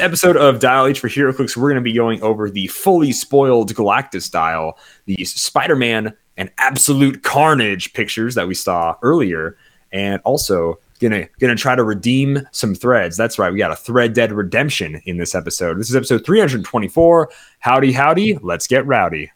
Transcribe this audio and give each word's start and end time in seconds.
episode 0.00 0.36
of 0.36 0.60
Dial 0.60 0.86
H 0.86 1.00
for 1.00 1.08
Hero 1.08 1.32
HeroClix, 1.32 1.56
we're 1.56 1.68
going 1.68 1.76
to 1.76 1.80
be 1.80 1.92
going 1.92 2.22
over 2.22 2.50
the 2.50 2.66
fully 2.68 3.12
spoiled 3.12 3.74
Galactus 3.74 4.30
dial, 4.30 4.78
the 5.06 5.24
Spider 5.24 5.76
Man 5.76 6.14
and 6.36 6.50
Absolute 6.58 7.22
Carnage 7.22 7.92
pictures 7.92 8.34
that 8.34 8.48
we 8.48 8.54
saw 8.54 8.96
earlier, 9.02 9.56
and 9.92 10.20
also 10.24 10.78
gonna 11.00 11.28
gonna 11.38 11.56
try 11.56 11.74
to 11.74 11.84
redeem 11.84 12.46
some 12.52 12.74
threads. 12.74 13.16
That's 13.16 13.38
right, 13.38 13.52
we 13.52 13.58
got 13.58 13.72
a 13.72 13.76
thread 13.76 14.14
dead 14.14 14.32
redemption 14.32 15.00
in 15.04 15.16
this 15.16 15.34
episode. 15.34 15.78
This 15.78 15.90
is 15.90 15.96
episode 15.96 16.24
324. 16.24 17.30
Howdy, 17.58 17.92
howdy, 17.92 18.38
let's 18.42 18.66
get 18.66 18.86
rowdy. 18.86 19.30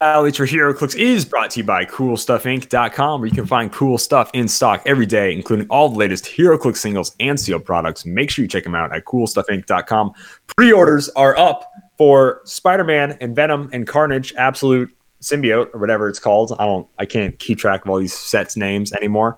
Alley 0.00 0.30
for 0.30 0.46
HeroClix 0.46 0.96
is 0.96 1.24
brought 1.24 1.50
to 1.50 1.60
you 1.60 1.64
by 1.64 1.84
CoolStuffInc.com, 1.84 3.20
where 3.20 3.26
you 3.26 3.34
can 3.34 3.46
find 3.46 3.72
cool 3.72 3.98
stuff 3.98 4.30
in 4.32 4.46
stock 4.46 4.80
every 4.86 5.06
day, 5.06 5.32
including 5.32 5.66
all 5.70 5.88
the 5.88 5.96
latest 5.96 6.24
HeroClix 6.24 6.76
singles 6.76 7.16
and 7.18 7.38
sealed 7.38 7.64
products. 7.64 8.06
Make 8.06 8.30
sure 8.30 8.44
you 8.44 8.48
check 8.48 8.62
them 8.62 8.76
out 8.76 8.94
at 8.94 9.06
CoolStuffInc.com. 9.06 10.12
Pre-orders 10.56 11.08
are 11.10 11.36
up 11.36 11.72
for 11.96 12.42
Spider-Man 12.44 13.18
and 13.20 13.34
Venom 13.34 13.70
and 13.72 13.88
Carnage 13.88 14.32
Absolute 14.34 14.88
Symbiote 15.20 15.74
or 15.74 15.80
whatever 15.80 16.08
it's 16.08 16.20
called. 16.20 16.54
I 16.60 16.64
don't, 16.64 16.86
I 17.00 17.04
can't 17.04 17.36
keep 17.40 17.58
track 17.58 17.84
of 17.84 17.90
all 17.90 17.98
these 17.98 18.16
sets 18.16 18.56
names 18.56 18.92
anymore. 18.92 19.36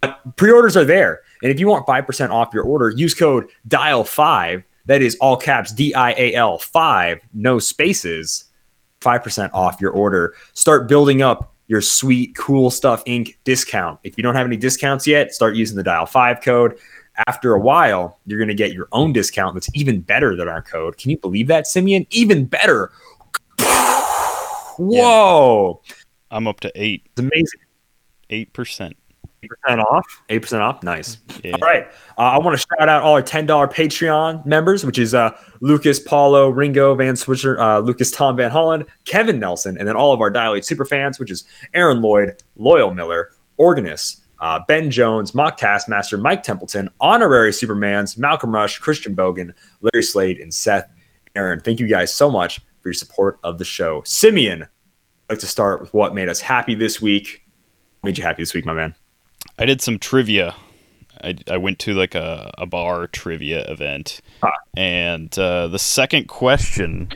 But 0.00 0.18
pre-orders 0.34 0.76
are 0.76 0.84
there, 0.84 1.20
and 1.40 1.52
if 1.52 1.60
you 1.60 1.68
want 1.68 1.86
five 1.86 2.04
percent 2.04 2.32
off 2.32 2.52
your 2.52 2.64
order, 2.64 2.90
use 2.90 3.14
code 3.14 3.48
Dial 3.68 4.02
Five. 4.02 4.64
That 4.86 5.02
is 5.02 5.16
all 5.20 5.36
caps 5.36 5.70
D 5.70 5.94
I 5.94 6.14
A 6.14 6.34
L 6.34 6.58
five, 6.58 7.20
no 7.32 7.60
spaces 7.60 8.46
5% 9.00 9.50
off 9.52 9.80
your 9.80 9.92
order. 9.92 10.34
Start 10.52 10.88
building 10.88 11.22
up 11.22 11.54
your 11.68 11.80
sweet, 11.80 12.34
cool 12.36 12.70
stuff 12.70 13.04
Inc. 13.04 13.36
discount. 13.44 13.98
If 14.02 14.16
you 14.16 14.22
don't 14.22 14.34
have 14.34 14.46
any 14.46 14.56
discounts 14.56 15.06
yet, 15.06 15.32
start 15.32 15.54
using 15.54 15.76
the 15.76 15.82
dial 15.82 16.06
five 16.06 16.40
code. 16.42 16.78
After 17.26 17.54
a 17.54 17.60
while, 17.60 18.18
you're 18.26 18.38
going 18.38 18.48
to 18.48 18.54
get 18.54 18.72
your 18.72 18.88
own 18.92 19.12
discount 19.12 19.54
that's 19.54 19.68
even 19.74 20.00
better 20.00 20.36
than 20.36 20.48
our 20.48 20.62
code. 20.62 20.96
Can 20.96 21.10
you 21.10 21.18
believe 21.18 21.46
that, 21.48 21.66
Simeon? 21.66 22.06
Even 22.10 22.44
better. 22.44 22.92
Whoa. 24.78 25.82
I'm 26.30 26.46
up 26.46 26.60
to 26.60 26.72
eight. 26.74 27.02
It's 27.06 27.20
amazing. 27.20 27.60
Eight 28.30 28.52
percent. 29.48 29.80
off. 29.80 30.22
8% 30.28 30.60
off. 30.60 30.82
Nice. 30.82 31.18
Yeah. 31.42 31.52
All 31.52 31.60
right. 31.60 31.86
Uh, 32.18 32.22
I 32.22 32.38
want 32.38 32.58
to 32.58 32.66
shout 32.78 32.88
out 32.88 33.02
all 33.02 33.14
our 33.14 33.22
$10 33.22 33.46
Patreon 33.46 34.44
members, 34.44 34.84
which 34.84 34.98
is 34.98 35.14
uh, 35.14 35.36
Lucas, 35.60 35.98
Paulo, 35.98 36.50
Ringo, 36.50 36.94
Van 36.94 37.16
Switzer, 37.16 37.58
uh, 37.60 37.80
Lucas, 37.80 38.10
Tom 38.10 38.36
Van 38.36 38.50
Holland, 38.50 38.84
Kevin 39.04 39.38
Nelson, 39.38 39.78
and 39.78 39.88
then 39.88 39.96
all 39.96 40.12
of 40.12 40.20
our 40.20 40.30
Dial 40.30 40.54
H 40.54 40.64
super 40.64 40.84
fans, 40.84 41.18
which 41.18 41.30
is 41.30 41.44
Aaron 41.74 42.02
Lloyd, 42.02 42.42
Loyal 42.56 42.92
Miller, 42.92 43.30
Organist, 43.56 44.22
uh, 44.40 44.60
Ben 44.66 44.90
Jones, 44.90 45.34
Mock 45.34 45.56
Taskmaster, 45.56 46.18
Mike 46.18 46.42
Templeton, 46.42 46.88
Honorary 47.00 47.50
Supermans, 47.50 48.18
Malcolm 48.18 48.54
Rush, 48.54 48.78
Christian 48.78 49.14
Bogan, 49.14 49.52
Larry 49.82 50.02
Slade, 50.02 50.38
and 50.38 50.52
Seth 50.52 50.90
Aaron. 51.36 51.60
Thank 51.60 51.80
you 51.80 51.86
guys 51.86 52.12
so 52.12 52.30
much 52.30 52.60
for 52.80 52.88
your 52.88 52.94
support 52.94 53.38
of 53.44 53.58
the 53.58 53.64
show. 53.64 54.02
Simeon, 54.04 54.62
I'd 54.62 54.68
like 55.34 55.38
to 55.40 55.46
start 55.46 55.80
with 55.80 55.92
what 55.94 56.14
made 56.14 56.28
us 56.28 56.40
happy 56.40 56.74
this 56.74 57.00
week. 57.00 57.44
What 58.00 58.08
made 58.08 58.18
you 58.18 58.24
happy 58.24 58.42
this 58.42 58.54
week, 58.54 58.64
my 58.64 58.72
man? 58.72 58.94
I 59.60 59.66
did 59.66 59.80
some 59.80 59.98
trivia. 59.98 60.54
I, 61.22 61.36
I 61.48 61.58
went 61.58 61.78
to 61.80 61.92
like 61.92 62.14
a, 62.14 62.50
a 62.56 62.64
bar 62.66 63.06
trivia 63.06 63.60
event, 63.70 64.20
Ah. 64.42 64.52
and 64.74 65.38
uh, 65.38 65.68
the 65.68 65.78
second 65.78 66.28
question, 66.28 67.10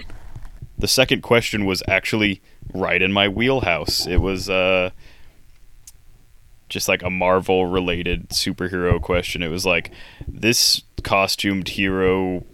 the 0.78 0.86
second 0.89 1.23
question 1.23 1.64
was 1.64 1.83
actually 1.89 2.42
right 2.75 3.01
in 3.01 3.12
my 3.12 3.28
wheelhouse. 3.28 4.06
It 4.06 4.19
was 4.19 4.51
uh, 4.51 4.91
just 6.69 6.86
like 6.89 7.02
a 7.02 7.08
Marvel 7.11 7.67
related 7.67 8.29
superhero 8.29 9.01
question. 9.01 9.42
It 9.42 9.48
was 9.48 9.64
like 9.64 9.90
this 10.29 10.83
costumed 11.02 11.70
hero 11.70 12.45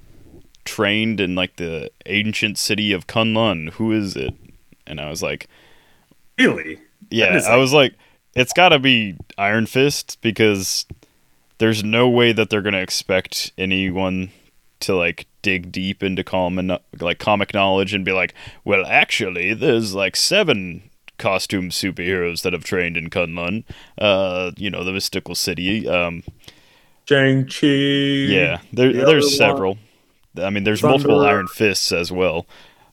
trained 0.65 1.21
in 1.21 1.35
like 1.35 1.57
the 1.57 1.91
ancient 2.07 2.59
city 2.59 2.93
of 2.93 3.07
Kunlun. 3.09 3.71
Who 3.73 3.91
is 3.91 4.15
it? 4.15 4.35
And 4.87 5.01
I 5.01 5.09
was 5.11 5.21
like, 5.23 5.49
Really? 6.39 6.79
yeah, 7.11 7.41
I 7.49 7.57
was 7.57 7.73
like, 7.73 7.95
it's 8.35 8.53
got 8.53 8.71
to 8.71 8.79
be 8.79 9.17
Iron 9.39 9.67
Fist 9.67 10.19
because 10.21 10.87
there's 11.59 11.83
no 11.85 12.09
way 12.09 12.33
that 12.33 12.51
they're 12.51 12.63
gonna 12.63 12.79
expect 12.79 13.53
anyone 13.59 14.31
to 14.81 14.95
like 14.97 15.27
dig 15.43 15.71
deep 15.71 16.03
into 16.03 16.25
common 16.25 16.77
like 17.01 17.19
comic 17.19 17.53
knowledge 17.53 17.93
and 17.93 18.05
be 18.05 18.13
like, 18.13 18.35
well, 18.65 18.85
actually, 18.87 19.53
there's 19.55 19.95
like 19.95 20.17
seven 20.17 20.83
costume 21.19 21.69
superheroes 21.69 22.43
that 22.43 22.55
have 22.55 22.65
trained 22.65 22.97
in 22.97 23.11
Kunlun, 23.11 23.65
uh, 23.99 24.53
you 24.57 24.71
know, 24.71 24.85
the 24.85 24.93
mystical 24.93 25.35
city. 25.35 25.87
Um, 25.87 26.23
Shang-Chi. 27.07 27.67
yeah, 27.67 28.61
there, 28.73 28.93
The 28.93 29.05
there's 29.05 29.37
several. 29.37 29.79
I 30.41 30.49
mean, 30.51 30.65
there's 30.65 30.83
multiple 30.83 31.21
Iron 31.21 31.49
Fists 31.49 31.93
as 31.93 32.11
well. 32.13 32.47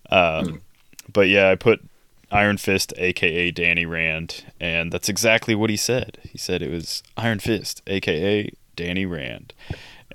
Uh, 0.10 0.46
But 1.14 1.30
yeah, 1.30 1.50
I 1.50 1.56
put 1.56 1.80
Iron 2.32 2.58
Fist, 2.58 2.94
aka 2.98 3.52
Danny 3.52 3.86
Rand, 3.86 4.44
and 4.60 4.92
that's 4.92 5.08
exactly 5.10 5.56
what 5.56 5.70
he 5.70 5.78
said. 5.78 6.18
He 6.24 6.38
said 6.38 6.62
it 6.62 6.70
was 6.70 7.04
Iron 7.16 7.40
Fist, 7.40 7.82
aka 7.88 8.52
Danny 8.76 9.06
Rand. 9.06 9.54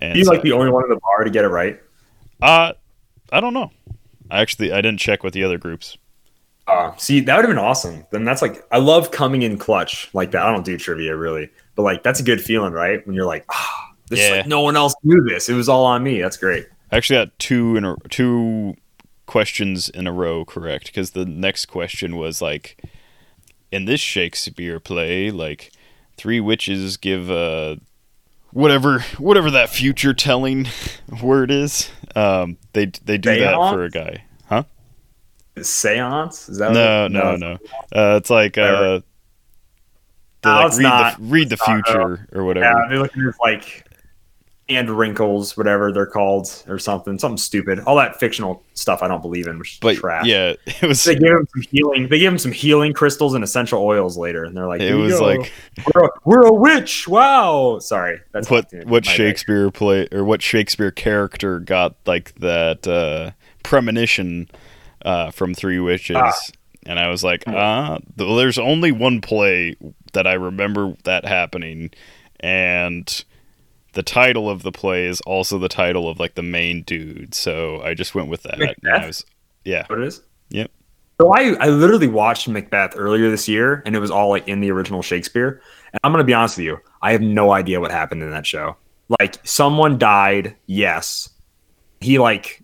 And 0.00 0.16
He's 0.16 0.26
so- 0.26 0.32
like 0.32 0.42
the 0.42 0.52
only 0.52 0.70
one 0.70 0.84
in 0.84 0.90
the 0.90 0.96
bar 1.00 1.24
to 1.24 1.30
get 1.30 1.44
it 1.44 1.48
right. 1.48 1.80
uh, 2.42 2.72
I 3.32 3.40
don't 3.40 3.54
know. 3.54 3.70
I 4.30 4.40
actually 4.42 4.72
I 4.72 4.80
didn't 4.82 4.98
check 5.00 5.22
with 5.22 5.32
the 5.34 5.42
other 5.44 5.56
groups. 5.58 5.96
Uh, 6.68 6.94
see, 6.96 7.20
that 7.20 7.34
would 7.36 7.44
have 7.44 7.50
been 7.50 7.58
awesome. 7.62 8.06
Then 8.12 8.24
that's 8.24 8.40
like, 8.40 8.64
I 8.70 8.78
love 8.78 9.10
coming 9.10 9.42
in 9.42 9.58
clutch 9.58 10.08
like 10.14 10.30
that. 10.30 10.42
I 10.42 10.52
don't 10.52 10.64
do 10.64 10.76
trivia 10.78 11.16
really, 11.16 11.50
but 11.74 11.82
like, 11.82 12.02
that's 12.02 12.20
a 12.20 12.22
good 12.22 12.40
feeling, 12.40 12.72
right? 12.72 13.04
When 13.06 13.16
you're 13.16 13.26
like, 13.26 13.44
ah, 13.50 13.90
this 14.08 14.20
is 14.20 14.28
Yeah. 14.30 14.36
like, 14.36 14.46
no 14.46 14.60
one 14.60 14.76
else 14.76 14.94
knew 15.02 15.22
this. 15.28 15.48
It 15.48 15.54
was 15.54 15.68
all 15.68 15.84
on 15.84 16.02
me. 16.04 16.20
That's 16.22 16.36
great. 16.36 16.66
I 16.92 16.96
actually 16.98 17.16
got 17.24 17.38
two 17.40 17.76
in 17.76 17.84
a, 17.84 17.96
two 18.10 18.74
questions 19.26 19.88
in 19.88 20.06
a 20.06 20.12
row 20.12 20.44
correct 20.44 20.86
because 20.86 21.10
the 21.12 21.24
next 21.24 21.66
question 21.66 22.16
was 22.16 22.42
like, 22.42 22.76
in 23.70 23.86
this 23.86 24.00
Shakespeare 24.00 24.78
play, 24.78 25.30
like 25.30 25.72
three 26.16 26.40
witches 26.40 26.96
give 26.98 27.30
uh 27.30 27.76
whatever 28.52 29.00
whatever 29.18 29.50
that 29.50 29.70
future 29.70 30.12
telling 30.12 30.68
word 31.22 31.50
is. 31.50 31.90
Um, 32.14 32.58
they 32.74 32.86
they 33.04 33.16
do 33.18 33.38
that 33.40 33.54
for 33.72 33.84
a 33.84 33.90
guy, 33.90 34.24
huh? 34.46 34.64
Seance? 35.60 36.48
Is 36.50 36.58
that 36.58 36.72
No, 36.72 37.08
no, 37.08 37.36
no. 37.36 37.52
Uh, 37.94 38.16
it's 38.16 38.28
like 38.30 38.58
uh, 38.58 39.00
No, 40.44 40.50
like, 40.50 40.72
read 40.72 40.82
not. 40.82 41.16
the 41.18 41.24
read 41.24 41.48
the 41.48 41.54
It's 41.54 41.68
not, 41.68 41.86
future 41.86 42.28
or 42.32 42.44
whatever. 42.44 42.66
Yeah, 42.66 42.88
they're 42.88 42.98
looking 42.98 43.26
at 43.26 43.34
like 43.42 43.86
and 44.76 44.90
wrinkles, 44.90 45.56
whatever 45.56 45.92
they're 45.92 46.06
called, 46.06 46.64
or 46.68 46.78
something, 46.78 47.18
something 47.18 47.36
stupid. 47.36 47.80
All 47.80 47.96
that 47.96 48.18
fictional 48.18 48.62
stuff 48.74 49.02
I 49.02 49.08
don't 49.08 49.22
believe 49.22 49.46
in, 49.46 49.58
which 49.58 49.74
is 49.74 49.78
But 49.80 49.96
trash. 49.96 50.26
yeah, 50.26 50.54
it 50.66 50.82
was 50.82 51.02
They 51.04 51.14
gave 51.14 51.30
him 51.32 51.46
some 51.54 51.62
healing. 51.70 52.08
They 52.08 52.18
gave 52.18 52.32
him 52.32 52.38
some 52.38 52.52
healing 52.52 52.92
crystals 52.92 53.34
and 53.34 53.42
essential 53.44 53.82
oils 53.82 54.16
later, 54.18 54.44
and 54.44 54.56
they're 54.56 54.66
like, 54.68 54.80
it 54.80 54.94
was 54.94 55.18
go. 55.18 55.26
like 55.26 55.52
we're 55.94 56.04
a, 56.04 56.10
we're 56.24 56.46
a 56.46 56.52
witch." 56.52 57.06
Wow. 57.08 57.78
Sorry, 57.80 58.20
that's 58.32 58.50
what 58.50 58.66
what. 58.84 59.04
Shakespeare 59.04 59.70
play 59.70 60.08
or 60.12 60.24
what 60.24 60.42
Shakespeare 60.42 60.90
character 60.90 61.58
got 61.60 61.94
like 62.06 62.34
that 62.36 62.86
uh, 62.86 63.32
premonition 63.62 64.48
uh, 65.04 65.30
from 65.30 65.54
Three 65.54 65.78
Witches, 65.80 66.16
Ah. 66.16 66.32
and 66.86 66.98
I 66.98 67.08
was 67.08 67.22
like, 67.24 67.44
ah, 67.46 67.98
th- 68.18 68.36
there's 68.38 68.58
only 68.58 68.92
one 68.92 69.20
play 69.20 69.76
that 70.12 70.26
I 70.26 70.34
remember 70.34 70.94
that 71.04 71.24
happening, 71.24 71.90
and 72.40 73.24
the 73.92 74.02
title 74.02 74.48
of 74.48 74.62
the 74.62 74.72
play 74.72 75.06
is 75.06 75.20
also 75.22 75.58
the 75.58 75.68
title 75.68 76.08
of 76.08 76.18
like 76.18 76.34
the 76.34 76.42
main 76.42 76.82
dude, 76.82 77.34
so 77.34 77.82
I 77.82 77.94
just 77.94 78.14
went 78.14 78.28
with 78.28 78.42
that. 78.44 78.58
Macbeth? 78.58 79.06
was, 79.06 79.26
yeah, 79.64 79.86
What 79.88 80.00
it 80.00 80.06
is? 80.06 80.22
Yep. 80.50 80.70
So 81.20 81.32
I, 81.32 81.54
I 81.60 81.68
literally 81.68 82.08
watched 82.08 82.48
Macbeth 82.48 82.94
earlier 82.96 83.30
this 83.30 83.48
year, 83.48 83.82
and 83.86 83.94
it 83.94 84.00
was 84.00 84.10
all 84.10 84.30
like 84.30 84.48
in 84.48 84.60
the 84.60 84.70
original 84.70 85.02
Shakespeare. 85.02 85.60
And 85.92 86.00
I'm 86.02 86.12
gonna 86.12 86.24
be 86.24 86.34
honest 86.34 86.56
with 86.56 86.66
you, 86.66 86.78
I 87.02 87.12
have 87.12 87.20
no 87.20 87.52
idea 87.52 87.80
what 87.80 87.90
happened 87.90 88.22
in 88.22 88.30
that 88.30 88.46
show. 88.46 88.76
Like 89.20 89.38
someone 89.44 89.98
died, 89.98 90.56
yes. 90.66 91.28
He 92.00 92.18
like 92.18 92.62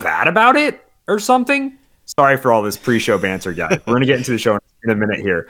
bad 0.00 0.28
about 0.28 0.56
it 0.56 0.84
or 1.06 1.18
something. 1.18 1.78
Sorry 2.06 2.36
for 2.36 2.52
all 2.52 2.62
this 2.62 2.76
pre-show 2.76 3.16
banter, 3.16 3.52
guys. 3.52 3.80
We're 3.86 3.94
gonna 3.94 4.06
get 4.06 4.18
into 4.18 4.32
the 4.32 4.38
show 4.38 4.58
in 4.82 4.90
a 4.90 4.94
minute 4.94 5.20
here. 5.20 5.48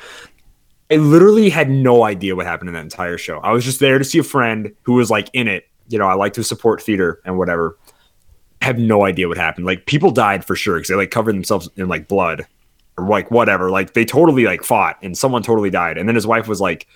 I 0.90 0.96
literally 0.96 1.48
had 1.50 1.70
no 1.70 2.04
idea 2.04 2.36
what 2.36 2.46
happened 2.46 2.68
in 2.68 2.74
that 2.74 2.82
entire 2.82 3.18
show. 3.18 3.38
I 3.38 3.52
was 3.52 3.64
just 3.64 3.80
there 3.80 3.98
to 3.98 4.04
see 4.04 4.18
a 4.18 4.22
friend 4.24 4.72
who 4.82 4.94
was 4.94 5.10
like 5.10 5.28
in 5.32 5.48
it. 5.48 5.66
You 5.88 5.98
know, 5.98 6.06
I 6.06 6.14
like 6.14 6.32
to 6.34 6.44
support 6.44 6.82
theater 6.82 7.20
and 7.24 7.38
whatever. 7.38 7.78
I 8.62 8.66
have 8.66 8.78
no 8.78 9.04
idea 9.04 9.28
what 9.28 9.36
happened. 9.36 9.66
Like 9.66 9.86
people 9.86 10.10
died 10.10 10.44
for 10.44 10.56
sure 10.56 10.76
because 10.76 10.88
they 10.88 10.94
like 10.94 11.10
covered 11.10 11.34
themselves 11.34 11.68
in 11.76 11.88
like 11.88 12.08
blood 12.08 12.46
or 12.96 13.06
like 13.06 13.30
whatever. 13.30 13.70
Like 13.70 13.94
they 13.94 14.04
totally 14.04 14.44
like 14.44 14.62
fought 14.62 14.96
and 15.02 15.16
someone 15.16 15.42
totally 15.42 15.70
died. 15.70 15.98
And 15.98 16.08
then 16.08 16.14
his 16.14 16.26
wife 16.26 16.48
was 16.48 16.60
like, 16.60 16.86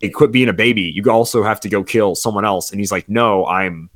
"Hey, 0.00 0.08
quit 0.10 0.32
being 0.32 0.48
a 0.48 0.52
baby. 0.54 0.82
You 0.94 1.02
also 1.10 1.42
have 1.42 1.60
to 1.60 1.68
go 1.68 1.82
kill 1.82 2.14
someone 2.14 2.44
else." 2.44 2.70
And 2.70 2.80
he's 2.80 2.92
like, 2.92 3.08
"No, 3.08 3.44
I'm 3.46 3.90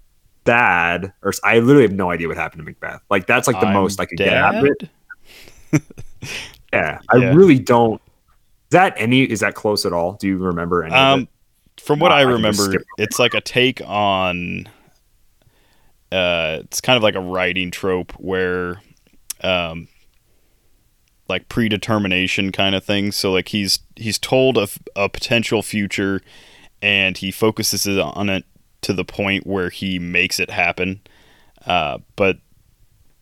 sad, 0.47 1.13
or 1.23 1.33
I 1.45 1.59
literally 1.59 1.83
have 1.83 1.93
no 1.93 2.11
idea 2.11 2.29
what 2.29 2.37
happened 2.37 2.61
to 2.61 2.65
Macbeth. 2.65 3.03
Like 3.11 3.27
that's 3.27 3.47
like 3.47 3.61
the 3.61 3.67
I'm 3.67 3.75
most 3.75 4.01
I 4.01 4.07
could 4.07 4.19
get 4.19 4.33
out 4.33 4.55
of 4.55 4.65
it. 4.65 5.83
Yeah, 6.73 7.01
I 7.11 7.17
Yeah. 7.19 7.35
really 7.35 7.59
don't. 7.59 8.01
Is 8.67 8.71
that 8.71 8.95
any? 8.97 9.23
Is 9.23 9.41
that 9.41 9.55
close 9.55 9.87
at 9.87 9.93
all? 9.93 10.15
Do 10.15 10.27
you 10.27 10.39
remember 10.39 10.83
any? 10.83 10.95
Um, 10.95 11.29
from 11.81 12.01
what 12.01 12.09
Nah, 12.09 12.17
I 12.17 12.21
I 12.21 12.23
remember, 12.23 12.75
it's 12.99 13.19
like 13.19 13.35
a 13.35 13.41
take 13.41 13.81
on. 13.87 14.69
Uh, 16.11 16.61
it's 16.65 16.81
kind 16.81 16.97
of 16.97 17.03
like 17.03 17.15
a 17.15 17.21
writing 17.21 17.71
trope 17.71 18.13
where, 18.13 18.81
um, 19.43 19.89
like 21.29 21.49
predetermination 21.49 22.53
kind 22.53 22.75
of 22.75 22.85
thing. 22.85 23.13
So 23.13 23.33
like 23.33 23.49
he's 23.49 23.81
he's 23.95 24.19
told 24.19 24.59
of 24.59 24.79
a 24.97 25.09
potential 25.09 25.63
future, 25.63 26.21
and 26.83 27.17
he 27.17 27.31
focuses 27.31 27.87
on 27.99 28.29
it 28.29 28.45
to 28.83 28.93
the 28.93 29.05
point 29.05 29.47
where 29.47 29.71
he 29.71 29.99
makes 29.99 30.41
it 30.41 30.51
happen. 30.51 31.01
Uh, 31.65 31.99
but 32.17 32.39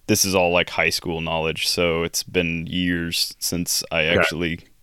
this 0.07 0.25
is 0.25 0.35
all 0.35 0.53
like 0.53 0.71
high 0.71 0.91
school 0.91 1.21
knowledge, 1.21 1.67
so 1.69 2.03
it's 2.03 2.23
been 2.23 2.67
years 2.67 3.35
since 3.39 3.83
I 3.91 4.07
Okay. 4.61 4.74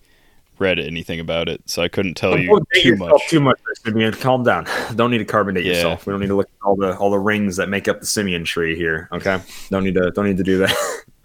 Read 0.62 0.80
anything 0.80 1.20
about 1.20 1.50
it, 1.50 1.62
so 1.66 1.82
I 1.82 1.88
couldn't 1.88 2.14
tell 2.14 2.32
Don't 2.32 2.44
you 2.44 2.62
too 2.76 2.96
much. 2.96 3.28
Too 3.28 3.40
much, 3.40 3.60
Simeon. 3.84 4.14
Calm 4.14 4.44
down. 4.44 4.66
Don't 4.96 5.12
need 5.12 5.18
to 5.18 5.26
carbonate 5.26 5.66
Yeah. 5.66 5.74
yourself. 5.74 6.06
We 6.06 6.12
don't 6.12 6.22
need 6.22 6.28
to 6.28 6.36
look 6.36 6.48
at 6.48 6.66
all 6.66 6.76
the 6.76 6.96
all 6.98 7.12
the 7.12 7.20
rings 7.20 7.58
that 7.58 7.68
make 7.68 7.88
up 7.88 8.00
the 8.00 8.06
Simeon 8.06 8.46
tree 8.46 8.76
here. 8.76 9.10
Okay. 9.12 9.42
Don't 9.70 9.84
need 9.84 9.96
to 9.96 10.12
don't 10.12 10.26
need 10.26 10.38
to 10.38 10.44
do 10.44 10.60
that. 10.60 10.76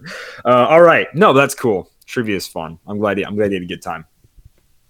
uh, 0.44 0.66
all 0.66 0.82
right. 0.82 1.06
No, 1.14 1.32
that's 1.32 1.54
cool. 1.54 1.90
Trivia 2.06 2.36
is 2.36 2.46
fun. 2.48 2.78
I'm 2.86 2.98
glad. 2.98 3.18
You, 3.18 3.26
I'm 3.26 3.36
glad 3.36 3.52
you 3.52 3.56
had 3.56 3.62
a 3.62 3.66
good 3.66 3.82
time. 3.82 4.06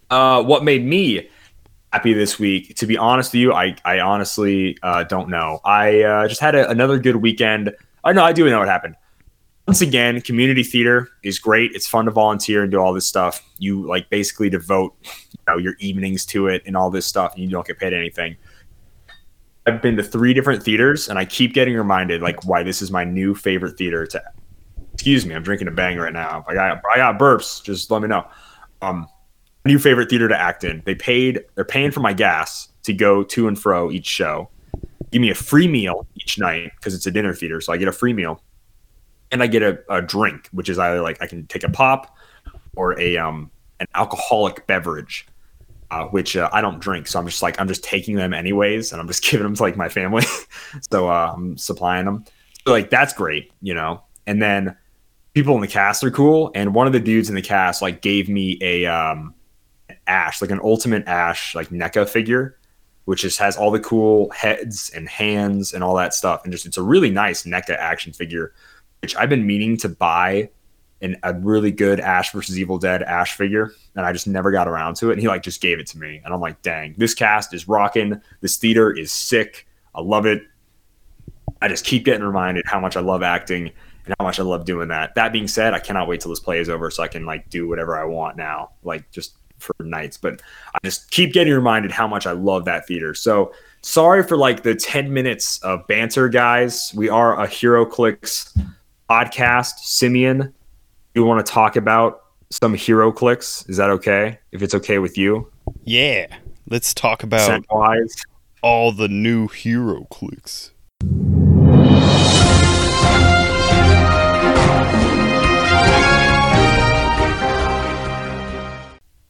Uh, 0.09 0.43
what 0.43 0.65
made 0.65 0.85
me 0.85 1.29
happy 1.93 2.13
this 2.13 2.39
week? 2.39 2.77
To 2.77 2.87
be 2.87 2.97
honest 2.97 3.33
with 3.33 3.41
you, 3.41 3.53
I 3.53 3.77
I 3.85 4.01
honestly 4.01 4.79
uh, 4.83 5.05
don't 5.05 5.29
know. 5.29 5.61
I 5.65 6.03
uh, 6.03 6.29
just 6.29 6.41
had 6.41 6.55
a, 6.55 6.69
another 6.71 6.99
good 6.99 7.17
weekend. 7.17 7.75
I 8.05 8.13
know 8.13 8.23
I 8.23 8.33
do 8.33 8.49
know 8.49 8.61
what 8.61 8.69
happened. 8.69 8.95
Once 9.67 9.81
again, 9.81 10.21
community 10.21 10.63
theater 10.63 11.09
is 11.25 11.41
great. 11.41 11.73
It's 11.75 11.89
fun 11.89 12.05
to 12.05 12.13
volunteer 12.13 12.63
and 12.63 12.71
do 12.71 12.79
all 12.79 12.93
this 12.93 13.07
stuff. 13.07 13.43
You 13.59 13.85
like 13.85 14.09
basically 14.11 14.49
devote 14.49 14.95
you 15.03 15.39
know, 15.49 15.57
your 15.57 15.75
evenings 15.81 16.25
to 16.27 16.47
it 16.47 16.63
and 16.67 16.77
all 16.77 16.89
this 16.89 17.05
stuff, 17.05 17.35
and 17.35 17.43
you 17.43 17.51
don't 17.51 17.67
get 17.67 17.79
paid 17.79 17.93
anything. 17.93 18.37
I've 19.67 19.83
been 19.83 19.97
to 19.97 20.05
three 20.05 20.33
different 20.33 20.63
theaters, 20.63 21.09
and 21.09 21.19
I 21.19 21.25
keep 21.25 21.53
getting 21.53 21.75
reminded 21.75 22.23
like 22.23 22.45
why 22.45 22.63
this 22.63 22.81
is 22.81 22.93
my 22.93 23.03
new 23.03 23.35
favorite 23.35 23.77
theater. 23.77 24.07
To 24.07 24.23
excuse 24.95 25.27
me, 25.27 25.35
I'm 25.35 25.43
drinking 25.43 25.67
a 25.67 25.73
bang 25.73 25.99
right 25.99 26.13
now. 26.13 26.45
I 26.47 26.55
got 26.55 26.81
I 26.95 26.97
got 26.99 27.19
burps. 27.19 27.63
Just 27.63 27.91
let 27.91 28.03
me 28.03 28.09
know. 28.09 28.25
Um, 28.83 29.09
new 29.65 29.81
favorite 29.81 30.09
theater 30.09 30.29
to 30.29 30.41
act 30.41 30.63
in. 30.63 30.83
They 30.87 30.95
paid. 30.95 31.45
They're 31.57 31.65
paying 31.65 31.91
for 31.91 32.01
my 32.01 32.13
gas 32.13 32.69
to 32.85 32.93
go 32.93 33.25
to 33.25 33.49
and 33.49 33.59
fro 33.59 33.91
each 33.91 34.07
show. 34.07 34.49
Give 35.11 35.21
me 35.21 35.31
a 35.31 35.35
free 35.35 35.67
meal 35.67 36.07
each 36.15 36.39
night 36.39 36.71
because 36.77 36.95
it's 36.95 37.07
a 37.07 37.11
dinner 37.11 37.35
theater, 37.35 37.61
so 37.61 37.73
I 37.73 37.77
get 37.77 37.89
a 37.89 37.93
free 37.93 38.13
meal, 38.13 38.41
and 39.33 39.43
I 39.43 39.47
get 39.47 39.63
a, 39.63 39.79
a 39.89 40.03
drink, 40.03 40.49
which 40.53 40.69
is 40.69 40.79
either 40.79 41.01
like 41.01 41.21
I 41.21 41.27
can 41.27 41.47
take 41.47 41.65
a 41.65 41.71
pop 41.71 42.17
or 42.77 42.99
a 43.01 43.17
um 43.17 43.51
an 43.81 43.87
alcoholic 43.95 44.67
beverage 44.67 45.27
uh, 45.91 46.05
which 46.07 46.37
uh, 46.37 46.49
I 46.53 46.61
don't 46.61 46.81
drink. 46.81 47.07
So 47.07 47.19
I'm 47.19 47.27
just 47.27 47.43
like, 47.43 47.61
I'm 47.61 47.69
just 47.69 47.85
taking 47.85 48.17
them 48.17 48.35
anyways, 48.35 48.93
and 48.93 49.01
I'm 49.01 49.07
just 49.07 49.23
giving 49.31 49.45
them 49.45 49.55
to 49.55 49.63
like 49.63 49.77
my 49.77 49.89
family. 49.89 50.25
so 50.91 51.09
uh, 51.09 51.33
I'm 51.35 51.57
supplying 51.57 52.05
them. 52.05 52.25
So 52.67 52.73
like 52.73 52.91
that's 52.91 53.13
great, 53.13 53.53
you 53.63 53.75
know. 53.75 54.03
And 54.27 54.43
then 54.43 54.77
people 55.35 55.55
in 55.55 55.61
the 55.61 55.69
cast 55.69 56.03
are 56.03 56.11
cool, 56.11 56.51
and 56.55 56.75
one 56.75 56.87
of 56.87 56.93
the 56.93 57.01
dudes 57.01 57.29
in 57.29 57.35
the 57.35 57.43
cast 57.43 57.83
like 57.83 58.03
gave 58.03 58.29
me 58.29 58.59
a 58.61 58.87
um 58.87 59.35
Ash, 60.09 60.41
like 60.41 60.51
an 60.51 60.61
ultimate 60.63 61.07
Ash, 61.07 61.55
like 61.55 61.69
NECA 61.69 62.09
figure, 62.09 62.59
which 63.05 63.23
just 63.23 63.39
has 63.39 63.57
all 63.57 63.71
the 63.71 63.81
cool 63.81 64.31
heads 64.31 64.91
and 64.95 65.09
hands 65.09 65.73
and 65.73 65.85
all 65.85 65.95
that 65.97 66.15
stuff, 66.15 66.43
and 66.43 66.53
just 66.53 66.67
it's 66.67 66.77
a 66.77 66.83
really 66.83 67.11
nice 67.11 67.45
NECA 67.45 67.77
action 67.77 68.13
figure, 68.13 68.53
I've 69.19 69.29
been 69.29 69.47
meaning 69.47 69.77
to 69.79 69.89
buy 69.89 70.51
an, 71.01 71.17
a 71.23 71.35
really 71.35 71.71
good 71.71 72.01
Ash 72.01 72.33
versus 72.33 72.59
Evil 72.59 72.79
Dead 72.79 73.03
Ash 73.03 73.35
figure, 73.37 73.73
and 73.95 74.07
I 74.07 74.13
just 74.13 74.27
never 74.27 74.51
got 74.51 74.69
around 74.69 74.97
to 74.97 75.11
it. 75.11 75.15
And 75.15 75.21
he 75.21 75.29
like 75.29 75.43
just 75.43 75.61
gave 75.61 75.79
it 75.79 75.87
to 75.89 75.99
me, 75.99 76.21
and 76.25 76.33
I'm 76.33 76.41
like, 76.41 76.63
dang, 76.63 76.95
this 76.97 77.15
cast 77.15 77.55
is 77.55 77.69
rocking. 77.69 78.21
This 78.41 78.57
theater 78.57 78.91
is 78.91 79.13
sick. 79.13 79.67
I 79.95 80.01
love 80.01 80.27
it. 80.27 80.43
I 81.63 81.69
just 81.69 81.85
keep 81.85 82.05
getting 82.05 82.25
reminded 82.25 82.65
how 82.67 82.81
much 82.81 82.97
I 82.97 83.01
love 83.01 83.23
acting 83.23 83.71
and 84.05 84.15
how 84.19 84.25
much 84.25 84.39
I 84.39 84.43
love 84.43 84.65
doing 84.65 84.89
that. 84.89 85.15
That 85.15 85.33
being 85.33 85.49
said, 85.49 85.75
I 85.75 85.79
cannot 85.79 86.09
wait 86.09 86.21
till 86.21 86.31
this 86.31 86.41
play 86.41 86.59
is 86.59 86.69
over 86.69 86.91
so 86.91 87.03
I 87.03 87.09
can 87.09 87.25
like 87.25 87.49
do 87.51 87.69
whatever 87.69 87.99
I 87.99 88.05
want 88.05 88.37
now, 88.37 88.71
like 88.85 89.11
just 89.11 89.37
for 89.59 89.75
nights. 89.81 90.17
But 90.17 90.43
I 90.75 90.79
just 90.85 91.11
keep 91.11 91.33
getting 91.33 91.53
reminded 91.53 91.91
how 91.91 92.07
much 92.07 92.27
I 92.27 92.33
love 92.33 92.67
that 92.67 92.87
theater. 92.87 93.15
So 93.15 93.53
sorry 93.81 94.23
for 94.23 94.37
like 94.37 94.63
the 94.63 94.75
10 94.75 95.13
minutes 95.13 95.59
of 95.61 95.87
banter, 95.87 96.29
guys. 96.29 96.93
We 96.95 97.09
are 97.09 97.43
a 97.43 97.47
HeroClix 97.47 98.59
podcast. 99.09 99.79
Simeon, 99.81 100.53
you 101.15 101.25
want 101.25 101.45
to 101.45 101.53
talk 101.53 101.77
about 101.77 102.25
some 102.51 102.75
HeroClix? 102.75 103.69
Is 103.69 103.77
that 103.77 103.91
okay? 103.91 104.39
If 104.53 104.63
it's 104.63 104.75
okay 104.75 104.99
with 104.99 105.17
you, 105.19 105.51
Yeah, 105.85 106.27
let's 106.69 106.95
talk 106.95 107.23
about 107.23 107.65
all 108.63 108.93
the 108.93 109.09
new 109.09 109.49
HeroClix. 109.49 110.71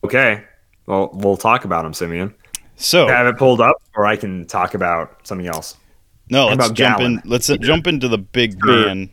Okay. 0.04 0.44
Well, 0.86 1.10
we'll 1.14 1.36
talk 1.36 1.64
about 1.64 1.82
them, 1.82 1.92
Simeon. 1.92 2.34
So 2.76 3.08
I 3.08 3.12
have 3.12 3.26
it 3.26 3.36
pulled 3.38 3.60
up, 3.60 3.82
or 3.96 4.06
I 4.06 4.16
can 4.16 4.46
talk 4.46 4.74
about 4.74 5.26
something 5.26 5.46
else. 5.46 5.76
no, 6.30 6.46
let's 6.48 6.70
jump 6.70 6.98
Gallon? 6.98 7.12
in. 7.14 7.22
Let's 7.24 7.48
jump 7.48 7.86
into 7.86 8.06
the 8.08 8.18
big 8.18 8.62
man, 8.64 9.10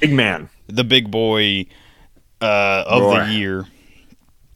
Big 0.00 0.12
man. 0.12 0.48
the 0.66 0.84
big 0.84 1.10
boy 1.10 1.66
uh, 2.40 2.84
of 2.86 3.02
Roy. 3.02 3.24
the 3.24 3.32
year, 3.32 3.66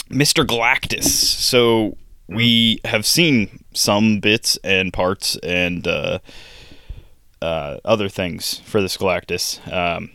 Mister 0.08 0.44
Galactus. 0.44 1.04
So 1.04 1.96
we 2.28 2.80
have 2.84 3.06
seen 3.06 3.64
some 3.72 4.20
bits 4.20 4.58
and 4.62 4.92
parts 4.92 5.36
and 5.42 5.86
uh, 5.86 6.18
uh, 7.40 7.78
other 7.84 8.08
things 8.08 8.58
for 8.60 8.82
this 8.82 8.96
Galactus, 8.96 9.60
um, 9.72 10.10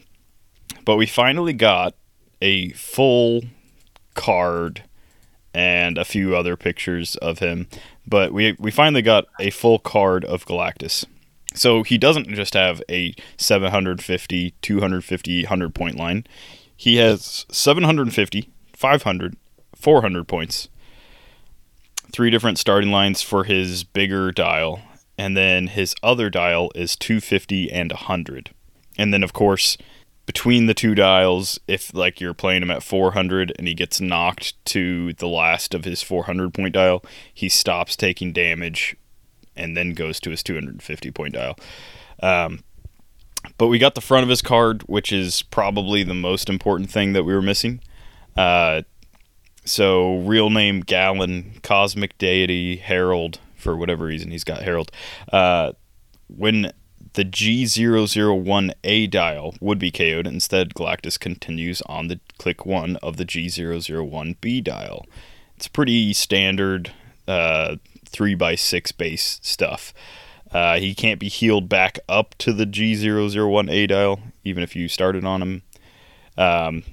but 0.85 0.97
we 0.97 1.05
finally 1.05 1.53
got 1.53 1.95
a 2.41 2.69
full 2.71 3.43
card 4.13 4.83
and 5.53 5.97
a 5.97 6.05
few 6.05 6.35
other 6.35 6.57
pictures 6.57 7.15
of 7.17 7.39
him. 7.39 7.67
But 8.05 8.33
we 8.33 8.55
we 8.59 8.71
finally 8.71 9.01
got 9.01 9.25
a 9.39 9.49
full 9.49 9.79
card 9.79 10.25
of 10.25 10.45
Galactus. 10.45 11.05
So 11.53 11.83
he 11.83 11.97
doesn't 11.97 12.27
just 12.29 12.53
have 12.53 12.81
a 12.89 13.15
750, 13.37 14.55
250, 14.61 15.43
100 15.43 15.75
point 15.75 15.97
line. 15.97 16.25
He 16.75 16.97
has 16.97 17.45
750, 17.51 18.49
500, 18.73 19.37
400 19.75 20.27
points. 20.27 20.69
Three 22.11 22.29
different 22.29 22.59
starting 22.59 22.91
lines 22.91 23.21
for 23.21 23.43
his 23.43 23.83
bigger 23.83 24.31
dial. 24.31 24.81
And 25.17 25.37
then 25.37 25.67
his 25.67 25.95
other 26.01 26.29
dial 26.29 26.71
is 26.75 26.95
250 26.95 27.71
and 27.71 27.91
100. 27.91 28.51
And 28.97 29.13
then, 29.13 29.23
of 29.23 29.33
course, 29.33 29.77
between 30.25 30.65
the 30.65 30.73
two 30.73 30.95
dials, 30.95 31.59
if 31.67 31.93
like 31.93 32.21
you're 32.21 32.33
playing 32.33 32.63
him 32.63 32.71
at 32.71 32.83
400 32.83 33.53
and 33.57 33.67
he 33.67 33.73
gets 33.73 33.99
knocked 33.99 34.63
to 34.65 35.13
the 35.13 35.27
last 35.27 35.73
of 35.73 35.85
his 35.85 36.01
400 36.01 36.53
point 36.53 36.73
dial, 36.73 37.03
he 37.33 37.49
stops 37.49 37.95
taking 37.95 38.33
damage 38.33 38.95
and 39.55 39.75
then 39.75 39.93
goes 39.93 40.19
to 40.21 40.29
his 40.29 40.43
250 40.43 41.11
point 41.11 41.33
dial. 41.33 41.57
Um, 42.21 42.63
but 43.57 43.67
we 43.67 43.77
got 43.77 43.95
the 43.95 44.01
front 44.01 44.23
of 44.23 44.29
his 44.29 44.41
card, 44.41 44.83
which 44.83 45.11
is 45.11 45.41
probably 45.41 46.03
the 46.03 46.13
most 46.13 46.49
important 46.49 46.89
thing 46.89 47.13
that 47.13 47.23
we 47.23 47.33
were 47.33 47.41
missing. 47.41 47.81
Uh, 48.35 48.83
so, 49.65 50.17
real 50.19 50.49
name 50.49 50.81
Galan, 50.81 51.59
Cosmic 51.61 52.17
Deity, 52.17 52.77
Herald, 52.77 53.39
for 53.55 53.75
whatever 53.75 54.05
reason 54.05 54.31
he's 54.31 54.43
got 54.43 54.61
Herald. 54.61 54.91
Uh, 55.31 55.73
when 56.27 56.71
the 57.13 57.23
G001A 57.23 59.09
dial 59.09 59.55
would 59.61 59.79
be 59.79 59.91
KO'd, 59.91 60.27
instead 60.27 60.73
Galactus 60.73 61.19
continues 61.19 61.81
on 61.83 62.07
the 62.07 62.19
click 62.37 62.65
1 62.65 62.97
of 62.97 63.17
the 63.17 63.25
G001B 63.25 64.63
dial. 64.63 65.05
It's 65.55 65.67
pretty 65.67 66.13
standard 66.13 66.91
uh, 67.27 67.77
3x6 68.13 68.95
base 68.97 69.39
stuff. 69.41 69.93
Uh, 70.51 70.77
he 70.77 70.93
can't 70.93 71.19
be 71.19 71.29
healed 71.29 71.67
back 71.67 71.99
up 72.07 72.35
to 72.37 72.53
the 72.53 72.65
G001A 72.65 73.87
dial, 73.87 74.19
even 74.43 74.63
if 74.63 74.75
you 74.75 74.87
started 74.87 75.25
on 75.25 75.41
him. 75.41 75.61
Um, 76.37 76.83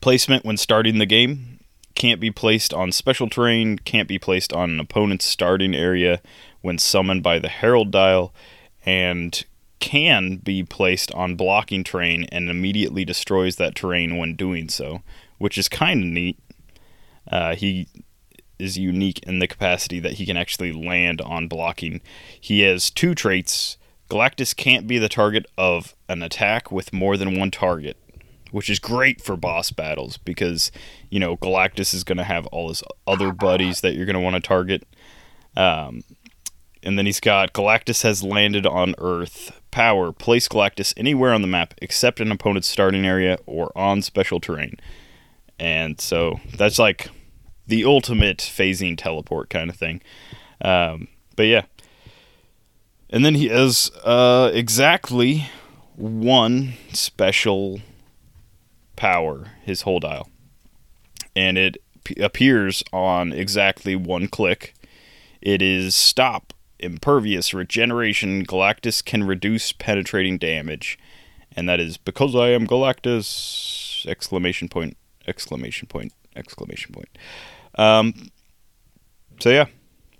placement 0.00 0.44
when 0.44 0.56
starting 0.56 0.98
the 0.98 1.06
game 1.06 1.60
can't 1.94 2.20
be 2.20 2.30
placed 2.30 2.74
on 2.74 2.92
special 2.92 3.28
terrain, 3.28 3.78
can't 3.78 4.06
be 4.06 4.18
placed 4.18 4.52
on 4.52 4.70
an 4.70 4.80
opponent's 4.80 5.24
starting 5.24 5.74
area 5.74 6.20
when 6.60 6.78
summoned 6.78 7.22
by 7.22 7.38
the 7.38 7.48
Herald 7.48 7.90
dial, 7.90 8.34
and 8.84 9.44
can 9.80 10.36
be 10.36 10.62
placed 10.62 11.12
on 11.12 11.36
blocking 11.36 11.84
terrain 11.84 12.24
and 12.30 12.50
immediately 12.50 13.04
destroys 13.04 13.56
that 13.56 13.74
terrain 13.74 14.16
when 14.16 14.36
doing 14.36 14.68
so, 14.68 15.02
which 15.38 15.58
is 15.58 15.68
kind 15.68 16.02
of 16.02 16.08
neat. 16.08 16.38
Uh, 17.30 17.54
he 17.54 17.88
is 18.58 18.78
unique 18.78 19.20
in 19.20 19.38
the 19.38 19.46
capacity 19.46 20.00
that 20.00 20.14
he 20.14 20.26
can 20.26 20.36
actually 20.36 20.72
land 20.72 21.20
on 21.20 21.48
blocking. 21.48 22.00
He 22.40 22.60
has 22.60 22.90
two 22.90 23.14
traits. 23.14 23.76
Galactus 24.10 24.54
can't 24.56 24.86
be 24.86 24.98
the 24.98 25.08
target 25.08 25.46
of 25.58 25.94
an 26.08 26.22
attack 26.22 26.70
with 26.70 26.92
more 26.92 27.16
than 27.16 27.38
one 27.38 27.50
target, 27.50 27.96
which 28.50 28.70
is 28.70 28.78
great 28.78 29.20
for 29.20 29.36
boss 29.36 29.70
battles 29.70 30.16
because, 30.18 30.70
you 31.10 31.18
know, 31.18 31.36
Galactus 31.36 31.92
is 31.92 32.04
going 32.04 32.18
to 32.18 32.24
have 32.24 32.46
all 32.48 32.68
his 32.68 32.82
other 33.06 33.32
buddies 33.32 33.80
that 33.80 33.94
you're 33.94 34.06
going 34.06 34.14
to 34.14 34.20
want 34.20 34.36
to 34.36 34.40
target. 34.40 34.86
Um, 35.56 36.02
and 36.82 36.96
then 36.96 37.06
he's 37.06 37.20
got 37.20 37.52
Galactus 37.52 38.02
has 38.02 38.22
landed 38.22 38.66
on 38.66 38.94
Earth. 38.98 39.60
Power. 39.72 40.10
Place 40.10 40.48
Galactus 40.48 40.94
anywhere 40.96 41.34
on 41.34 41.42
the 41.42 41.48
map 41.48 41.74
except 41.82 42.20
an 42.20 42.32
opponent's 42.32 42.68
starting 42.68 43.04
area 43.04 43.38
or 43.44 43.70
on 43.76 44.00
special 44.00 44.40
terrain. 44.40 44.78
And 45.58 46.00
so 46.00 46.40
that's 46.56 46.78
like 46.78 47.10
the 47.66 47.84
ultimate 47.84 48.38
phasing 48.38 48.96
teleport 48.96 49.50
kind 49.50 49.70
of 49.70 49.76
thing. 49.76 50.00
Um, 50.60 51.08
but 51.34 51.44
yeah. 51.44 51.62
And 53.10 53.24
then 53.24 53.34
he 53.34 53.48
has 53.48 53.90
uh, 54.04 54.50
exactly 54.52 55.48
one 55.94 56.74
special 56.92 57.80
power, 58.96 59.52
his 59.62 59.82
whole 59.82 60.00
dial. 60.00 60.28
And 61.34 61.56
it 61.56 61.76
p- 62.04 62.20
appears 62.20 62.82
on 62.92 63.32
exactly 63.32 63.94
one 63.94 64.26
click. 64.26 64.74
It 65.40 65.62
is 65.62 65.94
stop, 65.94 66.52
impervious, 66.78 67.54
regeneration. 67.54 68.44
Galactus 68.44 69.04
can 69.04 69.24
reduce 69.24 69.72
penetrating 69.72 70.38
damage. 70.38 70.98
And 71.54 71.68
that 71.68 71.80
is 71.80 71.96
because 71.96 72.34
I 72.34 72.48
am 72.48 72.66
Galactus! 72.66 74.06
Exclamation 74.06 74.68
point, 74.68 74.96
exclamation 75.26 75.88
point, 75.88 76.12
exclamation 76.34 76.92
point. 76.92 77.08
Um, 77.76 78.30
so 79.40 79.50
yeah, 79.50 79.66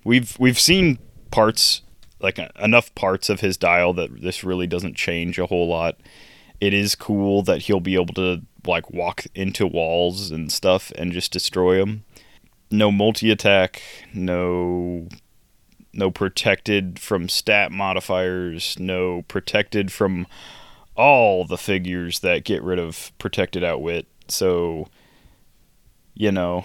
we've 0.05 0.39
we've 0.39 0.59
seen 0.59 0.99
parts 1.31 1.83
like 2.21 2.39
uh, 2.39 2.49
enough 2.61 2.95
parts 2.95 3.29
of 3.29 3.41
his 3.41 3.57
dial 3.57 3.93
that 3.95 4.23
this 4.23 4.45
really 4.45 4.67
doesn't 4.67 4.97
change 4.97 5.39
a 5.39 5.47
whole 5.47 5.69
lot. 5.69 5.99
It 6.61 6.73
is 6.73 6.95
cool 6.95 7.43
that 7.43 7.63
he'll 7.63 7.81
be 7.81 7.95
able 7.95 8.15
to 8.15 8.43
like 8.67 8.91
walk 8.91 9.27
into 9.35 9.67
walls 9.67 10.31
and 10.31 10.51
stuff 10.51 10.91
and 10.97 11.13
just 11.13 11.33
destroy 11.33 11.79
them. 11.79 12.05
No 12.71 12.91
multi 12.91 13.31
attack, 13.31 13.83
no 14.15 15.09
no 15.93 16.11
protected 16.11 16.99
from 16.99 17.29
stat 17.29 17.73
modifiers, 17.73 18.79
no 18.79 19.23
protected 19.29 19.93
from 19.93 20.27
all 20.95 21.45
the 21.45 21.59
figures 21.59 22.21
that 22.21 22.45
get 22.45 22.63
rid 22.63 22.79
of 22.79 23.13
protected 23.19 23.63
outwit. 23.63 24.07
So 24.29 24.89
you 26.15 26.33
know, 26.33 26.65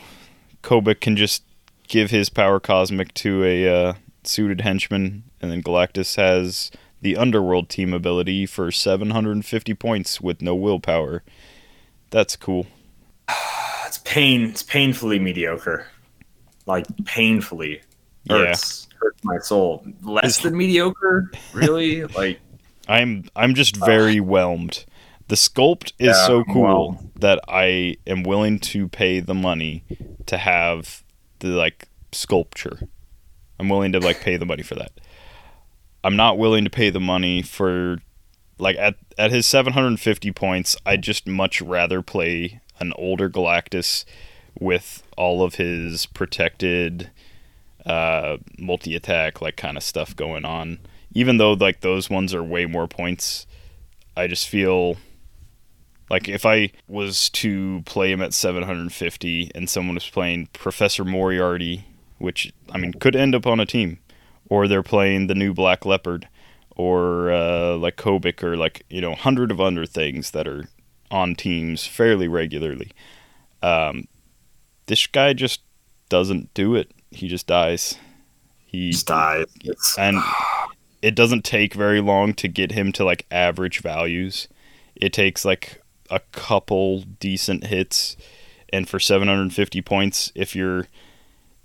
Kobik 0.61 1.01
can 1.01 1.15
just 1.15 1.43
give 1.87 2.11
his 2.11 2.29
power 2.29 2.59
cosmic 2.59 3.13
to 3.15 3.43
a 3.43 3.67
uh, 3.67 3.93
suited 4.23 4.61
henchman, 4.61 5.23
and 5.41 5.51
then 5.51 5.61
Galactus 5.63 6.15
has 6.15 6.71
the 7.01 7.17
Underworld 7.17 7.69
team 7.69 7.93
ability 7.93 8.45
for 8.45 8.71
750 8.71 9.73
points 9.73 10.21
with 10.21 10.41
no 10.41 10.55
willpower. 10.55 11.23
That's 12.09 12.35
cool. 12.35 12.67
It's 13.87 13.97
pain. 13.97 14.43
It's 14.43 14.63
painfully 14.63 15.19
mediocre. 15.19 15.85
Like 16.65 16.85
painfully 17.03 17.81
hurts 18.29 18.87
hurts 19.01 19.21
my 19.25 19.37
soul. 19.39 19.85
Less 20.01 20.37
than 20.37 20.55
mediocre, 20.55 21.29
really. 21.53 22.05
like 22.05 22.39
I'm 22.87 23.25
I'm 23.35 23.53
just 23.53 23.75
very 23.75 24.21
whelmed. 24.21 24.85
The 25.31 25.37
sculpt 25.37 25.93
is 25.97 26.07
Yeah, 26.07 26.27
so 26.27 26.43
cool 26.43 26.99
that 27.15 27.39
I 27.47 27.95
am 28.05 28.23
willing 28.23 28.59
to 28.59 28.89
pay 28.89 29.21
the 29.21 29.33
money 29.33 29.85
to 30.25 30.37
have 30.37 31.05
the 31.39 31.47
like 31.47 31.87
sculpture. 32.11 32.89
I'm 33.57 33.69
willing 33.69 33.93
to 33.93 34.01
like 34.01 34.19
pay 34.19 34.35
the 34.35 34.45
money 34.45 34.61
for 34.61 34.75
that. 34.75 34.91
I'm 36.03 36.17
not 36.17 36.37
willing 36.37 36.65
to 36.65 36.69
pay 36.69 36.89
the 36.89 36.99
money 36.99 37.41
for 37.41 37.99
like 38.59 38.75
at 38.75 38.95
at 39.17 39.31
his 39.31 39.47
750 39.47 40.33
points, 40.33 40.75
I'd 40.85 41.01
just 41.01 41.25
much 41.25 41.61
rather 41.61 42.01
play 42.01 42.59
an 42.81 42.91
older 42.97 43.29
Galactus 43.29 44.03
with 44.59 45.01
all 45.15 45.43
of 45.43 45.55
his 45.55 46.07
protected 46.07 47.09
uh 47.85 48.35
multi 48.57 48.97
attack 48.97 49.41
like 49.41 49.55
kind 49.55 49.77
of 49.77 49.83
stuff 49.83 50.13
going 50.13 50.43
on. 50.43 50.79
Even 51.13 51.37
though 51.37 51.53
like 51.53 51.79
those 51.79 52.09
ones 52.09 52.33
are 52.33 52.43
way 52.43 52.65
more 52.65 52.89
points, 52.89 53.47
I 54.17 54.27
just 54.27 54.49
feel 54.49 54.97
like 56.11 56.27
if 56.27 56.45
I 56.45 56.71
was 56.89 57.29
to 57.29 57.83
play 57.85 58.11
him 58.11 58.21
at 58.21 58.33
750 58.33 59.51
and 59.55 59.69
someone 59.69 59.95
was 59.95 60.09
playing 60.09 60.49
Professor 60.51 61.05
Moriarty, 61.05 61.85
which 62.17 62.51
I 62.69 62.77
mean 62.77 62.91
could 62.91 63.15
end 63.15 63.33
up 63.33 63.47
on 63.47 63.61
a 63.61 63.65
team, 63.65 63.97
or 64.49 64.67
they're 64.67 64.83
playing 64.83 65.27
the 65.27 65.35
new 65.35 65.53
Black 65.53 65.85
Leopard, 65.85 66.27
or 66.75 67.31
uh, 67.31 67.77
like 67.77 67.95
Kobik, 67.95 68.43
or 68.43 68.57
like 68.57 68.85
you 68.89 68.99
know 68.99 69.15
hundred 69.15 69.51
of 69.51 69.61
under 69.61 69.85
things 69.85 70.31
that 70.31 70.49
are 70.49 70.65
on 71.09 71.33
teams 71.33 71.87
fairly 71.87 72.27
regularly. 72.27 72.91
Um, 73.63 74.09
this 74.87 75.07
guy 75.07 75.31
just 75.31 75.61
doesn't 76.09 76.53
do 76.53 76.75
it. 76.75 76.91
He 77.11 77.29
just 77.29 77.47
dies. 77.47 77.95
He 78.65 78.91
just 78.91 79.07
dies. 79.07 79.45
And 79.97 80.17
it 81.01 81.15
doesn't 81.15 81.45
take 81.45 81.73
very 81.73 82.01
long 82.01 82.33
to 82.33 82.49
get 82.49 82.73
him 82.73 82.91
to 82.93 83.05
like 83.05 83.25
average 83.31 83.79
values. 83.79 84.49
It 84.93 85.13
takes 85.13 85.45
like 85.45 85.80
a 86.11 86.19
couple 86.31 87.01
decent 87.19 87.65
hits, 87.65 88.15
and 88.71 88.87
for 88.87 88.99
750 88.99 89.81
points, 89.81 90.31
if 90.35 90.55
you're 90.55 90.87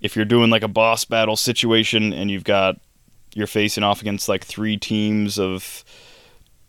if 0.01 0.15
you're 0.15 0.25
doing 0.25 0.49
like 0.49 0.63
a 0.63 0.67
boss 0.67 1.05
battle 1.05 1.35
situation 1.35 2.13
and 2.13 2.29
you've 2.31 2.43
got 2.43 2.79
you're 3.35 3.47
facing 3.47 3.83
off 3.83 4.01
against 4.01 4.27
like 4.29 4.43
three 4.43 4.77
teams 4.77 5.37
of 5.37 5.83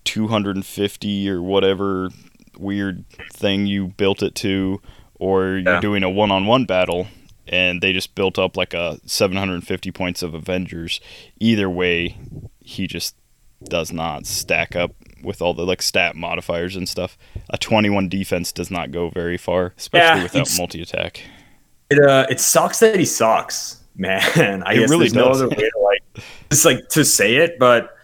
250 0.04 1.30
or 1.30 1.42
whatever 1.42 2.10
weird 2.58 3.04
thing 3.32 3.66
you 3.66 3.88
built 3.88 4.22
it 4.22 4.34
to, 4.34 4.80
or 5.14 5.58
you're 5.58 5.74
Yeah. 5.74 5.80
doing 5.80 6.02
a 6.02 6.10
one-on-one 6.10 6.64
battle 6.64 7.06
and 7.46 7.80
they 7.80 7.92
just 7.92 8.14
built 8.14 8.38
up 8.38 8.56
like 8.56 8.74
a 8.74 8.98
750 9.06 9.90
points 9.92 10.22
of 10.22 10.34
Avengers. 10.34 11.00
Either 11.40 11.70
way, 11.70 12.18
he 12.60 12.86
just 12.86 13.14
does 13.64 13.92
not 13.92 14.26
stack 14.26 14.76
up 14.76 14.92
with 15.22 15.42
all 15.42 15.54
the 15.54 15.64
like 15.66 15.82
stat 15.82 16.16
modifiers 16.16 16.76
and 16.76 16.88
stuff. 16.88 17.18
A 17.50 17.58
21 17.58 18.08
defense 18.08 18.52
does 18.52 18.70
not 18.70 18.90
go 18.90 19.10
very 19.10 19.36
far, 19.38 19.74
especially 19.76 20.20
Yeah, 20.20 20.22
without 20.22 20.50
multi 20.50 20.82
attack. 20.82 21.22
it 21.90 21.98
uh, 21.98 22.26
it 22.30 22.40
sucks 22.40 22.80
that 22.80 22.98
he 22.98 23.04
sucks, 23.04 23.82
man. 23.96 24.62
I 24.64 24.74
It 24.74 24.78
guess 24.78 24.88
really 24.88 25.08
there's 25.08 25.14
no 25.14 25.30
other 25.30 25.48
way 25.48 25.56
to 25.70 25.78
like, 25.82 26.02
just 26.50 26.64
like 26.64 26.88
to 26.90 27.04
say 27.04 27.36
it, 27.36 27.58
but 27.58 27.94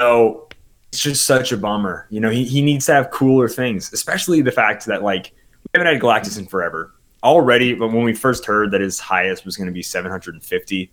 no, 0.00 0.48
it's 0.92 1.02
just 1.02 1.26
such 1.26 1.52
a 1.52 1.56
bummer. 1.56 2.06
You 2.10 2.20
know, 2.20 2.30
he, 2.30 2.44
he 2.44 2.62
needs 2.62 2.86
to 2.86 2.94
have 2.94 3.10
cooler 3.10 3.48
things, 3.48 3.92
especially 3.92 4.42
the 4.42 4.52
fact 4.52 4.86
that 4.86 5.02
like 5.02 5.32
we 5.74 5.80
haven't 5.80 5.92
had 5.94 6.02
Galactus 6.02 6.38
in 6.38 6.46
forever 6.46 6.94
already. 7.22 7.74
But 7.74 7.88
when 7.88 8.04
we 8.04 8.14
first 8.14 8.46
heard 8.46 8.72
that 8.72 8.80
his 8.80 9.00
highest 9.00 9.44
was 9.44 9.56
going 9.56 9.68
to 9.68 9.72
be 9.72 9.82
750, 9.82 10.92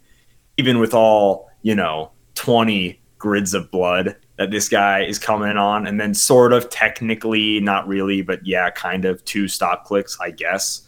even 0.57 0.79
with 0.79 0.93
all 0.93 1.49
you 1.63 1.75
know 1.75 2.11
20 2.35 3.01
grids 3.19 3.53
of 3.53 3.71
blood 3.71 4.17
that 4.38 4.51
this 4.51 4.70
guy 4.70 5.03
is 5.03 5.17
coming 5.20 5.58
on, 5.58 5.88
and 5.88 6.00
then 6.00 6.13
sort 6.13 6.53
of 6.53 6.70
technically 6.70 7.60
not 7.60 7.88
really, 7.88 8.22
but 8.22 8.46
yeah, 8.46 8.70
kind 8.70 9.06
of 9.06 9.24
two 9.25 9.48
stop 9.48 9.86
clicks, 9.86 10.17
I 10.22 10.32
guess, 10.32 10.82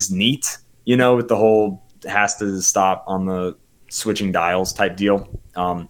is 0.00 0.10
neat. 0.10 0.58
You 0.84 0.96
know, 0.96 1.16
with 1.16 1.28
the 1.28 1.36
whole 1.36 1.82
has 2.06 2.36
to 2.36 2.60
stop 2.62 3.04
on 3.06 3.26
the 3.26 3.56
switching 3.90 4.30
dials 4.30 4.72
type 4.72 4.96
deal. 4.96 5.28
Um, 5.56 5.88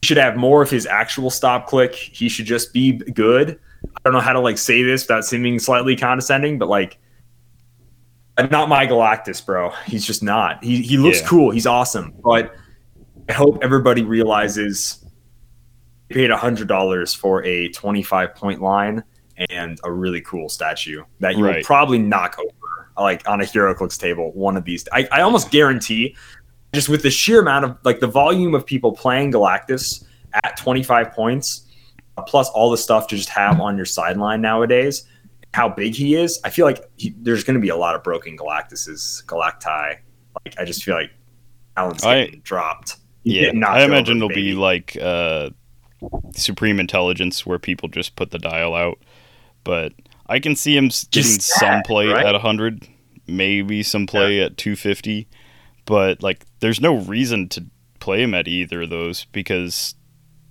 he 0.00 0.06
should 0.06 0.16
have 0.16 0.36
more 0.36 0.62
of 0.62 0.70
his 0.70 0.86
actual 0.86 1.30
stop 1.30 1.66
click. 1.66 1.94
He 1.94 2.28
should 2.28 2.46
just 2.46 2.72
be 2.72 2.92
good. 2.92 3.58
I 3.84 4.00
don't 4.04 4.12
know 4.12 4.20
how 4.20 4.32
to 4.32 4.40
like 4.40 4.58
say 4.58 4.82
this 4.82 5.02
without 5.04 5.24
seeming 5.24 5.58
slightly 5.58 5.96
condescending, 5.96 6.58
but 6.58 6.68
like, 6.68 6.98
not 8.50 8.68
my 8.68 8.86
Galactus, 8.86 9.44
bro. 9.44 9.70
He's 9.86 10.04
just 10.06 10.22
not. 10.22 10.62
He 10.62 10.82
he 10.82 10.96
looks 10.98 11.20
Yeah. 11.20 11.26
cool. 11.26 11.50
He's 11.50 11.66
awesome, 11.66 12.14
but 12.22 12.54
I 13.28 13.32
hope 13.32 13.58
everybody 13.62 14.02
realizes 14.02 15.04
paid 16.08 16.30
hundred 16.30 16.68
dollars 16.68 17.14
for 17.14 17.44
a 17.44 17.68
twenty 17.70 18.02
five 18.02 18.34
point 18.34 18.60
line 18.62 19.02
and 19.50 19.78
a 19.84 19.92
really 19.92 20.20
cool 20.22 20.48
statue 20.48 21.04
that 21.20 21.36
you 21.36 21.42
will 21.44 21.50
Right. 21.50 21.64
probably 21.64 21.98
knock 21.98 22.38
over 22.38 22.90
like 22.98 23.28
on 23.28 23.40
a 23.40 23.44
Hero 23.44 23.72
HeroClix 23.72 23.98
table 23.98 24.32
one 24.32 24.56
of 24.56 24.64
these. 24.64 24.86
I, 24.92 25.06
I 25.12 25.20
almost 25.20 25.50
guarantee 25.52 26.16
just 26.74 26.88
with 26.88 27.02
the 27.02 27.10
sheer 27.10 27.40
amount 27.40 27.64
of 27.64 27.76
like 27.84 28.00
the 28.00 28.06
volume 28.08 28.54
of 28.54 28.66
people 28.66 28.92
playing 28.92 29.32
Galactus 29.32 30.04
at 30.44 30.56
25 30.56 31.12
points, 31.12 31.66
uh, 32.16 32.22
plus 32.22 32.48
all 32.50 32.70
the 32.70 32.76
stuff 32.76 33.06
to 33.08 33.16
just 33.16 33.28
have 33.28 33.60
on 33.60 33.76
your 33.76 33.86
sideline 33.86 34.40
nowadays, 34.40 35.04
how 35.54 35.68
big 35.68 35.94
he 35.94 36.14
is, 36.16 36.40
I 36.44 36.50
feel 36.50 36.66
like 36.66 36.84
he, 36.96 37.14
there's 37.20 37.44
going 37.44 37.54
to 37.54 37.60
be 37.60 37.68
a 37.70 37.76
lot 37.76 37.94
of 37.94 38.02
broken 38.02 38.36
Galactuses, 38.36 39.24
Galacti. 39.26 39.98
Like 40.44 40.54
I 40.58 40.64
just 40.64 40.82
feel 40.82 40.94
like 40.96 41.10
Alan's 41.76 42.04
I- 42.04 42.40
dropped. 42.42 42.96
Yeah, 43.22 43.50
I 43.66 43.84
imagine 43.84 44.16
it'll 44.18 44.28
be 44.30 44.52
like 44.54 44.96
uh, 45.00 45.50
Supreme 46.34 46.78
Intelligence, 46.80 47.44
where 47.46 47.58
people 47.58 47.88
just 47.88 48.16
put 48.16 48.30
the 48.30 48.38
dial 48.38 48.74
out. 48.74 48.98
But 49.64 49.92
I 50.26 50.38
can 50.40 50.56
see 50.56 50.76
him 50.76 50.86
s- 50.86 51.04
getting 51.04 51.32
Just 51.36 51.42
some 51.42 51.82
play 51.82 52.06
right? 52.08 52.24
at 52.26 52.32
100, 52.32 52.86
maybe 53.26 53.82
some 53.82 54.06
play 54.06 54.40
at 54.40 54.56
250. 54.56 55.26
but 55.86 56.22
like 56.22 56.44
there's 56.60 56.80
no 56.80 56.96
reason 56.96 57.48
to 57.48 57.64
play 58.00 58.22
him 58.22 58.34
at 58.34 58.46
either 58.48 58.82
of 58.82 58.90
those 58.90 59.24
because 59.32 59.94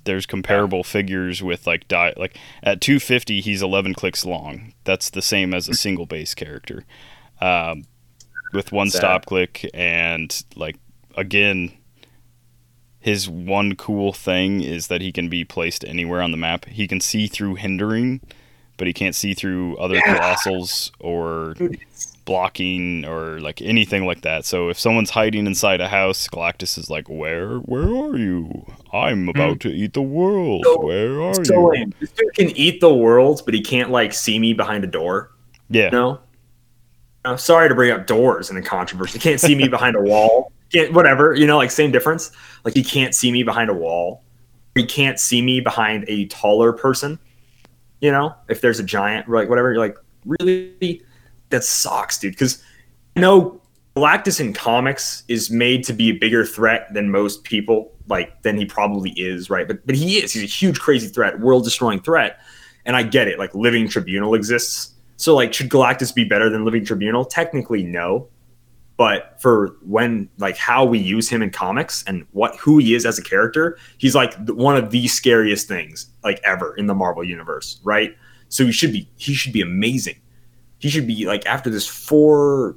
there's 0.04 0.26
comparable 0.26 0.84
figures 0.84 1.42
with 1.44 1.66
like 1.68 1.88
die 1.88 2.14
like 2.18 2.38
at 2.64 2.80
250 2.82 3.42
he's 3.42 3.62
11 3.62 3.94
clicks 3.94 4.26
long 4.26 4.74
that's 4.84 5.10
the 5.10 5.22
same 5.22 5.54
as 5.54 5.68
a 5.70 5.74
single 5.74 6.06
base 6.06 6.34
character 6.34 6.86
um, 7.42 7.84
with 8.54 8.72
one 8.72 8.90
Sad. 8.90 9.00
stop 9.00 9.26
click 9.26 9.70
and 9.74 10.44
like 10.56 10.78
again 11.16 11.72
his 13.08 13.30
one 13.30 13.76
cool 13.76 14.12
thing 14.14 14.62
is 14.62 14.88
that 14.88 15.02
he 15.02 15.12
can 15.12 15.28
be 15.30 15.44
placed 15.46 15.84
anywhere 15.86 16.22
on 16.22 16.32
the 16.32 16.38
map 16.48 16.66
he 16.66 16.88
can 16.88 17.00
see 17.00 17.26
through 17.28 17.56
hindering 17.56 18.20
but 18.78 18.86
he 18.86 18.94
can't 18.94 19.16
see 19.16 19.34
through 19.34 19.76
other 19.78 19.96
Yeah. 19.96 20.18
colossals 20.18 20.92
or 21.00 21.56
blocking 22.26 23.06
or 23.06 23.40
like 23.40 23.62
anything 23.62 24.06
like 24.06 24.22
that. 24.22 24.46
So 24.46 24.70
if 24.70 24.78
someone's 24.78 25.10
hiding 25.12 25.48
inside 25.48 25.82
a 25.82 25.88
house, 25.88 26.28
Galactus 26.28 26.78
is 26.78 26.90
like, 26.90 27.08
"Where, 27.08 27.58
where 27.60 27.88
are 27.88 28.18
you? 28.18 28.66
I'm 28.94 29.30
about 29.30 29.62
to 29.62 29.70
eat 29.70 29.94
the 29.94 30.02
world. 30.02 30.64
So- 30.66 30.82
where 30.86 31.22
are 31.22 31.34
So 31.46 31.54
you?" 31.56 31.72
lame. 31.72 31.94
This 32.00 32.12
dude 32.12 32.34
can 32.36 32.50
eat 32.56 32.80
the 32.82 32.94
world, 32.94 33.42
but 33.46 33.54
he 33.54 33.62
can't 33.62 33.90
like 33.90 34.14
see 34.14 34.38
me 34.40 34.54
behind 34.54 34.84
a 34.84 34.88
door. 34.88 35.32
Yeah, 35.70 35.90
No. 35.90 36.20
Uh, 37.26 37.36
sorry 37.36 37.68
to 37.70 37.76
bring 37.76 37.92
up 37.92 38.06
doors 38.08 38.50
in 38.52 38.58
a 38.58 38.62
controversy. 38.62 39.14
He 39.18 39.24
can't 39.24 39.40
see 39.42 39.56
me 39.56 39.68
behind 39.68 39.96
a 39.96 40.02
wall. 40.02 40.52
Can't 40.72 40.94
whatever, 40.94 41.34
you 41.34 41.48
know, 41.48 41.58
like 41.58 41.72
same 41.72 41.92
difference. 41.92 42.32
Like 42.64 42.74
he 42.74 42.84
can't 42.84 43.16
see 43.16 43.32
me 43.32 43.44
behind 43.44 43.70
a 43.70 43.74
wall. 43.74 44.24
He 44.76 44.86
can't 44.86 45.20
see 45.20 45.42
me 45.42 45.60
behind 45.62 46.06
a 46.08 46.26
taller 46.28 46.74
person. 46.74 47.20
You 48.02 48.12
know, 48.12 48.36
if 48.48 48.62
there's 48.62 48.80
a 48.80 48.84
giant, 48.84 49.28
like 49.28 49.50
whatever, 49.50 49.72
you're 49.72 49.80
like, 49.80 49.98
really? 50.26 51.02
That 51.50 51.64
sucks, 51.64 52.20
dude. 52.20 52.34
Because 52.34 52.62
you 53.16 53.22
know, 53.22 53.62
Galactus 53.96 54.40
in 54.40 54.54
comics 54.54 55.24
is 55.28 55.50
made 55.50 55.84
to 55.86 55.94
be 55.94 56.10
a 56.10 56.12
bigger 56.12 56.46
threat 56.46 56.94
than 56.94 57.10
most 57.10 57.44
people, 57.44 57.92
like 58.08 58.42
than 58.44 58.56
he 58.58 58.66
probably 58.66 59.12
is, 59.12 59.50
right? 59.50 59.68
But 59.68 59.86
but 59.88 59.96
he 59.96 60.18
is. 60.18 60.34
He's 60.34 60.44
a 60.44 60.46
huge, 60.46 60.80
crazy 60.80 61.08
threat, 61.08 61.40
world 61.40 61.64
destroying 61.64 62.02
threat. 62.02 62.40
And 62.86 62.96
I 62.96 63.04
get 63.04 63.28
it. 63.28 63.40
Like 63.40 63.56
living 63.56 63.88
tribunal 63.88 64.36
exists. 64.36 64.94
So 65.16 65.34
like 65.34 65.54
should 65.54 65.70
Galactus 65.70 66.14
be 66.14 66.26
better 66.26 66.50
than 66.50 66.64
living 66.64 66.86
tribunal? 66.86 67.26
Technically 67.26 67.84
no. 67.84 68.28
But 68.98 69.40
for 69.40 69.78
when 69.86 70.28
like 70.40 70.58
how 70.58 70.84
we 70.84 70.98
use 70.98 71.30
him 71.30 71.44
in 71.44 71.52
comics 71.52 72.04
and 72.08 72.26
what 72.32 72.56
who 72.56 72.80
he 72.80 72.96
is 72.96 73.06
as 73.06 73.20
a 73.20 73.24
character, 73.24 73.78
he's 74.00 74.16
like 74.16 74.34
one 74.50 74.76
of 74.76 74.90
the 74.90 75.08
scariest 75.08 75.68
things 75.68 76.08
like 76.24 76.42
ever 76.44 76.76
in 76.76 76.88
the 76.88 76.96
Marvel 76.96 77.24
universe, 77.24 77.80
right? 77.84 78.16
So 78.50 78.66
he 78.66 78.72
should 78.72 78.92
be 78.92 79.08
he 79.18 79.36
should 79.36 79.54
be 79.54 79.62
amazing. 79.62 80.16
He 80.80 80.90
should 80.90 81.06
be 81.06 81.26
like 81.28 81.46
after 81.46 81.70
this 81.70 81.88
4 81.88 82.76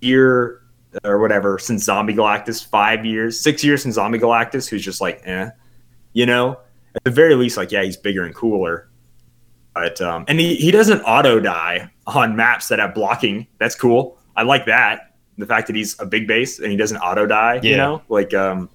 year 0.00 0.62
or 1.04 1.20
whatever 1.20 1.58
since 1.58 1.84
Zombie 1.84 2.14
Galactus, 2.14 2.64
5 2.64 3.06
years, 3.06 3.40
6 3.40 3.64
years 3.64 3.82
since 3.82 3.94
Zombie 3.94 4.18
Galactus 4.18 4.68
who's 4.68 4.84
just 4.84 5.00
like 5.00 5.22
eh, 5.24 5.48
you 6.12 6.26
know? 6.26 6.58
At 6.96 7.04
the 7.04 7.10
very 7.10 7.36
least 7.36 7.56
like 7.56 7.70
yeah, 7.70 7.84
he's 7.84 7.96
bigger 7.96 8.24
and 8.24 8.34
cooler. 8.34 8.88
But 9.74 10.00
um, 10.00 10.24
and 10.28 10.40
he, 10.40 10.56
he 10.56 10.70
doesn't 10.70 11.00
auto 11.02 11.40
die 11.40 11.90
on 12.06 12.36
maps 12.36 12.68
that 12.68 12.78
have 12.78 12.94
blocking. 12.94 13.46
That's 13.58 13.74
cool. 13.74 14.18
I 14.36 14.42
like 14.42 14.66
that. 14.66 15.11
The 15.42 15.46
fact 15.48 15.66
that 15.66 15.74
he's 15.74 15.98
a 15.98 16.06
big 16.06 16.28
base 16.28 16.60
and 16.60 16.70
he 16.70 16.76
doesn't 16.76 16.98
auto 16.98 17.26
die. 17.26 17.58
You 17.64 17.76
know, 17.76 18.02
like 18.08 18.32
um, 18.32 18.70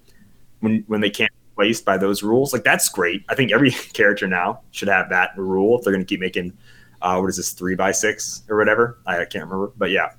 when 0.60 0.84
when 0.86 1.00
they 1.00 1.08
can't 1.08 1.32
be 1.32 1.54
placed 1.64 1.84
by 1.86 1.96
those 1.96 2.22
rules, 2.22 2.52
like 2.52 2.62
that's 2.62 2.90
great. 2.90 3.24
I 3.30 3.34
think 3.34 3.52
every 3.52 3.70
character 3.94 4.28
now 4.28 4.60
should 4.70 4.88
have 4.88 5.08
that 5.08 5.30
rule 5.38 5.78
if 5.78 5.84
they're 5.84 5.92
going 5.94 6.04
to 6.04 6.08
keep 6.08 6.20
making. 6.20 6.52
Uh, 7.00 7.18
what 7.18 7.28
is 7.28 7.36
this 7.38 7.52
three 7.52 7.74
by 7.74 7.90
six 7.92 8.42
or 8.50 8.58
whatever? 8.58 8.98
I, 9.06 9.20
I 9.20 9.24
can't 9.24 9.44
remember, 9.44 9.72
but 9.78 9.90
yeah. 9.90 10.10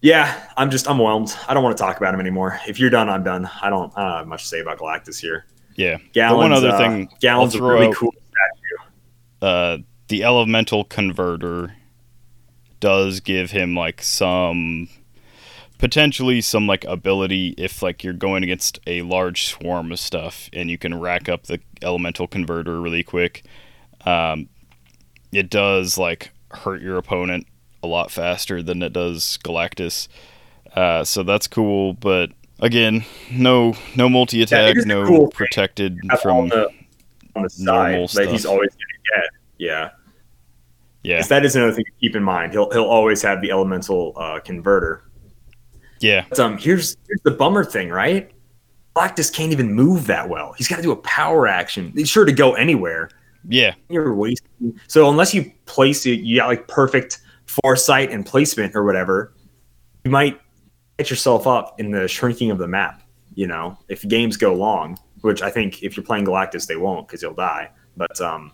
Yeah, 0.00 0.48
I'm 0.56 0.70
just 0.70 0.88
I'm 0.88 0.98
whelmed. 0.98 1.36
I 1.48 1.54
don't 1.54 1.62
want 1.64 1.76
to 1.76 1.82
talk 1.82 1.96
about 1.96 2.14
him 2.14 2.20
anymore. 2.20 2.58
If 2.68 2.78
you're 2.78 2.90
done, 2.90 3.08
I'm 3.08 3.24
done. 3.24 3.50
I 3.62 3.68
don't, 3.68 3.92
I 3.96 4.02
don't 4.02 4.12
have 4.18 4.26
much 4.28 4.42
to 4.42 4.48
say 4.48 4.60
about 4.60 4.78
Galactus 4.78 5.20
here. 5.20 5.46
yeah. 5.76 5.98
Gallons, 6.12 6.38
one 6.38 6.52
other 6.52 6.70
uh, 6.70 6.78
thing 6.78 7.08
Gallons 7.20 7.54
a 7.54 7.62
really 7.62 7.86
out- 7.88 7.94
cool 7.94 8.12
statue. 8.12 8.90
uh, 9.42 9.78
the 10.08 10.22
elemental 10.24 10.84
converter 10.84 11.74
does 12.80 13.20
give 13.20 13.50
him 13.50 13.74
like 13.74 14.02
some 14.02 14.88
potentially 15.78 16.40
some 16.40 16.66
like 16.66 16.84
ability 16.84 17.54
if 17.56 17.82
like 17.82 18.02
you're 18.02 18.12
going 18.12 18.42
against 18.42 18.80
a 18.86 19.02
large 19.02 19.46
swarm 19.46 19.92
of 19.92 20.00
stuff 20.00 20.50
and 20.52 20.70
you 20.70 20.78
can 20.78 20.98
rack 20.98 21.28
up 21.28 21.44
the 21.44 21.60
elemental 21.82 22.26
converter 22.26 22.80
really 22.80 23.02
quick 23.02 23.44
um, 24.04 24.48
it 25.32 25.48
does 25.48 25.96
like 25.96 26.32
hurt 26.50 26.82
your 26.82 26.96
opponent 26.96 27.46
a 27.82 27.86
lot 27.86 28.10
faster 28.10 28.62
than 28.62 28.82
it 28.82 28.92
does 28.92 29.38
galactus 29.44 30.08
uh, 30.74 31.04
so 31.04 31.22
that's 31.22 31.46
cool 31.46 31.94
but 31.94 32.30
again 32.60 33.04
no 33.30 33.72
no 33.94 34.08
multi 34.08 34.38
Yeah, 34.38 34.44
attack 34.44 34.70
it 34.70 34.78
is 34.78 34.84
a 34.84 34.88
no 34.88 35.06
cool 35.06 35.28
protected 35.28 35.96
Have 36.10 36.18
on 36.26 36.48
from 36.48 36.48
the 36.48 36.68
on 37.36 37.42
the 37.44 37.54
normal 37.58 38.08
side 38.08 38.26
that 38.26 38.32
he's 38.32 38.46
always 38.46 38.70
to 38.70 38.76
get. 39.14 39.30
Yeah, 39.58 39.90
yeah 41.02 41.22
that 41.22 41.44
is 41.44 41.56
another 41.56 41.72
thing 41.72 41.84
to 41.84 41.92
keep 42.00 42.16
in 42.16 42.22
mind. 42.22 42.52
He'll 42.52 42.70
he'll 42.70 42.84
always 42.84 43.22
have 43.22 43.40
the 43.40 43.50
elemental 43.50 44.12
uh, 44.16 44.40
converter. 44.40 45.04
yeah 46.00 46.24
But, 46.28 46.40
um, 46.40 46.58
here's 46.58 46.96
here's 47.06 47.20
the 47.22 47.32
bummer 47.32 47.64
thing, 47.64 47.90
right? 47.90 48.30
Galactus 48.94 49.32
can't 49.32 49.52
even 49.52 49.72
move 49.72 50.06
that 50.08 50.28
well. 50.28 50.54
He's 50.54 50.66
got 50.66 50.76
to 50.76 50.82
do 50.82 50.90
a 50.90 50.96
power 50.96 51.46
action. 51.46 51.92
He's 51.94 52.08
sure 52.08 52.24
to 52.24 52.32
go 52.32 52.54
anywhere. 52.54 53.10
yeah 53.48 53.74
You're 53.88 54.14
wasting. 54.14 54.78
So 54.88 55.08
unless 55.08 55.32
you 55.32 55.52
place 55.66 56.04
it, 56.06 56.20
you 56.20 56.38
got 56.38 56.48
like 56.48 56.66
perfect 56.68 57.20
foresight 57.46 58.10
and 58.10 58.26
placement 58.26 58.74
or 58.74 58.84
whatever. 58.84 59.34
You 60.04 60.10
might 60.10 60.40
get 60.98 61.10
yourself 61.10 61.46
up 61.46 61.78
in 61.80 61.90
the 61.90 62.08
shrinking 62.08 62.50
of 62.50 62.58
the 62.58 62.68
map. 62.68 63.02
You 63.34 63.46
know, 63.46 63.78
if 63.88 64.06
games 64.08 64.36
go 64.36 64.52
long, 64.52 64.98
which 65.20 65.42
I 65.42 65.50
think 65.50 65.82
if 65.82 65.96
you're 65.96 66.04
playing 66.04 66.26
Galactus, 66.26 66.66
they 66.66 66.76
won't 66.76 67.06
because 67.06 67.20
he'll 67.20 67.34
die. 67.34 67.70
But 67.96 68.20
um, 68.20 68.52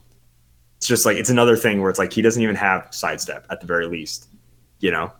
it's 0.84 0.88
just 0.90 1.06
like 1.06 1.16
it's 1.16 1.30
another 1.30 1.56
thing 1.56 1.80
where 1.80 1.88
it's 1.88 1.98
like 1.98 2.12
he 2.12 2.20
doesn't 2.20 2.42
even 2.42 2.56
have 2.56 2.86
sidestep 2.90 3.46
at 3.48 3.58
the 3.62 3.66
very 3.66 3.86
least. 3.86 4.28
You 4.80 4.90
know, 4.90 5.10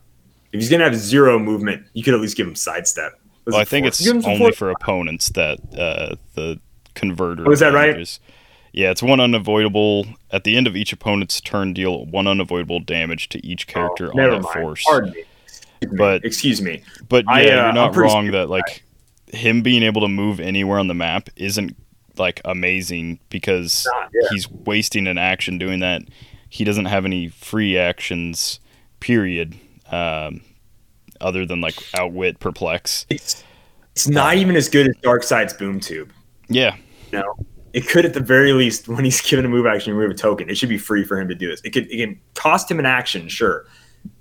if 0.53 0.59
he's 0.61 0.69
gonna 0.69 0.83
have 0.83 0.95
zero 0.95 1.39
movement, 1.39 1.87
you 1.93 2.03
could 2.03 2.13
at 2.13 2.19
least 2.19 2.37
give 2.37 2.47
him 2.47 2.53
sidestep. 2.53 3.19
Well, 3.47 3.57
I 3.57 3.65
think 3.65 3.87
it's 3.87 3.99
Give 3.99 4.15
him 4.15 4.21
some 4.21 4.33
only 4.33 4.51
for 4.51 4.69
opponents 4.69 5.29
that 5.29 5.57
uh, 5.75 6.17
the 6.35 6.59
converter. 6.93 7.45
Oh, 7.47 7.51
is 7.51 7.61
that 7.61 7.73
right? 7.73 7.87
damages. 7.87 8.19
Yeah, 8.73 8.91
it's 8.91 9.01
one 9.01 9.19
unavoidable. 9.19 10.05
At 10.29 10.43
the 10.43 10.55
end 10.55 10.67
of 10.67 10.75
each 10.75 10.93
opponent's 10.93 11.41
turn, 11.41 11.73
deal 11.73 12.05
one 12.05 12.27
unavoidable 12.27 12.79
damage 12.79 13.29
to 13.29 13.43
each 13.43 13.65
character 13.65 14.11
Oh, 14.13 14.21
on 14.21 14.29
that 14.29 14.41
mind. 14.43 14.45
force. 14.53 14.83
Pardon 14.87 15.13
me. 15.13 15.23
Excuse 15.47 15.91
me. 15.91 15.97
But- 15.97 16.25
excuse 16.25 16.61
me. 16.61 16.83
But 17.09 17.25
yeah, 17.27 17.33
I, 17.33 17.41
uh, 17.41 17.43
you're 17.63 17.73
not 17.73 17.95
wrong 17.95 18.29
that 18.31 18.49
like 18.49 18.83
him 19.33 19.63
being 19.63 19.81
able 19.81 20.01
to 20.01 20.07
move 20.09 20.39
anywhere 20.39 20.77
on 20.77 20.87
the 20.89 20.93
map 20.93 21.29
isn't 21.35 21.75
like 22.17 22.41
amazing 22.45 23.19
because 23.29 23.87
yeah. 24.13 24.27
he's 24.31 24.49
wasting 24.49 25.07
an 25.07 25.17
action 25.17 25.57
doing 25.57 25.79
that. 25.79 26.03
He 26.49 26.63
doesn't 26.63 26.85
have 26.85 27.05
any 27.05 27.27
free 27.27 27.77
actions, 27.77 28.59
period. 28.99 29.55
Um, 29.91 30.41
other 31.21 31.45
than 31.45 31.61
like 31.61 31.75
outwit, 31.97 32.39
perplex. 32.39 33.05
It's 33.09 33.43
it's 33.91 34.07
not 34.07 34.35
even 34.35 34.55
as 34.55 34.67
good 34.67 34.87
as 34.87 34.95
Darkseid's 34.97 35.53
boom 35.53 35.79
tube. 35.79 36.11
Yeah, 36.49 36.75
You 37.11 37.19
know, 37.19 37.35
it 37.73 37.87
could 37.87 38.05
at 38.05 38.13
the 38.13 38.19
very 38.19 38.53
least 38.53 38.87
when 38.89 39.05
he's 39.05 39.21
given 39.21 39.45
a 39.45 39.49
move 39.49 39.65
action, 39.65 39.93
remove 39.93 40.11
a 40.11 40.17
token. 40.17 40.49
It 40.49 40.57
should 40.57 40.69
be 40.69 40.77
free 40.77 41.03
for 41.03 41.19
him 41.19 41.27
to 41.27 41.35
do 41.35 41.49
this. 41.49 41.61
It 41.63 41.71
could 41.71 41.91
it 41.91 41.97
can 41.97 42.19
cost 42.33 42.69
him 42.69 42.79
an 42.79 42.85
action, 42.85 43.27
sure. 43.27 43.65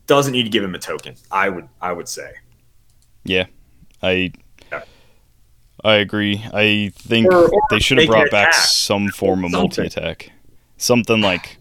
Doesn't 0.06 0.32
need 0.32 0.44
to 0.44 0.50
give 0.50 0.62
him 0.62 0.74
a 0.74 0.78
token. 0.78 1.16
I 1.30 1.48
would 1.48 1.68
I 1.80 1.92
would 1.92 2.08
say. 2.08 2.32
Yeah, 3.24 3.46
I. 4.02 4.32
I 5.84 5.96
agree. 5.96 6.42
I 6.52 6.92
think 6.94 7.30
Or- 7.32 7.48
or 7.52 7.60
they 7.70 7.78
should 7.78 7.98
have 7.98 8.06
brought 8.06 8.30
back 8.30 8.48
attack. 8.50 8.54
some 8.64 9.08
form 9.08 9.44
of 9.44 9.50
multi 9.50 9.82
attack, 9.82 10.30
something 10.78 11.20
like, 11.20 11.58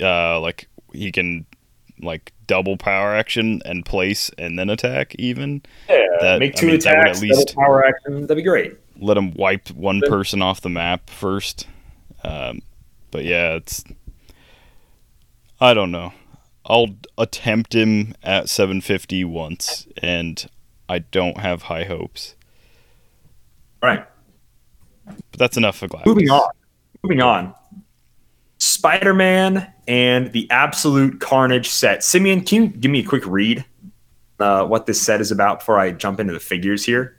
uh, 0.00 0.40
like 0.40 0.68
he 0.92 1.10
can 1.10 1.44
like 2.00 2.32
double 2.46 2.76
power 2.76 3.14
action 3.16 3.60
and 3.64 3.84
place 3.84 4.30
and 4.38 4.56
then 4.58 4.70
attack. 4.70 5.16
Even 5.18 5.62
Yeah, 5.88 6.06
That- 6.20 6.38
make 6.38 6.56
I 6.56 6.60
two 6.60 6.66
mean, 6.68 6.78
that 6.80 6.86
would 6.96 6.98
attacks, 7.06 7.18
at 7.18 7.22
least- 7.22 7.48
double 7.48 7.62
power 7.62 7.86
action. 7.86 8.20
That'd 8.22 8.36
be 8.36 8.42
great. 8.42 8.74
let 9.00 9.16
him 9.16 9.32
wipe 9.34 9.68
one 9.70 9.98
Then- 10.00 10.10
person 10.10 10.40
off 10.42 10.60
the 10.60 10.68
map 10.68 11.10
first. 11.10 11.66
Um, 12.24 12.62
but 13.10 13.24
yeah, 13.24 13.54
it's 13.54 13.82
I 15.60 15.74
don't 15.74 15.90
know. 15.90 16.12
I'll 16.66 16.94
attempt 17.16 17.74
him 17.74 18.14
at 18.22 18.48
750 18.48 19.24
once, 19.24 19.86
and 20.00 20.46
I 20.88 21.00
don't 21.00 21.38
have 21.38 21.62
high 21.62 21.84
hopes. 21.84 22.36
All 23.82 23.88
right. 23.88 24.06
But 25.06 25.38
that's 25.38 25.56
enough 25.56 25.76
for 25.76 25.88
Galactus. 25.88 26.06
Moving 26.06 26.30
on. 26.30 26.50
Moving 27.02 27.22
on. 27.22 27.54
Spider 28.58 29.14
Man 29.14 29.72
and 29.86 30.32
the 30.32 30.50
Absolute 30.50 31.20
Carnage 31.20 31.68
set. 31.68 32.02
Simeon, 32.02 32.42
can 32.42 32.62
you 32.64 32.68
give 32.70 32.90
me 32.90 33.00
a 33.00 33.04
quick 33.04 33.24
read 33.26 33.64
uh, 34.40 34.64
what 34.66 34.86
this 34.86 35.00
set 35.00 35.20
is 35.20 35.30
about 35.30 35.60
before 35.60 35.78
I 35.78 35.92
jump 35.92 36.18
into 36.20 36.32
the 36.32 36.40
figures 36.40 36.84
here? 36.84 37.16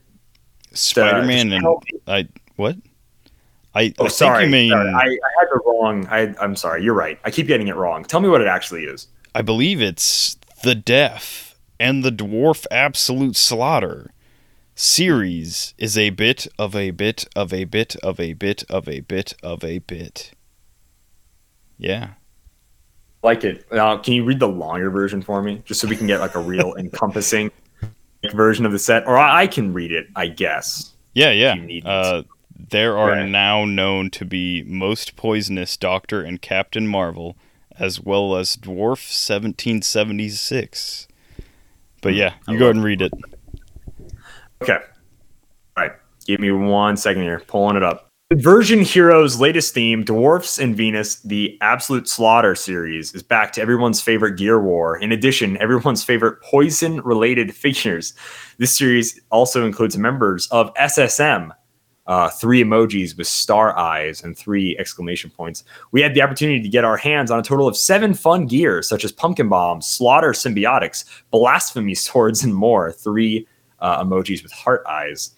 Spider-Man 0.74 1.50
just 1.50 1.64
and. 1.66 2.02
I 2.08 2.28
what? 2.58 2.76
I, 3.74 3.94
Oh, 4.00 4.06
I 4.06 4.08
sorry. 4.10 4.46
you 4.46 4.50
mean 4.52 4.72
sorry. 4.72 4.90
I, 4.90 5.00
I 5.00 5.30
had 5.40 5.48
the 5.52 5.62
wrong. 5.66 6.08
I, 6.10 6.34
I'm 6.42 6.56
sorry. 6.56 6.84
You're 6.84 6.94
right. 6.94 7.20
I 7.24 7.32
keep 7.32 7.48
getting 7.48 7.68
it 7.68 7.76
wrong. 7.76 8.04
Tell 8.04 8.20
me 8.20 8.30
what 8.30 8.42
it 8.42 8.48
actually 8.48 8.84
is. 8.84 9.08
I 9.34 9.42
believe 9.42 9.82
it's 9.82 10.38
the 10.64 10.76
death 10.76 11.56
and 11.80 12.04
the 12.04 12.12
Dwarf 12.12 12.66
Absolute 12.72 13.36
Slaughter 13.36 14.12
series 14.80 15.74
is 15.78 15.98
a 15.98 16.10
bit 16.12 16.48
of 16.58 16.74
a 16.74 16.92
bit 16.92 17.26
of 17.36 17.54
a 17.54 17.66
bit 17.66 17.98
of 17.98 18.18
a 18.18 18.34
bit 18.34 18.64
of 18.70 18.88
a 18.88 19.02
bit 19.02 19.34
of 19.44 19.64
a 19.64 19.80
bit. 19.80 20.32
Yeah. 21.78 22.12
like 23.22 23.44
it. 23.44 23.66
Uh, 23.72 23.98
can 23.98 24.14
you 24.14 24.24
read 24.24 24.40
the 24.40 24.48
longer 24.48 24.90
version 24.90 25.22
for 25.22 25.42
me, 25.42 25.62
just 25.66 25.82
so 25.82 25.88
we 25.88 25.98
can 25.98 26.08
get 26.08 26.22
like 26.22 26.36
a 26.36 26.40
real 26.40 26.76
encompassing 26.78 27.52
version 28.32 28.66
of 28.66 28.72
the 28.72 28.80
set? 28.80 29.06
Or 29.06 29.18
I, 29.18 29.42
I 29.42 29.48
can 29.48 29.74
read 29.74 29.92
it, 29.92 30.08
I 30.16 30.28
guess. 30.28 30.94
Yeah, 31.14 31.32
yeah. 31.32 31.56
Uh, 31.84 32.24
there 32.56 32.98
are 32.98 33.26
now 33.26 33.66
known 33.66 34.10
to 34.12 34.24
be 34.24 34.64
most 34.64 35.18
poisonous 35.18 35.76
Doctor 35.76 36.22
and 36.22 36.42
Captain 36.42 36.88
Marvel, 36.88 37.36
as 37.78 38.00
well 38.00 38.38
as 38.38 38.56
Dwarf 38.56 39.04
1776. 39.04 41.08
But 42.02 42.14
yeah, 42.14 42.36
you 42.48 42.58
go 42.58 42.66
ahead 42.66 42.76
and 42.76 42.86
read 42.86 43.02
it. 43.02 43.12
Okay. 44.62 44.78
All 45.78 45.84
right. 45.84 45.94
Give 46.26 46.40
me 46.40 46.52
one 46.52 46.98
second 46.98 47.24
here. 47.24 47.42
Pulling 47.48 47.78
it 47.78 47.84
up. 47.84 48.10
Version 48.34 48.82
Heroes' 48.82 49.40
latest 49.40 49.74
theme, 49.74 50.04
Dwarfs 50.04 50.60
and 50.60 50.76
Venus, 50.76 51.20
the 51.22 51.58
Absolute 51.62 52.08
Slaughter 52.08 52.54
series, 52.54 53.12
is 53.16 53.24
back 53.24 53.52
to 53.54 53.62
everyone's 53.62 54.02
favorite 54.02 54.38
Gear 54.38 54.62
War. 54.62 55.00
In 55.00 55.12
addition, 55.12 55.58
everyone's 55.58 56.04
favorite 56.04 56.40
poison 56.44 57.02
related 57.02 57.56
figures. 57.56 58.14
This 58.60 58.78
series 58.78 59.20
also 59.32 59.66
includes 59.66 59.98
members 59.98 60.48
of 60.52 60.72
SSM, 60.76 61.50
uh, 62.06 62.30
three 62.30 62.64
emojis 62.64 63.18
with 63.18 63.26
star 63.26 63.76
eyes 63.76 64.24
and 64.24 64.38
three 64.38 64.78
exclamation 64.78 65.32
points. 65.32 65.64
We 65.92 66.00
had 66.00 66.14
the 66.14 66.22
opportunity 66.22 66.62
to 66.62 66.70
get 66.70 66.84
our 66.84 66.98
hands 66.98 67.32
on 67.32 67.40
a 67.40 67.44
total 67.44 67.68
of 67.68 67.76
seven 67.76 68.14
fun 68.14 68.46
gears, 68.46 68.88
such 68.88 69.04
as 69.04 69.12
Pumpkin 69.12 69.50
Bomb, 69.50 69.82
Slaughter 69.82 70.34
Symbiotics, 70.34 71.04
Blasphemy 71.32 71.96
Swords, 71.96 72.44
and 72.44 72.54
more. 72.54 72.92
Three 72.92 73.48
uh, 73.82 74.04
emojis 74.04 74.44
with 74.44 74.52
heart 74.52 74.84
eyes. 74.88 75.32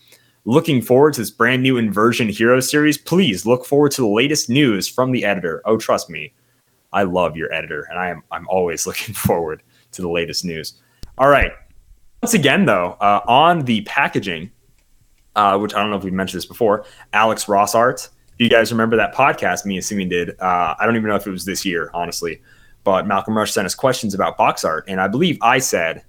Looking 0.46 0.82
forward 0.82 1.14
to 1.14 1.22
this 1.22 1.30
brand 1.30 1.62
new 1.62 1.78
Inversion 1.78 2.28
Hero 2.28 2.60
series. 2.60 2.98
Please 2.98 3.46
look 3.46 3.66
forward 3.66 3.92
to 3.94 4.02
the 4.02 4.08
latest 4.08 4.50
news 4.50 4.88
from 4.88 5.12
the 5.12 5.24
editor. 5.24 5.62
Oh, 5.66 5.78
trust 5.78 6.10
me, 6.10 6.34
I 6.94 7.04
love 7.04 7.38
your 7.38 7.54
editor, 7.54 7.88
and 7.90 8.00
I 8.00 8.10
am 8.10 8.24
I'm 8.32 8.48
always 8.48 8.86
looking 8.88 9.14
forward 9.14 9.62
to 9.92 10.02
the 10.02 10.10
latest 10.10 10.44
news. 10.46 10.82
All 11.18 11.30
right. 11.30 11.52
Once 12.22 12.34
again, 12.34 12.66
though, 12.66 12.98
uh, 13.02 13.22
on 13.28 13.66
the 13.66 13.82
packaging, 13.82 14.52
uh, 15.36 15.58
which 15.58 15.74
I 15.74 15.80
don't 15.80 15.90
know 15.90 15.98
if 15.98 16.04
we 16.04 16.12
mentioned 16.12 16.40
this 16.40 16.46
before, 16.46 16.86
Alex 17.14 17.48
Ross 17.48 17.76
Art. 17.76 18.10
Do 18.38 18.44
you 18.44 18.50
guys 18.50 18.72
remember 18.72 18.96
that 18.98 19.14
podcast 19.14 19.66
me 19.66 19.76
and 19.76 19.86
Simeon 19.86 20.10
did? 20.10 20.30
Uh, 20.40 20.76
I 20.80 20.86
don't 20.86 20.96
even 20.96 21.10
know 21.10 21.16
if 21.16 21.28
it 21.28 21.32
was 21.32 21.46
this 21.46 21.66
year, 21.66 21.92
honestly, 21.94 22.42
but 22.84 23.08
Malcolm 23.08 23.38
Rush 23.38 23.52
sent 23.52 23.66
us 23.66 23.76
questions 23.76 24.14
about 24.14 24.38
box 24.38 24.66
art, 24.66 24.86
and 24.88 25.00
I 25.00 25.08
believe 25.08 25.38
I 25.42 25.60
said, 25.60 26.04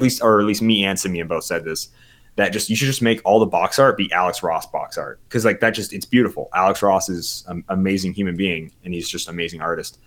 least 0.00 0.22
or 0.22 0.40
at 0.40 0.46
least 0.46 0.62
me 0.62 0.84
and 0.84 0.98
Simeon 0.98 1.28
both 1.28 1.44
said 1.44 1.64
this, 1.64 1.88
that 2.36 2.52
just 2.52 2.70
you 2.70 2.76
should 2.76 2.86
just 2.86 3.02
make 3.02 3.20
all 3.24 3.40
the 3.40 3.46
box 3.46 3.78
art 3.78 3.96
be 3.96 4.10
Alex 4.12 4.42
Ross 4.42 4.64
box 4.66 4.96
art 4.96 5.20
because 5.24 5.44
like 5.44 5.60
that 5.60 5.70
just 5.70 5.92
it's 5.92 6.06
beautiful. 6.06 6.48
Alex 6.54 6.82
Ross 6.82 7.08
is 7.08 7.44
an 7.48 7.64
amazing 7.68 8.14
human 8.14 8.36
being, 8.36 8.70
and 8.84 8.94
he's 8.94 9.08
just 9.08 9.28
an 9.28 9.34
amazing 9.34 9.60
artist. 9.60 9.98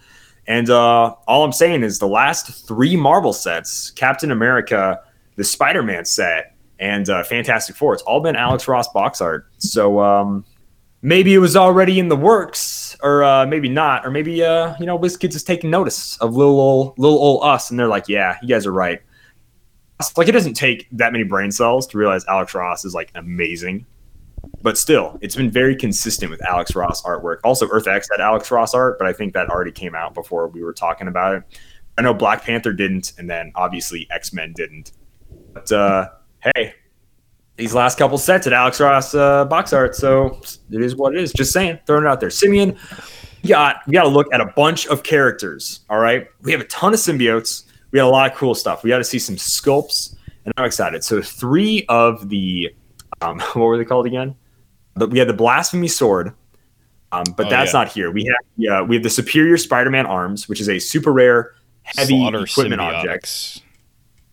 And 0.48 0.70
uh, 0.70 1.14
all 1.28 1.44
I'm 1.44 1.52
saying 1.52 1.84
is 1.84 2.00
the 2.00 2.08
last 2.08 2.68
three 2.68 2.96
Marvel 2.96 3.34
sets, 3.34 3.92
Captain 3.92 4.32
America, 4.32 5.02
the 5.36 5.44
Spider-Man 5.44 6.06
set, 6.06 6.56
and 6.80 7.10
uh, 7.10 7.24
Fantastic 7.24 7.76
Four, 7.76 7.94
it's 7.94 8.04
all 8.04 8.22
been 8.22 8.36
Alex 8.36 8.68
Ross 8.68 8.88
box 8.88 9.22
art. 9.22 9.48
So 9.58 10.00
um, 10.00 10.46
maybe 11.02 11.34
it 11.34 11.40
was 11.40 11.56
already 11.56 12.00
in 12.00 12.08
the 12.08 12.16
works, 12.16 12.98
or 13.04 13.24
uh, 13.24 13.46
maybe 13.46 13.70
not, 13.70 14.06
or 14.06 14.10
maybe 14.10 14.44
uh, 14.44 14.74
you 14.80 14.86
know, 14.86 14.98
WizKids 14.98 15.36
is 15.36 15.44
taking 15.44 15.70
notice 15.70 16.18
of 16.18 16.34
little 16.36 16.60
old 16.60 16.98
little 16.98 17.20
old 17.20 17.44
us, 17.44 17.70
and 17.70 17.80
they're 17.80 17.88
like, 17.88 18.08
yeah, 18.08 18.38
you 18.42 18.48
guys 18.48 18.66
are 18.66 18.74
right. 18.74 19.02
Like 20.18 20.28
it 20.28 20.34
doesn't 20.34 20.54
take 20.54 20.88
that 20.92 21.12
many 21.12 21.24
brain 21.24 21.52
cells 21.52 21.88
to 21.88 21.98
realize 21.98 22.26
Alex 22.28 22.54
Ross 22.54 22.86
is 22.86 22.94
like 22.94 23.12
amazing, 23.16 23.86
but 24.62 24.78
still, 24.78 25.18
it's 25.22 25.36
been 25.36 25.52
very 25.52 25.76
consistent 25.76 26.32
with 26.32 26.44
Alex 26.46 26.76
Ross 26.76 27.02
artwork. 27.04 27.40
Also, 27.44 27.68
Earth 27.70 27.88
X 27.88 28.08
had 28.12 28.22
Alex 28.22 28.52
Ross 28.52 28.74
art, 28.74 28.98
but 28.98 29.08
I 29.08 29.14
think 29.14 29.34
that 29.34 29.50
already 29.50 29.72
came 29.72 29.96
out 29.96 30.14
before 30.14 30.48
we 30.48 30.64
were 30.64 30.74
talking 30.74 31.08
about 31.08 31.36
it. 31.36 31.44
I 31.98 32.02
know 32.02 32.14
Black 32.14 32.44
Panther 32.44 32.74
didn't, 32.74 33.14
and 33.18 33.30
then 33.30 33.52
obviously 33.56 34.08
X 34.12 34.34
Men 34.34 34.54
didn't. 34.54 34.94
But 35.54 35.72
uh, 35.72 36.10
hey, 36.56 36.74
these 37.58 37.74
last 37.74 37.98
couple 37.98 38.18
sets 38.18 38.48
at 38.48 38.54
Alex 38.54 38.80
Ross 38.80 39.14
uh, 39.14 39.46
box 39.46 39.74
art, 39.74 39.96
so 39.96 40.40
it 40.72 40.82
is 40.82 40.96
what 40.96 41.16
it 41.16 41.22
is. 41.22 41.34
Just 41.34 41.54
saying, 41.54 41.80
throwing 41.86 42.06
it 42.06 42.08
out 42.08 42.20
there. 42.20 42.30
Simeon, 42.30 42.78
we 43.44 43.50
got 43.50 43.78
we 43.88 43.94
got 43.94 44.04
to 44.04 44.10
look 44.10 44.28
at 44.34 44.42
a 44.42 44.48
bunch 44.56 44.88
of 44.88 45.04
characters. 45.04 45.82
All 45.90 46.00
right, 46.00 46.28
we 46.42 46.52
have 46.52 46.62
a 46.62 46.66
ton 46.66 46.94
of 46.94 47.00
symbiotes. 47.00 47.66
We 47.92 47.98
got 47.98 48.08
a 48.08 48.10
lot 48.10 48.32
of 48.32 48.38
cool 48.38 48.56
stuff. 48.56 48.84
We 48.84 48.90
got 48.90 49.00
to 49.00 49.04
see 49.04 49.20
some 49.20 49.36
sculpts, 49.36 50.16
and 50.46 50.54
I'm 50.58 50.66
excited. 50.66 51.04
So 51.04 51.22
three 51.22 51.86
of 51.90 52.30
the 52.30 52.74
um, 53.22 53.40
what 53.54 53.58
were 53.66 53.78
they 53.78 53.86
called 53.86 54.06
again? 54.08 54.36
But 54.96 55.10
we 55.10 55.20
had 55.20 55.28
the 55.30 55.34
blasphemy 55.34 55.88
sword, 55.88 56.34
um, 57.12 57.24
but 57.38 57.48
Oh, 57.48 57.50
that's 57.50 57.74
yeah. 57.74 57.80
not 57.80 57.88
here. 57.92 58.12
We 58.12 58.26
have 58.26 58.36
yeah, 58.58 58.82
we 58.82 58.96
have 58.96 59.04
the 59.04 59.10
superior 59.10 59.58
Spider-Man 59.58 60.06
arms, 60.06 60.48
which 60.50 60.60
is 60.62 60.70
a 60.70 60.80
super 60.80 61.12
rare 61.14 61.56
heavy 61.84 62.20
Slaughter 62.20 62.44
equipment 62.44 62.82
object. 62.82 63.26
symbiotics. 63.26 63.62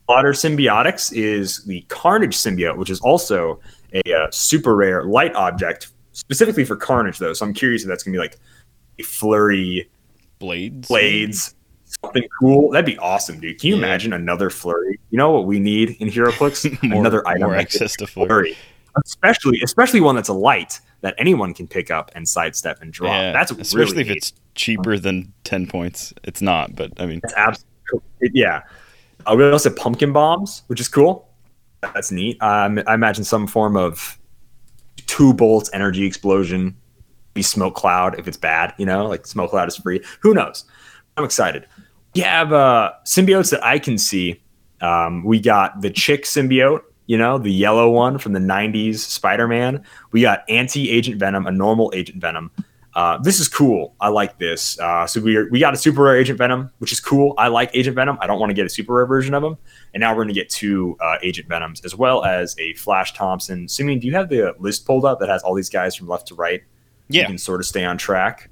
Slaughter 0.07 0.33
Symbiotics 0.33 1.13
is 1.15 1.65
the 1.65 1.83
Carnage 1.89 2.35
symbiote, 2.35 2.77
which 2.79 2.89
is 2.89 2.99
also 3.01 3.61
a 3.93 4.01
uh, 4.15 4.31
super 4.31 4.75
rare 4.75 5.05
light 5.05 5.35
object, 5.35 5.89
specifically 6.13 6.65
for 6.65 6.77
Carnage, 6.77 7.19
though. 7.19 7.35
So 7.35 7.45
I'm 7.45 7.53
curious 7.53 7.83
if 7.83 7.89
that's 7.89 8.05
going 8.05 8.15
to 8.15 8.17
be 8.17 8.21
like 8.21 8.39
a 8.99 9.03
flurry 9.03 9.91
Blades. 10.39 10.89
blades, 10.89 11.55
something 12.03 12.25
cool. 12.41 12.71
That'd 12.71 12.87
be 12.87 12.99
awesome, 12.99 13.41
dude. 13.41 13.61
Can 13.61 13.69
you 13.69 13.75
Yeah. 13.77 13.83
imagine 13.83 14.13
another 14.13 14.51
flurry? 14.51 14.99
You 15.11 15.19
know 15.19 15.31
what 15.31 15.47
we 15.47 15.59
need 15.59 15.97
in 16.01 16.09
HeroClix? 16.09 16.83
More, 16.83 17.01
another 17.01 17.27
item 17.27 17.43
more 17.49 17.57
access 17.57 17.95
to 17.97 18.07
flurry. 18.07 18.29
flurry, 18.55 18.57
especially 19.05 19.61
especially 19.63 20.01
one 20.01 20.15
that's 20.17 20.29
a 20.29 20.33
light 20.35 20.81
that 21.01 21.15
anyone 21.19 21.55
can 21.55 21.67
pick 21.69 21.91
up 21.91 22.11
and 22.15 22.29
sidestep 22.29 22.81
and 22.83 22.93
drop. 22.93 23.13
Yeah, 23.13 23.33
that's 23.33 23.51
especially 23.53 23.93
really 23.93 24.01
if 24.03 24.09
neat. 24.09 24.17
it's 24.19 24.33
cheaper 24.55 24.99
than 24.99 25.33
ten 25.45 25.67
points. 25.67 26.13
It's 26.25 26.43
not, 26.43 26.75
but 26.75 26.93
I 27.01 27.07
mean, 27.07 27.21
That's 27.23 27.35
absolutely 27.35 28.31
yeah. 28.35 28.63
Uh, 29.27 29.35
we 29.37 29.49
also 29.51 29.69
have 29.71 29.77
pumpkin 29.79 30.13
bombs, 30.13 30.63
which 30.69 30.81
is 30.81 30.89
cool. 30.89 31.29
That's 31.81 32.11
neat. 32.11 32.41
Um, 32.43 32.81
I 32.87 32.95
imagine 32.95 33.25
some 33.25 33.47
form 33.47 33.77
of 33.77 34.19
two 35.07 35.33
bolts 35.33 35.71
energy 35.73 36.05
explosion, 36.05 36.77
be 37.35 37.43
smoke 37.43 37.75
cloud 37.75 38.19
if 38.19 38.27
it's 38.27 38.37
bad. 38.37 38.75
You 38.79 38.87
know, 38.87 39.07
like 39.07 39.27
smoke 39.27 39.51
cloud 39.51 39.69
is 39.69 39.77
free. 39.77 40.03
Who 40.21 40.35
knows? 40.35 40.65
I'm 41.17 41.25
excited. 41.25 41.67
We 42.19 42.25
have 42.25 42.53
uh, 42.53 42.95
symbiotes 43.05 43.53
that 43.53 43.65
I 43.65 43.79
can 43.79 43.97
see. 43.97 44.43
Um, 44.81 45.23
we 45.23 45.39
got 45.39 45.83
the 45.83 45.89
chick 45.89 46.25
symbiote. 46.25 46.81
You 47.07 47.17
know, 47.17 47.39
the 47.39 47.53
yellow 47.53 47.91
one 47.91 48.19
from 48.19 48.33
the 48.33 48.41
'90s 48.41 48.97
Spider-Man. 48.97 49.85
We 50.11 50.23
got 50.23 50.43
anti-agent 50.49 51.21
Venom, 51.21 51.47
a 51.47 51.53
normal 51.53 51.93
agent 51.95 52.21
Venom. 52.21 52.51
Uh, 52.95 53.19
this 53.19 53.39
is 53.39 53.47
cool. 53.47 53.95
I 54.01 54.09
like 54.09 54.37
this. 54.41 54.81
Uh, 54.81 55.07
so 55.07 55.21
we 55.21 55.49
we 55.51 55.61
got 55.61 55.75
a 55.75 55.77
super 55.77 56.03
rare 56.03 56.17
Agent 56.17 56.39
Venom, 56.39 56.73
which 56.79 56.91
is 56.91 56.99
cool. 56.99 57.35
I 57.39 57.47
like 57.47 57.71
Agent 57.73 57.95
Venom. 57.95 58.19
I 58.21 58.27
don't 58.27 58.41
want 58.41 58.51
to 58.51 58.55
get 58.55 58.67
a 58.67 58.69
super 58.69 58.95
rare 58.95 59.07
version 59.07 59.33
of 59.33 59.45
him. 59.45 59.57
And 59.95 60.01
now 60.01 60.11
we're 60.11 60.25
going 60.25 60.35
to 60.35 60.41
get 60.41 60.51
two 60.51 60.97
uh, 61.01 61.19
Agent 61.23 61.47
Venoms 61.47 61.85
as 61.85 61.95
well 61.95 62.25
as 62.25 62.57
a 62.59 62.75
Flash 62.75 63.15
Thompson. 63.15 63.69
Simeon, 63.69 64.01
do 64.01 64.09
you 64.09 64.15
have 64.15 64.29
the 64.29 64.57
list 64.59 64.87
pulled 64.87 65.05
up 65.05 65.21
that 65.21 65.29
has 65.29 65.45
all 65.45 65.55
these 65.55 65.71
guys 65.71 65.95
from 65.95 66.09
left 66.09 66.27
to 66.27 66.35
right? 66.35 66.65
You 67.11 67.21
yeah. 67.21 67.27
can 67.29 67.39
sort 67.39 67.61
of 67.61 67.67
stay 67.67 67.85
on 67.85 67.97
track. 67.97 68.51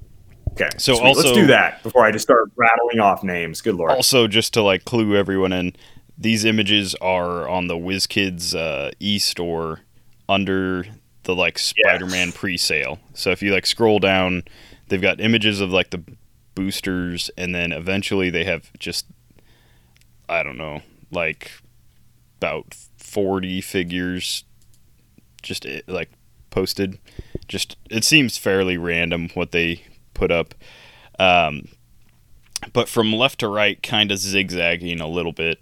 Okay. 0.59 0.69
So 0.77 0.95
sweet. 0.95 1.05
also- 1.07 1.21
let's 1.21 1.31
do 1.33 1.47
that 1.47 1.83
before 1.83 2.05
I 2.05 2.11
just 2.11 2.23
start 2.23 2.49
rattling 2.55 2.99
off 2.99 3.23
names. 3.23 3.61
Good 3.61 3.75
lord. 3.75 3.91
Also, 3.91 4.27
just 4.27 4.53
to 4.55 4.61
like 4.61 4.85
clue 4.85 5.15
everyone 5.15 5.53
in, 5.53 5.75
these 6.17 6.45
images 6.45 6.95
are 6.95 7.47
on 7.47 7.67
the 7.67 7.75
WizKids 7.75 8.55
uh, 8.55 8.91
e-store 8.99 9.81
under 10.27 10.85
the 11.23 11.35
like 11.35 11.59
Spider-Man 11.59 12.31
pre-sale. 12.31 12.99
So 13.13 13.29
if 13.31 13.43
you 13.43 13.53
like 13.53 13.65
scroll 13.65 13.99
down, 13.99 14.43
they've 14.87 15.01
got 15.01 15.21
images 15.21 15.61
of 15.61 15.69
like 15.71 15.91
the 15.91 16.03
boosters, 16.55 17.29
and 17.37 17.53
then 17.53 17.71
eventually 17.71 18.29
they 18.31 18.43
have 18.45 18.71
just 18.79 19.05
I 20.27 20.41
don't 20.41 20.57
know, 20.57 20.81
like 21.11 21.51
about 22.39 22.73
forty 22.97 23.61
figures, 23.61 24.43
just 25.43 25.65
eh, 25.67 25.81
like 25.87 26.09
posted. 26.49 26.97
Just 27.47 27.77
it 27.89 28.03
seems 28.03 28.37
fairly 28.37 28.77
random 28.77 29.29
what 29.35 29.51
they 29.51 29.83
put 30.17 30.31
up. 30.31 30.53
Um, 31.19 31.67
but 32.73 32.89
from 32.89 33.13
left 33.13 33.39
to 33.39 33.47
right, 33.47 33.81
kind 33.81 34.11
of 34.11 34.17
zigzagging 34.17 34.99
a 34.99 35.07
little 35.07 35.31
bit. 35.31 35.59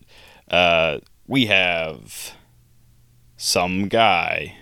Uh, 0.49 0.99
we 1.27 1.45
have 1.47 2.31
some 3.37 3.87
guy. 3.87 4.55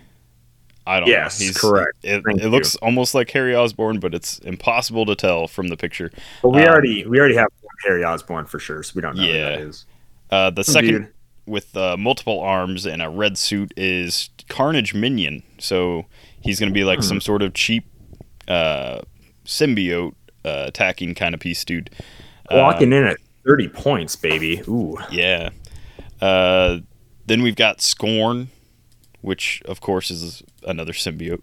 I 0.85 0.99
don't 0.99 1.07
Yes, 1.07 1.39
know. 1.39 1.45
He's 1.47 1.57
correct. 1.57 1.97
It, 2.03 2.23
it 2.27 2.49
looks 2.49 2.75
almost 2.77 3.15
like 3.15 3.29
Harry 3.31 3.55
Osborn, 3.55 3.99
but 3.99 4.13
it's 4.13 4.39
impossible 4.39 5.05
to 5.05 5.15
tell 5.15 5.47
from 5.47 5.69
the 5.69 5.77
picture. 5.77 6.11
But 6.41 6.49
we 6.49 6.61
um, 6.63 6.67
already 6.67 7.05
we 7.05 7.19
already 7.19 7.35
have 7.35 7.47
Harry 7.85 8.03
Osborn 8.03 8.45
for 8.45 8.59
sure, 8.59 8.83
so 8.83 8.91
we 8.95 9.01
don't 9.01 9.15
know 9.15 9.23
Yeah. 9.23 9.31
who 9.31 9.39
that 9.57 9.59
is. 9.69 9.85
Uh, 10.29 10.49
the 10.49 10.63
second 10.63 10.89
Dude. 10.91 11.07
with 11.45 11.77
uh, 11.77 11.95
multiple 11.95 12.39
arms 12.41 12.85
and 12.85 13.01
a 13.01 13.09
red 13.09 13.37
suit 13.37 13.71
is 13.77 14.29
Carnage 14.49 14.93
Minion. 14.93 15.43
So 15.59 16.05
he's 16.41 16.59
going 16.59 16.69
to 16.69 16.73
be 16.73 16.83
like 16.83 16.99
Hmm. 16.99 17.03
some 17.05 17.21
sort 17.21 17.41
of 17.43 17.53
cheap 17.53 17.85
uh, 18.47 19.01
symbiote 19.45 20.13
uh, 20.45 20.65
attacking 20.67 21.15
kind 21.15 21.33
of 21.33 21.39
piece 21.41 21.63
dude. 21.63 21.89
Walking 22.51 22.93
Um, 22.93 22.99
in 22.99 23.03
at 23.07 23.17
30 23.45 23.69
points, 23.69 24.15
baby. 24.15 24.61
Ooh. 24.67 24.97
Yeah. 25.11 25.49
Uh, 26.21 26.79
then 27.25 27.41
we've 27.41 27.55
got 27.55 27.81
Scorn, 27.81 28.49
which 29.21 29.61
of 29.65 29.81
course 29.81 30.11
is 30.11 30.43
another 30.65 30.93
symbiote. 30.93 31.41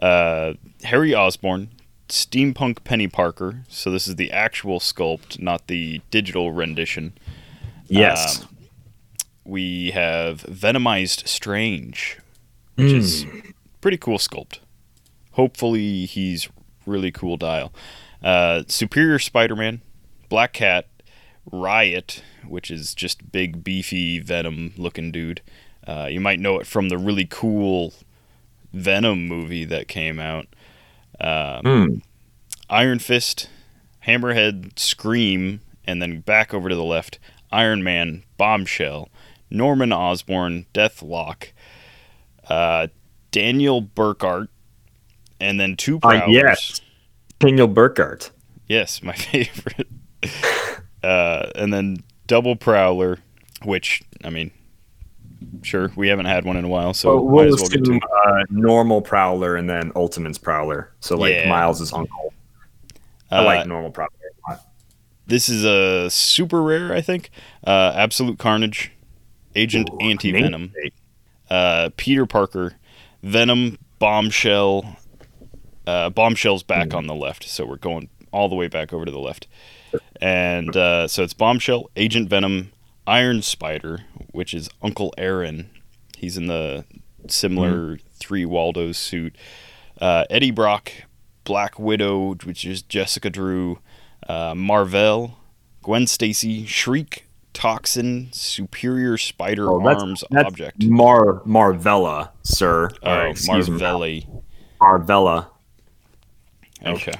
Uh, 0.00 0.54
Harry 0.84 1.14
Osborn, 1.14 1.68
Steampunk 2.08 2.80
Peni 2.80 3.12
Parker. 3.12 3.64
So 3.68 3.90
this 3.90 4.06
is 4.06 4.16
the 4.16 4.30
actual 4.30 4.78
sculpt, 4.80 5.40
not 5.40 5.66
the 5.66 6.00
digital 6.10 6.52
rendition. 6.52 7.12
Yes. 7.88 8.42
Um, 8.42 8.48
we 9.44 9.90
have 9.92 10.42
Venomized 10.42 11.26
Strange, 11.28 12.18
which 12.74 12.92
is 12.92 13.26
pretty 13.80 13.96
cool 13.96 14.18
sculpt. 14.18 14.58
Hopefully, 15.32 16.06
he's 16.06 16.48
really 16.86 17.10
cool 17.12 17.36
dial. 17.36 17.72
Uh, 18.22 18.62
Superior 18.68 19.18
Spider-Man, 19.18 19.82
Black 20.28 20.52
Cat, 20.52 20.86
Riot, 21.50 22.22
which 22.46 22.70
is 22.70 22.94
just 22.94 23.30
big 23.30 23.62
beefy 23.62 24.18
Venom 24.18 24.72
looking 24.76 25.12
dude. 25.12 25.42
Uh, 25.86 26.08
you 26.10 26.20
might 26.20 26.40
know 26.40 26.58
it 26.58 26.66
from 26.66 26.88
the 26.88 26.98
really 26.98 27.26
cool 27.28 27.92
Venom 28.72 29.26
movie 29.28 29.64
that 29.64 29.88
came 29.88 30.18
out. 30.18 30.46
Um, 31.20 31.62
Hmm. 31.62 31.94
Iron 32.68 32.98
Fist, 32.98 33.48
Hammerhead, 34.06 34.78
Scream, 34.78 35.60
and 35.84 36.02
then 36.02 36.20
back 36.20 36.52
over 36.52 36.68
to 36.68 36.74
the 36.74 36.82
left, 36.84 37.18
Iron 37.52 37.82
Man, 37.84 38.24
Bombshell, 38.36 39.08
Norman 39.50 39.92
Osborn, 39.92 40.66
Deathlok, 40.74 41.50
uh, 42.48 42.88
Daniel 43.30 43.80
Berkhart, 43.82 44.48
and 45.40 45.58
then 45.60 45.76
two 45.76 45.98
Uh, 46.02 46.22
yes. 46.28 46.80
Daniel 47.38 47.68
Berkhart. 47.68 48.30
Yes, 48.68 49.02
my 49.02 49.12
favorite. 49.14 49.88
uh, 51.02 51.50
and 51.54 51.72
then 51.72 51.98
Double 52.26 52.56
Prowler, 52.56 53.18
which, 53.62 54.02
I 54.24 54.30
mean, 54.30 54.50
sure, 55.62 55.92
we 55.96 56.08
haven't 56.08 56.26
had 56.26 56.44
one 56.44 56.56
in 56.56 56.64
a 56.64 56.68
while, 56.68 56.94
so 56.94 57.14
Well, 57.16 57.24
we'll 57.24 57.54
as 57.54 57.60
well 57.60 57.68
get 57.68 57.76
to 57.76 57.82
assume 57.82 58.00
uh, 58.26 58.42
normal 58.50 59.02
Prowler 59.02 59.56
and 59.56 59.68
then 59.68 59.92
Ultimate's 59.94 60.38
Prowler. 60.38 60.92
So 61.00 61.16
like 61.16 61.34
Yeah. 61.34 61.48
Miles' 61.48 61.92
uncle. 61.92 62.32
I 63.30 63.38
Uh, 63.38 63.44
like 63.44 63.66
normal 63.66 63.90
Prowler. 63.90 64.10
a 64.48 64.50
lot. 64.50 64.60
This 65.26 65.48
is 65.48 65.64
a 65.64 66.08
super 66.10 66.62
rare, 66.62 66.92
I 66.92 67.00
think. 67.00 67.30
Uh, 67.66 67.92
Absolute 67.94 68.38
Carnage, 68.38 68.92
Agent 69.54 69.90
Anti 70.00 70.32
Venom, 70.32 70.72
uh, 71.50 71.90
Peter 71.96 72.26
Parker, 72.26 72.74
Venom, 73.22 73.78
Bombshell. 73.98 74.96
Uh, 75.86 76.10
Bombshell's 76.10 76.62
back 76.62 76.90
Hmm. 76.92 76.96
on 76.98 77.06
the 77.06 77.14
left, 77.14 77.44
so 77.48 77.64
we're 77.64 77.76
going 77.76 78.08
all 78.32 78.48
the 78.48 78.54
way 78.56 78.68
back 78.68 78.92
over 78.92 79.04
to 79.04 79.10
the 79.10 79.18
left. 79.18 79.46
And 80.20 80.76
uh, 80.76 81.06
so 81.08 81.22
it's 81.22 81.32
Bombshell, 81.34 81.90
Agent 81.96 82.28
Venom, 82.28 82.72
Iron 83.06 83.40
Spider, 83.42 84.00
which 84.32 84.52
is 84.52 84.68
Uncle 84.82 85.14
Aaron. 85.16 85.70
He's 86.16 86.36
in 86.36 86.46
the 86.48 86.84
similar 87.28 87.98
three 88.18 88.44
Waldo 88.44 88.92
suit. 88.92 89.36
Uh, 90.00 90.24
Eddie 90.28 90.50
Brock, 90.50 90.90
Black 91.44 91.78
Widow, 91.78 92.34
which 92.44 92.64
is 92.64 92.82
Jessica 92.82 93.30
Drew, 93.30 93.78
uh, 94.28 94.54
Marvel, 94.54 95.38
Gwen 95.82 96.06
Stacy, 96.06 96.66
Shriek, 96.66 97.26
Toxin, 97.54 98.28
Superior 98.32 99.16
Spider 99.16 99.70
Oh, 99.70 99.78
that's- 99.78 100.02
Arms 100.02 100.24
that's 100.30 100.46
Object. 100.48 100.84
Mar 100.84 101.40
Marvella, 101.46 102.30
sir. 102.42 102.90
Oh, 103.02 103.10
Or, 103.10 103.26
excuse 103.28 103.70
me, 103.70 103.78
Marvelli. 103.78 104.26
Marvella. 104.80 105.46
Okay. 106.84 107.12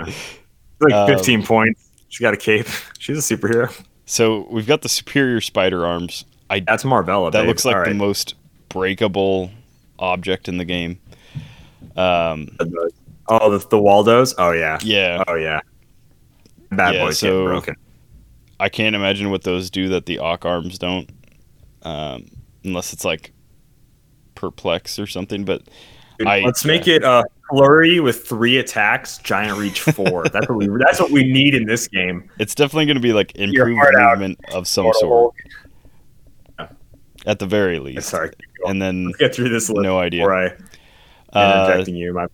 It's 0.00 0.40
like 0.80 0.92
Um, 0.92 1.08
15 1.08 1.44
points. 1.44 1.90
She 2.08 2.22
got 2.24 2.34
a 2.34 2.36
cape. 2.36 2.66
She's 2.98 3.30
a 3.30 3.36
superhero. 3.36 3.72
So 4.06 4.46
we've 4.50 4.66
got 4.66 4.82
the 4.82 4.88
Superior 4.88 5.40
Spider 5.40 5.86
Arms. 5.86 6.24
I 6.48 6.60
That's 6.60 6.82
Marvella. 6.84 7.30
that 7.32 7.40
babe. 7.42 7.48
looks 7.48 7.64
like 7.64 7.76
All 7.76 7.82
the 7.84 7.90
right. 7.90 7.96
most 7.96 8.34
breakable 8.68 9.50
object 9.98 10.48
in 10.48 10.58
the 10.58 10.64
game. 10.64 10.98
Um, 11.96 12.48
Oh, 13.32 13.48
the, 13.56 13.64
the 13.68 13.78
Waldos. 13.78 14.34
Oh 14.38 14.50
yeah. 14.50 14.78
yeah, 14.82 15.22
Oh 15.28 15.34
yeah. 15.36 15.60
Bad 16.72 16.94
Yeah, 16.96 17.04
boys 17.04 17.18
so- 17.20 17.28
getting 17.28 17.46
broken. 17.46 17.76
I 18.58 18.68
can't 18.68 18.94
imagine 18.96 19.30
what 19.30 19.44
those 19.44 19.70
do 19.70 19.88
that 19.90 20.04
the 20.06 20.18
Ock 20.18 20.44
arms 20.44 20.78
don't, 20.78 21.08
um, 21.82 22.26
unless 22.64 22.92
it's 22.92 23.04
like 23.06 23.32
perplex 24.34 24.98
or 24.98 25.06
something. 25.06 25.44
But 25.44 25.62
Dude, 26.18 26.26
I- 26.28 26.40
let's 26.40 26.64
make 26.64 26.86
it 26.88 27.02
a 27.04 27.24
flurry 27.50 28.00
with 28.00 28.26
three 28.26 28.58
attacks, 28.58 29.18
giant 29.18 29.58
reach 29.58 29.80
four. 29.82 30.24
that's 30.28 30.48
what 30.48 30.56
we. 30.56 30.68
That's 30.78 31.00
what 31.00 31.10
we 31.10 31.24
need 31.24 31.54
in 31.54 31.66
this 31.66 31.88
game. 31.88 32.30
it's 32.38 32.54
definitely 32.54 32.86
going 32.86 32.96
to 32.96 33.02
be 33.02 33.12
like 33.12 33.34
improved 33.36 33.78
heart 33.78 33.94
out. 33.96 34.18
movement 34.18 34.38
of 34.54 34.66
some 34.66 34.84
Mortal 34.84 35.00
sort 35.00 35.34
Hulk. 36.58 36.70
at 37.26 37.38
the 37.38 37.46
very 37.46 37.78
least. 37.78 38.08
Sorry. 38.08 38.30
And 38.66 38.80
then 38.80 39.06
Let's 39.06 39.18
get 39.18 39.34
through 39.34 39.48
this 39.48 39.68
list 39.68 39.82
no 39.82 39.98
idea. 39.98 40.22
before 40.22 40.34
I 40.34 40.54
uh, 41.32 41.84
you. 41.86 42.12
My 42.12 42.26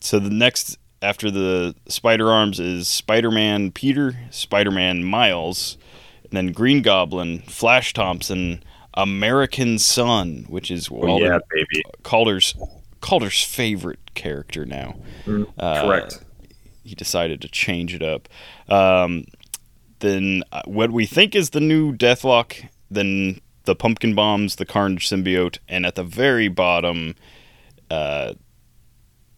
so 0.00 0.18
the 0.18 0.30
next 0.30 0.78
after 1.02 1.30
the 1.30 1.74
spider 1.88 2.30
arms 2.30 2.60
is 2.60 2.88
spider-man 2.88 3.70
peter 3.72 4.16
spider-man 4.30 5.04
miles 5.04 5.76
and 6.22 6.32
then 6.32 6.52
green 6.52 6.80
goblin 6.80 7.40
flash 7.40 7.92
thompson 7.92 8.62
american 8.94 9.78
son 9.78 10.44
which 10.48 10.70
is 10.70 10.88
oh, 10.90 10.94
Walter, 10.94 11.24
yeah, 11.24 11.38
baby. 11.50 11.82
calder's 12.02 12.54
calder's 13.02 13.42
favorite 13.42 14.00
character 14.14 14.64
now 14.64 14.94
Mm, 15.26 15.46
Uh, 15.58 15.82
Correct. 15.82 16.24
he 16.84 16.94
decided 16.94 17.40
to 17.42 17.48
change 17.48 17.94
it 17.94 18.02
up 18.02 18.28
um, 18.68 19.24
then 19.98 20.42
uh, 20.52 20.62
what 20.64 20.90
we 20.90 21.04
think 21.06 21.34
is 21.34 21.50
the 21.50 21.60
new 21.60 21.92
deathlok 21.94 22.68
then 22.90 23.40
the 23.64 23.74
pumpkin 23.74 24.14
bombs 24.14 24.56
the 24.56 24.64
carnage 24.66 25.08
symbiote 25.08 25.58
and 25.68 25.84
at 25.84 25.94
the 25.96 26.04
very 26.04 26.48
bottom 26.48 27.14
uh, 27.90 28.32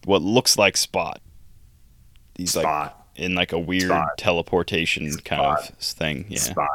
what 0.05 0.21
looks 0.21 0.57
like 0.57 0.77
spot 0.77 1.19
he's 2.35 2.55
like 2.55 2.91
in 3.15 3.33
like 3.35 3.51
a 3.53 3.59
weird 3.59 3.83
Spot. 3.83 4.17
teleportation 4.17 5.11
kind 5.23 5.41
of 5.41 5.69
thing 5.79 6.25
yeah 6.29 6.39
Spot. 6.39 6.67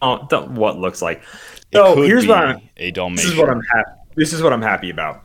Oh, 0.00 0.18
what 0.50 0.78
looks 0.78 1.02
like. 1.02 1.22
So 1.74 2.02
here's 2.02 2.24
what 2.24 2.38
I'm. 2.38 2.62
a 2.76 2.90
This 3.16 3.24
is 3.24 3.36
what 3.36 3.50
I'm 3.50 3.60
happy. 3.62 3.90
This 4.14 4.32
is 4.32 4.40
what 4.42 4.52
I'm 4.52 4.62
happy 4.62 4.90
about. 4.90 5.24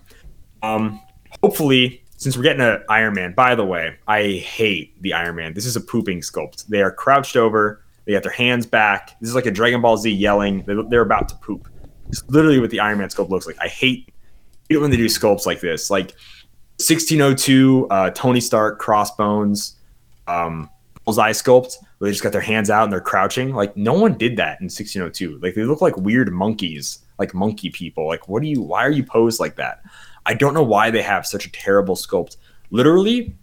Um, 0.63 0.99
hopefully, 1.43 2.03
since 2.23 2.37
we're 2.37 2.43
getting 2.43 2.61
an 2.61 2.83
Iron 2.89 3.13
Man. 3.13 3.33
By 3.33 3.53
the 3.53 3.65
way, 3.65 3.97
I 4.07 4.23
hate 4.23 4.99
the 5.01 5.13
Iron 5.13 5.35
Man. 5.35 5.53
This 5.53 5.65
is 5.65 5.75
a 5.75 5.81
pooping 5.81 6.21
sculpt. 6.21 6.65
They 6.67 6.81
are 6.81 6.91
crouched 6.91 7.35
over. 7.35 7.83
They 8.05 8.13
got 8.13 8.23
their 8.23 8.31
hands 8.31 8.65
back. 8.65 9.19
This 9.19 9.29
is 9.29 9.35
like 9.35 9.45
a 9.45 9.51
Dragon 9.51 9.81
Ball 9.81 9.97
Z 9.97 10.09
yelling. 10.09 10.63
They're, 10.65 11.01
about 11.01 11.27
to 11.29 11.35
poop. 11.35 11.67
It's 12.07 12.23
literally 12.29 12.59
what 12.59 12.69
the 12.69 12.79
Iron 12.79 12.97
Man 12.97 13.09
sculpt 13.09 13.29
looks 13.29 13.45
like. 13.45 13.57
I 13.59 13.67
hate, 13.67 14.13
hate 14.69 14.77
when 14.77 14.89
they 14.89 14.97
do 14.97 15.05
sculpts 15.05 15.45
like 15.45 15.59
this. 15.59 15.89
Like 15.89 16.11
1602, 16.77 17.87
uh, 17.89 18.09
Tony 18.11 18.39
Stark, 18.39 18.79
Crossbones, 18.79 19.75
um, 20.27 20.69
Bullseye 21.03 21.31
sculpt, 21.31 21.75
where 21.97 22.07
they 22.07 22.11
just 22.11 22.23
got 22.23 22.31
their 22.31 22.41
hands 22.41 22.69
out 22.69 22.85
and 22.85 22.93
they're 22.93 23.01
crouching. 23.01 23.53
Like 23.53 23.75
no 23.75 23.93
one 23.93 24.17
did 24.17 24.37
that 24.37 24.61
in 24.61 24.65
1602. 24.65 25.39
Like 25.39 25.55
they 25.55 25.63
look 25.63 25.81
like 25.81 25.97
weird 25.97 26.31
monkeys, 26.31 26.99
like 27.19 27.33
monkey 27.33 27.69
people. 27.69 28.07
Like 28.07 28.29
what 28.29 28.41
do 28.41 28.47
you? 28.47 28.61
Why 28.61 28.85
are 28.85 28.91
you 28.91 29.03
posed 29.03 29.41
like 29.41 29.57
that? 29.57 29.83
I 30.25 30.33
don't 30.33 30.53
know 30.53 30.63
why 30.63 30.91
they 30.91 31.01
have 31.01 31.25
such 31.25 31.45
a 31.45 31.51
terrible 31.51 31.95
sculpt. 31.95 32.37
Literally, 32.71 33.35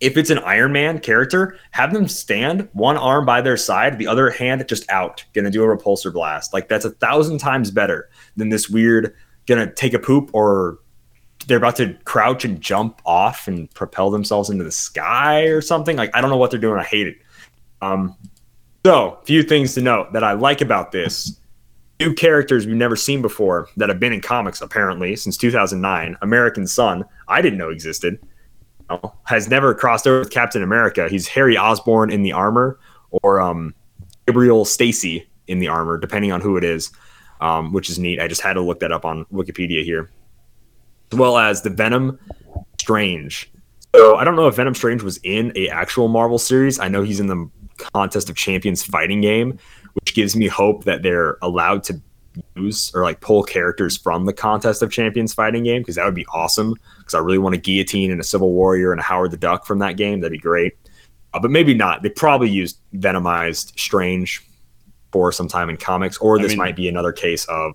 if 0.00 0.16
it's 0.16 0.30
an 0.30 0.38
Iron 0.40 0.72
Man 0.72 1.00
character, 1.00 1.58
have 1.72 1.92
them 1.92 2.06
stand 2.06 2.68
one 2.72 2.96
arm 2.96 3.26
by 3.26 3.40
their 3.40 3.56
side, 3.56 3.98
the 3.98 4.06
other 4.06 4.30
hand 4.30 4.64
just 4.68 4.88
out, 4.90 5.24
gonna 5.34 5.50
do 5.50 5.64
a 5.64 5.66
repulsor 5.66 6.12
blast. 6.12 6.52
Like 6.52 6.68
that's 6.68 6.84
a 6.84 6.90
thousand 6.90 7.38
times 7.38 7.70
better 7.70 8.08
than 8.36 8.48
this 8.48 8.68
weird 8.68 9.14
gonna 9.46 9.72
take 9.72 9.94
a 9.94 9.98
poop 9.98 10.30
or 10.32 10.78
they're 11.46 11.58
about 11.58 11.76
to 11.76 11.94
crouch 12.04 12.44
and 12.44 12.60
jump 12.60 13.00
off 13.06 13.48
and 13.48 13.70
propel 13.72 14.10
themselves 14.10 14.50
into 14.50 14.64
the 14.64 14.70
sky 14.70 15.44
or 15.44 15.60
something. 15.60 15.96
Like 15.96 16.14
I 16.14 16.20
don't 16.20 16.30
know 16.30 16.36
what 16.36 16.50
they're 16.50 16.60
doing. 16.60 16.78
I 16.78 16.84
hate 16.84 17.08
it. 17.08 17.18
Um, 17.80 18.16
so 18.84 19.18
few 19.24 19.42
things 19.42 19.74
to 19.74 19.80
note 19.80 20.12
that 20.12 20.22
I 20.22 20.32
like 20.32 20.60
about 20.60 20.92
this. 20.92 21.38
New 22.00 22.14
characters 22.14 22.66
we've 22.66 22.76
never 22.76 22.96
seen 22.96 23.20
before 23.22 23.68
that 23.76 23.88
have 23.88 23.98
been 23.98 24.12
in 24.12 24.20
comics 24.20 24.60
apparently 24.60 25.16
since 25.16 25.36
2009. 25.36 26.16
American 26.22 26.66
Son, 26.66 27.04
I 27.26 27.42
didn't 27.42 27.58
know 27.58 27.70
existed. 27.70 28.18
Has 29.24 29.48
never 29.48 29.74
crossed 29.74 30.06
over 30.06 30.20
with 30.20 30.30
Captain 30.30 30.62
America. 30.62 31.08
He's 31.08 31.26
Harry 31.28 31.58
Osborn 31.58 32.10
in 32.10 32.22
the 32.22 32.32
armor, 32.32 32.78
or 33.10 33.40
um, 33.40 33.74
Gabriel 34.26 34.64
Stacy 34.64 35.28
in 35.46 35.58
the 35.58 35.68
armor, 35.68 35.98
depending 35.98 36.32
on 36.32 36.40
who 36.40 36.56
it 36.56 36.64
is, 36.64 36.90
um, 37.40 37.72
which 37.72 37.90
is 37.90 37.98
neat. 37.98 38.20
I 38.20 38.28
just 38.28 38.40
had 38.40 38.54
to 38.54 38.62
look 38.62 38.80
that 38.80 38.92
up 38.92 39.04
on 39.04 39.26
Wikipedia 39.26 39.84
here 39.84 40.08
as 41.12 41.18
well 41.18 41.38
as 41.38 41.62
the 41.62 41.70
Venom 41.70 42.18
Strange. 42.80 43.50
So 43.94 44.16
I 44.16 44.24
don't 44.24 44.36
know 44.36 44.46
if 44.46 44.56
Venom 44.56 44.74
Strange 44.74 45.02
was 45.02 45.18
in 45.22 45.52
a 45.56 45.68
actual 45.68 46.08
Marvel 46.08 46.38
series. 46.38 46.78
I 46.78 46.88
know 46.88 47.02
he's 47.02 47.20
in 47.20 47.26
the 47.26 47.50
Contest 47.78 48.28
of 48.28 48.36
Champions 48.36 48.82
fighting 48.84 49.20
game, 49.20 49.58
which 49.94 50.14
gives 50.14 50.36
me 50.36 50.46
hope 50.46 50.84
that 50.84 51.02
they're 51.02 51.38
allowed 51.42 51.82
to 51.84 52.00
use 52.56 52.92
or 52.94 53.02
like 53.02 53.20
pull 53.20 53.42
characters 53.42 53.96
from 53.96 54.24
the 54.26 54.32
Contest 54.32 54.82
of 54.82 54.90
Champions 54.92 55.32
fighting 55.34 55.64
game 55.64 55.80
because 55.82 55.96
that 55.96 56.04
would 56.04 56.14
be 56.14 56.26
awesome. 56.32 56.74
Because 56.98 57.14
I 57.14 57.18
really 57.18 57.38
want 57.38 57.54
a 57.54 57.58
guillotine 57.58 58.10
and 58.10 58.20
a 58.20 58.24
Civil 58.24 58.52
Warrior 58.52 58.92
and 58.92 59.00
a 59.00 59.04
Howard 59.04 59.30
the 59.30 59.36
Duck 59.36 59.66
from 59.66 59.78
that 59.80 59.96
game. 59.96 60.20
That'd 60.20 60.32
be 60.32 60.38
great. 60.38 60.74
Uh, 61.34 61.40
but 61.40 61.50
maybe 61.50 61.74
not. 61.74 62.02
They 62.02 62.08
probably 62.10 62.48
used 62.50 62.78
Venomized 62.94 63.78
Strange. 63.78 64.42
for 65.10 65.32
some 65.32 65.48
time 65.48 65.70
in 65.70 65.76
comics, 65.78 66.18
or 66.18 66.38
I 66.38 66.42
this 66.42 66.50
mean- 66.50 66.58
might 66.58 66.76
be 66.76 66.86
another 66.86 67.12
case 67.12 67.46
of 67.46 67.72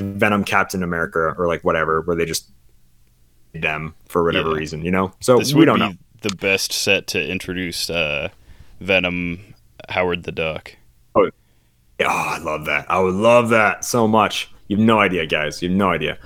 Venom 0.00 0.42
Captain 0.42 0.82
America 0.82 1.32
or 1.38 1.46
like 1.46 1.62
whatever, 1.62 2.00
where 2.02 2.16
they 2.16 2.24
just 2.26 2.50
them 3.54 3.94
for 4.08 4.24
whatever 4.24 4.50
Yeah. 4.50 4.56
reason, 4.56 4.84
you 4.84 4.90
know. 4.90 5.12
So 5.20 5.38
we 5.54 5.64
don't 5.64 5.78
know. 5.78 5.92
the 6.22 6.34
best 6.34 6.72
set 6.72 7.06
to 7.08 7.24
introduce 7.24 7.88
uh, 7.88 8.30
Venom 8.80 9.54
Howard 9.88 10.22
the 10.22 10.32
Duck. 10.32 10.74
Oh, 11.14 11.30
I 12.00 12.38
love 12.38 12.64
that. 12.66 12.90
I 12.90 12.98
would 12.98 13.14
love 13.14 13.50
that 13.50 13.84
so 13.84 14.08
much. 14.08 14.52
You 14.68 14.76
have 14.76 14.84
no 14.84 14.98
idea, 14.98 15.26
guys. 15.26 15.62
You 15.62 15.68
have 15.68 15.78
no 15.78 15.90
idea. 15.90 16.18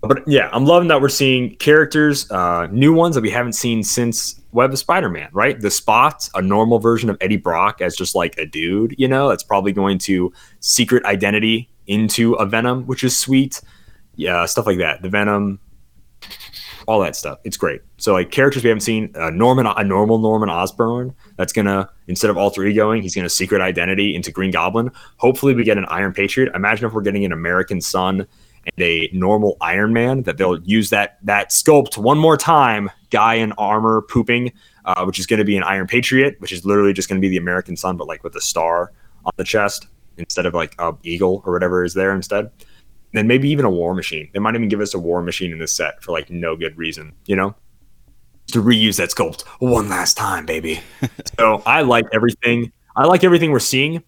But 0.00 0.22
yeah, 0.28 0.48
I'm 0.52 0.64
loving 0.64 0.88
that 0.88 1.00
we're 1.00 1.08
seeing 1.08 1.56
characters, 1.56 2.30
uh, 2.30 2.68
new 2.70 2.92
ones 2.92 3.16
that 3.16 3.20
we 3.20 3.30
haven't 3.30 3.54
seen 3.54 3.82
since 3.82 4.40
Web 4.52 4.72
of 4.72 4.78
Spider-Man. 4.78 5.30
Right, 5.32 5.60
the 5.60 5.72
Spot, 5.72 6.28
a 6.34 6.40
normal 6.40 6.78
version 6.78 7.10
of 7.10 7.16
Eddie 7.20 7.36
Brock 7.36 7.80
as 7.80 7.96
just 7.96 8.14
like 8.14 8.38
a 8.38 8.46
dude. 8.46 8.94
You 8.96 9.08
know, 9.08 9.28
that's 9.28 9.42
probably 9.42 9.72
going 9.72 9.98
to 9.98 10.32
secret 10.60 11.04
identity 11.04 11.68
into 11.88 12.34
a 12.34 12.46
Venom, 12.46 12.86
which 12.86 13.02
is 13.02 13.18
sweet. 13.18 13.60
Yeah, 14.14 14.46
stuff 14.46 14.66
like 14.66 14.78
that. 14.78 15.02
The 15.02 15.08
Venom, 15.08 15.58
all 16.88 16.98
that 17.00 17.14
stuff. 17.14 17.38
It's 17.44 17.58
great. 17.58 17.82
So 17.98 18.14
like 18.14 18.30
characters 18.30 18.64
we 18.64 18.70
haven't 18.70 18.80
seen, 18.80 19.12
uh, 19.14 19.28
Norman, 19.28 19.66
a 19.66 19.84
normal 19.84 20.16
Norman 20.16 20.48
Osborn 20.48 21.14
that's 21.36 21.52
gonna 21.52 21.88
instead 22.06 22.30
of 22.30 22.38
alter 22.38 22.64
egoing, 22.64 23.02
he's 23.02 23.14
gonna 23.14 23.28
secret 23.28 23.60
identity 23.60 24.16
into 24.16 24.32
Green 24.32 24.50
Goblin. 24.50 24.90
Hopefully, 25.18 25.54
we 25.54 25.64
get 25.64 25.76
an 25.76 25.84
Iron 25.90 26.14
Patriot. 26.14 26.50
Imagine 26.54 26.86
if 26.86 26.94
we're 26.94 27.02
getting 27.02 27.26
an 27.26 27.32
American 27.32 27.82
Son 27.82 28.20
and 28.20 28.82
a 28.82 29.10
normal 29.12 29.58
Iron 29.60 29.92
Man 29.92 30.22
that 30.22 30.38
they'll 30.38 30.62
use 30.62 30.88
that 30.88 31.18
that 31.24 31.50
sculpt 31.50 31.98
one 31.98 32.18
more 32.18 32.38
time. 32.38 32.90
Guy 33.10 33.34
in 33.34 33.52
armor 33.52 34.00
pooping, 34.00 34.50
uh, 34.86 35.04
which 35.04 35.18
is 35.18 35.26
to 35.40 35.44
be 35.44 35.58
an 35.58 35.64
Iron 35.64 35.86
Patriot, 35.86 36.36
which 36.40 36.52
is 36.52 36.64
literally 36.64 36.94
just 36.94 37.10
to 37.20 37.20
be 37.20 37.28
the 37.28 37.36
American 37.36 37.76
Son, 37.76 37.98
but 37.98 38.08
like 38.08 38.24
with 38.24 38.34
a 38.34 38.40
star 38.40 38.92
on 39.26 39.32
the 39.36 39.44
chest 39.44 39.88
instead 40.16 40.46
of 40.46 40.54
like 40.54 40.74
a 40.78 40.94
eagle 41.02 41.42
or 41.44 41.52
whatever 41.52 41.84
is 41.84 41.92
there 41.92 42.14
instead. 42.14 42.50
Then 43.12 43.26
maybe 43.26 43.48
even 43.48 43.64
a 43.64 43.70
War 43.70 43.94
Machine. 43.94 44.28
They 44.32 44.38
might 44.38 44.54
even 44.54 44.68
give 44.68 44.80
us 44.80 44.94
a 44.94 44.98
War 44.98 45.22
Machine 45.22 45.52
in 45.52 45.58
this 45.58 45.72
set 45.72 46.02
for 46.02 46.12
like 46.12 46.30
no 46.30 46.56
good 46.56 46.76
reason, 46.76 47.14
you 47.26 47.36
know 47.36 47.54
to 48.48 48.62
reuse 48.62 48.96
that 48.96 49.10
sculpt 49.10 49.42
one 49.58 49.88
last 49.88 50.16
time, 50.16 50.46
baby. 50.46 50.80
so 51.38 51.62
I 51.66 51.82
like 51.82 52.06
everything. 52.12 52.72
I 52.96 53.04
like 53.06 53.24
everything 53.24 53.50
we're 53.50 53.58
seeing. 53.60 54.02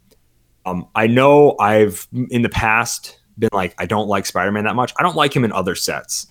Um, 0.67 0.89
I 0.95 1.07
know 1.07 1.57
I've 1.59 2.07
in 2.31 2.43
the 2.43 2.49
past 2.49 3.19
been 3.39 3.51
like 3.53 3.75
I 3.79 3.87
don't 3.87 4.09
like 4.09 4.27
Spider-Man 4.27 4.65
that 4.65 4.77
much. 4.77 4.93
I 4.99 5.03
don't 5.03 5.17
like 5.17 5.35
him 5.35 5.45
in 5.45 5.53
other 5.53 5.75
sets. 5.75 6.27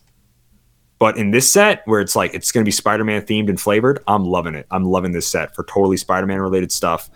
But 0.98 1.18
in 1.18 1.32
this 1.32 1.50
set, 1.50 1.82
where 1.86 2.02
it's 2.02 2.16
like 2.16 2.34
it's 2.34 2.52
going 2.52 2.64
to 2.64 2.68
be 2.68 2.72
Spider-Man 2.72 3.22
themed 3.22 3.48
and 3.48 3.60
flavored, 3.60 4.04
I'm 4.06 4.26
loving 4.26 4.54
it. 4.54 4.66
I'm 4.70 4.84
loving 4.84 5.14
this 5.14 5.28
set 5.28 5.56
for 5.56 5.64
totally 5.64 5.96
Spider-Man 5.96 6.40
related 6.40 6.72
stuff. 6.72 7.10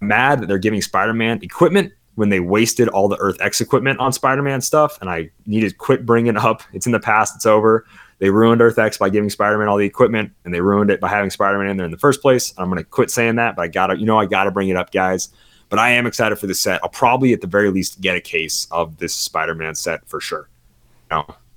Mad 0.00 0.40
that 0.40 0.46
they're 0.46 0.58
giving 0.58 0.80
Spider-Man 0.80 1.40
equipment 1.42 1.92
when 2.18 2.30
they 2.30 2.40
wasted 2.40 2.88
all 2.88 3.06
the 3.06 3.16
Earth 3.18 3.40
X 3.40 3.60
equipment 3.60 4.00
on 4.00 4.12
Spider-Man 4.12 4.60
stuff, 4.60 4.98
and 5.00 5.08
I 5.08 5.30
needed 5.46 5.70
to 5.70 5.76
quit 5.76 6.04
bringing 6.04 6.34
it 6.34 6.36
up. 6.36 6.62
It's 6.72 6.84
in 6.84 6.90
the 6.90 6.98
past. 6.98 7.36
It's 7.36 7.46
over. 7.46 7.86
They 8.18 8.30
ruined 8.30 8.60
Earth 8.60 8.76
X 8.76 8.98
by 8.98 9.08
giving 9.08 9.30
Spider-Man 9.30 9.68
all 9.68 9.76
the 9.76 9.86
equipment, 9.86 10.32
and 10.44 10.52
they 10.52 10.60
ruined 10.60 10.90
it 10.90 11.00
by 11.00 11.08
having 11.08 11.30
Spider-Man 11.30 11.70
in 11.70 11.76
there 11.76 11.86
in 11.86 11.92
the 11.92 11.98
first 11.98 12.20
place. 12.20 12.52
I'm 12.58 12.68
going 12.68 12.78
to 12.78 12.84
quit 12.84 13.12
saying 13.12 13.36
that, 13.36 13.54
but 13.54 13.62
I 13.62 13.68
gotta, 13.68 13.96
you 13.96 14.04
know, 14.04 14.18
I 14.18 14.26
gotta 14.26 14.50
bring 14.50 14.68
it 14.68 14.76
up, 14.76 14.90
guys. 14.90 15.28
But 15.68 15.78
I 15.78 15.90
am 15.90 16.06
excited 16.06 16.36
for 16.36 16.48
this 16.48 16.58
set. 16.58 16.80
I'll 16.82 16.88
probably, 16.88 17.32
at 17.32 17.40
the 17.40 17.46
very 17.46 17.70
least, 17.70 18.00
get 18.00 18.16
a 18.16 18.20
case 18.20 18.66
of 18.72 18.98
this 18.98 19.14
Spider-Man 19.14 19.76
set 19.76 20.04
for 20.08 20.20
sure. 20.20 20.48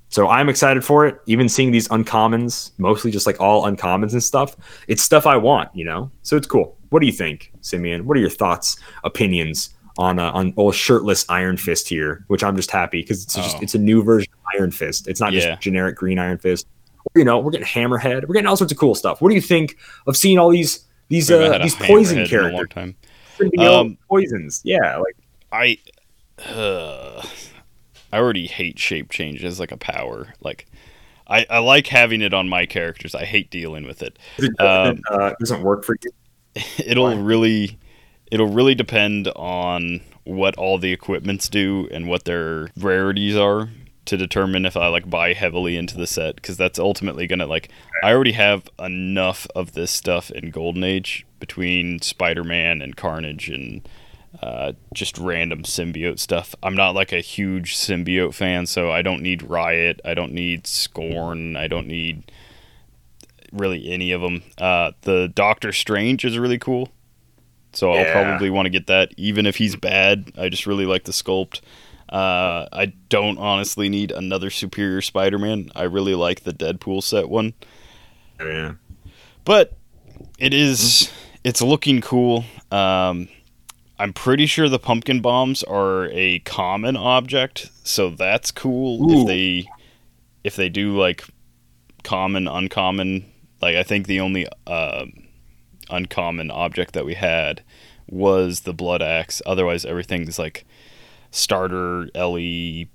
So 0.10 0.28
I'm 0.28 0.47
excited 0.50 0.86
for 0.86 1.08
it. 1.08 1.19
Even 1.26 1.50
seeing 1.50 1.71
these 1.71 1.88
uncommons, 1.88 2.71
mostly 2.78 3.10
just 3.10 3.26
like 3.26 3.39
all 3.39 3.63
uncommons 3.63 4.12
and 4.12 4.21
stuff, 4.21 4.56
it's 4.88 5.02
stuff 5.02 5.26
I 5.26 5.38
want, 5.38 5.76
you 5.76 5.86
know. 5.86 6.12
So 6.21 6.36
it's 6.38 6.45
cool. 6.45 6.78
What 6.89 7.00
do 7.00 7.06
you 7.06 7.13
think, 7.13 7.52
Simeon? 7.62 8.06
What 8.06 8.17
are 8.17 8.19
your 8.19 8.30
thoughts, 8.30 8.78
opinions 9.06 9.74
on 10.02 10.20
uh, 10.20 10.32
on 10.32 10.54
old 10.58 10.76
shirtless 10.76 11.26
Iron 11.30 11.58
Fist 11.58 11.88
here? 11.88 12.26
Which 12.28 12.44
I'm 12.44 12.56
just 12.56 12.72
happy 12.72 13.02
because 13.02 13.24
it's 13.24 13.36
just 13.36 13.58
Oh. 13.58 13.60
it's 13.62 13.76
a 13.76 13.80
new 13.80 14.04
version 14.04 14.32
of 14.34 14.40
Iron 14.60 14.72
Fist. 14.72 15.08
It's 15.08 15.20
not 15.22 15.32
Yeah. 15.34 15.52
just 15.52 15.62
generic 15.62 15.96
green 15.96 16.20
Iron 16.20 16.38
Fist. 16.38 16.68
You 17.16 17.24
know, 17.24 17.40
we're 17.40 17.52
getting 17.52 17.66
Hammerhead. 17.68 18.28
We're 18.28 18.34
getting 18.34 18.48
all 18.48 18.58
sorts 18.58 18.72
of 18.74 18.78
cool 18.80 18.94
stuff. 18.96 19.22
What 19.22 19.30
do 19.30 19.36
you 19.36 19.42
think 19.42 19.78
of 20.08 20.18
seeing 20.18 20.38
all 20.38 20.50
these 20.50 20.86
these 21.08 21.30
uh, 21.32 21.58
these 21.60 21.76
poison 21.76 22.26
characters? 22.26 22.94
Um, 23.58 23.98
poisons. 24.08 24.62
Yeah, 24.64 24.98
like 24.98 25.16
I 25.52 25.78
uh, 26.48 27.22
I 28.12 28.18
already 28.18 28.48
hate 28.48 28.78
shape 28.80 29.10
changes 29.10 29.60
like 29.60 29.72
a 29.72 29.78
power. 29.78 30.34
Like 30.42 30.68
I, 31.28 31.46
I 31.50 31.60
like 31.60 31.88
having 31.88 32.22
it 32.22 32.34
on 32.34 32.50
my 32.50 32.66
characters. 32.66 33.16
I 33.16 33.26
hate 33.26 33.50
dealing 33.50 33.86
with 33.86 34.02
it. 34.04 34.18
it 34.38 34.46
Um, 34.60 35.02
doesn't, 35.02 35.02
uh, 35.12 35.34
doesn't 35.40 35.62
work 35.64 35.84
for 35.86 35.96
you. 36.04 36.12
It'll 36.86 37.06
Why? 37.06 37.16
really 37.16 37.80
it'll 38.32 38.52
really 38.52 38.76
depend 38.76 39.28
on 39.36 40.02
what 40.24 40.56
all 40.58 40.78
the 40.78 40.91
equipments 40.91 41.50
do 41.50 41.88
and 41.91 42.08
what 42.08 42.26
their 42.26 42.70
rarities 42.78 43.36
are 43.36 43.70
to 44.06 44.17
determine 44.17 44.65
if 44.65 44.76
I 44.76 44.88
like 44.88 45.10
buy 45.10 45.34
heavily 45.34 45.78
into 45.78 45.96
the 45.96 46.08
set 46.08 46.36
because 46.36 46.58
that's 46.58 46.80
ultimately 46.80 47.28
gonna 47.28 47.46
like 47.46 47.70
I 48.04 48.12
already 48.12 48.32
have 48.32 48.67
enough 48.80 49.46
of 49.56 49.74
this 49.74 49.91
stuff 49.91 50.32
in 50.32 50.50
Golden 50.50 50.84
Age 50.84 51.26
between 51.39 52.02
Spider-Man 52.02 52.82
and 52.82 52.96
Carnage 52.96 53.50
and 53.50 53.88
uh, 54.41 54.74
just 54.94 55.17
random 55.17 55.63
symbiote 55.63 56.20
stuff. 56.20 56.56
I'm 56.63 56.76
not 56.76 56.96
like 56.96 57.12
a 57.12 57.20
huge 57.20 57.76
symbiote 57.76 58.34
fan, 58.34 58.65
so 58.65 58.91
I 58.91 59.02
don't 59.02 59.22
need 59.22 59.44
Riot, 59.44 60.00
I 60.06 60.13
don't 60.13 60.32
need 60.32 60.65
Scorn, 60.67 61.56
I 61.58 61.67
don't 61.67 61.88
need 61.88 62.32
really 63.52 63.91
any 63.91 64.12
of 64.12 64.22
them. 64.22 64.44
Uh, 64.58 64.91
the 65.02 65.28
Doctor 65.28 65.74
Strange 65.74 66.24
is 66.24 66.39
really 66.39 66.58
cool, 66.58 66.89
so 67.74 67.92
I'll 67.92 68.12
probably 68.12 68.50
want 68.50 68.66
to 68.66 68.70
get 68.70 68.88
that, 68.88 69.12
even 69.18 69.46
if 69.46 69.58
he's 69.58 69.76
bad. 69.76 70.32
I 70.38 70.50
just 70.50 70.66
really 70.68 70.86
like 70.86 71.04
the 71.06 71.12
sculpt. 71.12 71.62
Uh, 72.10 72.68
I 72.74 72.88
don't 73.08 73.38
honestly 73.38 73.88
need 73.88 74.12
another 74.12 74.50
Superior 74.50 75.02
Spider-Man. 75.02 75.72
I 75.76 75.84
really 75.84 76.16
like 76.16 76.44
the 76.44 76.52
Deadpool 76.52 77.04
set 77.04 77.30
one, 77.30 77.54
Yeah. 78.40 78.74
but 79.46 79.74
it 80.38 80.54
is 80.54 81.10
it's 81.44 81.62
looking 81.62 82.02
cool. 82.02 82.44
Um, 82.72 83.30
I'm 83.98 84.14
pretty 84.14 84.46
sure 84.46 84.68
the 84.68 84.80
pumpkin 84.80 85.22
bombs 85.22 85.64
are 85.64 86.10
a 86.12 86.40
common 86.40 86.98
object, 86.98 87.70
so 87.84 88.10
that's 88.10 88.52
cool. 88.52 89.10
Ooh. 89.10 89.22
If 89.22 89.28
they 89.28 89.66
if 90.44 90.56
they 90.58 90.68
do 90.70 90.98
like 90.98 91.24
common, 92.04 92.48
uncommon, 92.48 93.26
like 93.62 93.76
I 93.76 93.84
think 93.84 94.08
the 94.08 94.20
only 94.20 94.48
uh, 94.68 95.06
uncommon 95.92 96.50
object 96.52 96.94
that 96.94 97.06
we 97.06 97.14
had 97.16 97.62
was 98.10 98.62
the 98.62 98.74
blood 98.74 99.02
axe. 99.02 99.42
Otherwise, 99.46 99.86
everything's 99.86 100.38
like 100.40 100.66
starter, 101.32 102.08
LE, 102.16 102.86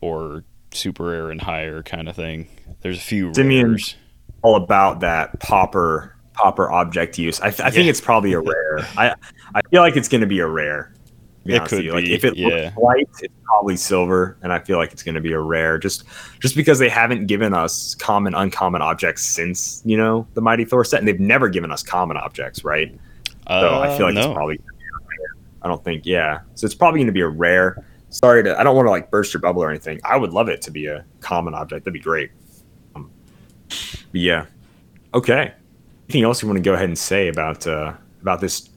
or 0.00 0.44
super 0.72 1.04
rare 1.06 1.30
and 1.30 1.40
higher 1.42 1.82
kind 1.82 2.08
of 2.08 2.16
thing. 2.16 2.48
There's 2.80 2.98
a 2.98 3.02
few 3.02 3.32
Simeon- 3.34 3.70
rares. 3.70 3.96
all 4.42 4.56
about 4.56 5.00
that 5.00 5.38
popper 5.40 6.16
popper 6.34 6.70
object 6.72 7.18
use. 7.18 7.40
I, 7.40 7.50
th- 7.50 7.60
I 7.60 7.70
think 7.70 7.88
it's 7.88 8.00
probably 8.00 8.32
a 8.32 8.40
rare. 8.40 8.78
I 8.96 9.14
I 9.54 9.60
feel 9.70 9.82
like 9.82 9.96
it's 9.96 10.08
going 10.08 10.22
to 10.22 10.26
be 10.26 10.40
a 10.40 10.46
rare. 10.46 10.92
It 11.44 11.64
could. 11.64 11.84
Like 11.86 12.04
be, 12.04 12.14
if 12.14 12.24
it 12.24 12.36
yeah. 12.36 12.46
looks 12.46 12.76
white, 12.76 13.08
it's 13.20 13.34
probably 13.44 13.76
silver, 13.76 14.36
and 14.42 14.52
I 14.52 14.60
feel 14.60 14.78
like 14.78 14.92
it's 14.92 15.02
going 15.02 15.16
to 15.16 15.20
be 15.20 15.32
a 15.32 15.40
rare. 15.40 15.76
Just 15.78 16.04
just 16.38 16.54
because 16.54 16.78
they 16.78 16.88
haven't 16.88 17.26
given 17.26 17.52
us 17.52 17.94
common 17.96 18.34
uncommon 18.34 18.80
objects 18.82 19.24
since 19.24 19.82
you 19.84 19.96
know 19.96 20.26
the 20.34 20.40
Mighty 20.40 20.64
Thor 20.64 20.84
set, 20.84 21.00
and 21.00 21.08
they've 21.08 21.18
never 21.18 21.48
given 21.48 21.72
us 21.72 21.82
common 21.82 22.16
objects, 22.16 22.64
right? 22.64 22.96
So 23.48 23.80
I 23.80 23.96
feel 23.96 24.06
like 24.06 24.16
Uh, 24.16 24.20
it's 24.20 24.32
probably. 24.32 24.56
Gonna 24.56 24.78
be 24.78 24.84
a 24.84 25.06
rare. 25.08 25.36
I 25.62 25.68
don't 25.68 25.84
think. 25.84 26.06
Yeah. 26.06 26.40
So 26.54 26.64
it's 26.64 26.74
probably 26.74 27.00
going 27.00 27.06
to 27.06 27.12
be 27.12 27.22
a 27.22 27.28
rare. 27.28 27.84
Sorry 28.10 28.44
to. 28.44 28.58
I 28.58 28.62
don't 28.62 28.76
want 28.76 28.86
to 28.86 28.90
like 28.90 29.10
burst 29.10 29.34
your 29.34 29.40
bubble 29.40 29.62
or 29.62 29.70
anything. 29.70 30.00
I 30.04 30.16
would 30.16 30.32
love 30.32 30.48
it 30.48 30.62
to 30.62 30.70
be 30.70 30.86
a 30.86 31.04
common 31.20 31.54
object. 31.54 31.84
That'd 31.84 31.94
be 31.94 32.00
great. 32.00 32.30
Um, 32.94 33.10
but 33.68 34.20
yeah. 34.20 34.46
Okay. 35.12 35.52
Anything 36.08 36.24
else 36.24 36.40
you 36.40 36.48
want 36.48 36.58
to 36.58 36.62
go 36.62 36.74
ahead 36.74 36.88
and 36.88 36.98
say 36.98 37.28
about 37.28 37.66
uh, 37.66 37.94
about 38.20 38.40
this 38.40 38.68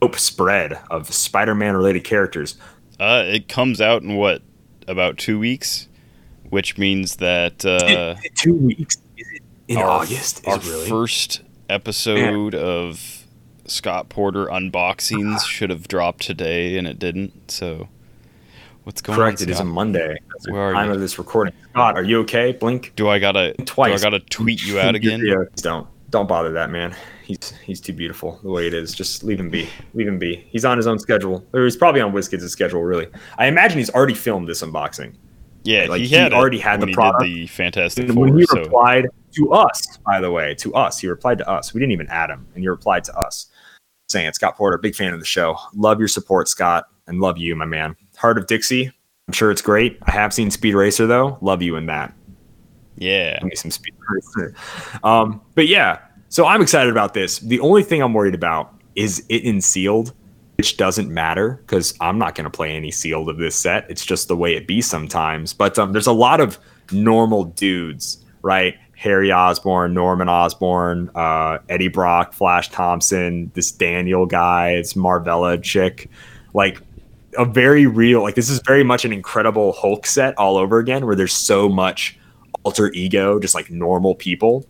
dope 0.00 0.18
spread 0.18 0.78
of 0.90 1.12
Spider-Man 1.12 1.76
related 1.76 2.04
characters? 2.04 2.56
Uh, 2.98 3.24
it 3.26 3.48
comes 3.48 3.80
out 3.80 4.02
in 4.02 4.16
what 4.16 4.42
about 4.86 5.18
two 5.18 5.38
weeks, 5.38 5.88
which 6.50 6.78
means 6.78 7.16
that 7.16 7.64
uh, 7.64 8.14
Two 8.34 8.54
weeks. 8.54 8.96
Is 9.16 9.26
it 9.32 9.42
in 9.68 9.78
our, 9.78 9.84
August? 9.84 10.40
Is 10.40 10.46
our 10.46 10.58
really? 10.60 10.88
first 10.88 11.42
episode 11.68 12.54
of 12.54 13.24
Scott 13.66 14.08
Porter 14.08 14.46
unboxings 14.46 15.40
should 15.46 15.70
have 15.70 15.88
dropped 15.88 16.22
today, 16.22 16.76
and 16.76 16.86
it 16.86 16.98
didn't. 16.98 17.50
So, 17.50 17.88
what's 18.84 19.00
going 19.00 19.16
Correct. 19.18 19.40
on? 19.40 19.48
It 19.48 19.50
is 19.50 19.56
a 19.56 19.62
Scott? 19.62 19.66
Monday. 19.66 20.16
That's 20.28 20.46
the 20.46 20.52
Where 20.52 20.62
are 20.62 20.72
time 20.74 20.88
you? 20.88 20.94
of 20.94 21.00
this 21.00 21.18
recording. 21.18 21.54
Scott, 21.70 21.96
are 21.96 22.04
you 22.04 22.20
okay? 22.20 22.52
Blink. 22.52 22.92
Do 22.96 23.08
I 23.08 23.18
gotta 23.18 23.54
Twice. 23.64 24.00
Do 24.00 24.06
I 24.06 24.10
gotta 24.10 24.24
tweet 24.24 24.64
you 24.64 24.78
out 24.78 24.94
again? 24.96 25.24
Yeah, 25.24 25.44
don't 25.56 25.88
don't 26.14 26.28
bother 26.28 26.52
that 26.52 26.70
man. 26.70 26.94
He's 27.24 27.52
he's 27.64 27.80
too 27.80 27.92
beautiful 27.92 28.38
the 28.44 28.50
way 28.50 28.68
it 28.68 28.72
is. 28.74 28.94
Just 28.94 29.24
leave 29.24 29.40
him 29.40 29.50
be. 29.50 29.68
Leave 29.94 30.06
him 30.06 30.18
be. 30.18 30.36
He's 30.48 30.64
on 30.64 30.76
his 30.76 30.86
own 30.86 30.98
schedule. 31.00 31.44
Or 31.52 31.64
he's 31.64 31.76
probably 31.76 32.00
on 32.00 32.12
WizKids' 32.12 32.48
schedule. 32.50 32.82
Really, 32.82 33.08
I 33.36 33.46
imagine 33.46 33.78
he's 33.78 33.90
already 33.90 34.14
filmed 34.14 34.48
this 34.48 34.62
unboxing. 34.62 35.14
Yeah, 35.64 35.86
Like, 35.88 36.00
he 36.02 36.06
he 36.06 36.14
had 36.14 36.32
it 36.32 36.36
already 36.36 36.58
had 36.58 36.80
the 36.80 36.92
product. 36.92 37.24
the 37.24 37.46
Fantastic 37.48 38.08
Four. 38.10 38.26
when 38.26 38.38
he 38.38 38.44
so 38.46 38.60
replied 38.60 39.06
to 39.32 39.52
us, 39.52 39.98
by 40.06 40.20
the 40.20 40.30
way, 40.30 40.54
to 40.56 40.72
us, 40.74 40.98
he 41.00 41.08
replied 41.08 41.38
to 41.38 41.48
us. 41.50 41.74
We 41.74 41.80
didn't 41.80 41.92
even 41.92 42.06
add 42.08 42.30
him, 42.30 42.46
and 42.54 42.62
he 42.62 42.68
replied 42.68 43.02
to 43.04 43.16
us 43.18 43.46
saying, 44.08 44.26
it. 44.28 44.34
"Scott 44.36 44.56
Porter, 44.56 44.78
big 44.78 44.94
fan 44.94 45.12
of 45.14 45.18
the 45.20 45.26
show. 45.26 45.56
Love 45.74 45.98
your 45.98 46.08
support, 46.08 46.48
Scott. 46.48 46.84
and 47.08 47.20
love 47.20 47.38
you, 47.38 47.56
my 47.56 47.64
man. 47.66 47.96
Hart 48.16 48.38
of 48.38 48.46
Dixie. 48.46 48.86
I'm 49.26 49.32
sure 49.32 49.50
it's 49.50 49.62
great. 49.62 49.98
I 50.04 50.10
have 50.12 50.32
seen 50.32 50.50
Speed 50.50 50.74
Racer 50.74 51.06
though. 51.08 51.38
Love 51.40 51.60
you 51.62 51.74
in 51.76 51.86
that. 51.86 52.14
Yeah. 52.96 53.38
Give 53.40 53.48
me 53.48 53.56
some 53.56 53.70
Speed 53.72 53.94
Racer. 54.08 54.54
Um, 55.02 55.40
but 55.54 55.66
yeah, 55.66 55.98
so 56.34 56.46
I'm 56.46 56.60
excited 56.60 56.90
about 56.90 57.14
this. 57.14 57.38
The 57.38 57.60
only 57.60 57.84
thing 57.84 58.02
I'm 58.02 58.12
worried 58.12 58.34
about 58.34 58.74
is 58.96 59.24
it 59.28 59.44
in 59.44 59.60
sealed, 59.60 60.12
which 60.58 60.76
doesn't 60.76 61.08
matter 61.08 61.60
because 61.64 61.94
I'm 62.00 62.18
not 62.18 62.34
going 62.34 62.42
to 62.42 62.50
play 62.50 62.74
any 62.74 62.90
sealed 62.90 63.28
of 63.28 63.38
this 63.38 63.54
set. 63.54 63.88
It's 63.88 64.04
just 64.04 64.26
the 64.26 64.34
way 64.36 64.56
it 64.56 64.66
be 64.66 64.82
sometimes. 64.82 65.52
But 65.52 65.78
um, 65.78 65.92
there's 65.92 66.08
a 66.08 66.12
lot 66.12 66.40
of 66.40 66.58
normal 66.90 67.44
dudes, 67.44 68.18
right? 68.42 68.74
Harry 68.96 69.30
Osborn, 69.30 69.94
Norman 69.94 70.28
Osborn, 70.28 71.08
uh, 71.14 71.58
Eddie 71.68 71.86
Brock, 71.86 72.32
Flash 72.32 72.68
Thompson, 72.68 73.52
this 73.54 73.70
Daniel 73.70 74.26
guy, 74.26 74.70
it's 74.70 74.94
Marvella 74.94 75.62
chick. 75.62 76.10
Like 76.52 76.80
a 77.38 77.44
very 77.44 77.86
real, 77.86 78.22
like 78.22 78.34
this 78.34 78.50
is 78.50 78.60
very 78.66 78.82
much 78.82 79.04
an 79.04 79.12
incredible 79.12 79.70
Hulk 79.70 80.04
set 80.04 80.36
all 80.36 80.56
over 80.56 80.80
again, 80.80 81.06
where 81.06 81.14
there's 81.14 81.32
so 81.32 81.68
much 81.68 82.18
alter 82.64 82.90
ego, 82.92 83.38
just 83.38 83.54
like 83.54 83.70
normal 83.70 84.16
people, 84.16 84.66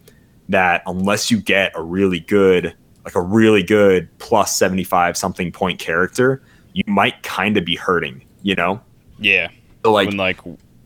that 0.49 0.83
unless 0.87 1.31
you 1.31 1.41
get 1.41 1.73
a 1.75 1.83
really 1.83 2.21
good, 2.21 2.75
like 3.05 3.15
a 3.15 3.21
really 3.23 3.63
good 3.63 4.09
plus 4.19 4.55
75 4.57 5.17
something 5.17 5.53
point 5.53 5.79
character, 5.79 6.43
you 6.73 6.85
might 6.87 7.23
kind 7.23 7.57
of 7.57 7.65
be 7.65 7.77
hurting, 7.77 8.25
you 8.43 8.55
know? 8.55 8.81
Yeah. 9.19 9.49
So 9.85 9.93
like, 9.93 10.09
when 10.09 10.17
like 10.17 10.41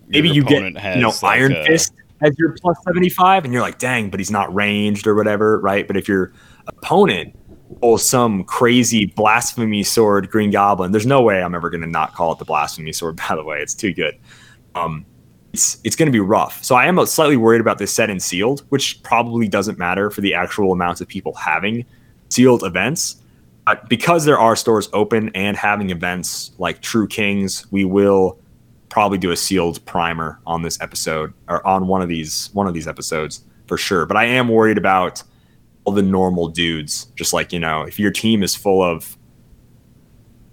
maybe 0.09 0.29
you 0.29 0.45
get 0.45 0.63
you 0.63 1.01
know 1.01 1.13
like, 1.23 1.39
Iron 1.39 1.53
a- 1.53 1.65
Fist 1.65 1.93
as 2.21 2.37
your 2.39 2.55
plus 2.61 2.77
seventy 2.85 3.09
five, 3.09 3.45
and 3.45 3.53
you're 3.53 3.63
like, 3.63 3.79
dang, 3.79 4.11
but 4.11 4.19
he's 4.19 4.31
not 4.31 4.53
ranged 4.53 5.07
or 5.07 5.15
whatever, 5.15 5.61
right? 5.61 5.87
But 5.87 5.97
if 5.97 6.09
your 6.09 6.33
opponent 6.67 7.37
pulls 7.81 8.05
some 8.05 8.45
crazy 8.45 9.07
blasphemy 9.07 9.83
sword 9.83 10.31
Green 10.31 10.51
Goblin, 10.51 10.91
there's 10.91 11.07
no 11.07 11.23
way 11.23 11.43
I'm 11.43 11.55
ever 11.55 11.71
gonna 11.71 11.87
not 11.87 12.15
call 12.15 12.33
it 12.33 12.39
the 12.39 12.45
blasphemy 12.45 12.93
sword. 12.93 13.17
By 13.29 13.37
the 13.37 13.45
way, 13.45 13.61
it's 13.61 13.75
too 13.75 13.93
good. 13.93 14.19
Um, 14.75 15.07
it's 15.59 15.81
it's 15.83 15.97
gonna 15.97 16.13
be 16.13 16.21
rough. 16.21 16.63
So 16.63 16.77
I 16.77 16.87
am 16.87 16.99
uh, 16.99 17.05
slightly 17.05 17.37
worried 17.37 17.61
about 17.61 17.79
this 17.79 17.93
set 17.93 18.11
in 18.11 18.21
sealed, 18.21 18.65
which 18.69 19.03
probably 19.03 19.49
doesn't 19.49 19.77
matter 19.77 20.09
for 20.09 20.21
the 20.21 20.33
actual 20.33 20.73
amounts 20.73 21.01
of 21.01 21.09
people 21.09 21.35
having 21.35 21.85
sealed 22.29 22.63
events. 22.63 23.17
But 23.67 23.89
because 23.89 24.25
there 24.25 24.39
are 24.39 24.55
stores 24.55 24.89
open 24.93 25.31
and 25.35 25.57
having 25.57 25.91
events 25.91 26.53
like 26.59 26.81
True 26.81 27.09
Kings, 27.09 27.71
we 27.73 27.85
will 27.85 28.39
probably 28.89 29.19
do 29.19 29.33
a 29.33 29.37
sealed 29.37 29.85
primer 29.85 30.41
on 30.47 30.63
this 30.63 30.81
episode 30.81 31.35
or 31.49 31.67
on 31.67 31.89
one 31.89 32.03
of 32.03 32.09
these 32.09 32.51
one 32.53 32.69
of 32.69 32.75
these 32.75 32.87
episodes 32.87 33.43
for 33.67 33.77
sure. 33.77 34.07
But 34.07 34.17
I 34.17 34.27
am 34.27 34.49
worried 34.49 34.79
about 34.79 35.25
all 35.85 35.93
the 35.93 36.03
normal 36.03 36.49
dudes. 36.49 37.07
Just 37.17 37.33
like 37.33 37.53
you 37.53 37.59
know, 37.59 37.83
if 37.83 37.99
your 37.99 38.13
team 38.13 38.45
is 38.45 38.55
full 38.55 38.81
of 38.81 39.19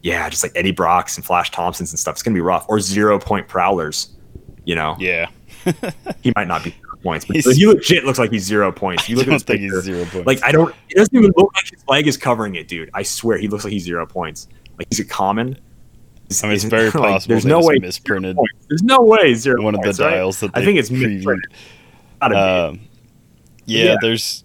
yeah, 0.02 0.28
just 0.30 0.42
like 0.42 0.52
Eddie 0.56 0.72
Brocks 0.72 1.16
and 1.16 1.24
Flash 1.24 1.52
Thompsons 1.52 1.92
and 1.92 2.00
stuff, 2.00 2.16
it's 2.16 2.24
gonna 2.24 2.34
be 2.34 2.42
rough. 2.42 2.66
Or 2.68 2.80
zero 2.80 3.20
point 3.20 3.48
prowlers. 3.48 4.15
You 4.66 4.76
know, 4.76 4.96
Yeah. 5.00 5.28
he 6.22 6.32
might 6.36 6.48
not 6.48 6.64
be 6.64 6.72
zero 6.72 6.98
points, 7.02 7.26
but 7.26 7.36
He's- 7.36 7.56
he 7.56 7.66
legit 7.66 8.04
looks 8.04 8.20
like 8.20 8.32
he's 8.32 8.44
zero 8.44 8.72
points. 8.72 9.08
You 9.10 9.16
I 9.16 9.20
look 9.20 9.24
at 9.24 9.26
don't 9.28 9.34
his 9.36 9.44
think 9.44 9.60
picture, 9.62 9.76
he's 9.76 9.84
zero 9.86 10.06
points. 10.06 10.28
like 10.28 10.44
I 10.44 10.52
don't. 10.52 10.76
It 10.90 10.96
doesn't 10.98 11.16
even 11.16 11.32
look 11.38 11.54
like 11.56 11.70
his 11.70 11.84
leg 11.88 12.08
is 12.08 12.18
covering 12.18 12.56
it, 12.56 12.68
dude. 12.68 12.90
I 12.94 13.04
swear 13.04 13.38
he 13.38 13.48
looks 13.48 13.64
like 13.64 13.74
he's 13.74 13.84
zero 13.86 14.06
points. 14.06 14.48
Like 14.78 14.88
he's 14.90 15.00
a 15.00 15.06
common. 15.06 15.58
I 16.44 16.48
mean, 16.48 16.54
it's 16.56 16.64
very 16.64 16.92
possible 16.92 17.34
there's 17.34 17.46
no 17.46 17.62
way 17.62 17.78
misprinted. 17.80 18.38
There's 18.68 18.84
no 18.84 19.02
way 19.02 19.34
zero. 19.36 19.62
one 19.62 19.76
of 19.76 19.82
the 19.82 19.90
right? 20.04 20.12
dials 20.16 20.40
that 20.42 20.52
I 20.56 20.66
think 20.66 20.80
it's 20.80 20.90
misprinted. 20.90 21.52
Um, 22.22 22.34
yeah, 23.66 23.84
Yeah. 23.86 23.96
there's 24.02 24.44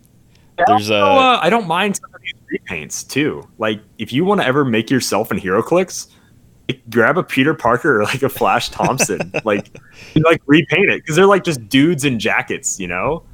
there's 0.57 0.91
also, 0.91 0.95
uh, 0.95 1.07
uh, 1.07 1.39
I 1.43 1.49
don't 1.49 1.67
mind 1.67 1.97
some 1.97 2.11
of 2.15 2.21
these 2.21 2.61
repaints 2.61 3.09
too. 3.09 3.49
Like 3.59 3.81
if 3.99 4.13
you 4.13 4.25
want 4.27 4.41
to 4.43 4.47
ever 4.47 4.65
make 4.65 4.91
yourself 4.91 5.31
an 5.31 5.41
HeroClix, 5.41 6.09
like, 6.73 6.91
grab 6.91 7.19
a 7.19 7.23
Peter 7.23 7.55
Parker 7.55 8.01
or 8.01 8.05
like 8.05 8.23
a 8.23 8.29
Flash 8.29 8.69
Thompson, 8.71 9.33
like 9.45 9.71
like 10.17 10.43
repaint 10.47 10.91
it 10.91 11.03
because 11.03 11.17
they're 11.17 11.27
like 11.27 11.45
just 11.45 11.69
dudes 11.69 12.05
in 12.05 12.19
jackets, 12.19 12.79
you 12.79 12.89
know. 12.89 13.25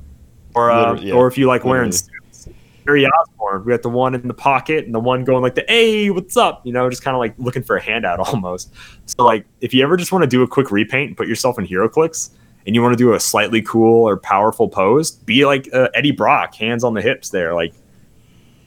Or 0.55 0.70
uh, 0.70 0.95
yeah, 1.01 1.14
or 1.14 1.26
if 1.26 1.37
you 1.37 1.47
like 1.47 1.64
wearing 1.64 1.91
literally. 1.91 2.20
suits. 2.32 2.49
Harry 2.87 3.05
Osborn, 3.05 3.64
we 3.64 3.72
got 3.72 3.82
the 3.82 3.91
one 3.91 4.14
in 4.14 4.28
the 4.28 4.34
pocket 4.34 4.84
and 4.84 4.95
the 4.95 5.01
one 5.01 5.24
going 5.24 5.43
like 5.43 5.55
the 5.55 5.64
"Hey, 5.68 6.11
what's 6.11 6.37
up?" 6.37 6.64
You 6.64 6.72
know, 6.72 6.89
just 6.89 7.03
kind 7.03 7.14
of 7.14 7.18
like 7.18 7.34
looking 7.39 7.62
for 7.62 7.76
a 7.76 7.82
handout 7.82 8.20
almost. 8.28 8.72
So 9.07 9.24
like, 9.24 9.45
if 9.61 9.74
you 9.74 9.82
ever 9.82 9.97
just 9.97 10.12
want 10.12 10.22
to 10.22 10.28
do 10.28 10.43
a 10.43 10.49
quick 10.49 10.70
repaint 10.70 11.09
and 11.09 11.16
put 11.16 11.28
yourself 11.28 11.59
in 11.59 11.66
HeroClix, 11.66 12.30
and 12.66 12.74
you 12.74 12.82
want 12.82 12.93
to 12.93 12.99
do 12.99 13.14
a 13.14 13.20
slightly 13.20 13.62
cool 13.62 14.09
or 14.09 14.16
powerful 14.16 14.68
pose, 14.68 15.11
be 15.11 15.47
like 15.47 15.68
uh, 15.72 15.89
Eddie 15.95 16.12
Brock, 16.12 16.55
hands 16.55 16.84
on 16.84 16.95
the 16.95 17.03
hips 17.03 17.30
there, 17.30 17.55
like 17.55 17.74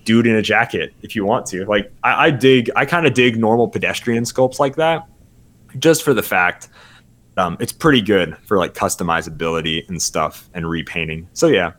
dude 0.09 0.25
in 0.25 0.35
a 0.35 0.41
jacket 0.41 0.91
if 1.03 1.15
you 1.15 1.23
want 1.23 1.45
to. 1.45 1.65
Like 1.65 1.93
I, 2.03 2.25
I 2.25 2.31
dig, 2.31 2.71
I 2.75 2.83
kind 2.85 3.05
of 3.05 3.13
dig 3.13 3.37
normal 3.37 3.67
pedestrian 3.67 4.23
sculpts 4.23 4.57
like 4.59 4.75
that, 4.77 5.07
just 5.77 6.01
for 6.03 6.15
the 6.15 6.23
fact 6.23 6.67
um, 7.37 7.55
it's 7.59 7.71
pretty 7.71 8.01
good 8.01 8.35
for 8.47 8.57
like 8.57 8.73
customizability 8.73 9.87
and 9.87 10.01
stuff 10.01 10.49
and 10.55 10.67
repainting. 10.67 11.27
So 11.33 11.45
yeah, 11.45 11.73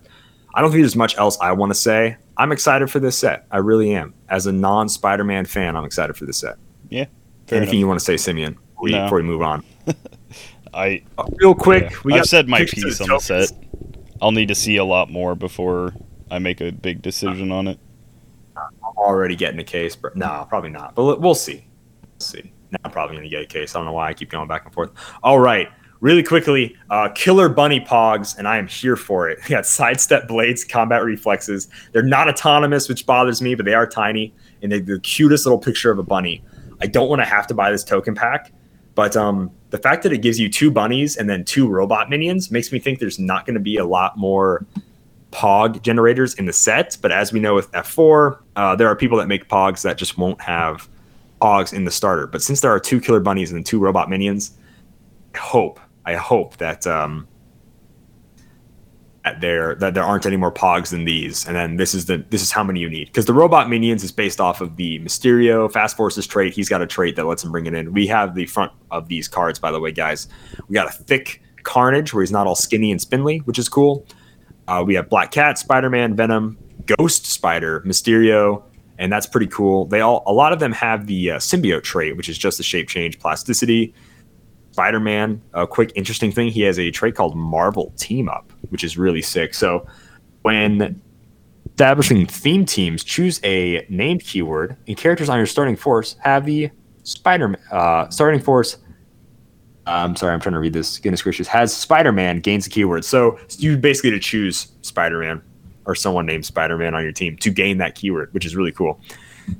I 0.54 0.60
don't 0.60 0.70
think 0.70 0.82
there's 0.82 0.94
much 0.94 1.18
else 1.18 1.36
I 1.40 1.50
want 1.50 1.70
to 1.70 1.74
say. 1.74 2.16
I'm 2.36 2.52
excited 2.52 2.88
for 2.88 3.00
this 3.00 3.18
set. 3.18 3.46
I 3.50 3.56
really 3.56 3.92
am. 3.94 4.14
As 4.28 4.46
a 4.46 4.52
non 4.52 4.88
Spider-Man 4.88 5.44
fan, 5.46 5.76
I'm 5.76 5.84
excited 5.84 6.14
for 6.16 6.24
this 6.24 6.38
set. 6.38 6.54
yeah. 6.88 7.06
Anything 7.50 7.62
enough. 7.64 7.74
you 7.74 7.88
want 7.88 7.98
to 7.98 8.04
say, 8.04 8.16
Simeon, 8.16 8.52
before, 8.52 8.84
we- 8.84 8.92
No. 8.92 9.02
before 9.02 9.18
we 9.18 9.24
move 9.24 9.42
on? 9.42 9.64
I 10.72 11.02
Uh, 11.18 11.24
real 11.40 11.52
quick, 11.56 11.90
yeah. 11.90 11.96
we 12.04 12.14
I've 12.14 12.26
said 12.26 12.48
my 12.48 12.64
piece 12.64 13.00
on 13.00 13.08
the 13.08 13.18
set. 13.18 13.50
I'll 14.22 14.30
need 14.30 14.46
to 14.48 14.54
see 14.54 14.76
a 14.76 14.84
lot 14.84 15.10
more 15.10 15.34
before 15.34 15.92
I 16.30 16.38
make 16.38 16.60
a 16.60 16.70
big 16.70 17.02
decision 17.02 17.50
on 17.50 17.66
it. 17.66 17.80
Already 19.00 19.34
getting 19.34 19.58
a 19.60 19.64
case, 19.64 19.96
but 19.96 20.14
no, 20.14 20.46
probably 20.48 20.70
not. 20.70 20.94
But 20.94 21.20
we'll 21.20 21.34
see. 21.34 21.66
We'll 22.02 22.20
see. 22.20 22.52
Now 22.70 22.78
I'm 22.84 22.90
probably 22.90 23.16
going 23.16 23.28
to 23.28 23.30
get 23.30 23.42
a 23.42 23.46
case. 23.46 23.74
I 23.74 23.78
don't 23.78 23.86
know 23.86 23.92
why 23.92 24.08
I 24.08 24.14
keep 24.14 24.30
going 24.30 24.46
back 24.46 24.64
and 24.64 24.74
forth. 24.74 24.90
All 25.22 25.38
right. 25.40 25.68
Really 26.00 26.22
quickly, 26.22 26.76
uh, 26.88 27.10
Killer 27.10 27.50
Bunny 27.50 27.80
Pogs, 27.80 28.36
and 28.38 28.48
I 28.48 28.56
am 28.56 28.66
here 28.66 28.96
for 28.96 29.28
it. 29.28 29.38
We 29.44 29.50
got 29.50 29.66
sidestep 29.66 30.28
blades, 30.28 30.64
combat 30.64 31.04
reflexes. 31.04 31.68
They're 31.92 32.02
not 32.02 32.28
autonomous, 32.28 32.88
which 32.88 33.04
bothers 33.04 33.42
me, 33.42 33.54
but 33.54 33.66
they 33.66 33.74
are 33.74 33.86
tiny, 33.86 34.34
and 34.62 34.72
they're 34.72 34.80
the 34.80 35.00
cutest 35.00 35.44
little 35.44 35.58
picture 35.58 35.90
of 35.90 35.98
a 35.98 36.02
bunny. 36.02 36.42
I 36.80 36.86
don't 36.86 37.08
want 37.08 37.20
to 37.20 37.26
have 37.26 37.46
to 37.48 37.54
buy 37.54 37.70
this 37.70 37.84
token 37.84 38.14
pack, 38.14 38.52
but 38.94 39.14
um, 39.14 39.50
the 39.70 39.78
fact 39.78 40.02
that 40.02 40.12
it 40.12 40.18
gives 40.18 40.38
you 40.38 40.48
two 40.48 40.70
bunnies 40.70 41.16
and 41.16 41.28
then 41.28 41.44
two 41.44 41.68
robot 41.68 42.08
minions 42.08 42.50
makes 42.50 42.72
me 42.72 42.78
think 42.78 42.98
there's 42.98 43.18
not 43.18 43.44
going 43.44 43.54
to 43.54 43.60
be 43.60 43.76
a 43.76 43.84
lot 43.84 44.16
more 44.16 44.66
Pog 45.30 45.82
generators 45.82 46.34
in 46.34 46.46
the 46.46 46.52
set. 46.52 46.96
But 47.00 47.12
as 47.12 47.32
we 47.32 47.40
know 47.40 47.54
with 47.54 47.70
F4, 47.72 48.38
uh, 48.56 48.76
there 48.76 48.88
are 48.88 48.96
people 48.96 49.18
that 49.18 49.28
make 49.28 49.48
Pogs 49.48 49.82
that 49.82 49.96
just 49.96 50.18
won't 50.18 50.40
have 50.40 50.88
Pogs 51.40 51.72
in 51.72 51.84
the 51.84 51.90
starter. 51.90 52.26
But 52.26 52.42
since 52.42 52.60
there 52.60 52.70
are 52.70 52.80
two 52.80 53.00
killer 53.00 53.20
bunnies 53.20 53.52
and 53.52 53.64
two 53.64 53.78
robot 53.78 54.10
minions, 54.10 54.56
I 55.34 55.38
hope 55.38 55.80
I 56.04 56.14
hope 56.14 56.56
that 56.56 56.86
um, 56.86 57.28
that 59.24 59.40
there 59.40 59.74
that 59.76 59.94
there 59.94 60.02
aren't 60.02 60.26
any 60.26 60.36
more 60.36 60.52
Pogs 60.52 60.90
than 60.90 61.04
these. 61.04 61.46
And 61.46 61.54
then 61.54 61.76
this 61.76 61.94
is 61.94 62.06
the 62.06 62.24
this 62.30 62.42
is 62.42 62.50
how 62.50 62.64
many 62.64 62.80
you 62.80 62.90
need 62.90 63.06
because 63.06 63.26
the 63.26 63.34
robot 63.34 63.68
minions 63.68 64.02
is 64.02 64.12
based 64.12 64.40
off 64.40 64.60
of 64.60 64.76
the 64.76 64.98
Mysterio 65.00 65.70
Fast 65.70 65.96
Forces 65.96 66.26
trait. 66.26 66.54
He's 66.54 66.68
got 66.68 66.82
a 66.82 66.86
trait 66.86 67.16
that 67.16 67.26
lets 67.26 67.44
him 67.44 67.52
bring 67.52 67.66
it 67.66 67.74
in. 67.74 67.92
We 67.92 68.06
have 68.08 68.34
the 68.34 68.46
front 68.46 68.72
of 68.90 69.08
these 69.08 69.28
cards, 69.28 69.58
by 69.58 69.70
the 69.70 69.80
way, 69.80 69.92
guys. 69.92 70.28
We 70.68 70.74
got 70.74 70.88
a 70.88 70.92
thick 70.92 71.42
Carnage 71.62 72.14
where 72.14 72.22
he's 72.22 72.32
not 72.32 72.46
all 72.46 72.54
skinny 72.54 72.90
and 72.90 73.00
spindly, 73.00 73.38
which 73.38 73.58
is 73.58 73.68
cool. 73.68 74.06
Uh, 74.70 74.84
we 74.84 74.94
have 74.94 75.08
Black 75.08 75.32
Cat, 75.32 75.58
Spider 75.58 75.90
Man, 75.90 76.14
Venom, 76.14 76.56
Ghost 76.86 77.26
Spider, 77.26 77.80
Mysterio, 77.80 78.62
and 78.98 79.12
that's 79.12 79.26
pretty 79.26 79.48
cool. 79.48 79.86
They 79.86 80.00
all, 80.00 80.22
a 80.26 80.32
lot 80.32 80.52
of 80.52 80.60
them 80.60 80.70
have 80.70 81.08
the 81.08 81.32
uh, 81.32 81.36
symbiote 81.38 81.82
trait, 81.82 82.16
which 82.16 82.28
is 82.28 82.38
just 82.38 82.56
the 82.56 82.62
shape 82.62 82.88
change 82.88 83.18
plasticity. 83.18 83.92
Spider 84.70 85.00
Man, 85.00 85.42
a 85.54 85.66
quick 85.66 85.90
interesting 85.96 86.30
thing, 86.30 86.50
he 86.50 86.60
has 86.60 86.78
a 86.78 86.92
trait 86.92 87.16
called 87.16 87.34
Marvel 87.34 87.92
Team 87.96 88.28
Up, 88.28 88.52
which 88.68 88.84
is 88.84 88.96
really 88.96 89.22
sick. 89.22 89.54
So 89.54 89.84
when 90.42 91.00
establishing 91.70 92.26
theme 92.26 92.64
teams, 92.64 93.02
choose 93.02 93.40
a 93.42 93.84
named 93.88 94.22
keyword, 94.22 94.76
and 94.86 94.96
characters 94.96 95.28
on 95.28 95.36
your 95.36 95.46
starting 95.46 95.74
force 95.74 96.14
have 96.22 96.46
the 96.46 96.70
Spider 97.02 97.58
uh, 97.72 98.08
starting 98.10 98.40
force 98.40 98.76
I'm 99.86 100.14
sorry, 100.16 100.34
I'm 100.34 100.40
trying 100.40 100.52
to 100.52 100.60
read 100.60 100.72
this. 100.72 100.98
Goodness 100.98 101.22
gracious, 101.22 101.48
has 101.48 101.74
Spider-Man 101.74 102.40
gains 102.40 102.66
a 102.66 102.70
keyword. 102.70 103.04
So 103.04 103.38
you 103.58 103.76
basically 103.76 104.10
to 104.10 104.20
choose 104.20 104.68
Spider-Man 104.82 105.42
or 105.86 105.94
someone 105.94 106.26
named 106.26 106.44
Spider-Man 106.44 106.94
on 106.94 107.02
your 107.02 107.12
team 107.12 107.36
to 107.38 107.50
gain 107.50 107.78
that 107.78 107.94
keyword, 107.94 108.32
which 108.32 108.44
is 108.44 108.54
really 108.54 108.72
cool. 108.72 109.00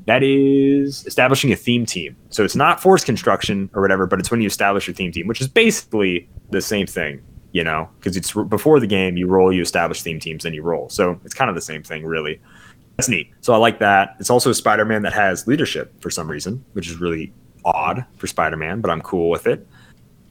That 0.06 0.22
is 0.22 1.04
establishing 1.06 1.50
a 1.50 1.56
theme 1.56 1.84
team. 1.84 2.16
So 2.28 2.44
it's 2.44 2.54
not 2.54 2.80
force 2.80 3.02
construction 3.02 3.70
or 3.74 3.82
whatever, 3.82 4.06
but 4.06 4.20
it's 4.20 4.30
when 4.30 4.40
you 4.40 4.46
establish 4.46 4.86
your 4.86 4.94
theme 4.94 5.10
team, 5.10 5.26
which 5.26 5.40
is 5.40 5.48
basically 5.48 6.28
the 6.50 6.60
same 6.60 6.86
thing, 6.86 7.22
you 7.52 7.64
know, 7.64 7.88
because 7.98 8.16
it's 8.16 8.32
before 8.32 8.78
the 8.78 8.86
game, 8.86 9.16
you 9.16 9.26
roll, 9.26 9.52
you 9.52 9.62
establish 9.62 10.02
theme 10.02 10.20
teams, 10.20 10.44
then 10.44 10.54
you 10.54 10.62
roll. 10.62 10.88
So 10.90 11.18
it's 11.24 11.34
kind 11.34 11.48
of 11.48 11.56
the 11.56 11.62
same 11.62 11.82
thing, 11.82 12.04
really. 12.04 12.40
That's 12.96 13.08
neat. 13.08 13.32
So 13.40 13.52
I 13.52 13.56
like 13.56 13.78
that. 13.80 14.14
It's 14.20 14.30
also 14.30 14.52
Spider-Man 14.52 15.02
that 15.02 15.14
has 15.14 15.48
leadership 15.48 16.00
for 16.00 16.10
some 16.10 16.30
reason, 16.30 16.64
which 16.74 16.88
is 16.88 17.00
really 17.00 17.32
odd 17.64 18.04
for 18.18 18.26
Spider-Man, 18.26 18.80
but 18.80 18.90
I'm 18.90 19.00
cool 19.00 19.30
with 19.30 19.46
it. 19.46 19.66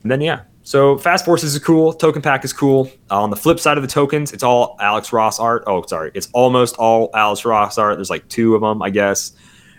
And 0.02 0.10
then 0.10 0.20
yeah, 0.20 0.42
so 0.62 0.96
Fast 0.98 1.24
Forces 1.24 1.54
is 1.54 1.62
cool. 1.62 1.92
Token 1.92 2.22
pack 2.22 2.44
is 2.44 2.52
cool. 2.52 2.90
Uh, 3.10 3.22
on 3.22 3.30
the 3.30 3.36
flip 3.36 3.60
side 3.60 3.76
of 3.76 3.82
the 3.82 3.88
tokens, 3.88 4.32
it's 4.32 4.42
all 4.42 4.76
Alex 4.80 5.12
Ross 5.12 5.38
art. 5.38 5.62
Oh, 5.66 5.84
sorry, 5.86 6.10
it's 6.14 6.28
almost 6.32 6.76
all 6.76 7.10
Alex 7.14 7.44
Ross 7.44 7.76
art. 7.78 7.96
There's 7.96 8.10
like 8.10 8.26
two 8.28 8.54
of 8.54 8.60
them, 8.62 8.80
I 8.82 8.90
guess. 8.90 9.32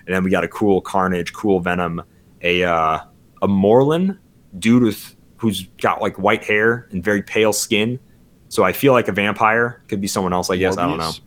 And 0.05 0.15
then 0.15 0.23
we 0.23 0.29
got 0.31 0.43
a 0.43 0.47
cool 0.47 0.81
Carnage, 0.81 1.33
cool 1.33 1.59
Venom, 1.59 2.01
a 2.41 2.63
uh, 2.63 2.99
a 3.41 3.47
Morlun 3.47 4.17
dude 4.59 4.83
with 4.83 5.15
who's 5.37 5.65
got 5.81 6.01
like 6.01 6.17
white 6.19 6.43
hair 6.43 6.87
and 6.91 7.03
very 7.03 7.21
pale 7.23 7.53
skin. 7.53 7.99
So 8.49 8.63
I 8.63 8.73
feel 8.73 8.93
like 8.93 9.07
a 9.07 9.11
vampire 9.11 9.81
could 9.87 10.01
be 10.01 10.07
someone 10.07 10.33
else. 10.33 10.49
I 10.49 10.57
guess 10.57 10.77
I 10.77 10.85
don't 10.87 10.97
know. 10.97 11.05
Morbius? 11.09 11.21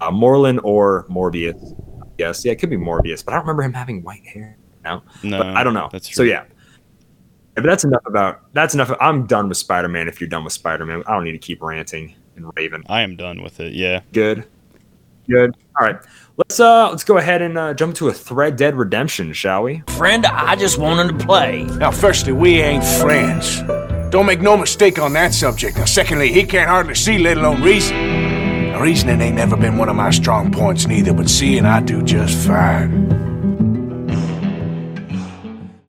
Uh, 0.00 0.10
Morlun 0.10 0.60
or 0.64 1.06
Morbius. 1.08 1.80
Yes, 2.18 2.44
yeah, 2.44 2.52
it 2.52 2.56
could 2.56 2.68
be 2.70 2.76
Morbius, 2.76 3.24
but 3.24 3.32
I 3.32 3.36
don't 3.36 3.44
remember 3.44 3.62
him 3.62 3.72
having 3.72 4.02
white 4.02 4.26
hair. 4.26 4.58
No, 4.84 5.02
No, 5.22 5.38
but 5.38 5.46
I 5.56 5.64
don't 5.64 5.72
know. 5.72 5.88
That's 5.90 6.14
So 6.14 6.22
true. 6.22 6.30
yeah. 6.30 6.44
Yeah, 6.44 6.53
But 7.54 7.64
that's 7.64 7.84
enough 7.84 8.02
about 8.06 8.52
that's 8.52 8.74
enough. 8.74 8.90
I'm 9.00 9.26
done 9.26 9.48
with 9.48 9.58
Spider 9.58 9.88
Man. 9.88 10.08
If 10.08 10.20
you're 10.20 10.28
done 10.28 10.44
with 10.44 10.52
Spider 10.52 10.84
Man, 10.84 11.02
I 11.06 11.14
don't 11.14 11.24
need 11.24 11.32
to 11.32 11.38
keep 11.38 11.62
ranting 11.62 12.14
and 12.36 12.50
raving. 12.56 12.82
I 12.88 13.02
am 13.02 13.16
done 13.16 13.42
with 13.42 13.60
it. 13.60 13.74
Yeah. 13.74 14.00
Good, 14.12 14.44
good. 15.28 15.56
All 15.78 15.86
right, 15.86 15.96
let's 16.36 16.58
uh 16.58 16.90
let's 16.90 17.04
go 17.04 17.18
ahead 17.18 17.42
and 17.42 17.56
uh, 17.56 17.74
jump 17.74 17.94
to 17.96 18.08
a 18.08 18.12
Thread 18.12 18.56
Dead 18.56 18.74
Redemption, 18.76 19.32
shall 19.32 19.62
we? 19.62 19.82
Friend, 19.88 20.26
I 20.26 20.56
just 20.56 20.78
wanted 20.78 21.18
to 21.18 21.26
play. 21.26 21.64
Now, 21.64 21.90
firstly, 21.90 22.32
we 22.32 22.60
ain't 22.60 22.84
friends. 22.84 23.60
Don't 24.10 24.26
make 24.26 24.40
no 24.40 24.56
mistake 24.56 24.98
on 25.00 25.12
that 25.14 25.34
subject. 25.34 25.76
Now, 25.76 25.86
secondly, 25.86 26.32
he 26.32 26.44
can't 26.44 26.68
hardly 26.68 26.94
see, 26.94 27.18
let 27.18 27.36
alone 27.36 27.62
reason. 27.62 27.96
Now, 28.70 28.80
reasoning 28.80 29.20
ain't 29.20 29.36
never 29.36 29.56
been 29.56 29.76
one 29.76 29.88
of 29.88 29.96
my 29.96 30.10
strong 30.10 30.52
points, 30.52 30.86
neither, 30.86 31.12
but 31.12 31.28
seeing 31.28 31.64
I 31.64 31.80
do 31.80 32.02
just 32.02 32.46
fine. 32.46 33.33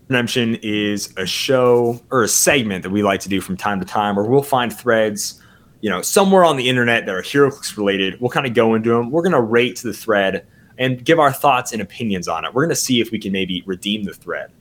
Redemption 0.08 0.56
is 0.62 1.14
a 1.18 1.26
show 1.26 2.00
or 2.12 2.24
a 2.24 2.28
segment 2.28 2.84
that 2.84 2.92
we 2.92 3.02
like 3.02 3.20
to 3.22 3.30
do 3.30 3.42
from 3.42 3.58
time 3.58 3.80
to 3.80 3.86
time 3.86 4.16
where 4.16 4.26
we'll 4.26 4.44
find 4.44 4.72
threads, 4.72 5.42
you 5.82 5.90
know, 5.90 6.02
somewhere 6.02 6.46
on 6.46 6.58
the 6.58 6.70
internet 6.70 7.06
that 7.08 7.16
are 7.16 7.24
HeroClix 7.24 7.76
related. 7.76 8.22
We'll 8.22 8.30
kind 8.30 8.46
of 8.46 8.54
go 8.54 8.76
into 8.76 8.92
them. 8.92 9.10
We're 9.10 9.24
going 9.24 9.32
to 9.34 9.42
rate 9.42 9.80
the 9.80 9.94
thread 9.94 10.46
and 10.78 11.04
give 11.04 11.20
our 11.20 11.32
thoughts 11.32 11.74
and 11.74 11.82
opinions 11.82 12.28
on 12.28 12.46
it. 12.46 12.54
We're 12.54 12.64
going 12.64 12.76
to 12.76 12.76
see 12.76 13.02
if 13.02 13.12
we 13.12 13.18
can 13.18 13.32
maybe 13.32 13.64
redeem 13.66 14.04
the 14.04 14.14
thread 14.14 14.52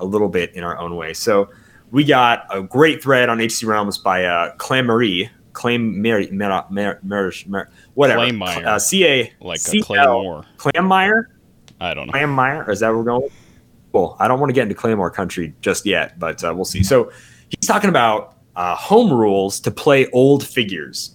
a 0.00 0.04
little 0.06 0.28
bit 0.28 0.54
in 0.54 0.64
our 0.64 0.78
own 0.78 0.96
way. 0.96 1.12
So 1.12 1.50
we 1.90 2.04
got 2.04 2.46
a 2.50 2.62
great 2.62 3.02
thread 3.02 3.28
on 3.28 3.40
HC 3.40 3.64
Realms 3.64 3.98
by 3.98 4.24
uh, 4.24 4.54
Clam 4.56 4.86
Marie. 4.86 5.30
Claim 5.52 6.02
Mary, 6.02 6.28
Mer, 6.32 6.64
Mer, 6.68 6.98
Mer, 7.04 7.32
Mer, 7.46 7.70
whatever. 7.94 8.22
Claymire. 8.22 8.66
Uh, 8.66 8.76
C 8.76 9.06
A 9.06 9.32
Like 9.40 9.58
a 9.58 9.60
C 9.60 9.78
L 9.78 9.84
claymore. 9.84 10.44
Clammire. 10.56 11.30
I 11.80 11.94
don't 11.94 12.06
know. 12.06 12.12
Clammire, 12.12 12.64
or 12.64 12.72
is 12.72 12.80
that 12.80 12.88
where 12.88 12.98
we're 12.98 13.04
going? 13.04 13.30
Cool. 13.94 14.16
I 14.18 14.26
don't 14.26 14.40
want 14.40 14.50
to 14.50 14.54
get 14.54 14.64
into 14.64 14.74
Claymore 14.74 15.08
country 15.08 15.54
just 15.60 15.86
yet, 15.86 16.18
but 16.18 16.42
uh, 16.42 16.52
we'll 16.52 16.64
see. 16.64 16.82
So 16.82 17.12
he's 17.48 17.68
talking 17.68 17.88
about 17.88 18.36
uh, 18.56 18.74
home 18.74 19.12
rules 19.12 19.60
to 19.60 19.70
play 19.70 20.08
old 20.10 20.44
figures. 20.44 21.14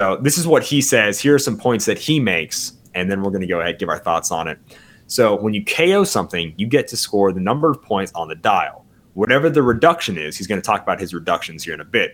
So 0.00 0.18
this 0.18 0.38
is 0.38 0.46
what 0.46 0.62
he 0.62 0.80
says. 0.80 1.18
Here 1.18 1.34
are 1.34 1.40
some 1.40 1.58
points 1.58 1.86
that 1.86 1.98
he 1.98 2.20
makes, 2.20 2.74
and 2.94 3.10
then 3.10 3.20
we're 3.20 3.32
going 3.32 3.40
to 3.40 3.48
go 3.48 3.58
ahead 3.58 3.70
and 3.70 3.78
give 3.80 3.88
our 3.88 3.98
thoughts 3.98 4.30
on 4.30 4.46
it. 4.46 4.60
So 5.08 5.34
when 5.34 5.54
you 5.54 5.64
KO 5.64 6.04
something, 6.04 6.54
you 6.56 6.68
get 6.68 6.86
to 6.88 6.96
score 6.96 7.32
the 7.32 7.40
number 7.40 7.68
of 7.68 7.82
points 7.82 8.12
on 8.14 8.28
the 8.28 8.36
dial. 8.36 8.86
Whatever 9.14 9.50
the 9.50 9.64
reduction 9.64 10.16
is, 10.16 10.36
he's 10.36 10.46
going 10.46 10.60
to 10.60 10.64
talk 10.64 10.82
about 10.82 11.00
his 11.00 11.14
reductions 11.14 11.64
here 11.64 11.74
in 11.74 11.80
a 11.80 11.84
bit. 11.84 12.12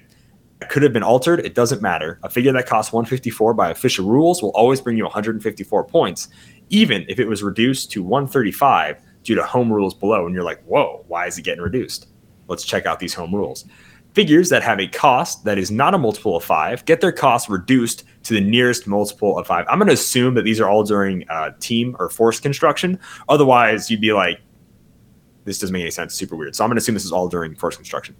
It 0.63 0.71
could 0.71 0.83
have 0.83 0.95
been 0.95 1.03
altered. 1.03 1.41
It 1.41 1.55
doesn't 1.55 1.83
matter. 1.83 2.19
A 2.23 2.31
figure 2.31 2.53
that 2.53 2.67
costs 2.67 2.91
154 2.91 3.53
by 3.53 3.69
official 3.69 4.09
rules 4.09 4.41
will 4.41 4.51
always 4.53 4.81
bring 4.81 4.97
you 4.97 5.05
154 5.05 5.85
points, 5.85 6.29
even 6.71 7.05
if 7.07 7.19
it 7.19 7.27
was 7.27 7.43
reduced 7.43 7.91
to 7.91 8.03
135 8.03 8.97
due 9.23 9.35
to 9.35 9.43
home 9.43 9.73
rules 9.73 9.95
below. 9.95 10.27
And 10.27 10.35
you're 10.35 10.45
like, 10.45 10.63
whoa, 10.65 11.05
why 11.09 11.27
is 11.27 11.39
it 11.39 11.43
getting 11.43 11.63
reduced? 11.63 12.09
Let's 12.49 12.65
check 12.65 12.87
out 12.87 12.99
these 12.99 13.15
home 13.15 13.35
rules. 13.35 13.65
Figures 14.15 14.49
that 14.49 14.63
have 14.63 14.81
a 14.81 14.89
cost 14.89 15.45
that 15.45 15.57
is 15.57 15.71
not 15.71 15.95
a 15.95 15.99
multiple 15.99 16.37
of 16.37 16.43
five 16.43 16.85
get 16.85 17.01
their 17.01 17.13
cost 17.13 17.49
reduced 17.49 18.05
to 18.25 18.35
the 18.35 18.41
nearest 18.41 18.89
multiple 18.89 19.39
of 19.39 19.47
five. 19.47 19.65
I'm 19.69 19.79
going 19.79 19.87
to 19.87 19.95
assume 19.95 20.35
that 20.35 20.43
these 20.43 20.59
are 20.59 20.69
all 20.69 20.83
during 20.83 21.29
uh, 21.29 21.53
team 21.61 21.95
or 22.01 22.09
force 22.09 22.41
construction. 22.41 22.99
Otherwise, 23.29 23.89
you'd 23.89 24.01
be 24.01 24.13
like, 24.13 24.41
this 25.45 25.59
doesn't 25.61 25.73
make 25.73 25.83
any 25.83 25.91
sense. 25.93 26.15
Super 26.15 26.35
weird. 26.35 26.57
So 26.57 26.65
I'm 26.65 26.71
going 26.71 26.77
to 26.77 26.81
assume 26.81 26.95
this 26.95 27.05
is 27.05 27.13
all 27.13 27.29
during 27.29 27.55
force 27.55 27.77
construction. 27.77 28.17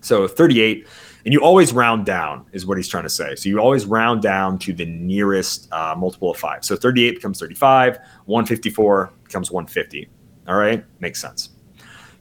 So 0.00 0.28
38, 0.28 0.86
and 1.24 1.32
you 1.32 1.40
always 1.40 1.72
round 1.72 2.06
down 2.06 2.46
is 2.52 2.64
what 2.64 2.76
he's 2.76 2.86
trying 2.86 3.02
to 3.02 3.10
say. 3.10 3.34
So 3.34 3.48
you 3.48 3.58
always 3.58 3.84
round 3.84 4.22
down 4.22 4.58
to 4.60 4.72
the 4.72 4.86
nearest 4.86 5.70
uh, 5.72 5.96
multiple 5.98 6.30
of 6.30 6.36
five. 6.36 6.64
So 6.64 6.76
38 6.76 7.16
becomes 7.16 7.40
35, 7.40 7.98
154 8.26 9.12
becomes 9.24 9.50
150. 9.50 10.08
All 10.48 10.56
right, 10.56 10.84
makes 11.00 11.20
sense. 11.20 11.50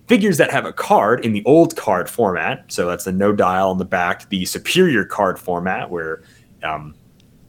Figures 0.08 0.38
that 0.38 0.52
have 0.52 0.66
a 0.66 0.74
card 0.74 1.26
in 1.26 1.34
the 1.34 1.44
old 1.46 1.76
card 1.76 2.10
format, 2.10 2.72
so 2.72 2.88
that's 2.88 3.06
the 3.06 3.12
no 3.12 3.34
dial 3.34 3.72
on 3.72 3.78
the 3.78 3.86
back, 3.86 4.30
the 4.30 4.46
superior 4.46 5.04
card 5.04 5.40
format 5.40 5.90
where 5.90 6.24
um, 6.64 6.94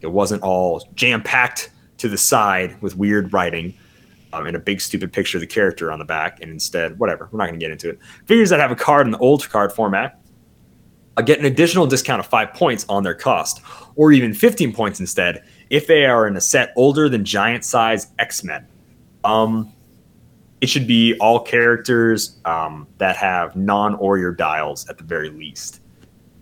it 0.01 0.07
wasn't 0.07 0.43
all 0.43 0.89
jam 0.95 1.23
packed 1.23 1.71
to 1.99 2.09
the 2.09 2.17
side 2.17 2.81
with 2.81 2.97
weird 2.97 3.33
writing 3.33 3.75
um, 4.33 4.47
and 4.47 4.57
a 4.57 4.59
big 4.59 4.81
stupid 4.81 5.13
picture 5.13 5.39
of 5.39 5.41
the 5.41 5.47
character 5.47 5.91
on 5.91 5.99
the 5.99 6.05
back, 6.05 6.41
and 6.41 6.51
instead, 6.51 6.99
whatever, 6.99 7.29
we're 7.31 7.39
not 7.39 7.47
going 7.47 7.59
to 7.59 7.65
get 7.65 7.73
into 7.73 7.91
it. 7.91 7.99
Figures 8.27 8.51
that 8.51 8.61
have 8.61 8.71
a 8.71 8.77
card 8.77 9.07
in 9.07 9.11
the 9.13 9.19
old 9.19 9.49
card 9.49 9.73
format 9.73 10.21
uh, 11.17 11.23
get 11.23 11.39
an 11.39 11.47
additional 11.47 11.87
discount 11.87 12.21
of 12.21 12.27
five 12.27 12.53
points 12.53 12.85
on 12.89 13.03
their 13.03 13.15
cost, 13.15 13.61
or 13.95 14.13
even 14.13 14.35
15 14.35 14.73
points 14.73 15.01
instead 15.01 15.45
if 15.71 15.87
they 15.87 16.05
are 16.05 16.27
in 16.27 16.37
a 16.37 16.41
set 16.41 16.73
older 16.77 17.09
than 17.09 17.25
giant 17.25 17.65
size 17.65 18.09
X 18.19 18.45
Men. 18.45 18.67
Um, 19.25 19.73
it 20.61 20.69
should 20.69 20.87
be 20.87 21.17
all 21.19 21.41
characters 21.41 22.37
um, 22.45 22.87
that 22.99 23.17
have 23.17 23.57
non 23.57 23.99
Warrior 23.99 24.33
dials 24.33 24.89
at 24.89 24.99
the 24.99 25.05
very 25.05 25.29
least, 25.29 25.81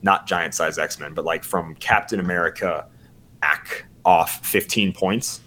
not 0.02 0.26
giant 0.26 0.54
size 0.54 0.78
X 0.78 0.98
Men, 1.00 1.14
but 1.14 1.24
like 1.24 1.44
from 1.44 1.74
Captain 1.76 2.20
America 2.20 2.86
back 3.40 3.86
off 4.04 4.44
15 4.46 4.92
points. 4.92 5.40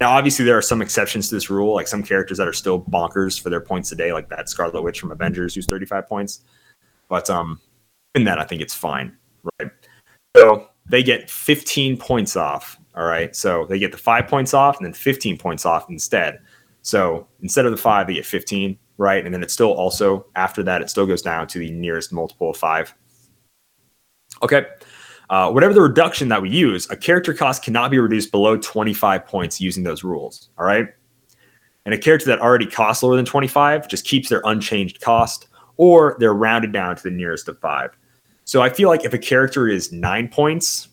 Now, 0.00 0.10
obviously, 0.10 0.44
there 0.44 0.56
are 0.56 0.62
some 0.62 0.80
exceptions 0.80 1.28
to 1.28 1.34
this 1.34 1.50
rule, 1.50 1.74
like 1.74 1.88
some 1.88 2.04
characters 2.04 2.38
that 2.38 2.46
are 2.46 2.52
still 2.52 2.80
bonkers 2.80 3.40
for 3.40 3.50
their 3.50 3.60
points 3.60 3.90
a 3.90 3.96
day, 3.96 4.12
like 4.12 4.28
that 4.28 4.48
Scarlet 4.48 4.80
Witch 4.80 5.00
from 5.00 5.10
Avengers, 5.10 5.54
who's 5.54 5.66
35 5.66 6.06
points. 6.06 6.40
But 7.08 7.28
um, 7.28 7.60
in 8.14 8.24
that, 8.24 8.38
I 8.38 8.44
think 8.44 8.62
it's 8.62 8.74
fine, 8.74 9.16
right? 9.60 9.72
So 10.36 10.68
they 10.88 11.02
get 11.02 11.28
15 11.28 11.96
points 11.96 12.36
off. 12.36 12.78
All 12.94 13.04
right, 13.04 13.34
so 13.34 13.64
they 13.66 13.78
get 13.78 13.92
the 13.92 13.98
five 13.98 14.26
points 14.26 14.54
off 14.54 14.76
and 14.78 14.86
then 14.86 14.92
15 14.92 15.38
points 15.38 15.64
off 15.64 15.88
instead. 15.88 16.40
So 16.82 17.26
instead 17.42 17.66
of 17.66 17.70
the 17.70 17.76
five, 17.76 18.06
they 18.06 18.14
get 18.14 18.26
15, 18.26 18.78
right? 18.96 19.24
And 19.24 19.34
then 19.34 19.42
it 19.42 19.50
still 19.50 19.72
also 19.72 20.26
after 20.36 20.62
that, 20.64 20.82
it 20.82 20.90
still 20.90 21.06
goes 21.06 21.22
down 21.22 21.46
to 21.48 21.58
the 21.58 21.70
nearest 21.70 22.12
multiple 22.12 22.50
of 22.50 22.56
five. 22.56 22.94
Okay. 24.42 24.66
Uh, 25.30 25.50
whatever 25.50 25.74
the 25.74 25.82
reduction 25.82 26.28
that 26.28 26.40
we 26.40 26.48
use, 26.48 26.88
a 26.90 26.96
character 26.96 27.34
cost 27.34 27.62
cannot 27.62 27.90
be 27.90 27.98
reduced 27.98 28.30
below 28.30 28.56
25 28.56 29.26
points 29.26 29.60
using 29.60 29.84
those 29.84 30.02
rules. 30.02 30.48
All 30.58 30.64
right. 30.64 30.88
And 31.84 31.94
a 31.94 31.98
character 31.98 32.26
that 32.26 32.40
already 32.40 32.66
costs 32.66 33.02
lower 33.02 33.16
than 33.16 33.24
25 33.24 33.88
just 33.88 34.04
keeps 34.04 34.28
their 34.28 34.42
unchanged 34.44 35.00
cost, 35.00 35.48
or 35.76 36.16
they're 36.18 36.34
rounded 36.34 36.72
down 36.72 36.96
to 36.96 37.02
the 37.02 37.10
nearest 37.10 37.48
of 37.48 37.58
five. 37.60 37.96
So 38.44 38.62
I 38.62 38.70
feel 38.70 38.88
like 38.88 39.04
if 39.04 39.12
a 39.12 39.18
character 39.18 39.68
is 39.68 39.92
nine 39.92 40.28
points, 40.28 40.88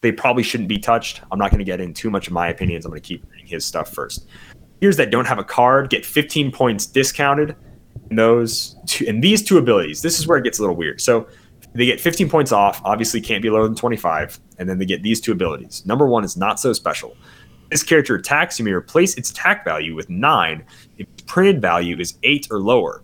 they 0.00 0.12
probably 0.12 0.42
shouldn't 0.42 0.68
be 0.68 0.78
touched. 0.78 1.22
I'm 1.32 1.38
not 1.38 1.50
going 1.50 1.58
to 1.58 1.64
get 1.64 1.80
in 1.80 1.94
too 1.94 2.10
much 2.10 2.26
of 2.26 2.32
my 2.32 2.48
opinions. 2.48 2.84
I'm 2.84 2.90
going 2.90 3.00
to 3.00 3.06
keep 3.06 3.24
reading 3.30 3.46
his 3.46 3.64
stuff 3.64 3.92
first. 3.92 4.26
That 4.80 5.10
don't 5.10 5.26
have 5.26 5.38
a 5.38 5.44
card 5.44 5.88
get 5.88 6.04
15 6.04 6.52
points 6.52 6.84
discounted. 6.84 7.56
And 8.10 8.18
those 8.18 8.76
two, 8.86 9.06
and 9.08 9.24
these 9.24 9.42
two 9.42 9.56
abilities, 9.56 10.02
this 10.02 10.18
is 10.18 10.26
where 10.26 10.36
it 10.36 10.44
gets 10.44 10.58
a 10.58 10.62
little 10.62 10.76
weird. 10.76 11.00
So 11.00 11.26
they 11.74 11.86
get 11.86 12.00
15 12.00 12.28
points 12.28 12.52
off. 12.52 12.80
Obviously, 12.84 13.20
can't 13.20 13.42
be 13.42 13.50
lower 13.50 13.64
than 13.64 13.74
25. 13.74 14.38
And 14.58 14.68
then 14.68 14.78
they 14.78 14.84
get 14.84 15.02
these 15.02 15.20
two 15.20 15.32
abilities. 15.32 15.84
Number 15.86 16.06
one 16.06 16.22
is 16.22 16.36
not 16.36 16.60
so 16.60 16.72
special. 16.72 17.16
This 17.70 17.82
character 17.82 18.14
attacks, 18.14 18.58
you 18.58 18.64
may 18.64 18.72
replace 18.72 19.14
its 19.14 19.30
attack 19.30 19.64
value 19.64 19.94
with 19.94 20.08
nine 20.10 20.64
if 20.98 21.06
printed 21.26 21.60
value 21.60 21.98
is 21.98 22.18
eight 22.22 22.46
or 22.50 22.60
lower. 22.60 23.02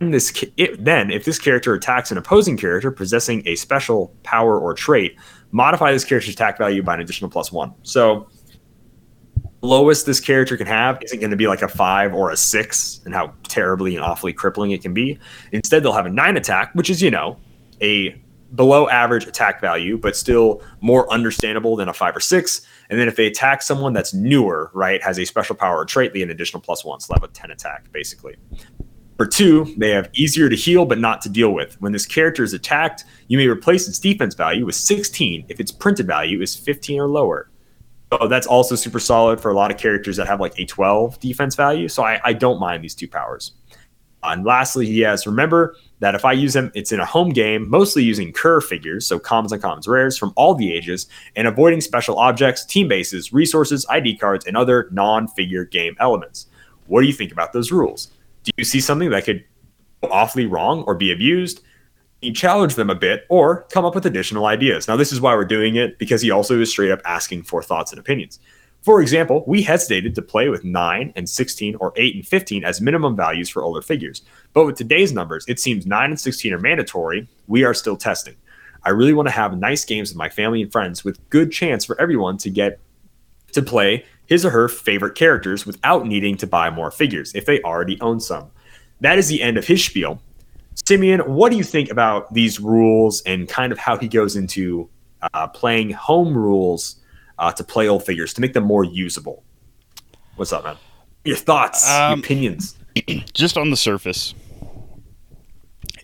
In 0.00 0.10
this, 0.10 0.44
it, 0.56 0.84
then, 0.84 1.10
if 1.10 1.24
this 1.24 1.38
character 1.38 1.72
attacks 1.72 2.10
an 2.10 2.18
opposing 2.18 2.56
character 2.56 2.90
possessing 2.90 3.42
a 3.46 3.54
special 3.54 4.14
power 4.24 4.58
or 4.58 4.74
trait, 4.74 5.16
modify 5.52 5.92
this 5.92 6.04
character's 6.04 6.34
attack 6.34 6.58
value 6.58 6.82
by 6.82 6.94
an 6.94 7.00
additional 7.00 7.30
plus 7.30 7.52
one. 7.52 7.72
So, 7.84 8.28
lowest 9.64 10.06
this 10.06 10.20
character 10.20 10.56
can 10.56 10.66
have 10.66 10.98
isn't 11.02 11.20
going 11.20 11.30
to 11.30 11.36
be 11.36 11.48
like 11.48 11.62
a 11.62 11.68
five 11.68 12.14
or 12.14 12.30
a 12.30 12.36
six, 12.36 13.00
and 13.04 13.14
how 13.14 13.32
terribly 13.44 13.96
and 13.96 14.04
awfully 14.04 14.32
crippling 14.32 14.70
it 14.70 14.82
can 14.82 14.94
be. 14.94 15.18
Instead, 15.52 15.82
they'll 15.82 15.92
have 15.92 16.06
a 16.06 16.10
nine 16.10 16.36
attack, 16.36 16.74
which 16.74 16.90
is 16.90 17.02
you 17.02 17.10
know 17.10 17.38
a 17.82 18.20
below 18.54 18.88
average 18.88 19.26
attack 19.26 19.60
value, 19.60 19.98
but 19.98 20.16
still 20.16 20.62
more 20.80 21.10
understandable 21.12 21.76
than 21.76 21.88
a 21.88 21.92
five 21.92 22.16
or 22.16 22.20
six. 22.20 22.66
And 22.90 23.00
then 23.00 23.08
if 23.08 23.16
they 23.16 23.26
attack 23.26 23.62
someone 23.62 23.92
that's 23.92 24.14
newer, 24.14 24.70
right, 24.74 25.02
has 25.02 25.18
a 25.18 25.24
special 25.24 25.56
power 25.56 25.78
or 25.78 25.84
trait, 25.84 26.12
they 26.12 26.22
an 26.22 26.30
additional 26.30 26.60
plus 26.60 26.84
one. 26.84 27.00
So 27.00 27.12
they 27.12 27.20
have 27.20 27.28
a 27.28 27.32
10 27.32 27.50
attack, 27.50 27.90
basically. 27.92 28.36
For 29.16 29.26
two, 29.26 29.74
they 29.78 29.90
have 29.90 30.10
easier 30.12 30.48
to 30.48 30.56
heal 30.56 30.84
but 30.84 30.98
not 30.98 31.20
to 31.22 31.28
deal 31.28 31.50
with. 31.50 31.80
When 31.80 31.92
this 31.92 32.06
character 32.06 32.42
is 32.42 32.52
attacked, 32.52 33.04
you 33.28 33.38
may 33.38 33.46
replace 33.46 33.88
its 33.88 33.98
defense 33.98 34.34
value 34.34 34.66
with 34.66 34.74
16 34.74 35.46
if 35.48 35.60
its 35.60 35.72
printed 35.72 36.06
value 36.06 36.40
is 36.42 36.54
15 36.54 37.00
or 37.00 37.08
lower. 37.08 37.50
That's 38.28 38.46
also 38.46 38.74
super 38.74 38.98
solid 38.98 39.40
for 39.40 39.50
a 39.50 39.54
lot 39.54 39.70
of 39.70 39.76
characters 39.76 40.16
that 40.16 40.26
have 40.26 40.40
like 40.40 40.58
a 40.58 40.64
12 40.64 41.20
defense 41.20 41.54
value. 41.54 41.88
So 41.88 42.02
I, 42.02 42.20
I 42.24 42.32
don't 42.32 42.60
mind 42.60 42.82
these 42.82 42.94
two 42.94 43.08
powers. 43.08 43.52
Uh, 44.22 44.30
and 44.32 44.44
lastly, 44.44 44.86
he 44.86 45.00
has 45.00 45.26
remember 45.26 45.76
that 46.00 46.14
if 46.14 46.24
I 46.24 46.32
use 46.32 46.54
them, 46.54 46.72
it's 46.74 46.92
in 46.92 47.00
a 47.00 47.04
home 47.04 47.30
game, 47.30 47.68
mostly 47.68 48.02
using 48.02 48.32
Kerr 48.32 48.60
figures, 48.60 49.06
so 49.06 49.18
commons 49.18 49.52
and 49.52 49.60
commons 49.60 49.86
rares 49.86 50.18
from 50.18 50.32
all 50.36 50.54
the 50.54 50.72
ages, 50.72 51.06
and 51.36 51.46
avoiding 51.46 51.80
special 51.80 52.18
objects, 52.18 52.64
team 52.64 52.88
bases, 52.88 53.32
resources, 53.32 53.86
ID 53.90 54.16
cards, 54.16 54.46
and 54.46 54.56
other 54.56 54.88
non 54.92 55.28
figure 55.28 55.64
game 55.64 55.94
elements. 56.00 56.46
What 56.86 57.02
do 57.02 57.06
you 57.06 57.12
think 57.12 57.32
about 57.32 57.52
those 57.52 57.70
rules? 57.70 58.08
Do 58.44 58.52
you 58.56 58.64
see 58.64 58.80
something 58.80 59.10
that 59.10 59.24
could 59.24 59.44
go 60.02 60.08
awfully 60.10 60.46
wrong 60.46 60.84
or 60.86 60.94
be 60.94 61.12
abused? 61.12 61.62
You 62.24 62.32
challenge 62.32 62.74
them 62.74 62.88
a 62.88 62.94
bit 62.94 63.26
or 63.28 63.66
come 63.70 63.84
up 63.84 63.94
with 63.94 64.06
additional 64.06 64.46
ideas. 64.46 64.88
Now, 64.88 64.96
this 64.96 65.12
is 65.12 65.20
why 65.20 65.34
we're 65.34 65.44
doing 65.44 65.76
it 65.76 65.98
because 65.98 66.22
he 66.22 66.30
also 66.30 66.58
is 66.58 66.70
straight 66.70 66.90
up 66.90 67.02
asking 67.04 67.42
for 67.42 67.62
thoughts 67.62 67.92
and 67.92 67.98
opinions. 67.98 68.40
For 68.80 69.02
example, 69.02 69.44
we 69.46 69.62
hesitated 69.62 70.14
to 70.14 70.22
play 70.22 70.48
with 70.48 70.64
9 70.64 71.12
and 71.16 71.28
16 71.28 71.76
or 71.76 71.92
8 71.96 72.14
and 72.14 72.26
15 72.26 72.64
as 72.64 72.80
minimum 72.80 73.14
values 73.14 73.48
for 73.50 73.62
older 73.62 73.82
figures. 73.82 74.22
But 74.54 74.64
with 74.64 74.76
today's 74.76 75.12
numbers, 75.12 75.44
it 75.48 75.60
seems 75.60 75.86
9 75.86 76.10
and 76.10 76.20
16 76.20 76.52
are 76.52 76.58
mandatory. 76.58 77.28
We 77.46 77.64
are 77.64 77.74
still 77.74 77.96
testing. 77.96 78.36
I 78.84 78.90
really 78.90 79.12
want 79.12 79.28
to 79.28 79.34
have 79.34 79.58
nice 79.58 79.84
games 79.84 80.10
with 80.10 80.16
my 80.16 80.28
family 80.28 80.62
and 80.62 80.72
friends 80.72 81.04
with 81.04 81.28
good 81.30 81.52
chance 81.52 81.84
for 81.84 82.00
everyone 82.00 82.38
to 82.38 82.50
get 82.50 82.78
to 83.52 83.62
play 83.62 84.04
his 84.26 84.44
or 84.44 84.50
her 84.50 84.68
favorite 84.68 85.14
characters 85.14 85.66
without 85.66 86.06
needing 86.06 86.36
to 86.38 86.46
buy 86.46 86.70
more 86.70 86.90
figures 86.90 87.34
if 87.34 87.46
they 87.46 87.60
already 87.62 88.00
own 88.00 88.20
some. 88.20 88.50
That 89.00 89.18
is 89.18 89.28
the 89.28 89.42
end 89.42 89.58
of 89.58 89.66
his 89.66 89.84
spiel. 89.84 90.22
Simeon, 90.74 91.20
what 91.20 91.50
do 91.50 91.56
you 91.56 91.64
think 91.64 91.90
about 91.90 92.32
these 92.34 92.60
rules 92.60 93.22
and 93.22 93.48
kind 93.48 93.72
of 93.72 93.78
how 93.78 93.96
he 93.96 94.08
goes 94.08 94.36
into 94.36 94.88
uh, 95.32 95.46
playing 95.48 95.90
home 95.90 96.36
rules 96.36 96.96
uh, 97.38 97.52
to 97.52 97.64
play 97.64 97.88
old 97.88 98.04
figures 98.04 98.34
to 98.34 98.40
make 98.40 98.52
them 98.52 98.64
more 98.64 98.84
usable? 98.84 99.42
What's 100.36 100.52
up, 100.52 100.64
man? 100.64 100.76
Your 101.24 101.36
thoughts, 101.36 101.88
your 101.88 102.12
Um, 102.12 102.18
opinions. 102.20 102.76
just 103.32 103.56
on 103.56 103.70
the 103.70 103.76
surface, 103.76 104.34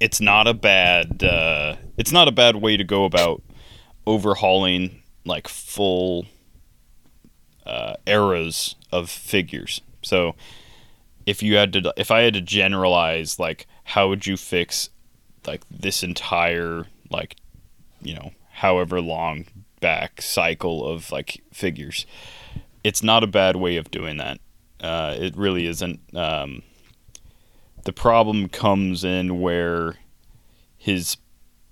it's 0.01 0.21
not 0.21 0.47
a 0.47 0.55
bad 0.55 1.23
uh, 1.23 1.77
it's 1.97 2.13
not 2.13 2.27
a 2.29 2.33
bad 2.33 2.57
way 2.57 2.77
to 2.77 2.85
go 2.85 3.05
about 3.05 3.43
overhauling 4.07 5.03
like 5.27 5.47
full 5.47 6.27
uh, 7.67 7.95
eras 8.07 8.77
of 8.91 9.11
figures. 9.11 9.83
So 10.03 10.35
if 11.27 11.43
you 11.43 11.57
had 11.57 11.73
to 11.75 11.93
if 11.97 12.11
I 12.11 12.21
had 12.23 12.35
to 12.35 12.41
generalize 12.41 13.39
like 13.39 13.67
how 13.91 14.09
would 14.09 14.27
you 14.27 14.37
fix 14.37 14.91
like 15.47 15.63
this 15.71 16.03
entire 16.03 16.87
like 17.11 17.37
you 18.03 18.15
know 18.15 18.33
however 18.53 19.01
long 19.01 19.45
back 19.81 20.21
cycle 20.21 20.87
of 20.87 21.11
like 21.11 21.43
figures 21.53 22.07
it's 22.85 23.03
not 23.03 23.25
a 23.25 23.27
bad 23.27 23.57
way 23.57 23.77
of 23.77 23.91
doing 23.91 24.17
that 24.17 24.39
uh, 24.83 25.15
it 25.19 25.37
really 25.37 25.67
isn't 25.67 26.01
um, 26.17 26.63
the 27.85 27.93
problem 27.93 28.49
comes 28.49 29.05
in 29.05 29.41
where 29.41 29.97
his 30.77 31.17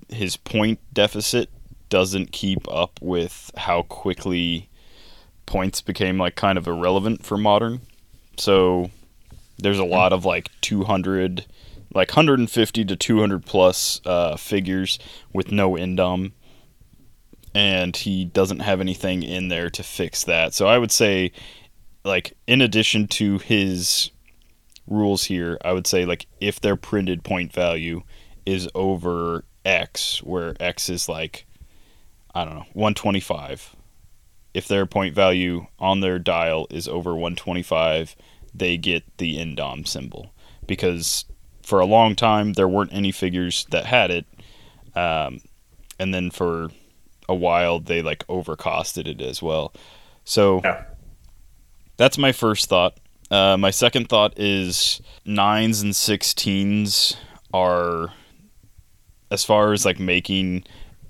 his 0.09 0.37
point 0.37 0.79
deficit 0.93 1.51
doesn't 1.89 2.33
keep 2.33 2.66
up 2.71 2.99
with 3.01 3.51
how 3.57 3.83
quickly 3.83 4.69
points 5.47 5.81
became 5.81 6.19
like 6.19 6.37
kind 6.37 6.59
of 6.59 6.66
irrelevant 6.66 7.25
for 7.25 7.37
modern. 7.37 7.81
So 8.37 8.91
there's 9.59 9.79
a 9.79 9.85
lot 9.85 10.12
of 10.12 10.25
like 10.25 10.51
200 10.61 11.47
like 11.95 12.11
150 12.11 12.84
to 12.84 12.97
200 12.97 13.45
plus 13.45 14.01
uh, 14.05 14.36
figures 14.36 14.99
with 15.32 15.51
no 15.51 15.72
indom 15.72 16.32
and 17.55 17.97
he 17.97 18.24
doesn't 18.24 18.61
have 18.61 18.80
anything 18.80 19.22
in 19.22 19.49
there 19.49 19.70
to 19.70 19.82
fix 19.82 20.24
that. 20.24 20.55
So 20.55 20.66
I 20.66 20.78
would 20.78 20.93
say 20.93 21.32
like 22.05 22.36
in 22.47 22.61
addition 22.61 23.07
to 23.09 23.39
his 23.39 24.11
rules 24.86 25.24
here, 25.24 25.59
I 25.64 25.72
would 25.72 25.86
say 25.86 26.05
like 26.05 26.26
if 26.41 26.61
their 26.61 26.76
printed 26.76 27.24
point 27.24 27.53
value 27.53 28.03
is 28.47 28.68
over 28.74 29.45
X, 29.64 30.22
where 30.22 30.55
X 30.61 30.89
is 30.89 31.09
like 31.09 31.47
I 32.34 32.45
don't 32.45 32.55
know, 32.55 32.66
125. 32.74 33.74
If 34.55 34.68
their 34.68 34.86
point 34.86 35.14
value 35.14 35.66
on 35.78 36.01
their 36.01 36.18
dial 36.18 36.66
is 36.70 36.89
over 36.89 37.12
125, 37.12 38.16
they 38.55 38.76
get 38.76 39.05
the 39.18 39.36
indom 39.36 39.86
symbol 39.86 40.32
because 40.66 41.24
for 41.69 41.81
a 41.81 41.87
long 41.87 42.16
time 42.16 42.55
there 42.55 42.66
weren't 42.69 42.93
any 42.95 43.12
figures 43.12 43.66
that 43.71 43.85
had 43.85 44.11
it, 44.11 44.27
um, 44.97 45.41
and 45.99 46.14
then 46.14 46.31
for 46.31 46.71
a 47.29 47.35
while 47.35 47.79
they 47.79 48.01
like 48.01 48.27
overcosted 48.27 49.07
it 49.07 49.21
as 49.21 49.43
well. 49.43 49.73
So 50.25 50.61
Yeah. 50.64 50.85
that's 51.99 52.16
my 52.19 52.33
first 52.33 52.69
thought. 52.69 52.97
Uh, 53.31 53.59
my 53.59 53.71
second 53.71 54.09
thought 54.09 54.33
is 54.39 55.03
nines 55.27 55.83
and 55.83 55.95
sixteens 55.95 57.16
are, 57.53 58.14
as 59.31 59.45
far 59.45 59.75
as 59.75 59.85
like 59.85 59.99
making 60.01 60.64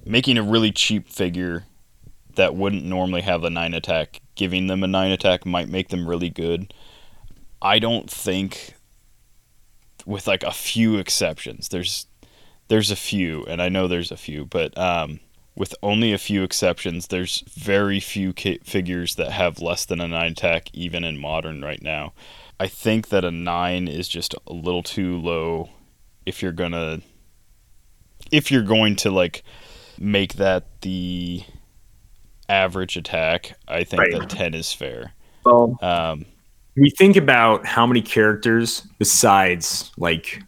making 0.04 0.38
a 0.38 0.42
really 0.42 0.72
cheap 0.72 1.08
figure 1.08 1.64
that 2.34 2.54
wouldn't 2.56 2.84
normally 2.84 3.20
have 3.20 3.44
a 3.44 3.50
nine 3.50 3.74
attack, 3.74 4.20
giving 4.34 4.66
them 4.66 4.82
a 4.82 4.86
nine 4.88 5.10
attack 5.12 5.44
might 5.46 5.68
make 5.68 5.88
them 5.90 6.08
really 6.08 6.30
good. 6.30 6.72
I 7.60 7.78
don't 7.78 8.10
think, 8.10 8.74
with 10.08 10.26
like 10.26 10.42
a 10.42 10.50
few 10.52 10.96
exceptions, 10.96 11.68
there's 11.68 12.06
there's 12.68 12.90
a 12.90 12.96
few, 12.96 13.44
and 13.44 13.60
I 13.62 13.68
know 13.68 13.86
there's 13.86 14.10
a 14.10 14.16
few, 14.16 14.44
but 14.46 14.76
um, 14.76 15.20
with 15.54 15.74
only 15.82 16.12
a 16.12 16.18
few 16.18 16.42
exceptions, 16.42 17.06
there's 17.08 17.42
very 17.54 18.00
few 18.00 18.32
ca- 18.32 18.58
figures 18.64 19.14
that 19.16 19.32
have 19.32 19.60
less 19.60 19.84
than 19.84 20.00
a 20.00 20.08
nine 20.08 20.32
attack, 20.32 20.68
even 20.72 21.04
in 21.04 21.18
modern 21.18 21.62
right 21.62 21.82
now. 21.82 22.12
I 22.60 22.66
think 22.68 23.08
that 23.08 23.24
a 23.24 23.30
nine 23.30 23.86
is 23.86 24.08
just 24.08 24.34
a 24.46 24.52
little 24.52 24.82
too 24.82 25.18
low 25.18 25.68
if 26.26 26.42
you're 26.42 26.52
gonna 26.52 27.00
if 28.32 28.50
you're 28.50 28.62
going 28.62 28.96
to 28.96 29.10
like 29.10 29.42
make 29.98 30.34
that 30.34 30.64
the 30.82 31.42
average 32.48 32.96
attack. 32.96 33.56
I 33.66 33.84
think 33.84 34.00
Right. 34.02 34.12
that 34.12 34.30
ten 34.30 34.54
is 34.54 34.72
fair. 34.72 35.12
Well, 35.44 35.78
Um, 35.82 36.26
we 36.80 36.90
think 36.90 37.16
about 37.16 37.66
how 37.66 37.86
many 37.86 38.02
characters 38.02 38.86
besides 38.98 39.90
like 39.96 40.42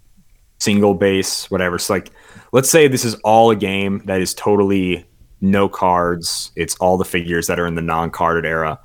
single 0.58 0.94
base, 0.94 1.50
whatever. 1.50 1.78
So 1.78 1.94
like, 1.94 2.10
let's 2.52 2.70
say 2.70 2.88
this 2.88 3.04
is 3.04 3.14
all 3.16 3.50
a 3.50 3.56
game 3.56 4.02
that 4.04 4.20
is 4.20 4.34
totally 4.34 5.06
no 5.40 5.68
cards. 5.68 6.52
It's 6.56 6.74
all 6.76 6.96
the 6.98 7.04
figures 7.04 7.46
that 7.46 7.58
are 7.58 7.66
in 7.66 7.74
the 7.74 7.82
non-carded 7.82 8.44
era. 8.44 8.78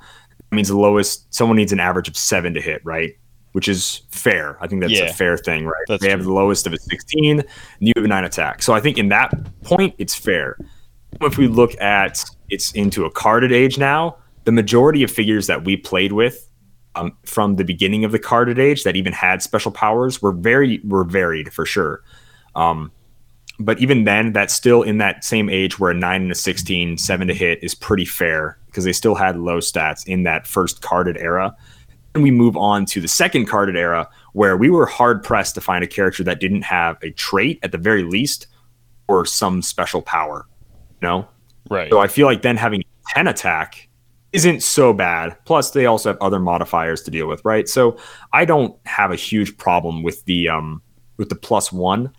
That 0.50 0.56
means 0.56 0.68
the 0.68 0.78
lowest 0.78 1.32
someone 1.34 1.56
needs 1.56 1.72
an 1.72 1.80
average 1.80 2.08
of 2.08 2.16
seven 2.16 2.54
to 2.54 2.60
hit, 2.60 2.80
right? 2.84 3.12
Which 3.52 3.68
is 3.68 4.02
fair. 4.10 4.56
I 4.62 4.66
think 4.66 4.80
that's 4.80 4.92
Yeah. 4.92 5.04
a 5.04 5.12
fair 5.12 5.36
thing, 5.36 5.66
right? 5.66 6.00
They 6.00 6.10
have 6.10 6.24
the 6.24 6.32
lowest 6.32 6.66
of 6.66 6.72
a 6.72 6.78
16, 6.78 7.40
and 7.40 7.48
you 7.80 7.92
have 7.96 8.04
a 8.04 8.08
nine 8.08 8.24
attack. 8.24 8.62
So 8.62 8.72
I 8.72 8.80
think 8.80 8.96
in 8.98 9.08
that 9.08 9.32
point, 9.62 9.94
it's 9.98 10.14
fair. 10.14 10.56
If 11.22 11.38
we 11.38 11.48
look 11.48 11.78
at 11.80 12.24
it's 12.48 12.72
into 12.72 13.04
a 13.04 13.10
carded 13.10 13.52
age 13.52 13.76
now, 13.78 14.16
the 14.44 14.52
majority 14.52 15.02
of 15.02 15.10
figures 15.10 15.46
that 15.48 15.64
we 15.64 15.76
played 15.76 16.12
with 16.12 16.48
um, 16.96 17.16
from 17.24 17.56
the 17.56 17.64
beginning 17.64 18.04
of 18.04 18.12
the 18.12 18.18
carded 18.18 18.58
age 18.58 18.84
that 18.84 18.96
even 18.96 19.12
had 19.12 19.42
special 19.42 19.70
powers 19.70 20.20
were 20.20 20.32
very 20.32 20.80
were 20.84 21.04
varied 21.04 21.52
for 21.52 21.64
sure. 21.64 22.02
Um, 22.54 22.90
but 23.58 23.78
even 23.80 24.04
then, 24.04 24.32
that's 24.32 24.52
still 24.52 24.82
in 24.82 24.98
that 24.98 25.24
same 25.24 25.48
age 25.48 25.78
where 25.78 25.90
a 25.90 25.94
nine 25.94 26.22
and 26.22 26.32
a 26.32 26.34
16, 26.34 26.98
seven 26.98 27.28
to 27.28 27.34
hit 27.34 27.62
is 27.62 27.74
pretty 27.74 28.04
fair 28.04 28.58
because 28.66 28.84
they 28.84 28.92
still 28.92 29.14
had 29.14 29.38
low 29.38 29.58
stats 29.58 30.06
in 30.06 30.24
that 30.24 30.46
first 30.46 30.82
carded 30.82 31.16
era. 31.16 31.54
And 32.14 32.22
we 32.22 32.30
move 32.30 32.56
on 32.56 32.86
to 32.86 33.00
the 33.00 33.08
second 33.08 33.46
carded 33.46 33.76
era 33.76 34.08
where 34.32 34.56
we 34.56 34.68
were 34.68 34.86
hard 34.86 35.22
pressed 35.22 35.54
to 35.54 35.60
find 35.60 35.84
a 35.84 35.86
character 35.86 36.24
that 36.24 36.40
didn't 36.40 36.62
have 36.62 36.98
a 37.02 37.10
trait 37.12 37.58
at 37.62 37.72
the 37.72 37.78
very 37.78 38.02
least 38.02 38.46
or 39.08 39.24
some 39.24 39.62
special 39.62 40.02
power. 40.02 40.46
You 41.00 41.08
know? 41.08 41.28
right. 41.70 41.90
So 41.90 42.00
I 42.00 42.08
feel 42.08 42.26
like 42.26 42.42
then 42.42 42.56
having 42.56 42.82
10 43.08 43.26
attack 43.26 43.88
isn't 44.32 44.62
so 44.62 44.92
bad. 44.92 45.36
Plus, 45.44 45.70
they 45.70 45.86
also 45.86 46.10
have 46.10 46.18
other 46.20 46.38
modifiers 46.38 47.02
to 47.02 47.10
deal 47.10 47.26
with, 47.26 47.44
right? 47.44 47.68
So 47.68 47.98
I 48.32 48.44
don't 48.44 48.76
have 48.86 49.10
a 49.10 49.16
huge 49.16 49.56
problem 49.56 50.02
with 50.02 50.24
the 50.24 50.48
um 50.48 50.82
with 51.16 51.28
the 51.28 51.36
plus 51.36 51.72
one 51.72 52.12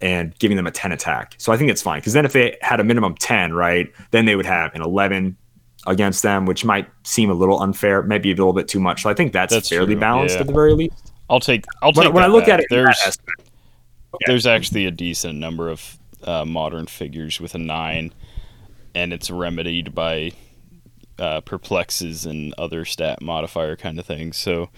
and 0.00 0.38
giving 0.38 0.56
them 0.56 0.66
a 0.66 0.70
10 0.70 0.92
attack. 0.92 1.34
So 1.38 1.52
I 1.52 1.56
think 1.56 1.70
it's 1.70 1.80
fine. 1.80 2.00
Because 2.00 2.12
then 2.12 2.24
if 2.24 2.32
they 2.32 2.56
had 2.60 2.80
a 2.80 2.84
minimum 2.84 3.14
10, 3.14 3.52
right, 3.52 3.90
then 4.10 4.26
they 4.26 4.36
would 4.36 4.46
have 4.46 4.74
an 4.74 4.82
11 4.82 5.36
against 5.86 6.22
them, 6.22 6.46
which 6.46 6.64
might 6.64 6.88
seem 7.04 7.30
a 7.30 7.34
little 7.34 7.62
unfair, 7.62 8.02
maybe 8.02 8.30
a 8.30 8.34
little 8.34 8.52
bit 8.52 8.68
too 8.68 8.80
much. 8.80 9.02
So 9.02 9.10
I 9.10 9.14
think 9.14 9.32
that's, 9.32 9.54
That's 9.54 9.68
fairly 9.68 9.94
true, 9.94 10.00
balanced 10.00 10.34
yeah. 10.34 10.42
at 10.42 10.46
the 10.46 10.52
very 10.52 10.74
least. 10.74 11.12
I'll 11.30 11.40
take. 11.40 11.64
I'll 11.82 11.92
take. 11.92 12.12
when 12.12 12.22
I 12.22 12.26
look 12.26 12.44
back. 12.44 12.54
at 12.54 12.60
it, 12.60 12.66
there's 12.68 13.00
aspect, 13.06 13.50
there's 14.26 14.46
actually 14.46 14.84
a 14.84 14.90
decent 14.90 15.38
number 15.38 15.70
of 15.70 15.96
uh, 16.22 16.44
modern 16.44 16.86
figures 16.86 17.40
with 17.40 17.54
a 17.54 17.58
nine, 17.58 18.12
and 18.94 19.12
it's 19.12 19.30
remedied 19.30 19.94
by 19.94 20.32
uh, 21.18 21.40
perplexes 21.42 22.26
and 22.26 22.54
other 22.58 22.84
stat 22.84 23.22
modifier 23.22 23.76
kind 23.76 23.98
of 23.98 24.06
things. 24.06 24.36
So, 24.36 24.70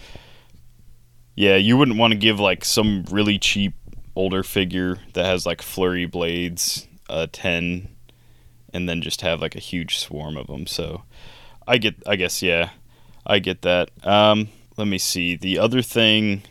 yeah, 1.35 1.55
you 1.55 1.77
wouldn't 1.77 1.97
want 1.97 2.11
to 2.11 2.17
give 2.17 2.39
like 2.39 2.65
some 2.65 3.05
really 3.09 3.39
cheap 3.39 3.73
older 4.15 4.43
figure 4.43 4.97
that 5.13 5.25
has 5.25 5.45
like 5.45 5.61
flurry 5.61 6.05
blades 6.05 6.87
a 7.09 7.27
ten, 7.27 7.89
and 8.73 8.87
then 8.87 9.01
just 9.01 9.21
have 9.21 9.41
like 9.41 9.55
a 9.55 9.59
huge 9.59 9.97
swarm 9.97 10.37
of 10.37 10.47
them. 10.47 10.67
So, 10.67 11.03
I 11.67 11.77
get. 11.77 11.95
I 12.05 12.15
guess 12.15 12.41
yeah, 12.41 12.69
I 13.25 13.39
get 13.39 13.61
that. 13.63 13.89
Um, 14.03 14.49
let 14.77 14.87
me 14.87 14.97
see. 14.97 15.35
The 15.35 15.59
other 15.59 15.81
thing. 15.81 16.43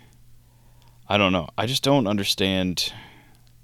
I 1.08 1.18
don't 1.18 1.32
know. 1.32 1.48
I 1.56 1.66
just 1.66 1.84
don't 1.84 2.08
understand. 2.08 2.92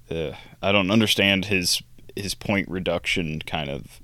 Uh, 0.09 0.31
I 0.61 0.71
don't 0.71 0.91
understand 0.91 1.45
his 1.45 1.81
his 2.15 2.35
point 2.35 2.69
reduction 2.69 3.41
kind 3.41 3.69
of. 3.69 3.99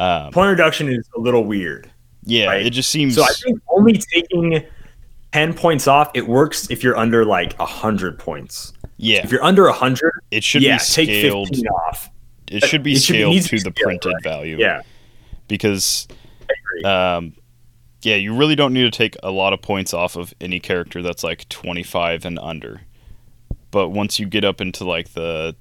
Um, 0.00 0.32
point 0.32 0.48
reduction 0.50 0.88
is 0.88 1.08
a 1.16 1.20
little 1.20 1.44
weird. 1.44 1.90
yeah, 2.24 2.46
right. 2.46 2.64
it 2.66 2.70
just 2.70 2.88
seems. 2.90 3.14
So 3.16 3.22
I 3.22 3.28
think 3.44 3.60
only 3.68 3.94
taking 4.12 4.64
10 5.32 5.54
points 5.54 5.86
off, 5.86 6.10
it 6.14 6.26
works 6.26 6.70
if 6.70 6.82
you're 6.82 6.96
under 6.96 7.24
like 7.24 7.52
100 7.58 8.18
points. 8.18 8.72
Yeah, 8.96 9.20
If 9.24 9.30
you're 9.32 9.42
under 9.44 9.64
100, 9.64 10.10
it 10.30 10.44
should 10.44 10.62
yeah, 10.62 10.76
be 10.78 10.84
take 10.84 11.08
scaled. 11.08 11.48
15 11.48 11.66
off. 11.68 12.10
It 12.48 12.64
should 12.64 12.82
be 12.82 12.92
It 12.94 13.02
should 13.02 13.14
be- 13.14 13.40
scaled 13.40 13.42
to 13.42 13.58
the 13.64 13.70
be 13.70 13.80
scaled, 13.80 13.86
printed 13.86 14.12
right. 14.14 14.22
value. 14.24 14.56
Yeah, 14.58 14.82
because 15.48 16.06
um, 16.84 17.34
yeah, 18.02 18.16
you 18.16 18.34
really 18.34 18.56
don't 18.56 18.72
need 18.72 18.82
to 18.82 18.90
take 18.90 19.16
a 19.22 19.30
lot 19.30 19.52
of 19.52 19.62
points 19.62 19.92
off 19.94 20.16
of 20.16 20.32
any 20.40 20.60
character 20.60 21.00
that's 21.02 21.22
like 21.24 21.48
25 21.48 22.24
and 22.24 22.38
under. 22.38 22.80
But 23.70 23.90
once 23.90 24.18
you 24.18 24.26
get 24.26 24.44
up 24.44 24.60
into 24.60 24.84
like 24.84 25.12
the 25.14 25.54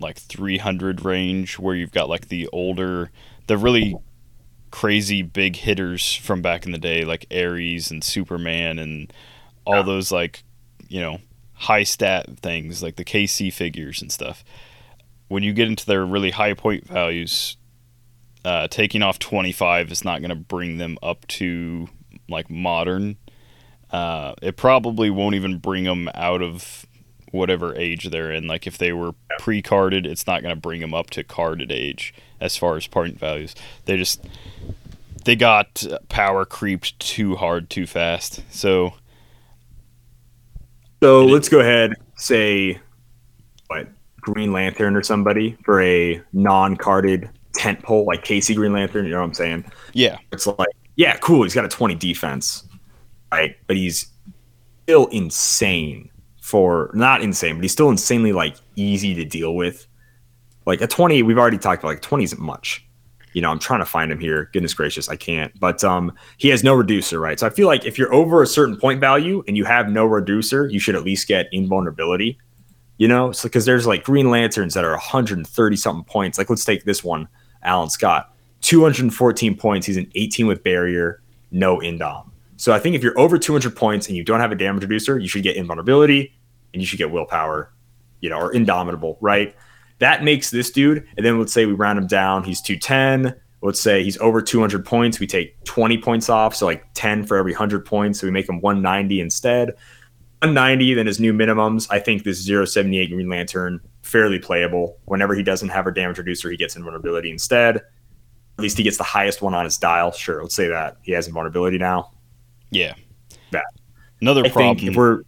like 0.00 0.18
300 0.18 1.04
range 1.04 1.58
where 1.58 1.74
you've 1.74 1.92
got 1.92 2.08
like 2.08 2.28
the 2.28 2.48
older 2.52 3.10
the 3.46 3.58
really 3.58 3.96
crazy 4.70 5.22
big 5.22 5.56
hitters 5.56 6.16
from 6.16 6.42
back 6.42 6.66
in 6.66 6.72
the 6.72 6.78
day 6.78 7.04
like 7.04 7.26
Ares 7.30 7.90
and 7.90 8.02
Superman 8.02 8.78
and 8.78 9.12
all 9.64 9.84
those 9.84 10.10
like 10.10 10.42
you 10.88 11.00
know 11.00 11.18
high 11.52 11.84
stat 11.84 12.26
things 12.40 12.82
like 12.82 12.96
the 12.96 13.04
KC 13.04 13.52
figures 13.52 14.02
and 14.02 14.10
stuff. 14.10 14.44
When 15.28 15.42
you 15.42 15.52
get 15.52 15.68
into 15.68 15.86
their 15.86 16.04
really 16.04 16.32
high 16.32 16.54
point 16.54 16.86
values, 16.86 17.56
uh, 18.44 18.68
taking 18.68 19.02
off 19.02 19.18
25 19.18 19.90
is 19.90 20.04
not 20.04 20.20
going 20.20 20.30
to 20.30 20.34
bring 20.34 20.78
them 20.78 20.98
up 21.02 21.26
to 21.28 21.88
like 22.28 22.50
modern. 22.50 23.16
Uh, 23.90 24.34
it 24.42 24.56
probably 24.56 25.08
won't 25.08 25.34
even 25.34 25.58
bring 25.58 25.84
them 25.84 26.10
out 26.14 26.42
of 26.42 26.84
whatever 27.30 27.74
age 27.76 28.10
they're 28.10 28.32
in. 28.32 28.46
Like 28.46 28.66
if 28.66 28.76
they 28.76 28.92
were 28.92 29.12
pre-carded, 29.38 30.06
it's 30.06 30.26
not 30.26 30.42
going 30.42 30.54
to 30.54 30.60
bring 30.60 30.80
them 30.80 30.94
up 30.94 31.10
to 31.10 31.24
carded 31.24 31.72
age 31.72 32.12
as 32.40 32.56
far 32.56 32.76
as 32.76 32.86
point 32.86 33.18
values. 33.18 33.54
They 33.84 33.96
just 33.96 34.24
they 35.24 35.36
got 35.36 35.84
power 36.08 36.44
creeped 36.44 36.98
too 36.98 37.36
hard 37.36 37.70
too 37.70 37.86
fast. 37.86 38.42
So 38.50 38.94
So 41.02 41.24
let's 41.24 41.48
go 41.48 41.60
ahead, 41.60 41.94
say, 42.16 42.78
what, 43.68 43.88
Green 44.20 44.52
Lantern 44.52 44.96
or 44.96 45.02
somebody 45.02 45.56
for 45.64 45.82
a 45.82 46.20
non 46.32 46.76
carded 46.76 47.28
tent 47.54 47.82
pole, 47.82 48.04
like 48.06 48.24
Casey 48.24 48.54
Green 48.54 48.72
Lantern. 48.72 49.04
You 49.04 49.12
know 49.12 49.18
what 49.20 49.26
I'm 49.26 49.34
saying? 49.34 49.64
yeah, 49.92 50.18
It's 50.32 50.46
like, 50.46 50.68
yeah, 50.96 51.16
cool. 51.18 51.42
He's 51.42 51.54
got 51.54 51.64
a 51.64 51.68
20 51.68 51.94
defense, 51.94 52.66
right? 53.32 53.56
But 53.66 53.76
he's 53.76 54.06
still 54.84 55.06
insane 55.06 56.10
for, 56.42 56.90
not 56.94 57.22
insane, 57.22 57.56
but 57.56 57.62
he's 57.64 57.72
still 57.72 57.90
insanely, 57.90 58.32
like, 58.32 58.56
easy 58.76 59.14
to 59.14 59.24
deal 59.24 59.54
with. 59.54 59.86
Like, 60.66 60.80
a 60.80 60.86
20, 60.86 61.22
we've 61.22 61.38
already 61.38 61.58
talked 61.58 61.82
about, 61.82 61.90
like, 61.90 62.02
20 62.02 62.24
isn't 62.24 62.40
much. 62.40 62.86
You 63.34 63.42
know, 63.42 63.50
I'm 63.50 63.58
trying 63.58 63.80
to 63.80 63.86
find 63.86 64.10
him 64.12 64.20
here. 64.20 64.48
Goodness 64.52 64.74
gracious, 64.74 65.08
I 65.08 65.16
can't. 65.16 65.58
But 65.58 65.82
um, 65.82 66.12
he 66.38 66.48
has 66.48 66.62
no 66.62 66.72
reducer, 66.72 67.18
right? 67.18 67.38
So 67.38 67.46
I 67.46 67.50
feel 67.50 67.66
like 67.66 67.84
if 67.84 67.98
you're 67.98 68.14
over 68.14 68.42
a 68.42 68.46
certain 68.46 68.76
point 68.76 69.00
value 69.00 69.42
and 69.48 69.56
you 69.56 69.64
have 69.64 69.88
no 69.88 70.06
reducer, 70.06 70.68
you 70.68 70.78
should 70.78 70.94
at 70.94 71.02
least 71.02 71.26
get 71.26 71.48
invulnerability. 71.52 72.38
You 72.96 73.08
know, 73.08 73.32
so 73.32 73.48
because 73.48 73.64
there's 73.64 73.88
like 73.88 74.04
Green 74.04 74.30
Lanterns 74.30 74.74
that 74.74 74.84
are 74.84 74.92
130 74.92 75.76
something 75.76 76.04
points. 76.04 76.38
Like 76.38 76.48
let's 76.48 76.64
take 76.64 76.84
this 76.84 77.02
one, 77.02 77.26
Alan 77.64 77.90
Scott, 77.90 78.32
214 78.60 79.56
points. 79.56 79.84
He's 79.88 79.96
an 79.96 80.10
18 80.14 80.46
with 80.46 80.62
barrier, 80.62 81.20
no 81.50 81.78
indom. 81.78 82.30
So 82.56 82.72
I 82.72 82.78
think 82.78 82.94
if 82.94 83.02
you're 83.02 83.18
over 83.18 83.36
200 83.36 83.74
points 83.74 84.06
and 84.06 84.16
you 84.16 84.22
don't 84.22 84.38
have 84.38 84.52
a 84.52 84.54
damage 84.54 84.84
reducer, 84.84 85.18
you 85.18 85.26
should 85.26 85.42
get 85.42 85.56
invulnerability 85.56 86.32
and 86.72 86.80
you 86.80 86.86
should 86.86 86.98
get 86.98 87.10
willpower, 87.10 87.72
you 88.20 88.30
know, 88.30 88.38
or 88.38 88.52
indomitable, 88.52 89.18
right? 89.20 89.56
That 89.98 90.24
makes 90.24 90.50
this 90.50 90.70
dude. 90.70 91.06
And 91.16 91.24
then 91.24 91.38
let's 91.38 91.52
say 91.52 91.66
we 91.66 91.72
round 91.72 91.98
him 91.98 92.06
down. 92.06 92.44
He's 92.44 92.60
210. 92.60 93.34
Let's 93.62 93.80
say 93.80 94.02
he's 94.02 94.18
over 94.18 94.42
200 94.42 94.84
points. 94.84 95.20
We 95.20 95.26
take 95.26 95.62
20 95.64 95.98
points 95.98 96.28
off. 96.28 96.54
So 96.54 96.66
like 96.66 96.84
10 96.94 97.24
for 97.24 97.36
every 97.36 97.52
100 97.52 97.86
points. 97.86 98.20
So 98.20 98.26
we 98.26 98.30
make 98.30 98.48
him 98.48 98.60
190 98.60 99.20
instead. 99.20 99.68
190, 100.42 100.94
then 100.94 101.06
his 101.06 101.20
new 101.20 101.32
minimums. 101.32 101.86
I 101.90 101.98
think 101.98 102.24
this 102.24 102.44
078 102.44 103.10
Green 103.10 103.28
Lantern, 103.30 103.80
fairly 104.02 104.38
playable. 104.38 104.98
Whenever 105.06 105.34
he 105.34 105.42
doesn't 105.42 105.70
have 105.70 105.86
a 105.86 105.92
damage 105.92 106.18
reducer, 106.18 106.50
he 106.50 106.56
gets 106.58 106.76
invulnerability 106.76 107.30
instead. 107.30 107.76
At 107.76 107.82
least 108.58 108.76
he 108.76 108.84
gets 108.84 108.98
the 108.98 109.04
highest 109.04 109.40
one 109.40 109.54
on 109.54 109.64
his 109.64 109.78
dial. 109.78 110.12
Sure, 110.12 110.42
let's 110.42 110.54
say 110.54 110.68
that. 110.68 110.98
He 111.02 111.12
has 111.12 111.26
invulnerability 111.26 111.78
now. 111.78 112.12
yeah. 112.70 112.94
That. 113.52 113.64
Another 114.20 114.44
I 114.44 114.50
problem. 114.50 114.76
think 114.76 114.90
if 114.90 114.96
we're 114.96 115.22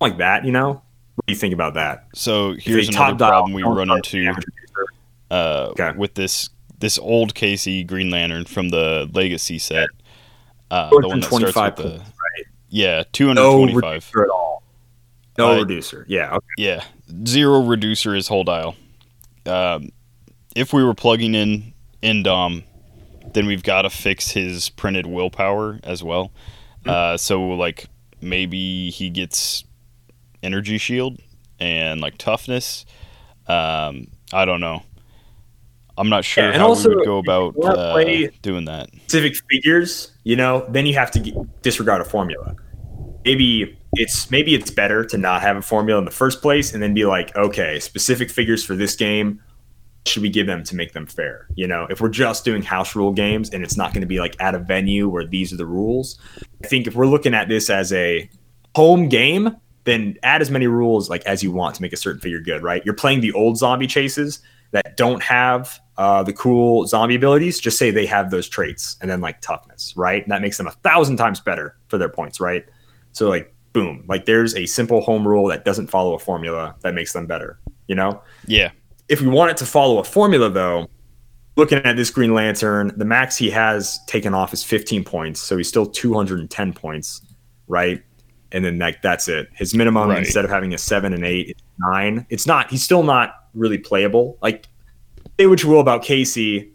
like 0.00 0.18
that, 0.18 0.44
you 0.44 0.52
know, 0.52 0.82
what 1.22 1.26
do 1.28 1.32
you 1.34 1.38
think 1.38 1.54
about 1.54 1.74
that? 1.74 2.06
so 2.14 2.54
here's 2.58 2.88
another 2.88 3.16
problem 3.16 3.52
we 3.52 3.62
run 3.62 3.90
into. 3.90 4.32
uh, 5.30 5.68
Okay. 5.70 5.92
with 5.96 6.14
this 6.14 6.50
this 6.80 6.98
old 6.98 7.34
Casey 7.34 7.84
Green 7.84 8.10
Lantern 8.10 8.44
from 8.44 8.70
the 8.70 9.08
Legacy 9.12 9.58
set. 9.58 9.88
Uh, 10.70 10.88
the 10.90 11.08
one 11.08 11.20
that 11.20 11.26
starts 11.26 11.52
225 11.54 11.76
with 11.78 11.84
the 11.86 11.98
points, 11.98 12.10
right? 12.36 12.46
yeah 12.70 13.04
225. 13.12 13.34
No 13.36 13.58
hundred 13.60 13.70
twenty 13.72 13.80
five. 13.80 14.10
reducer 14.14 14.24
at 14.24 14.30
all. 14.30 14.62
No 15.38 15.52
Uh, 15.52 15.58
reducer. 15.60 16.04
Yeah. 16.08 16.34
Okay. 16.34 16.46
Yeah, 16.58 16.84
zero 17.26 17.60
reducer 17.62 18.14
is 18.16 18.28
whole 18.28 18.44
dial. 18.44 18.74
Um, 19.46 19.90
if 20.56 20.72
we 20.72 20.82
were 20.84 20.94
plugging 20.94 21.34
in 21.34 21.72
Indom, 22.02 22.64
then 23.32 23.46
we've 23.46 23.62
got 23.62 23.82
to 23.82 23.90
fix 23.90 24.30
his 24.32 24.68
printed 24.70 25.06
willpower 25.06 25.78
as 25.84 26.02
well. 26.02 26.32
Uh, 26.84 27.16
so 27.16 27.40
like 27.50 27.86
maybe 28.20 28.90
he 28.90 29.08
gets 29.08 29.64
energy 30.42 30.78
shield 30.78 31.20
and 31.58 32.00
like 32.00 32.18
toughness. 32.18 32.84
Um, 33.46 34.08
I 34.32 34.44
don't 34.44 34.60
know. 34.60 34.82
I'm 35.98 36.08
not 36.08 36.24
sure 36.24 36.44
Yeah, 36.44 36.50
and 36.50 36.60
how 36.60 36.68
also, 36.68 36.88
we 36.88 36.96
would 36.96 37.04
go 37.04 37.18
about 37.18 37.54
uh, 37.62 38.28
doing 38.40 38.64
that. 38.64 38.88
specific 38.90 39.34
figures, 39.50 40.12
you 40.24 40.36
know, 40.36 40.66
then 40.70 40.86
you 40.86 40.94
have 40.94 41.10
to 41.12 41.20
get, 41.20 41.62
disregard 41.62 42.00
a 42.00 42.04
formula. 42.04 42.56
Maybe 43.24 43.78
it's 43.94 44.30
maybe 44.30 44.54
it's 44.54 44.70
better 44.70 45.04
to 45.04 45.18
not 45.18 45.42
have 45.42 45.56
a 45.56 45.62
formula 45.62 45.98
in 45.98 46.04
the 46.04 46.10
first 46.10 46.40
place, 46.40 46.72
and 46.72 46.82
then 46.82 46.94
be 46.94 47.04
like, 47.04 47.34
okay, 47.36 47.78
specific 47.78 48.30
figures 48.30 48.64
for 48.64 48.74
this 48.74 48.96
game. 48.96 49.40
Should 50.06 50.22
we 50.22 50.30
give 50.30 50.48
them 50.48 50.64
to 50.64 50.74
make 50.74 50.94
them 50.94 51.06
fair? 51.06 51.46
You 51.54 51.68
know, 51.68 51.86
if 51.88 52.00
we're 52.00 52.08
just 52.08 52.44
doing 52.44 52.62
house 52.62 52.96
rule 52.96 53.12
games 53.12 53.50
and 53.50 53.62
it's 53.62 53.76
not 53.76 53.92
going 53.92 54.00
to 54.00 54.06
be 54.06 54.18
like 54.18 54.34
at 54.40 54.54
a 54.54 54.58
venue 54.58 55.08
where 55.08 55.24
these 55.24 55.52
are 55.52 55.56
the 55.56 55.66
rules, 55.66 56.18
I 56.64 56.66
think 56.66 56.88
if 56.88 56.96
we're 56.96 57.06
looking 57.06 57.34
at 57.34 57.48
this 57.48 57.70
as 57.70 57.92
a 57.92 58.28
home 58.74 59.08
game, 59.08 59.56
then 59.84 60.16
add 60.22 60.42
as 60.42 60.50
many 60.50 60.66
rules 60.66 61.10
like 61.10 61.24
as 61.26 61.42
you 61.42 61.50
want 61.50 61.74
to 61.74 61.82
make 61.82 61.92
a 61.92 61.96
certain 61.96 62.20
figure 62.20 62.40
good, 62.40 62.62
right? 62.62 62.84
You're 62.84 62.94
playing 62.94 63.20
the 63.20 63.32
old 63.32 63.58
zombie 63.58 63.86
chases 63.86 64.40
that 64.70 64.96
don't 64.96 65.22
have 65.22 65.80
uh, 65.98 66.22
the 66.22 66.32
cool 66.32 66.86
zombie 66.86 67.16
abilities. 67.16 67.58
Just 67.60 67.78
say 67.78 67.90
they 67.90 68.06
have 68.06 68.30
those 68.30 68.48
traits 68.48 68.96
and 69.00 69.10
then 69.10 69.20
like 69.20 69.40
toughness, 69.40 69.94
right? 69.96 70.22
And 70.22 70.30
that 70.32 70.40
makes 70.40 70.56
them 70.56 70.66
a 70.66 70.72
thousand 70.72 71.16
times 71.16 71.40
better 71.40 71.76
for 71.88 71.98
their 71.98 72.08
points, 72.08 72.40
right? 72.40 72.64
So 73.12 73.28
like 73.28 73.54
boom, 73.72 74.04
like 74.08 74.26
there's 74.26 74.54
a 74.54 74.66
simple 74.66 75.00
home 75.00 75.26
rule 75.26 75.48
that 75.48 75.64
doesn't 75.64 75.88
follow 75.88 76.14
a 76.14 76.18
formula 76.18 76.74
that 76.82 76.94
makes 76.94 77.12
them 77.12 77.26
better, 77.26 77.58
you 77.86 77.94
know? 77.94 78.22
Yeah, 78.46 78.70
if 79.08 79.20
we 79.20 79.28
want 79.28 79.50
it 79.50 79.56
to 79.58 79.66
follow 79.66 79.98
a 79.98 80.04
formula, 80.04 80.48
though, 80.48 80.88
looking 81.56 81.78
at 81.78 81.96
this 81.96 82.10
Green 82.10 82.32
Lantern, 82.32 82.92
the 82.96 83.04
max 83.04 83.36
he 83.36 83.50
has 83.50 84.00
taken 84.06 84.32
off 84.32 84.54
is 84.54 84.64
15 84.64 85.04
points, 85.04 85.40
so 85.40 85.56
he's 85.56 85.68
still 85.68 85.86
210 85.86 86.72
points, 86.72 87.20
right? 87.68 88.02
And 88.52 88.64
then 88.64 88.78
like 88.78 89.02
that's 89.02 89.28
it. 89.28 89.48
His 89.54 89.74
minimum 89.74 90.08
Right. 90.10 90.18
instead 90.18 90.44
of 90.44 90.50
having 90.50 90.74
a 90.74 90.78
seven 90.78 91.12
and 91.12 91.24
eight, 91.24 91.50
it's 91.50 91.62
nine. 91.78 92.26
It's 92.28 92.46
not. 92.46 92.70
He's 92.70 92.82
still 92.82 93.02
not 93.02 93.34
really 93.54 93.78
playable. 93.78 94.38
Like 94.42 94.66
say 95.38 95.46
what 95.46 95.62
you 95.62 95.68
will 95.70 95.80
about 95.80 96.02
Casey, 96.02 96.72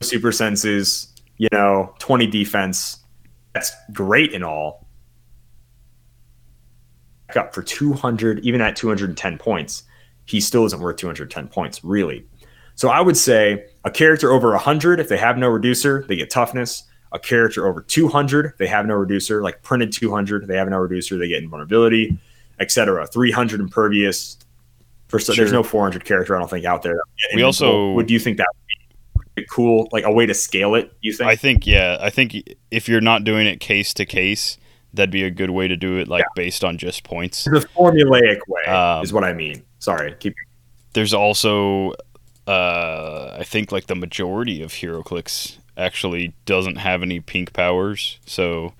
super 0.00 0.32
senses, 0.32 1.12
you 1.36 1.48
know, 1.52 1.94
20 1.98 2.26
defense. 2.28 2.98
That's 3.52 3.72
great 3.92 4.32
and 4.32 4.44
all. 4.44 4.86
Back 7.26 7.36
Up 7.36 7.54
for 7.54 7.62
200, 7.62 8.40
even 8.40 8.60
at 8.60 8.76
210 8.76 9.38
points 9.38 9.82
he 10.28 10.42
still 10.42 10.66
isn't 10.66 10.80
worth 10.80 10.96
210 10.96 11.48
points, 11.48 11.82
really. 11.82 12.22
So 12.74 12.90
I 12.90 13.00
would 13.00 13.16
say 13.16 13.64
a 13.84 13.90
character 13.90 14.30
over 14.30 14.50
100, 14.50 15.00
if 15.00 15.08
they 15.08 15.16
have 15.16 15.38
no 15.38 15.48
reducer, 15.48 16.04
they 16.06 16.16
get 16.16 16.28
toughness. 16.28 16.82
A 17.12 17.18
character 17.18 17.66
over 17.66 17.80
200, 17.80 18.54
they 18.58 18.66
have 18.66 18.84
no 18.86 18.94
reducer, 18.94 19.42
like 19.42 19.62
printed 19.62 19.92
200, 19.92 20.46
they 20.46 20.56
have 20.56 20.68
no 20.68 20.76
reducer, 20.76 21.16
they 21.16 21.28
get 21.28 21.42
invulnerability, 21.42 22.18
etc. 22.60 23.06
300 23.06 23.60
impervious. 23.60 24.36
For 25.08 25.18
so, 25.18 25.32
there's 25.32 25.52
no 25.52 25.62
400 25.62 26.04
character 26.04 26.36
I 26.36 26.38
don't 26.38 26.50
think 26.50 26.66
out 26.66 26.82
there. 26.82 27.00
We 27.34 27.42
also- 27.42 27.92
would 27.92 28.10
you 28.10 28.18
think 28.18 28.36
that 28.36 28.46
would 29.16 29.24
be 29.36 29.46
cool, 29.50 29.88
like 29.90 30.04
a 30.04 30.12
way 30.12 30.26
to 30.26 30.34
scale 30.34 30.74
it? 30.74 30.92
You 31.00 31.14
think? 31.14 31.30
I 31.30 31.34
think 31.36 31.66
yeah, 31.66 31.96
I 32.00 32.10
think 32.10 32.36
if 32.70 32.88
you're 32.90 33.00
not 33.00 33.24
doing 33.24 33.46
it 33.46 33.58
case 33.58 33.94
to 33.94 34.04
case, 34.04 34.58
that'd 34.92 35.10
be 35.10 35.22
a 35.22 35.30
good 35.30 35.50
way 35.50 35.66
to 35.68 35.76
do 35.76 35.96
it, 35.96 36.08
like 36.08 36.24
based 36.34 36.62
on 36.62 36.76
just 36.76 37.04
points. 37.04 37.44
the 37.44 37.66
formulaic 37.74 38.40
way 38.48 38.64
Um, 38.64 39.02
is 39.02 39.12
what 39.14 39.24
I 39.24 39.32
mean. 39.32 39.62
Sorry, 39.78 40.14
keep. 40.18 40.34
There's 40.94 41.14
also, 41.14 41.92
uh, 42.46 43.36
I 43.38 43.44
think 43.44 43.70
like 43.72 43.86
the 43.86 43.94
majority 43.94 44.62
of 44.62 44.72
HeroClix 44.72 45.57
actually 45.78 46.34
doesn't 46.44 46.76
have 46.76 47.02
any 47.02 47.20
pink 47.20 47.52
powers, 47.52 48.18
so 48.26 48.74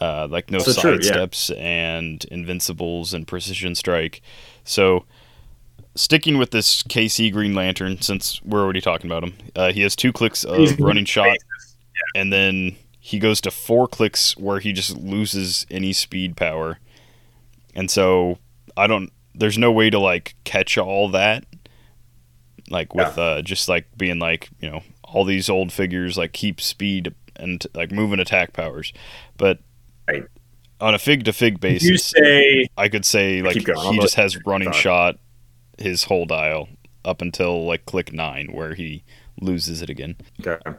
uh, 0.00 0.28
like 0.30 0.50
no 0.50 0.58
Also 0.58 0.72
side 0.72 0.80
true, 0.82 0.98
yeah. 1.02 1.26
and 1.56 2.24
invincibles 2.26 3.12
and 3.12 3.26
precision 3.26 3.74
strike. 3.74 4.22
So 4.64 5.04
sticking 5.94 6.38
with 6.38 6.50
this 6.50 6.82
KC 6.82 7.32
Green 7.32 7.54
Lantern, 7.54 8.00
since 8.00 8.40
we're 8.42 8.62
already 8.62 8.80
talking 8.80 9.10
about 9.10 9.24
him, 9.24 9.34
uh, 9.54 9.72
he 9.72 9.82
has 9.82 9.96
two 9.96 10.12
clicks 10.12 10.44
of 10.44 10.78
running 10.80 11.04
shot, 11.04 11.36
and 12.14 12.32
then 12.32 12.76
he 13.00 13.18
goes 13.18 13.40
to 13.42 13.50
four 13.50 13.86
clicks 13.86 14.36
where 14.36 14.58
he 14.58 14.72
just 14.72 14.96
loses 14.96 15.66
any 15.70 15.92
speed 15.92 16.36
power. 16.36 16.78
And 17.74 17.90
so 17.90 18.38
I 18.76 18.86
don't 18.86 19.12
there's 19.34 19.58
no 19.58 19.70
way 19.70 19.90
to 19.90 19.98
like 19.98 20.34
catch 20.44 20.78
all 20.78 21.10
that 21.10 21.44
like 22.70 22.94
with 22.94 23.16
uh 23.18 23.42
just 23.42 23.68
like 23.68 23.86
being 23.96 24.18
like, 24.18 24.50
you 24.60 24.70
know, 24.70 24.82
all 25.06 25.24
these 25.24 25.48
old 25.48 25.72
figures 25.72 26.16
like 26.18 26.32
keep 26.32 26.60
speed 26.60 27.14
and 27.36 27.64
like 27.74 27.92
moving 27.92 28.20
attack 28.20 28.52
powers. 28.52 28.92
But 29.36 29.58
Right. 30.08 30.24
on 30.80 30.94
a 30.94 30.98
fig 30.98 31.24
to 31.24 31.32
fig 31.32 31.60
basis, 31.60 31.88
you 31.88 31.98
say 31.98 32.68
I 32.76 32.88
could 32.88 33.04
say 33.04 33.42
like 33.42 33.54
Keep 33.54 33.64
going. 33.66 33.78
I'm 33.78 33.94
he 33.94 34.00
just 34.00 34.14
has 34.14 34.38
running 34.46 34.72
Sorry. 34.72 34.82
shot 34.82 35.18
his 35.78 36.04
whole 36.04 36.26
dial 36.26 36.68
up 37.04 37.22
until 37.22 37.66
like 37.66 37.86
click 37.86 38.12
9 38.12 38.48
where 38.52 38.74
he 38.74 39.04
loses 39.40 39.82
it 39.82 39.90
again. 39.90 40.16
Okay. 40.40 40.56
All 40.66 40.74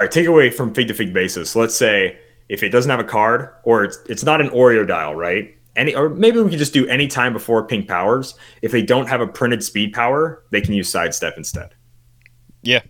right, 0.00 0.10
take 0.10 0.26
away 0.26 0.50
from 0.50 0.72
fig 0.74 0.88
to 0.88 0.94
fig 0.94 1.12
basis. 1.12 1.54
Let's 1.54 1.76
say 1.76 2.18
if 2.48 2.62
it 2.62 2.70
doesn't 2.70 2.90
have 2.90 3.00
a 3.00 3.04
card 3.04 3.50
or 3.64 3.84
it's 3.84 3.98
it's 4.08 4.24
not 4.24 4.40
an 4.40 4.48
Oreo 4.50 4.86
dial, 4.86 5.14
right? 5.14 5.54
Any 5.76 5.94
or 5.94 6.08
maybe 6.08 6.40
we 6.40 6.50
could 6.50 6.58
just 6.58 6.72
do 6.72 6.86
any 6.88 7.06
time 7.06 7.32
before 7.32 7.66
pink 7.66 7.86
powers. 7.86 8.34
If 8.62 8.72
they 8.72 8.82
don't 8.82 9.08
have 9.08 9.20
a 9.20 9.26
printed 9.26 9.62
speed 9.62 9.92
power, 9.92 10.42
they 10.50 10.60
can 10.60 10.74
use 10.74 10.90
sidestep 10.90 11.34
instead. 11.36 11.74
Yeah. 12.62 12.80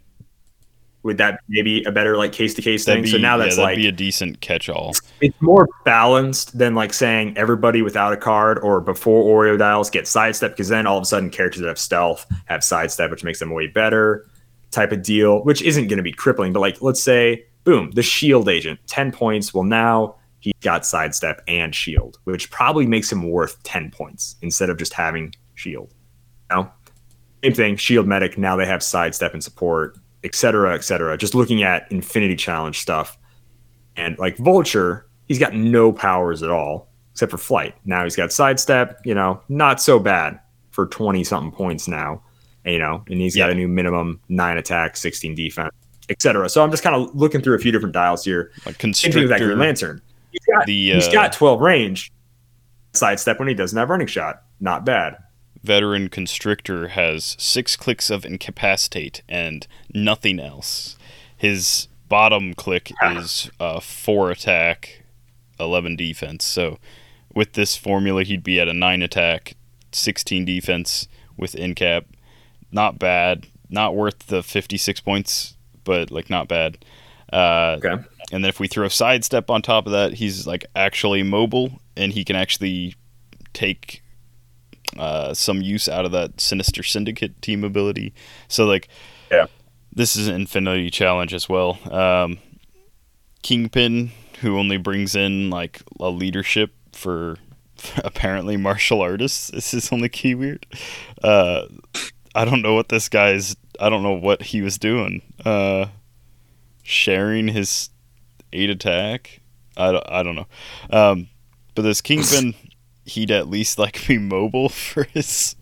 Would 1.03 1.16
that 1.18 1.40
maybe 1.48 1.82
a 1.84 1.92
better 1.92 2.16
like 2.16 2.32
case 2.32 2.53
to 2.55 2.62
case 2.62 2.84
thing? 2.84 3.03
be, 3.03 3.11
so 3.11 3.16
now 3.16 3.36
yeah, 3.36 3.44
that's 3.44 3.57
that'd 3.57 3.70
like 3.70 3.76
be 3.76 3.86
a 3.86 3.92
decent 3.92 4.40
catch-all. 4.42 4.92
it's 5.20 5.40
more 5.40 5.66
balanced 5.84 6.59
than 6.59 6.74
like 6.74 6.92
saying 6.92 7.36
everybody 7.38 7.80
without 7.80 8.12
a 8.12 8.18
card 8.18 8.59
or 8.59 8.80
before 8.80 9.24
Oreo 9.24 9.59
dials 9.59 9.88
get 9.88 10.07
sidestep 10.07 10.53
because 10.53 10.68
then 10.68 10.86
all 10.86 10.98
of 10.98 11.03
a 11.03 11.07
sudden 11.07 11.30
characters 11.30 11.62
that 11.62 11.68
have 11.68 11.78
stealth 11.78 12.26
have 12.46 12.62
sidestep, 12.62 13.11
which 13.11 13.24
makes 13.24 13.38
them 13.38 13.51
way 13.51 13.66
better 13.66 14.26
type 14.70 14.92
of 14.92 15.03
deal, 15.03 15.42
which 15.44 15.62
isn't 15.62 15.88
going 15.88 15.96
to 15.96 16.03
be 16.03 16.12
crippling. 16.12 16.53
But 16.53 16.61
like, 16.61 16.82
let's 16.82 17.03
say, 17.03 17.44
boom, 17.64 17.90
the 17.92 18.03
shield 18.03 18.48
agent, 18.48 18.80
10 18.86 19.12
points. 19.12 19.55
Well, 19.55 19.64
now 19.64 20.16
he 20.40 20.53
got 20.61 20.86
sidestep 20.86 21.42
and 21.48 21.74
shield, 21.74 22.18
which 22.24 22.51
probably 22.51 22.86
makes 22.86 23.11
him 23.11 23.30
worth 23.30 23.62
10 23.62 23.90
points 23.90 24.36
instead 24.42 24.70
of 24.70 24.78
just 24.78 24.92
having 24.92 25.34
shield. 25.55 25.94
Now, 26.51 26.72
same 27.42 27.55
thing, 27.55 27.76
shield 27.76 28.07
medic. 28.07 28.38
Now 28.38 28.57
they 28.57 28.66
have 28.66 28.82
sidestep 28.82 29.34
and 29.34 29.42
support, 29.42 29.98
et 30.25 30.35
cetera, 30.35 30.75
et 30.75 30.85
cetera. 30.85 31.16
Just 31.16 31.35
looking 31.35 31.62
at 31.62 31.91
infinity 31.91 32.37
challenge 32.37 32.81
stuff. 32.81 33.18
And 33.97 34.18
like 34.18 34.37
Vulture, 34.37 35.07
he's 35.27 35.39
got 35.39 35.55
no 35.55 35.93
powers 35.93 36.43
at 36.43 36.51
all 36.51 36.89
except 37.12 37.31
for 37.31 37.39
flight. 37.39 37.75
Now 37.85 38.05
he's 38.05 38.16
got 38.16 38.33
sidestep, 38.33 39.01
you 39.05 39.14
know, 39.14 39.41
not 39.49 39.81
so 39.81 39.99
bad 39.99 40.39
for 40.71 40.87
20 40.87 41.25
something 41.25 41.53
points 41.53 41.89
now, 41.89 42.23
you 42.64 42.79
know, 42.79 43.03
and 43.09 43.21
he's 43.21 43.37
got 43.37 43.51
a 43.51 43.55
new 43.55 43.68
minimum 43.68 44.21
nine 44.29 44.57
attack, 44.57 44.97
16 44.97 45.35
defense, 45.35 45.75
etc. 46.09 46.49
So 46.49 46.62
I'm 46.62 46.71
just 46.71 46.83
kind 46.83 46.97
of 46.97 47.14
looking 47.14 47.41
through 47.41 47.57
a 47.57 47.59
few 47.59 47.73
different 47.73 47.93
dials 47.93 48.25
here. 48.25 48.53
Like 48.64 48.79
with 49.23 49.29
that 49.29 49.41
Green 49.41 49.59
Lantern. 49.59 50.01
He's 50.31 50.45
got, 50.47 50.66
the 50.66 50.93
he's 50.93 51.09
uh, 51.09 51.12
got 51.12 51.33
12 51.33 51.61
range, 51.61 52.12
sidestep 52.93 53.39
when 53.39 53.49
he 53.49 53.55
doesn't 53.55 53.77
have 53.77 53.91
running 53.91 54.07
shot. 54.07 54.43
Not 54.61 54.85
bad. 54.85 55.16
Veteran 55.63 56.09
Constrictor 56.09 56.89
has 56.89 57.37
six 57.39 57.77
clicks 57.77 58.11
of 58.11 58.25
incapacitate 58.25 59.23
and 59.29 59.67
nothing 59.93 60.41
else. 60.41 60.97
His 61.37 61.89
bottom 62.09 62.55
click 62.55 62.93
is 63.03 63.51
uh, 63.61 63.81
four 63.81 64.31
attack, 64.31 65.03
eleven 65.59 65.97
defense. 65.97 66.45
So 66.45 66.79
with 67.35 67.53
this 67.53 67.77
formula, 67.77 68.25
he'd 68.25 68.43
be 68.43 68.59
at 68.61 68.69
a 68.69 68.73
nine 68.75 69.03
attack, 69.03 69.55
sixteen 69.93 70.45
defense 70.45 71.09
with 71.37 71.53
incap. 71.53 72.05
Not 72.73 72.99
bad. 72.99 73.47
Not 73.69 73.95
worth 73.95 74.27
the 74.27 74.43
fifty-six 74.43 75.01
points, 75.01 75.55
but 75.85 76.11
like 76.11 76.29
not 76.31 76.49
bad. 76.49 76.85
Uh, 77.33 77.77
Okay. 77.79 78.03
and 78.33 78.43
then 78.45 78.49
if 78.49 78.59
we 78.59 78.67
throw 78.67 78.87
a 78.87 78.91
sidestep 78.91 79.49
on 79.51 79.63
top 79.63 79.87
of 79.87 79.93
that, 79.93 80.15
he's 80.15 80.47
like 80.47 80.65
actually 80.75 81.23
mobile 81.23 81.81
and 81.97 82.13
he 82.13 82.25
can 82.25 82.35
actually 82.35 82.97
take 83.53 84.03
uh, 84.99 85.34
some 85.34 85.62
use 85.62 85.88
out 85.88 86.05
of 86.05 86.12
that 86.12 86.41
Sinister 86.41 86.82
Syndicate 86.82 87.41
team 87.43 87.64
ability. 87.64 88.12
So 88.49 88.66
like, 88.66 88.88
Yeah. 89.30 89.47
this 89.93 90.16
is 90.16 90.28
an 90.28 90.34
Infinity 90.34 90.91
challenge 90.91 91.32
as 91.34 91.49
well. 91.49 91.78
Um, 91.93 92.38
Kingpin, 93.43 94.11
who 94.41 94.59
only 94.59 94.76
brings 94.76 95.14
in 95.14 95.51
like 95.51 95.82
a 95.99 96.11
leadership 96.11 96.72
for 96.93 97.36
apparently 98.05 98.57
martial 98.57 99.01
artists, 99.01 99.49
This 99.49 99.72
is 99.74 99.84
his 99.84 99.93
only 99.93 100.09
keyword. 100.09 100.66
Uh, 101.22 101.62
I 102.34 102.45
don't 102.45 102.62
know 102.62 102.74
what 102.74 102.88
this 102.91 103.09
guy's. 103.09 103.57
I 103.80 103.88
don't 103.88 104.03
know 104.03 104.12
what 104.12 104.43
he 104.43 104.61
was 104.62 104.78
doing. 104.78 105.22
Uh, 105.45 105.86
sharing 106.82 107.49
his 107.49 107.91
eight 108.53 108.70
attack. 108.70 109.41
I 109.76 109.93
don't, 109.93 110.05
I 110.11 110.22
don't 110.22 110.34
know. 110.36 110.47
Um, 110.91 111.28
but 111.74 111.82
this 111.82 112.01
Kingpin, 112.01 112.55
he'd 113.11 113.31
at 113.31 113.49
least 113.49 113.79
like 113.79 114.07
be 114.07 114.19
mobile 114.19 114.69
for 114.71 115.05
his. 115.05 115.57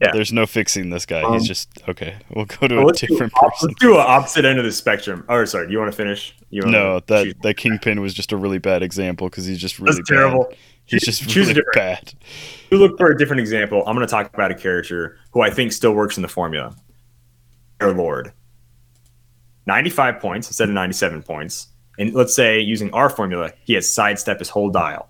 Yeah. 0.00 0.12
There's 0.12 0.32
no 0.32 0.46
fixing 0.46 0.90
this 0.90 1.06
guy. 1.06 1.22
Um, 1.22 1.34
He's 1.34 1.46
just 1.46 1.68
okay. 1.88 2.16
We'll 2.30 2.44
go 2.46 2.68
to 2.68 2.76
Well, 2.76 2.84
a 2.84 2.86
let's, 2.86 3.00
do, 3.00 3.06
different 3.08 3.32
person. 3.32 3.68
let's 3.68 3.80
do 3.80 3.94
an 3.94 4.00
opposite 4.06 4.44
end 4.44 4.58
of 4.58 4.64
the 4.64 4.72
spectrum. 4.72 5.24
Oh, 5.28 5.44
sorry. 5.44 5.66
Do 5.66 5.72
you 5.72 5.78
want 5.78 5.90
to 5.90 5.96
finish? 5.96 6.34
You 6.50 6.62
wanna 6.64 6.78
No, 6.78 7.00
that 7.06 7.24
choose- 7.24 7.34
that 7.42 7.56
Kingpin 7.56 8.00
was 8.00 8.14
just 8.14 8.32
a 8.32 8.36
really 8.36 8.58
bad 8.58 8.82
example 8.82 9.28
because 9.28 9.46
he's 9.46 9.58
just 9.58 9.78
really 9.78 9.96
that's 9.96 10.10
bad. 10.10 10.16
terrible. 10.16 10.52
He's 10.84 11.02
just 11.04 11.22
Choose 11.28 11.48
a 11.48 11.52
really 11.52 11.54
different- 11.54 11.74
bad. 11.74 12.12
you 12.70 12.78
look 12.78 12.98
for 12.98 13.10
a 13.10 13.16
different 13.16 13.40
example, 13.40 13.82
I'm 13.86 13.94
going 13.94 14.06
to 14.06 14.10
talk 14.10 14.32
about 14.34 14.50
a 14.50 14.54
character 14.54 15.16
who 15.32 15.40
I 15.40 15.48
think 15.50 15.72
still 15.72 15.92
works 15.92 16.16
in 16.16 16.22
the 16.22 16.28
formula. 16.28 16.74
Firelord. 17.80 18.32
95 19.66 20.18
points 20.20 20.48
instead 20.48 20.68
of 20.68 20.74
97 20.74 21.22
points. 21.22 21.68
And 21.98 22.12
let's 22.14 22.34
say 22.34 22.58
using 22.60 22.90
our 22.92 23.08
formula, 23.08 23.52
he 23.64 23.74
has 23.74 23.92
sidestep 23.92 24.38
his 24.40 24.48
whole 24.48 24.70
dial. 24.70 25.08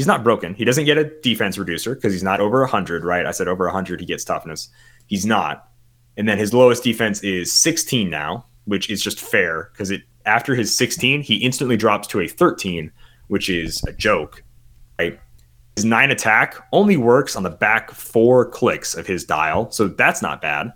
He's 0.00 0.06
not 0.06 0.24
broken. 0.24 0.54
He 0.54 0.64
doesn't 0.64 0.86
get 0.86 0.96
a 0.96 1.04
defense 1.20 1.58
reducer 1.58 1.94
because 1.94 2.14
he's 2.14 2.22
not 2.22 2.40
over 2.40 2.60
100, 2.60 3.04
right? 3.04 3.26
I 3.26 3.32
said 3.32 3.48
over 3.48 3.66
100, 3.66 4.00
he 4.00 4.06
gets 4.06 4.24
toughness. 4.24 4.70
He's 5.08 5.26
not. 5.26 5.68
And 6.16 6.26
then 6.26 6.38
his 6.38 6.54
lowest 6.54 6.82
defense 6.82 7.22
is 7.22 7.52
16 7.52 8.08
now, 8.08 8.46
which 8.64 8.88
is 8.88 9.02
just 9.02 9.20
fair 9.20 9.68
because 9.74 9.90
it 9.90 10.00
after 10.24 10.54
his 10.54 10.74
16, 10.74 11.20
he 11.20 11.36
instantly 11.36 11.76
drops 11.76 12.08
to 12.08 12.20
a 12.22 12.26
13, 12.26 12.90
which 13.28 13.50
is 13.50 13.84
a 13.86 13.92
joke, 13.92 14.42
right? 14.98 15.20
His 15.76 15.84
nine 15.84 16.10
attack 16.10 16.54
only 16.72 16.96
works 16.96 17.36
on 17.36 17.42
the 17.42 17.50
back 17.50 17.90
four 17.90 18.46
clicks 18.46 18.94
of 18.94 19.06
his 19.06 19.26
dial, 19.26 19.70
so 19.70 19.86
that's 19.86 20.22
not 20.22 20.40
bad. 20.40 20.72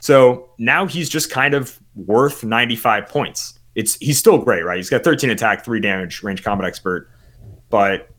So 0.00 0.50
now 0.58 0.86
he's 0.86 1.08
just 1.08 1.30
kind 1.30 1.54
of 1.54 1.80
worth 1.94 2.44
95 2.44 3.08
points. 3.08 3.58
It's 3.74 3.94
he's 3.94 4.18
still 4.18 4.36
great, 4.36 4.66
right? 4.66 4.76
He's 4.76 4.90
got 4.90 5.04
13 5.04 5.30
attack, 5.30 5.64
three 5.64 5.80
damage, 5.80 6.22
range 6.22 6.44
combat 6.44 6.66
expert, 6.66 7.08
but 7.70 8.10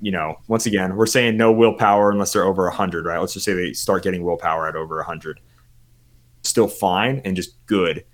you 0.00 0.10
know, 0.10 0.36
once 0.48 0.66
again, 0.66 0.96
we're 0.96 1.06
saying 1.06 1.36
no 1.36 1.52
willpower 1.52 2.10
unless 2.10 2.32
they're 2.32 2.44
over 2.44 2.64
100, 2.64 3.06
right? 3.06 3.18
Let's 3.18 3.34
just 3.34 3.44
say 3.44 3.52
they 3.54 3.72
start 3.72 4.02
getting 4.02 4.24
willpower 4.24 4.68
at 4.68 4.76
over 4.76 4.96
100. 4.96 5.40
Still 6.42 6.68
fine 6.68 7.20
and 7.24 7.36
just 7.36 7.64
good 7.66 8.04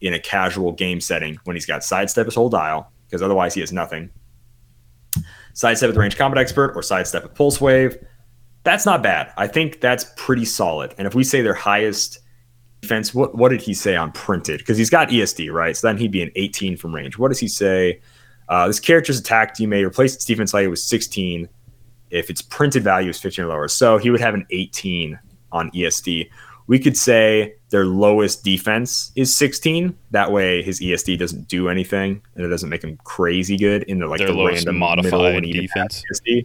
in 0.00 0.14
a 0.14 0.18
casual 0.18 0.72
game 0.72 1.00
setting 1.00 1.38
when 1.44 1.56
he's 1.56 1.66
got 1.66 1.84
sidestep 1.84 2.26
his 2.26 2.34
whole 2.34 2.48
dial, 2.48 2.90
because 3.06 3.22
otherwise 3.22 3.54
he 3.54 3.60
has 3.60 3.72
nothing 3.72 4.10
sidestep 5.54 5.88
with 5.88 5.96
range 5.96 6.16
combat 6.16 6.38
expert 6.38 6.72
or 6.74 6.82
sidestep 6.82 7.22
with 7.22 7.34
pulse 7.34 7.60
wave. 7.60 7.96
That's 8.64 8.86
not 8.86 9.02
bad. 9.02 9.32
I 9.36 9.46
think 9.46 9.80
that's 9.80 10.06
pretty 10.16 10.44
solid. 10.44 10.94
And 10.98 11.06
if 11.06 11.14
we 11.14 11.24
say 11.24 11.42
their 11.42 11.54
highest 11.54 12.20
defense, 12.80 13.14
what 13.14 13.34
what 13.36 13.50
did 13.50 13.60
he 13.60 13.74
say 13.74 13.96
on 13.96 14.12
printed? 14.12 14.58
Because 14.58 14.78
he's 14.78 14.90
got 14.90 15.08
ESD, 15.08 15.52
right? 15.52 15.76
So 15.76 15.86
then 15.86 15.96
he'd 15.96 16.12
be 16.12 16.22
an 16.22 16.30
18 16.36 16.76
from 16.76 16.94
range. 16.94 17.18
What 17.18 17.28
does 17.28 17.38
he 17.38 17.48
say? 17.48 18.00
Uh, 18.52 18.66
this 18.66 18.78
character's 18.78 19.18
attack 19.18 19.58
you 19.58 19.66
may 19.66 19.82
replace 19.82 20.14
its 20.14 20.26
defense 20.26 20.52
value 20.52 20.68
with 20.68 20.78
16 20.78 21.48
if 22.10 22.28
its 22.28 22.42
printed 22.42 22.84
value 22.84 23.08
is 23.08 23.18
15 23.18 23.46
or 23.46 23.48
lower. 23.48 23.66
So 23.66 23.96
he 23.96 24.10
would 24.10 24.20
have 24.20 24.34
an 24.34 24.44
18 24.50 25.18
on 25.52 25.70
ESD. 25.70 26.28
We 26.66 26.78
could 26.78 26.94
say 26.94 27.54
their 27.70 27.86
lowest 27.86 28.44
defense 28.44 29.10
is 29.16 29.34
16. 29.34 29.96
That 30.10 30.32
way 30.32 30.62
his 30.62 30.82
ESD 30.82 31.18
doesn't 31.18 31.48
do 31.48 31.70
anything 31.70 32.20
and 32.34 32.44
it 32.44 32.48
doesn't 32.50 32.68
make 32.68 32.84
him 32.84 32.98
crazy 33.04 33.56
good 33.56 33.84
in 33.84 34.00
the 34.00 34.06
like 34.06 34.18
Their 34.18 34.28
the 34.28 34.34
lowest 34.34 34.66
random 34.66 34.76
modified 34.76 35.44
defense. 35.44 36.02
ESD. 36.12 36.44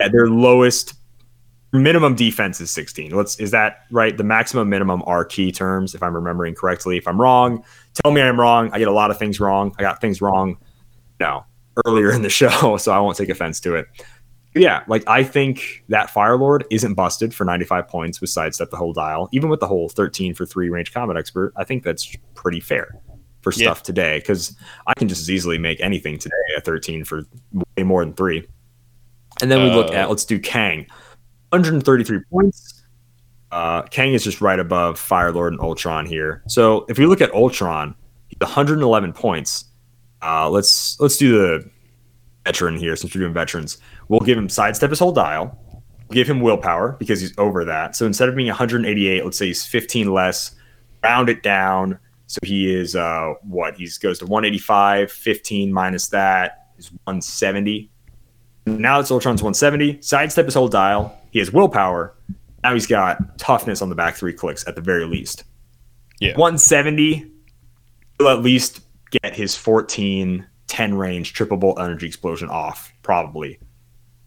Yeah, 0.00 0.08
their 0.08 0.26
lowest 0.26 0.94
minimum 1.70 2.16
defense 2.16 2.60
is 2.60 2.72
16. 2.72 3.12
Let's 3.12 3.38
is 3.38 3.52
that 3.52 3.84
right? 3.92 4.16
The 4.16 4.24
maximum 4.24 4.68
minimum 4.68 5.04
are 5.06 5.24
key 5.24 5.52
terms 5.52 5.94
if 5.94 6.02
I'm 6.02 6.16
remembering 6.16 6.56
correctly. 6.56 6.96
If 6.96 7.06
I'm 7.06 7.20
wrong, 7.20 7.62
tell 7.94 8.10
me 8.10 8.22
I'm 8.22 8.40
wrong. 8.40 8.70
I 8.72 8.80
get 8.80 8.88
a 8.88 8.92
lot 8.92 9.12
of 9.12 9.20
things 9.20 9.38
wrong. 9.38 9.72
I 9.78 9.82
got 9.82 10.00
things 10.00 10.20
wrong. 10.20 10.58
No, 11.20 11.44
earlier 11.86 12.10
in 12.12 12.22
the 12.22 12.28
show, 12.40 12.76
so 12.76 12.92
I 12.92 12.98
won't 13.00 13.16
take 13.16 13.28
offense 13.28 13.60
to 13.60 13.74
it. 13.76 13.86
Yeah, 14.54 14.82
like 14.88 15.04
I 15.06 15.22
think 15.22 15.84
that 15.88 16.08
Firelord 16.08 16.62
isn't 16.70 16.94
busted 16.94 17.34
for 17.34 17.44
95 17.44 17.86
points 17.86 18.20
with 18.20 18.30
sidestep 18.30 18.70
the 18.70 18.76
whole 18.76 18.92
dial, 18.92 19.28
even 19.32 19.50
with 19.50 19.60
the 19.60 19.66
whole 19.66 19.88
13 19.88 20.34
for 20.34 20.46
three 20.46 20.68
range 20.70 20.92
combat 20.92 21.16
expert. 21.16 21.52
I 21.56 21.64
think 21.64 21.82
that's 21.84 22.16
pretty 22.34 22.60
fair 22.60 22.88
for 23.42 23.52
Yeah. 23.52 23.66
stuff 23.66 23.82
today 23.82 24.18
because 24.18 24.56
I 24.86 24.94
can 24.94 25.06
just 25.06 25.20
as 25.20 25.30
easily 25.30 25.58
make 25.58 25.80
anything 25.80 26.18
today 26.18 26.34
a 26.56 26.60
13 26.60 27.04
for 27.04 27.22
way 27.76 27.84
more 27.84 28.04
than 28.04 28.14
three. 28.14 28.48
And 29.40 29.50
then 29.50 29.62
we 29.62 29.70
look 29.70 29.90
Uh, 29.90 29.94
at 29.94 30.08
let's 30.08 30.24
do 30.24 30.40
Kang, 30.40 30.86
133 31.50 32.20
points. 32.32 32.82
Uh, 33.52 33.82
Kang 33.82 34.12
is 34.12 34.24
just 34.24 34.40
right 34.40 34.58
above 34.58 34.98
Firelord 34.98 35.48
and 35.48 35.60
Ultron 35.60 36.04
here. 36.06 36.42
So 36.48 36.84
if 36.88 36.98
we 36.98 37.06
look 37.06 37.20
at 37.20 37.32
Ultron, 37.32 37.94
he's 38.28 38.38
111 38.40 39.12
points. 39.12 39.66
Uh, 40.22 40.48
let's 40.50 40.98
let's 41.00 41.16
do 41.16 41.38
the 41.38 41.70
veteran 42.44 42.76
here 42.76 42.96
since 42.96 43.14
we're 43.14 43.20
doing 43.20 43.34
veterans. 43.34 43.78
We'll 44.08 44.20
give 44.20 44.38
him 44.38 44.48
sidestep 44.48 44.90
his 44.90 44.98
whole 44.98 45.12
dial. 45.12 45.58
We'll 46.08 46.14
give 46.14 46.28
him 46.28 46.40
willpower 46.40 46.96
because 46.98 47.20
he's 47.20 47.36
over 47.38 47.64
that. 47.64 47.94
So 47.94 48.06
instead 48.06 48.28
of 48.28 48.34
being 48.34 48.48
188, 48.48 49.24
let's 49.24 49.38
say 49.38 49.46
he's 49.46 49.64
15 49.66 50.12
less. 50.12 50.54
Round 51.02 51.28
it 51.28 51.42
down. 51.42 51.98
So 52.26 52.38
he 52.42 52.74
is 52.74 52.96
uh 52.96 53.34
what? 53.42 53.76
He 53.76 53.88
goes 54.00 54.18
to 54.20 54.26
185. 54.26 55.12
15 55.12 55.72
minus 55.72 56.08
that 56.08 56.70
is 56.78 56.90
170. 57.04 57.90
Now 58.66 59.00
it's 59.00 59.10
Ultron's 59.10 59.42
170. 59.42 60.02
Sidestep 60.02 60.46
his 60.46 60.54
whole 60.54 60.68
dial. 60.68 61.16
He 61.30 61.38
has 61.38 61.52
willpower. 61.52 62.14
Now 62.62 62.74
he's 62.74 62.86
got 62.86 63.38
toughness 63.38 63.82
on 63.82 63.88
the 63.88 63.94
back 63.94 64.16
three 64.16 64.32
clicks 64.32 64.66
at 64.66 64.74
the 64.74 64.80
very 64.80 65.04
least. 65.04 65.44
Yeah. 66.20 66.32
170 66.32 67.30
will 68.18 68.28
at 68.28 68.42
least 68.42 68.80
get 69.10 69.34
his 69.34 69.56
14 69.56 70.46
10 70.66 70.94
range 70.94 71.32
triple 71.32 71.56
bolt 71.56 71.80
energy 71.80 72.06
explosion 72.06 72.48
off 72.48 72.92
probably. 73.02 73.58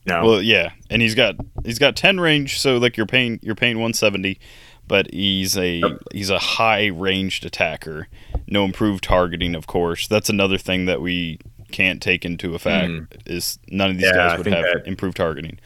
No. 0.05 0.25
Well, 0.25 0.41
yeah, 0.41 0.71
and 0.89 1.01
he's 1.01 1.13
got 1.13 1.35
he's 1.63 1.77
got 1.77 1.95
ten 1.95 2.19
range, 2.19 2.59
so 2.59 2.77
like 2.77 2.97
you're 2.97 3.05
paying 3.05 3.39
you're 3.43 3.53
paying 3.53 3.79
one 3.79 3.93
seventy, 3.93 4.39
but 4.87 5.13
he's 5.13 5.55
a 5.55 5.81
he's 6.11 6.31
a 6.31 6.39
high 6.39 6.87
ranged 6.87 7.45
attacker. 7.45 8.07
No 8.47 8.65
improved 8.65 9.03
targeting, 9.03 9.53
of 9.53 9.67
course. 9.67 10.07
That's 10.07 10.27
another 10.27 10.57
thing 10.57 10.85
that 10.85 11.01
we 11.01 11.37
can't 11.71 12.01
take 12.01 12.25
into 12.25 12.55
effect 12.55 13.15
is 13.27 13.59
none 13.69 13.91
of 13.91 13.97
these. 13.97 14.07
Yeah, 14.07 14.13
guys 14.29 14.37
would 14.39 14.47
have 14.47 14.63
that- 14.63 14.87
improved 14.87 15.17
targeting. 15.17 15.59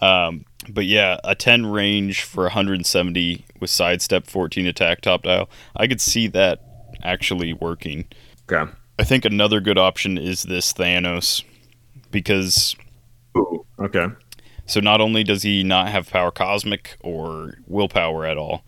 Um, 0.00 0.46
but 0.70 0.86
yeah, 0.86 1.18
a 1.22 1.34
ten 1.34 1.66
range 1.66 2.22
for 2.22 2.44
170 2.44 3.44
with 3.60 3.68
sidestep, 3.68 4.26
14 4.26 4.66
attack, 4.66 5.02
top 5.02 5.24
dial. 5.24 5.50
I 5.76 5.86
could 5.86 6.00
see 6.00 6.28
that 6.28 6.60
actually 7.02 7.52
working. 7.52 8.06
Okay. 8.50 8.70
I 8.98 9.04
think 9.04 9.24
another 9.24 9.60
good 9.60 9.78
option 9.78 10.18
is 10.18 10.42
this 10.44 10.72
Thanos 10.72 11.44
because 12.10 12.76
Ooh, 13.36 13.64
okay. 13.78 14.06
so 14.66 14.80
not 14.80 15.00
only 15.00 15.24
does 15.24 15.42
he 15.42 15.64
not 15.64 15.88
have 15.88 16.10
power 16.10 16.30
cosmic 16.30 16.96
or 17.00 17.54
willpower 17.66 18.26
at 18.26 18.36
all, 18.36 18.62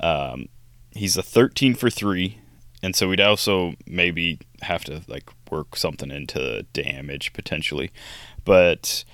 um, 0.00 0.48
he's 0.92 1.16
a 1.16 1.22
13 1.22 1.74
for 1.74 1.90
three, 1.90 2.38
and 2.82 2.94
so 2.94 3.08
we'd 3.08 3.20
also 3.20 3.74
maybe 3.86 4.38
have 4.62 4.84
to 4.84 5.02
like 5.08 5.30
work 5.50 5.76
something 5.76 6.10
into 6.10 6.62
damage 6.72 7.32
potentially, 7.32 7.90
but 8.44 9.04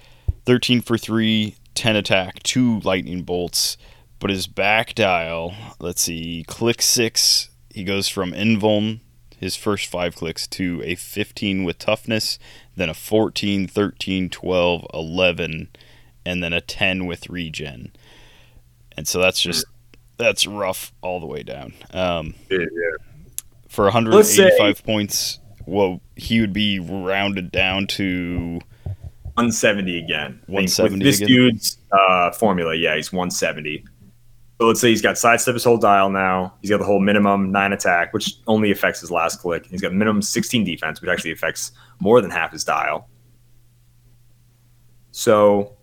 13 0.45 0.81
for 0.81 0.99
three, 0.99 1.57
10 1.75 1.97
attack, 1.97 2.43
two 2.43 2.81
lightning 2.81 3.23
bolts, 3.23 3.77
but 4.19 4.31
his 4.31 4.47
back 4.47 4.95
dial, 4.95 5.55
let's 5.79 6.03
see, 6.03 6.45
click 6.47 6.83
six, 6.83 7.51
he 7.71 7.85
goes 7.85 8.09
from 8.09 8.33
invuln. 8.33 9.01
His 9.41 9.57
first 9.57 9.87
five 9.87 10.17
clicks 10.17 10.47
to 10.49 10.83
a 10.85 10.95
15 10.97 11.65
with 11.65 11.79
toughness, 11.79 12.39
then 12.77 12.91
a 12.91 12.95
14, 12.95 13.67
13, 13.67 14.29
12, 14.29 14.87
11, 14.93 15.69
and 16.27 16.45
then 16.45 16.53
a 16.53 16.61
10 16.61 17.07
with 17.07 17.31
regen. 17.31 17.91
And 18.99 19.09
so 19.09 19.19
that's 19.19 19.41
just 19.41 19.65
that's 20.19 20.47
rough 20.47 20.93
all 21.01 21.21
the 21.21 21.27
way 21.27 21.43
down. 21.43 21.73
Um, 21.95 22.35
Yeah, 22.51 22.59
for 23.67 23.87
Let's 23.91 24.29
say- 24.35 24.43
185 24.45 24.85
points, 24.85 25.39
well, 25.65 26.03
he 26.17 26.43
would 26.43 26.53
be 26.53 26.79
rounded 26.79 27.51
down 27.51 27.87
to 27.87 28.61
170 29.37 29.97
again. 29.99 30.41
I 30.43 30.47
think 30.47 30.49
170 30.49 30.93
With 30.99 31.03
this 31.03 31.17
again? 31.23 31.29
dude's 31.29 31.79
uh, 31.91 32.31
formula, 32.33 32.75
yeah, 32.75 32.95
he's 32.97 33.11
170. 33.11 33.85
So 34.61 34.67
let's 34.67 34.79
say 34.79 34.91
he's 34.91 35.01
got 35.01 35.17
sidestep 35.17 35.55
his 35.55 35.65
whole 35.65 35.79
dial 35.79 36.11
now. 36.11 36.53
He's 36.61 36.69
got 36.69 36.81
the 36.81 36.85
whole 36.85 37.01
minimum 37.01 37.51
nine 37.51 37.73
attack, 37.73 38.13
which 38.13 38.35
only 38.47 38.71
affects 38.71 39.01
his 39.01 39.11
last 39.11 39.41
click. 39.41 39.65
He's 39.65 39.81
got 39.81 39.95
minimum 39.95 40.21
16 40.21 40.65
defense, 40.65 41.01
which 41.01 41.09
actually 41.09 41.33
affects 41.33 41.73
more 41.99 42.21
than 42.21 42.31
half 42.31 42.53
his 42.53 42.63
dial. 42.63 43.09
So, 45.13 45.79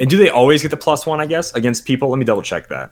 and 0.00 0.10
do 0.10 0.18
they 0.18 0.30
always 0.30 0.62
get 0.62 0.72
the 0.72 0.76
plus 0.76 1.06
one, 1.06 1.20
I 1.20 1.26
guess, 1.26 1.54
against 1.54 1.84
people? 1.84 2.08
Let 2.08 2.18
me 2.18 2.24
double 2.24 2.42
check 2.42 2.68
that. 2.70 2.90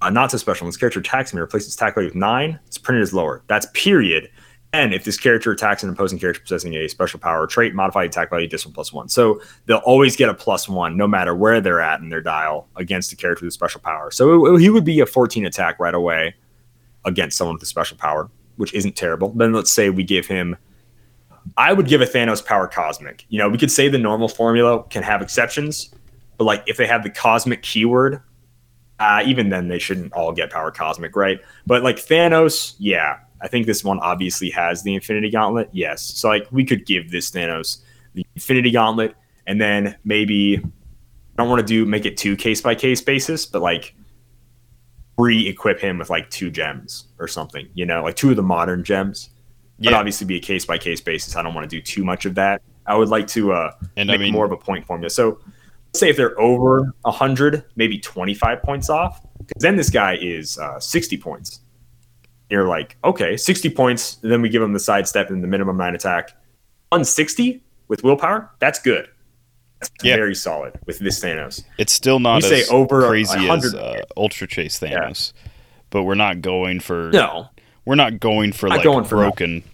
Uh, 0.00 0.10
not 0.10 0.30
to 0.30 0.40
special. 0.40 0.64
When 0.64 0.70
this 0.70 0.76
character 0.76 0.98
attacks 0.98 1.32
me, 1.32 1.40
replaces 1.40 1.76
attack 1.76 1.94
value 1.94 2.08
with 2.08 2.16
nine. 2.16 2.58
It's 2.66 2.78
printed 2.78 3.04
as 3.04 3.14
lower. 3.14 3.44
That's 3.46 3.66
period. 3.74 4.28
And 4.74 4.94
if 4.94 5.04
this 5.04 5.18
character 5.18 5.52
attacks 5.52 5.82
an 5.82 5.90
opposing 5.90 6.18
character 6.18 6.40
possessing 6.40 6.74
a 6.74 6.88
special 6.88 7.20
power 7.20 7.46
trait, 7.46 7.74
modified 7.74 8.06
attack 8.06 8.30
value 8.30 8.46
additional 8.46 8.72
plus 8.72 8.90
one. 8.90 9.08
So 9.08 9.40
they'll 9.66 9.78
always 9.78 10.16
get 10.16 10.30
a 10.30 10.34
plus 10.34 10.66
one 10.66 10.96
no 10.96 11.06
matter 11.06 11.34
where 11.34 11.60
they're 11.60 11.80
at 11.80 12.00
in 12.00 12.08
their 12.08 12.22
dial 12.22 12.68
against 12.76 13.12
a 13.12 13.16
character 13.16 13.44
with 13.44 13.52
a 13.52 13.54
special 13.54 13.82
power. 13.82 14.10
So 14.10 14.56
he 14.56 14.70
would 14.70 14.84
be 14.84 15.00
a 15.00 15.06
14 15.06 15.44
attack 15.44 15.78
right 15.78 15.94
away 15.94 16.34
against 17.04 17.36
someone 17.36 17.56
with 17.56 17.62
a 17.62 17.66
special 17.66 17.98
power, 17.98 18.30
which 18.56 18.72
isn't 18.72 18.96
terrible. 18.96 19.30
Then 19.30 19.52
let's 19.52 19.70
say 19.70 19.90
we 19.90 20.04
give 20.04 20.26
him. 20.26 20.56
I 21.58 21.72
would 21.72 21.88
give 21.88 22.00
a 22.00 22.06
Thanos 22.06 22.44
power 22.44 22.66
cosmic. 22.68 23.26
You 23.28 23.38
know, 23.38 23.50
we 23.50 23.58
could 23.58 23.70
say 23.70 23.88
the 23.88 23.98
normal 23.98 24.28
formula 24.28 24.84
can 24.84 25.02
have 25.02 25.20
exceptions, 25.20 25.90
but 26.38 26.44
like 26.44 26.62
if 26.66 26.78
they 26.78 26.86
have 26.86 27.02
the 27.02 27.10
cosmic 27.10 27.62
keyword, 27.62 28.22
uh, 29.00 29.22
even 29.26 29.48
then 29.48 29.68
they 29.68 29.80
shouldn't 29.80 30.12
all 30.12 30.32
get 30.32 30.50
power 30.50 30.70
cosmic, 30.70 31.16
right? 31.16 31.40
But 31.66 31.82
like 31.82 31.96
Thanos, 31.96 32.76
yeah, 32.78 33.18
I 33.42 33.48
think 33.48 33.66
this 33.66 33.82
one 33.84 33.98
obviously 34.00 34.50
has 34.50 34.82
the 34.82 34.94
Infinity 34.94 35.30
Gauntlet. 35.30 35.68
Yes, 35.72 36.02
so 36.02 36.28
like 36.28 36.46
we 36.52 36.64
could 36.64 36.86
give 36.86 37.10
this 37.10 37.30
Thanos 37.30 37.78
the 38.14 38.24
Infinity 38.34 38.70
Gauntlet, 38.70 39.14
and 39.46 39.60
then 39.60 39.96
maybe 40.04 40.58
I 40.58 40.62
don't 41.36 41.48
want 41.48 41.60
to 41.60 41.66
do 41.66 41.84
make 41.84 42.06
it 42.06 42.16
two 42.16 42.36
case 42.36 42.60
by 42.60 42.74
case 42.74 43.00
basis, 43.00 43.44
but 43.46 43.62
like 43.62 43.94
re-equip 45.18 45.78
him 45.80 45.98
with 45.98 46.10
like 46.10 46.28
two 46.30 46.50
gems 46.50 47.08
or 47.18 47.28
something, 47.28 47.68
you 47.74 47.84
know, 47.84 48.02
like 48.02 48.16
two 48.16 48.30
of 48.30 48.36
the 48.36 48.42
modern 48.42 48.82
gems. 48.84 49.30
Yeah. 49.78 49.90
But 49.90 49.96
obviously 49.98 50.26
be 50.26 50.36
a 50.36 50.40
case 50.40 50.64
by 50.64 50.78
case 50.78 51.00
basis. 51.00 51.36
I 51.36 51.42
don't 51.42 51.54
want 51.54 51.68
to 51.68 51.76
do 51.76 51.82
too 51.82 52.04
much 52.04 52.24
of 52.24 52.34
that. 52.36 52.62
I 52.86 52.96
would 52.96 53.08
like 53.08 53.26
to 53.28 53.52
uh 53.52 53.72
And 53.96 54.10
I 54.10 54.14
make 54.14 54.20
mean- 54.20 54.32
more 54.32 54.44
of 54.44 54.52
a 54.52 54.56
point 54.56 54.86
formula. 54.86 55.10
So 55.10 55.38
let's 55.88 56.00
say 56.00 56.08
if 56.10 56.16
they're 56.16 56.38
over 56.40 56.92
100, 57.02 57.64
maybe 57.76 57.98
25 57.98 58.62
points 58.62 58.88
off, 58.88 59.20
because 59.38 59.60
then 59.62 59.76
this 59.76 59.90
guy 59.90 60.16
is 60.20 60.58
uh, 60.58 60.78
60 60.78 61.16
points. 61.18 61.60
You're 62.52 62.68
like, 62.68 62.98
okay, 63.02 63.38
60 63.38 63.70
points. 63.70 64.18
And 64.22 64.30
then 64.30 64.42
we 64.42 64.50
give 64.50 64.60
him 64.60 64.74
the 64.74 64.78
sidestep 64.78 65.30
and 65.30 65.42
the 65.42 65.48
minimum 65.48 65.78
nine 65.78 65.94
attack. 65.94 66.32
160 66.90 67.62
with 67.88 68.04
willpower, 68.04 68.50
that's 68.58 68.78
good. 68.78 69.08
That's 69.80 69.90
Yeah. 70.02 70.16
very 70.16 70.34
solid 70.34 70.74
with 70.84 70.98
this 70.98 71.18
Thanos. 71.18 71.64
It's 71.78 71.94
still 71.94 72.18
not 72.20 72.42
You 72.42 72.48
say 72.50 72.64
over 72.70 73.08
crazy 73.08 73.48
as 73.48 73.74
uh, 73.74 74.02
Ultra 74.18 74.46
Chase 74.46 74.78
Thanos, 74.78 75.32
but 75.88 76.02
we're 76.02 76.14
not 76.14 76.42
going 76.42 76.80
for 76.80 77.10
No, 77.10 77.48
we're 77.86 77.94
not 77.94 78.20
going 78.20 78.52
for 78.52 78.68
Not 78.68 78.76
like 78.76 78.84
going 78.84 79.04
for 79.04 79.16
broken 79.16 79.64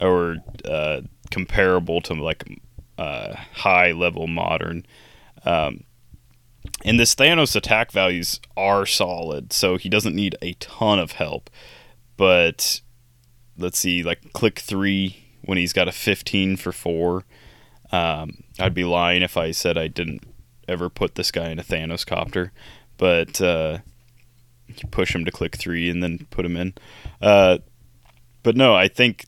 or 0.00 0.36
uh, 0.64 1.00
comparable 1.32 2.00
to 2.02 2.14
like 2.14 2.44
uh, 2.96 3.34
high 3.54 3.90
level 3.90 4.28
modern. 4.28 4.86
Um, 5.44 5.82
and 6.84 7.00
this 7.00 7.16
Thanos 7.16 7.56
attack 7.56 7.90
values 7.90 8.38
are 8.56 8.86
solid, 8.86 9.52
so 9.52 9.76
he 9.76 9.88
doesn't 9.88 10.14
need 10.14 10.36
a 10.40 10.52
ton 10.54 11.00
of 11.00 11.12
help. 11.12 11.50
But 12.20 12.82
let's 13.56 13.78
see, 13.78 14.02
like 14.02 14.34
click 14.34 14.58
three 14.58 15.24
when 15.40 15.56
he's 15.56 15.72
got 15.72 15.88
a 15.88 15.92
15 15.92 16.58
for 16.58 16.70
four. 16.70 17.24
Um, 17.90 18.44
I'd 18.58 18.74
be 18.74 18.84
lying 18.84 19.22
if 19.22 19.38
I 19.38 19.52
said 19.52 19.78
I 19.78 19.88
didn't 19.88 20.24
ever 20.68 20.90
put 20.90 21.14
this 21.14 21.30
guy 21.30 21.48
in 21.48 21.58
a 21.58 21.62
Thanos 21.62 22.06
copter, 22.06 22.52
but 22.98 23.40
uh, 23.40 23.78
you 24.66 24.86
push 24.90 25.14
him 25.14 25.24
to 25.24 25.30
click 25.30 25.56
three 25.56 25.88
and 25.88 26.02
then 26.02 26.26
put 26.28 26.44
him 26.44 26.58
in. 26.58 26.74
Uh, 27.22 27.56
but 28.42 28.54
no, 28.54 28.74
I 28.74 28.88
think 28.88 29.24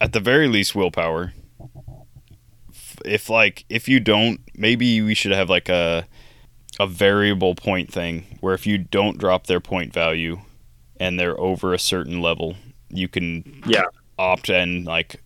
at 0.00 0.12
the 0.12 0.18
very 0.18 0.48
least 0.48 0.74
willpower. 0.74 1.34
If 3.04 3.30
like 3.30 3.64
if 3.68 3.88
you 3.88 4.00
don't, 4.00 4.40
maybe 4.56 5.00
we 5.02 5.14
should 5.14 5.30
have 5.30 5.48
like 5.48 5.68
a 5.68 6.08
a 6.80 6.88
variable 6.88 7.54
point 7.54 7.92
thing 7.92 8.38
where 8.40 8.54
if 8.54 8.66
you 8.66 8.76
don't 8.76 9.18
drop 9.18 9.46
their 9.46 9.60
point 9.60 9.92
value 9.92 10.40
and 11.00 11.18
they're 11.18 11.38
over 11.40 11.72
a 11.74 11.78
certain 11.78 12.20
level, 12.20 12.56
you 12.88 13.08
can 13.08 13.62
yeah, 13.66 13.84
opt 14.18 14.48
in 14.48 14.84
like 14.84 15.22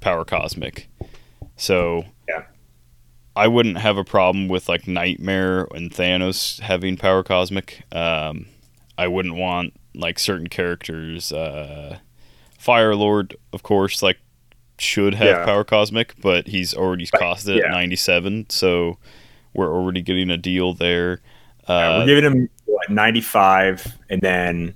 power 0.00 0.24
cosmic. 0.24 0.88
So 1.56 2.04
Yeah. 2.28 2.44
I 3.36 3.48
wouldn't 3.48 3.78
have 3.78 3.96
a 3.96 4.04
problem 4.04 4.48
with 4.48 4.68
like 4.68 4.86
Nightmare 4.86 5.66
and 5.74 5.90
Thanos 5.90 6.60
having 6.60 6.96
power 6.96 7.22
cosmic. 7.22 7.82
Um, 7.92 8.46
I 8.96 9.08
wouldn't 9.08 9.34
want 9.34 9.74
like 9.94 10.18
certain 10.18 10.48
characters. 10.48 11.32
Uh, 11.32 11.98
Firelord, 12.60 13.34
of 13.52 13.62
course, 13.62 14.02
like 14.02 14.18
should 14.78 15.14
have 15.14 15.26
Yeah. 15.38 15.44
power 15.44 15.64
cosmic, 15.64 16.14
but 16.20 16.48
he's 16.48 16.74
already 16.74 17.06
costed 17.06 17.58
yeah. 17.58 17.66
at 17.66 17.70
ninety 17.72 17.96
seven, 17.96 18.46
so 18.50 18.98
we're 19.52 19.72
already 19.72 20.00
getting 20.02 20.30
a 20.30 20.36
deal 20.36 20.72
there. 20.74 21.20
Yeah, 21.68 21.74
Uh, 21.74 21.98
we're 22.00 22.06
giving 22.06 22.24
him 22.24 22.48
95, 22.90 23.98
and 24.10 24.20
then 24.20 24.74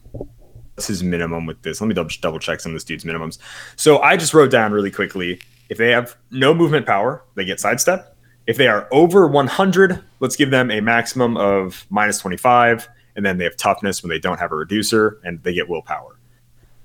what's 0.74 0.86
his 0.86 1.02
minimum 1.02 1.46
with 1.46 1.60
this? 1.62 1.80
Let 1.80 1.88
me 1.88 1.94
double, 1.94 2.10
double 2.20 2.38
check 2.38 2.60
some 2.60 2.72
of 2.72 2.74
this 2.74 2.84
dude's 2.84 3.04
minimums. 3.04 3.38
So 3.76 4.00
I 4.00 4.16
just 4.16 4.34
wrote 4.34 4.50
down 4.50 4.72
really 4.72 4.90
quickly 4.90 5.40
if 5.68 5.78
they 5.78 5.90
have 5.90 6.16
no 6.30 6.54
movement 6.54 6.86
power, 6.86 7.24
they 7.34 7.44
get 7.44 7.60
sidestep. 7.60 8.16
If 8.46 8.56
they 8.56 8.68
are 8.68 8.88
over 8.90 9.26
100, 9.26 10.02
let's 10.20 10.36
give 10.36 10.50
them 10.50 10.70
a 10.70 10.80
maximum 10.80 11.36
of 11.36 11.84
minus 11.90 12.18
25, 12.18 12.88
and 13.16 13.26
then 13.26 13.36
they 13.36 13.44
have 13.44 13.56
toughness 13.56 14.02
when 14.02 14.08
they 14.08 14.18
don't 14.18 14.38
have 14.38 14.52
a 14.52 14.54
reducer, 14.54 15.20
and 15.24 15.42
they 15.42 15.52
get 15.52 15.68
willpower. 15.68 16.18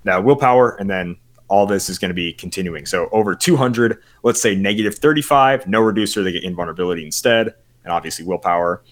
Now, 0.04 0.20
willpower, 0.20 0.76
and 0.76 0.90
then 0.90 1.16
all 1.48 1.66
this 1.66 1.88
is 1.88 2.00
going 2.00 2.10
to 2.10 2.16
be 2.16 2.34
continuing. 2.34 2.86
So 2.86 3.08
over 3.12 3.36
200, 3.36 3.98
let's 4.24 4.42
say 4.42 4.56
negative 4.56 4.96
35, 4.96 5.68
no 5.68 5.80
reducer, 5.80 6.24
they 6.24 6.32
get 6.32 6.44
invulnerability 6.44 7.06
instead, 7.06 7.54
and 7.84 7.94
obviously 7.94 8.26
willpower. 8.26 8.84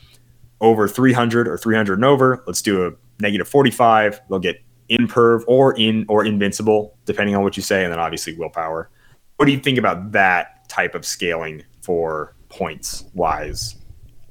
Over 0.61 0.87
300 0.87 1.47
or 1.47 1.57
300 1.57 1.95
and 1.95 2.05
over, 2.05 2.43
let's 2.47 2.61
do 2.61 2.85
a 2.87 2.91
negative 3.19 3.47
45, 3.47 4.21
they'll 4.29 4.39
get 4.39 4.61
imperv 4.89 5.43
or 5.47 5.77
in 5.77 6.05
or 6.07 6.23
invincible, 6.25 6.95
depending 7.05 7.35
on 7.35 7.43
what 7.43 7.57
you 7.57 7.63
say, 7.63 7.83
and 7.83 7.91
then 7.91 7.99
obviously 7.99 8.33
willpower. 8.37 8.89
What 9.37 9.45
do 9.47 9.51
you 9.51 9.59
think 9.59 9.77
about 9.77 10.11
that 10.11 10.67
type 10.69 10.93
of 10.95 11.05
scaling 11.05 11.63
for 11.81 12.35
points 12.49 13.05
wise? 13.13 13.75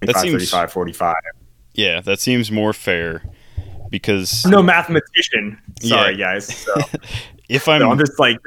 That 0.01 0.17
seems- 0.17 0.33
35, 0.51 0.73
45. 0.73 1.15
Yeah, 1.75 2.01
that 2.01 2.21
seems 2.21 2.51
more 2.51 2.73
fair 2.73 3.23
because 3.91 4.45
I'm 4.45 4.51
no 4.53 4.63
mathematician. 4.63 5.59
Sorry, 5.81 6.13
Yeah. 6.17 6.33
guys. 6.35 6.57
So, 6.57 6.75
if 7.49 7.69
I'm, 7.69 7.81
so 7.81 7.91
I'm 7.91 7.99
just 7.99 8.19
like 8.19 8.39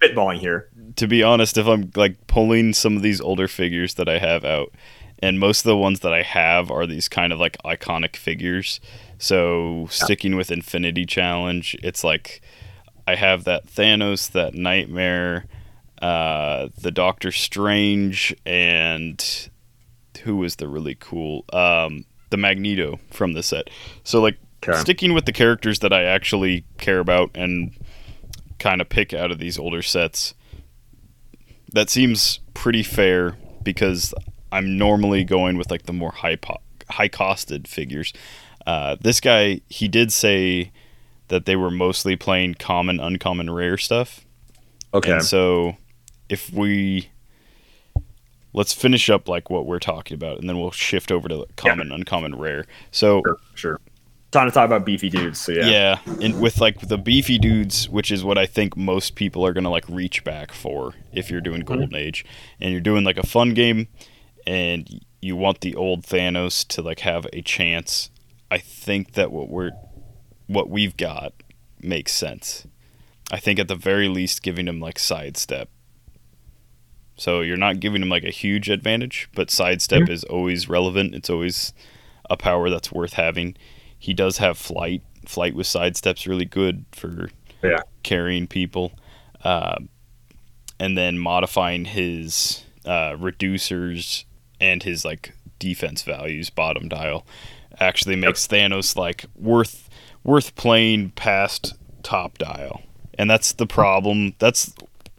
spitballing 0.00 0.38
here. 0.38 0.68
to 0.96 1.06
be 1.06 1.22
honest, 1.22 1.58
if 1.58 1.66
I'm 1.66 1.90
like 1.96 2.24
pulling 2.26 2.72
some 2.72 2.96
of 2.96 3.02
these 3.02 3.20
older 3.20 3.48
figures 3.48 3.94
that 3.94 4.08
I 4.08 4.18
have 4.18 4.44
out, 4.44 4.72
and 5.22 5.38
most 5.38 5.60
of 5.60 5.64
the 5.64 5.76
ones 5.76 6.00
that 6.00 6.12
I 6.12 6.22
have 6.22 6.70
are 6.70 6.86
these 6.86 7.08
kind 7.08 7.32
of 7.32 7.38
like 7.38 7.56
iconic 7.64 8.16
figures. 8.16 8.80
So 9.18 9.86
sticking 9.90 10.34
with 10.36 10.50
Infinity 10.50 11.06
Challenge, 11.06 11.76
it's 11.82 12.02
like 12.02 12.42
I 13.06 13.14
have 13.14 13.44
that 13.44 13.66
Thanos, 13.66 14.30
that 14.32 14.54
Nightmare, 14.54 15.46
uh, 16.00 16.68
the 16.80 16.90
Doctor 16.90 17.30
Strange, 17.30 18.34
and 18.44 19.48
who 20.24 20.36
was 20.36 20.56
the 20.56 20.68
really 20.68 20.96
cool 20.98 21.44
um, 21.52 22.04
the 22.30 22.36
Magneto 22.36 22.98
from 23.10 23.32
the 23.32 23.42
set. 23.42 23.70
So 24.04 24.20
like 24.20 24.38
Okay. 24.64 24.78
sticking 24.78 25.12
with 25.12 25.24
the 25.24 25.32
characters 25.32 25.80
that 25.80 25.92
I 25.92 26.04
actually 26.04 26.64
care 26.78 27.00
about 27.00 27.32
and 27.34 27.72
kind 28.60 28.80
of 28.80 28.88
pick 28.88 29.12
out 29.12 29.32
of 29.32 29.40
these 29.40 29.58
older 29.58 29.82
sets. 29.82 30.34
That 31.72 31.90
seems 31.90 32.38
pretty 32.54 32.84
fair 32.84 33.36
because 33.64 34.14
I'm 34.52 34.78
normally 34.78 35.24
going 35.24 35.56
with 35.56 35.70
like 35.70 35.84
the 35.84 35.92
more 35.92 36.12
high 36.12 36.36
po- 36.36 36.60
high 36.90 37.08
costed 37.08 37.66
figures. 37.66 38.12
Uh, 38.66 38.96
this 39.00 39.20
guy, 39.20 39.60
he 39.68 39.88
did 39.88 40.12
say 40.12 40.70
that 41.28 41.46
they 41.46 41.56
were 41.56 41.70
mostly 41.70 42.14
playing 42.14 42.54
common, 42.54 43.00
uncommon, 43.00 43.50
rare 43.50 43.78
stuff. 43.78 44.24
Okay. 44.94 45.12
And 45.12 45.24
so 45.24 45.76
if 46.28 46.52
we 46.52 47.08
let's 48.52 48.72
finish 48.72 49.08
up 49.08 49.28
like 49.28 49.48
what 49.48 49.66
we're 49.66 49.78
talking 49.78 50.14
about 50.14 50.38
and 50.38 50.48
then 50.48 50.58
we'll 50.58 50.70
shift 50.70 51.10
over 51.10 51.28
to 51.28 51.46
common, 51.56 51.90
uncommon, 51.90 52.36
rare. 52.36 52.66
So 52.90 53.22
Sure, 53.24 53.38
sure. 53.54 53.80
Time 54.30 54.48
to 54.48 54.52
talk 54.52 54.64
about 54.64 54.86
beefy 54.86 55.10
dudes. 55.10 55.40
So 55.40 55.52
yeah. 55.52 55.66
yeah, 55.66 55.98
and 56.22 56.40
with 56.40 56.58
like 56.58 56.88
the 56.88 56.96
beefy 56.96 57.38
dudes, 57.38 57.86
which 57.88 58.10
is 58.10 58.24
what 58.24 58.38
I 58.38 58.46
think 58.46 58.78
most 58.78 59.14
people 59.14 59.44
are 59.44 59.52
gonna 59.52 59.70
like 59.70 59.86
reach 59.88 60.24
back 60.24 60.52
for 60.52 60.94
if 61.12 61.30
you're 61.30 61.42
doing 61.42 61.60
Golden 61.60 61.94
Age, 61.94 62.24
and 62.58 62.72
you're 62.72 62.80
doing 62.80 63.04
like 63.04 63.18
a 63.18 63.26
fun 63.26 63.52
game, 63.52 63.88
and 64.46 65.04
you 65.20 65.36
want 65.36 65.60
the 65.60 65.74
old 65.74 66.02
Thanos 66.04 66.66
to 66.68 66.82
like 66.82 67.00
have 67.00 67.26
a 67.32 67.42
chance. 67.42 68.10
I 68.50 68.58
think 68.58 69.12
that 69.12 69.30
what 69.32 69.48
we're 69.48 69.70
what 70.46 70.68
we've 70.68 70.96
got 70.96 71.32
makes 71.80 72.12
sense. 72.12 72.66
I 73.30 73.38
think 73.38 73.58
at 73.58 73.68
the 73.68 73.76
very 73.76 74.08
least 74.08 74.42
giving 74.42 74.68
him 74.68 74.80
like 74.80 74.98
sidestep. 74.98 75.68
So 77.16 77.40
you're 77.40 77.56
not 77.56 77.80
giving 77.80 78.02
him 78.02 78.08
like 78.08 78.24
a 78.24 78.30
huge 78.30 78.68
advantage, 78.68 79.28
but 79.34 79.50
sidestep 79.50 80.08
is 80.08 80.24
always 80.24 80.68
relevant. 80.68 81.14
It's 81.14 81.30
always 81.30 81.72
a 82.28 82.36
power 82.36 82.68
that's 82.68 82.90
worth 82.90 83.12
having. 83.14 83.56
He 83.98 84.12
does 84.12 84.38
have 84.38 84.58
flight. 84.58 85.02
Flight 85.26 85.54
with 85.54 85.66
sidestep's 85.66 86.26
really 86.26 86.44
good 86.46 86.84
for 86.92 87.30
Yeah. 87.62 87.80
carrying 88.02 88.46
people. 88.48 88.92
Uh, 89.44 89.76
and 90.80 90.98
then 90.98 91.18
modifying 91.18 91.84
his 91.84 92.64
uh, 92.84 93.12
reducers 93.12 94.24
and 94.62 94.84
his 94.84 95.04
like 95.04 95.34
defense 95.58 96.02
values 96.02 96.48
bottom 96.48 96.88
dial 96.88 97.26
actually 97.80 98.16
makes 98.16 98.46
Thanos 98.46 98.96
like 98.96 99.26
worth 99.34 99.90
worth 100.24 100.54
playing 100.54 101.10
past 101.10 101.74
top 102.02 102.38
dial. 102.38 102.80
And 103.18 103.28
that's 103.28 103.52
the 103.52 103.66
problem. 103.66 104.34
That's 104.38 104.72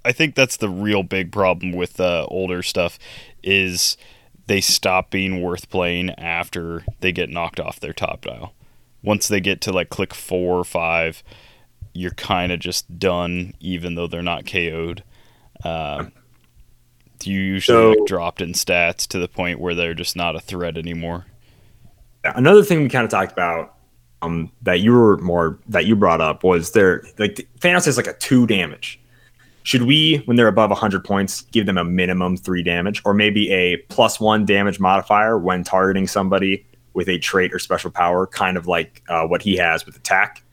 I 0.05 0.13
think 0.13 0.35
that's 0.35 0.57
the 0.57 0.69
real 0.69 1.03
big 1.03 1.31
problem 1.31 1.73
with 1.73 1.99
uh, 1.99 2.25
older 2.29 2.63
stuff 2.63 2.97
is 3.43 3.97
they 4.47 4.61
stop 4.61 5.09
being 5.11 5.41
worth 5.41 5.69
playing 5.69 6.11
after 6.11 6.85
they 7.01 7.11
get 7.11 7.29
knocked 7.29 7.59
off 7.59 7.79
their 7.79 7.93
top 7.93 8.21
dial. 8.21 8.53
Once 9.01 9.27
they 9.27 9.41
get 9.41 9.59
to 9.61 9.71
like 9.71 9.89
click 9.89 10.13
four 10.13 10.57
or 10.57 10.63
five, 10.63 11.21
you're 11.93 12.11
kind 12.11 12.51
of 12.51 12.59
just 12.59 12.97
done, 12.97 13.53
even 13.59 13.95
though 13.95 14.07
they're 14.07 14.21
not 14.21 14.45
KO'd. 14.45 15.03
Um, 15.63 16.13
you 17.27 17.39
usually 17.39 17.75
So- 17.75 17.89
like, 17.91 18.05
dropped 18.07 18.41
in 18.41 18.53
stats 18.53 19.07
to 19.07 19.19
the 19.19 19.27
point 19.27 19.59
where 19.59 19.73
they're 19.75 19.93
just 19.93 20.15
not 20.15 20.35
a 20.35 20.39
threat 20.39 20.77
anymore. 20.77 21.25
Another 22.23 22.63
thing 22.63 22.81
we 22.83 22.89
kind 22.89 23.03
of 23.03 23.11
talked 23.11 23.31
about 23.33 23.75
um, 24.21 24.49
that 24.61 24.79
you 24.79 24.93
were 24.93 25.17
more 25.17 25.59
that 25.67 25.85
you 25.85 25.95
brought 25.95 26.21
up 26.21 26.43
was 26.43 26.71
there 26.71 27.03
like 27.17 27.45
Thanos 27.59 27.85
has 27.85 27.97
like 27.97 28.07
a 28.07 28.13
two 28.13 28.47
damage. 28.47 28.99
Should 29.63 29.83
we, 29.83 30.17
when 30.25 30.35
they're 30.37 30.47
above 30.49 30.69
100 30.71 31.03
points, 31.05 31.41
give 31.51 31.65
them 31.65 31.77
a 31.77 31.83
minimum 31.85 32.35
three 32.35 32.63
damage, 32.63 33.01
or 33.05 33.13
maybe 33.13 33.49
a 33.51 33.77
plus 33.89 34.19
one 34.19 34.45
damage 34.45 34.79
modifier 34.79 35.37
when 35.37 35.63
targeting 35.63 36.05
somebody 36.07 36.65
with 36.93 37.07
a 37.07 37.17
trait 37.19 37.53
or 37.53 37.59
special 37.59 37.89
power, 37.89 38.27
kind 38.27 38.57
of 38.57 38.67
like 38.67 39.01
uh, 39.07 39.25
what 39.25 39.41
he 39.41 39.55
has 39.55 39.85
with 39.85 39.95
attack? 39.95 40.43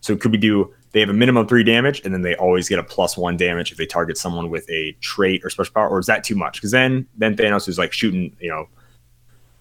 So 0.00 0.16
could 0.16 0.30
we 0.32 0.38
do? 0.38 0.72
They 0.94 1.00
have 1.00 1.08
a 1.10 1.12
minimum 1.12 1.48
three 1.48 1.64
damage, 1.64 2.00
and 2.04 2.14
then 2.14 2.22
they 2.22 2.36
always 2.36 2.68
get 2.68 2.78
a 2.78 2.82
plus 2.84 3.16
one 3.18 3.36
damage 3.36 3.72
if 3.72 3.78
they 3.78 3.84
target 3.84 4.16
someone 4.16 4.48
with 4.48 4.70
a 4.70 4.92
trait 5.00 5.44
or 5.44 5.50
special 5.50 5.74
power, 5.74 5.88
or 5.88 5.98
is 5.98 6.06
that 6.06 6.22
too 6.22 6.36
much? 6.36 6.54
Because 6.54 6.70
then, 6.70 7.04
then 7.16 7.36
Thanos 7.36 7.68
is 7.68 7.78
like 7.78 7.92
shooting, 7.92 8.34
you 8.40 8.48
know, 8.48 8.68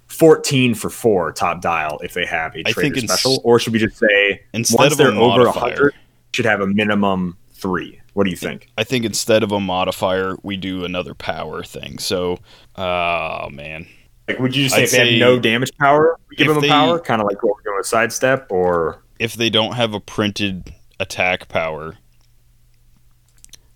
14 0.08 0.76
for 0.76 0.92
four 0.92 1.32
top 1.32 1.60
dial 1.60 2.00
if 2.04 2.14
they 2.14 2.26
have 2.26 2.56
a 2.56 2.62
trait 2.64 2.96
or 2.96 3.00
special, 3.02 3.42
or 3.44 3.58
should 3.58 3.74
we 3.74 3.80
just 3.80 3.98
say 3.98 4.44
Instead 4.54 4.78
once 4.78 4.92
of 4.92 4.98
they're 5.00 5.12
over. 5.12 5.46
100, 5.46 5.94
should 6.34 6.46
have 6.46 6.62
a 6.62 6.68
minimum 6.68 7.36
three? 7.54 8.00
What 8.14 8.26
do 8.26 8.30
you 8.30 8.38
think? 8.38 8.70
I 8.78 8.84
think 8.84 9.04
instead 9.04 9.42
of 9.42 9.52
a 9.52 9.60
modifier, 9.60 10.36
we 10.44 10.56
do 10.56 10.86
another 10.86 11.16
power 11.16 11.64
thing. 11.64 11.98
So, 11.98 12.38
oh 12.76 13.50
man, 13.50 13.88
Like, 14.28 14.38
would 14.38 14.56
you 14.56 14.66
just 14.66 14.76
say 14.76 14.82
I'd 14.82 14.84
if 14.86 14.92
they 14.92 15.12
have 15.14 15.20
no 15.20 15.40
damage 15.40 15.76
power, 15.80 16.20
we 16.30 16.36
give 16.36 16.48
them 16.48 16.58
a 16.58 16.62
they- 16.62 16.68
power, 16.70 17.00
kind 17.00 17.22
of 17.22 17.28
like 17.28 17.42
what 17.42 17.56
we're 17.56 17.64
doing 17.64 17.78
with 17.78 17.88
sidestep, 17.88 18.52
or 18.52 19.04
if 19.18 19.34
they 19.34 19.50
don't 19.50 19.74
have 19.74 19.96
a 19.96 20.00
printed 20.00 20.72
attack 21.00 21.48
power, 21.48 21.98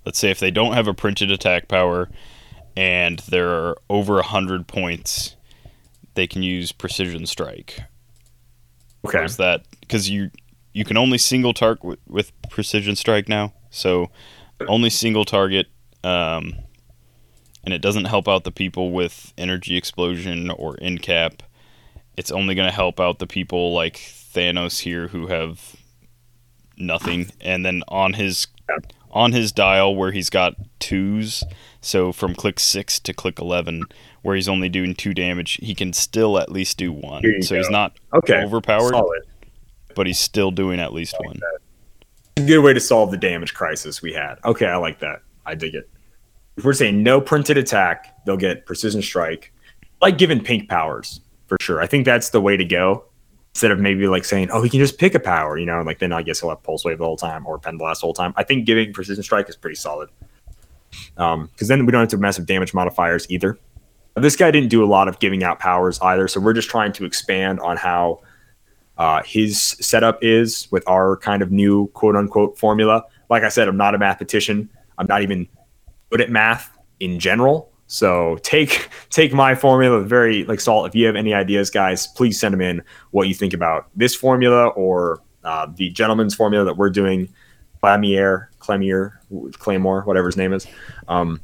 let's 0.06 0.20
say 0.20 0.32
if 0.32 0.40
they 0.40 0.52
don't 0.52 0.74
have 0.74 0.88
a 0.88 0.94
printed 0.94 1.32
attack 1.32 1.68
power 1.68 2.10
and 2.76 3.20
there 3.20 3.50
are 3.50 3.78
over 3.90 4.16
100 4.16 4.68
points, 4.68 5.36
they 6.14 6.28
can 6.28 6.44
use 6.44 6.72
precision 6.72 7.26
strike. 7.26 7.82
okay, 9.06 9.24
Is 9.24 9.38
that 9.38 9.64
because 9.82 10.10
you 10.10 10.32
you 10.74 10.86
can 10.86 10.98
only 10.98 11.18
single 11.18 11.54
target 11.54 11.84
with, 11.84 12.00
with 12.08 12.32
precision 12.50 12.96
strike 12.96 13.28
now? 13.28 13.54
So 13.72 14.12
only 14.68 14.90
single 14.92 15.26
target, 15.26 15.68
um, 16.04 16.54
and 17.64 17.74
it 17.74 17.82
doesn't 17.82 18.06
help 18.06 18.28
out 18.28 18.44
the 18.44 18.52
people 18.52 18.92
with 18.92 19.34
energy 19.38 19.76
explosion 19.76 20.52
or 20.52 20.76
incap. 20.78 21.40
It's 22.16 22.32
only 22.32 22.54
going 22.56 22.68
to 22.68 22.74
help 22.74 23.00
out 23.00 23.20
the 23.20 23.28
people 23.28 23.74
like 23.74 23.96
Thanos 23.98 24.82
here 24.82 25.08
who 25.08 25.28
have 25.28 25.77
nothing, 26.78 27.32
and 27.42 27.66
then 27.66 27.84
on 27.88 28.14
his 28.14 28.48
on 29.12 29.32
his 29.32 29.52
dial 29.52 29.96
where 29.96 30.12
he's 30.12 30.30
got 30.30 30.56
twos, 30.80 31.44
so 31.82 32.12
from 32.12 32.36
click 32.36 32.60
six 32.60 33.00
to 33.00 33.14
click 33.14 33.40
eleven, 33.40 33.84
where 34.22 34.36
he's 34.36 34.50
only 34.50 34.70
doing 34.70 34.94
two 34.94 35.14
damage, 35.14 35.54
he 35.62 35.74
can 35.74 35.94
still 35.94 36.38
at 36.38 36.52
least 36.52 36.78
do 36.78 36.92
one. 36.92 37.24
So 37.42 37.56
he's 37.56 37.70
not 37.70 37.98
okay, 38.14 38.44
overpowered, 38.44 38.92
solid. 38.92 39.24
but 39.96 40.08
he's 40.08 40.20
still 40.20 40.52
doing 40.52 40.80
at 40.80 40.94
least 40.94 41.16
one. 41.20 41.40
A 42.38 42.42
good 42.42 42.60
way 42.60 42.74
to 42.74 42.80
solve 42.80 43.12
the 43.12 43.18
damage 43.18 43.54
crisis 43.54 44.02
we 44.02 44.14
had. 44.14 44.36
Okay, 44.46 44.68
I 44.68 44.76
like 44.78 45.00
that. 45.00 45.22
I 45.46 45.56
dig 45.56 45.74
it. 45.74 45.90
If 46.58 46.66
we're 46.66 46.74
saying 46.74 47.02
no 47.02 47.22
printed 47.22 47.58
attack, 47.58 48.26
they'll 48.26 48.38
get 48.38 48.66
precision 48.66 49.02
strike, 49.02 49.54
like 50.02 50.18
giving 50.18 50.44
pink 50.44 50.70
powers 50.70 51.22
for 51.48 51.58
sure. 51.62 51.82
I 51.82 51.88
think 51.88 52.06
that's 52.06 52.30
the 52.30 52.42
way 52.42 52.58
to 52.58 52.66
go. 52.66 53.06
Instead 53.58 53.72
of 53.72 53.80
maybe 53.80 54.06
like 54.06 54.24
saying, 54.24 54.52
oh, 54.52 54.62
he 54.62 54.70
can 54.70 54.80
just 54.80 55.00
pick 55.00 55.16
a 55.16 55.20
power, 55.20 55.58
you 55.58 55.66
know, 55.66 55.82
like 55.82 55.98
then 55.98 56.14
I 56.14 56.22
guess 56.22 56.42
he'll 56.42 56.50
have 56.50 56.62
pulse 56.62 56.86
wave 56.86 57.00
the 57.00 57.04
whole 57.04 57.18
time 57.18 57.44
or 57.48 57.58
pen 57.58 57.80
blast 57.80 58.02
the 58.02 58.06
whole 58.06 58.14
time. 58.14 58.32
I 58.36 58.44
think 58.44 58.68
giving 58.68 58.94
precision 58.94 59.24
strike 59.24 59.50
is 59.50 59.56
pretty 59.56 59.78
solid. 59.78 60.10
Um, 61.18 61.48
because 61.48 61.68
then 61.68 61.88
we 61.88 61.92
don't 61.92 62.02
have 62.02 62.10
to 62.10 62.18
mess 62.18 62.38
with 62.38 62.46
damage 62.46 62.76
modifiers 62.76 63.26
either. 63.32 63.58
This 64.16 64.36
guy 64.36 64.52
didn't 64.52 64.70
do 64.70 64.84
a 64.84 64.86
lot 64.86 65.08
of 65.08 65.18
giving 65.18 65.44
out 65.44 65.58
powers 65.58 66.00
either, 66.02 66.28
so 66.28 66.40
we're 66.40 66.54
just 66.54 66.70
trying 66.70 66.92
to 66.94 67.06
expand 67.06 67.60
on 67.62 67.78
how 67.78 68.22
uh, 69.00 69.24
his 69.24 69.60
setup 69.60 70.20
is 70.22 70.68
with 70.70 70.88
our 70.88 71.18
kind 71.18 71.42
of 71.42 71.52
new 71.52 71.88
quote 71.88 72.16
unquote 72.16 72.60
formula. 72.60 73.06
Like 73.32 73.42
I 73.42 73.50
said, 73.50 73.68
I'm 73.68 73.76
not 73.76 73.96
a 73.96 73.98
mathematician. 73.98 74.70
I'm 75.00 75.08
not 75.08 75.24
even 75.24 75.48
good 76.12 76.22
at 76.22 76.30
math 76.30 76.78
in 77.00 77.20
general. 77.20 77.72
So 77.88 78.38
take 78.44 78.90
take 79.10 79.34
my 79.34 79.56
formula 79.56 80.02
very 80.02 80.44
like 80.46 80.60
salt. 80.60 80.88
If 80.88 80.96
you 80.96 81.06
have 81.06 81.16
any 81.16 81.34
ideas, 81.34 81.70
guys, 81.70 82.08
please 82.08 82.40
send 82.40 82.54
them 82.54 82.62
in. 82.62 82.82
What 83.12 83.28
you 83.28 83.34
think 83.34 83.54
about 83.54 83.88
this 83.96 84.14
formula 84.14 84.68
or 84.68 85.22
uh, 85.44 85.68
the 85.76 85.90
gentleman's 85.90 86.36
formula 86.36 86.66
that 86.66 86.78
we're 86.78 86.90
doing. 86.90 87.30
Clamier, 87.82 88.48
Clamier, 88.60 89.14
Claymore, 89.54 90.02
whatever 90.02 90.28
his 90.28 90.36
name 90.36 90.52
is. 90.52 90.68
Um, 91.08 91.40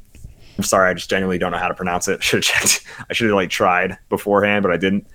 I'm 0.58 0.64
sorry, 0.64 0.90
I 0.90 0.94
just 0.94 1.08
genuinely 1.08 1.38
don't 1.38 1.52
know 1.52 1.58
how 1.58 1.68
to 1.68 1.74
pronounce 1.74 2.06
it. 2.08 2.22
Should 2.22 2.44
have 2.44 2.62
checked. 2.62 2.84
I 3.08 3.12
should 3.12 3.28
have 3.28 3.34
like 3.34 3.50
tried 3.50 3.96
beforehand, 4.08 4.62
but 4.62 4.72
I 4.72 4.76
didn't. 4.76 5.06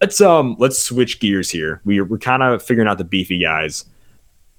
Let's 0.00 0.20
um 0.20 0.56
let's 0.58 0.80
switch 0.80 1.20
gears 1.20 1.50
here. 1.50 1.80
We 1.84 2.00
we're 2.00 2.18
kind 2.18 2.42
of 2.42 2.62
figuring 2.62 2.88
out 2.88 2.98
the 2.98 3.04
beefy 3.04 3.38
guys. 3.38 3.84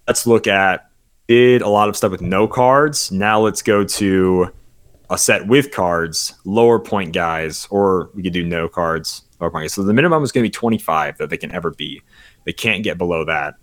Let's 0.07 0.27
look 0.27 0.47
at 0.47 0.89
did 1.30 1.61
a 1.61 1.69
lot 1.69 1.89
of 1.89 1.95
stuff 1.95 2.11
with 2.11 2.22
no 2.22 2.47
cards. 2.47 3.11
Now 3.11 3.39
let's 3.39 3.61
go 3.61 3.84
to 3.84 4.51
a 5.10 5.18
set 5.18 5.48
with 5.48 5.72
cards, 5.72 6.34
lower 6.45 6.80
point 6.80 7.14
guys, 7.14 7.68
or 7.69 8.10
we 8.14 8.23
could 8.23 8.34
do 8.34 8.44
no 8.44 8.68
cards, 8.68 9.23
lower 9.40 9.49
point 9.49 9.64
guys. 9.64 9.73
So 9.73 9.84
the 9.84 9.94
minimum 9.94 10.23
is 10.23 10.31
going 10.31 10.44
to 10.44 10.48
be 10.48 10.52
25 10.52 11.18
that 11.18 11.30
they 11.30 11.38
can 11.38 11.52
ever 11.52 11.72
be. 11.72 12.02
They 12.45 12.53
can't 12.53 12.84
get 12.84 12.98
below 12.98 13.26
that. 13.26 13.56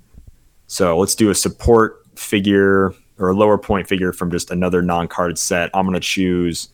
So 0.66 0.98
let's 0.98 1.14
do 1.14 1.30
a 1.30 1.34
support 1.34 2.02
figure 2.16 2.92
or 3.18 3.30
a 3.30 3.34
lower 3.34 3.58
point 3.58 3.88
figure 3.88 4.12
from 4.12 4.30
just 4.30 4.50
another 4.50 4.82
non-carded 4.82 5.38
set. 5.38 5.70
I'm 5.72 5.86
going 5.86 5.94
to 5.94 6.00
choose 6.00 6.68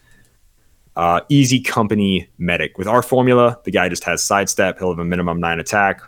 uh, 0.97 1.21
Easy 1.29 1.61
Company 1.61 2.29
Medic. 2.39 2.79
With 2.79 2.87
our 2.87 3.03
formula, 3.03 3.59
the 3.65 3.71
guy 3.71 3.89
just 3.89 4.05
has 4.05 4.23
sidestep. 4.23 4.79
He'll 4.79 4.91
have 4.91 4.99
a 4.99 5.05
minimum 5.05 5.41
nine 5.41 5.61
attack. 5.61 6.01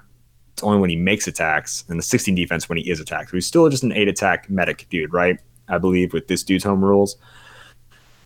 It's 0.53 0.63
only 0.63 0.79
when 0.79 0.91
he 0.91 0.97
makes 0.97 1.27
attacks, 1.27 1.85
and 1.89 1.99
the 1.99 2.03
16 2.03 2.35
defense 2.35 2.69
when 2.69 2.79
he 2.79 2.89
is 2.89 3.01
attacked. 3.01 3.31
So 3.31 3.37
he's 3.37 3.47
still 3.47 3.69
just 3.69 3.83
an 3.83 3.93
eight 3.93 4.09
attack 4.09 4.49
medic 4.49 4.87
dude, 4.89 5.13
right? 5.13 5.39
I 5.69 5.79
believe 5.79 6.13
with 6.13 6.29
this 6.29 6.43
dude's 6.43 6.65
home 6.65 6.85
rules. 6.85 7.17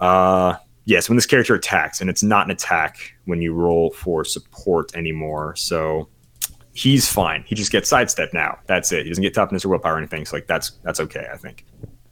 Uh, 0.01 0.57
yes, 0.85 1.09
when 1.09 1.17
this 1.17 1.27
character 1.27 1.55
attacks, 1.55 2.01
and 2.01 2.09
it's 2.09 2.23
not 2.23 2.47
an 2.47 2.51
attack 2.51 3.15
when 3.27 3.43
you 3.43 3.53
roll 3.55 3.91
for 3.91 4.25
support 4.25 4.95
anymore. 4.95 5.55
So 5.57 6.09
he's 6.73 7.11
fine. 7.11 7.45
He 7.47 7.55
just 7.55 7.73
gets 7.73 7.89
sidestep 7.89 8.33
now. 8.33 8.59
That's 8.67 8.93
it. 8.93 9.05
He 9.05 9.11
doesn't 9.11 9.23
get 9.23 9.35
toughness 9.35 9.65
or 9.65 9.69
willpower 9.69 9.95
or 9.95 9.99
anything. 9.99 10.25
So 10.25 10.37
like 10.37 10.47
that's 10.47 10.73
that's 10.83 11.01
okay, 11.01 11.27
I 11.33 11.37
think. 11.37 11.65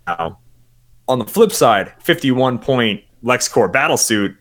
Now, 0.07 0.41
on 1.09 1.19
the 1.19 1.25
flip 1.25 1.53
side, 1.53 1.93
51 2.03 2.59
point 2.59 3.03
LexCorp 3.25 3.73
battlesuit 3.73 4.37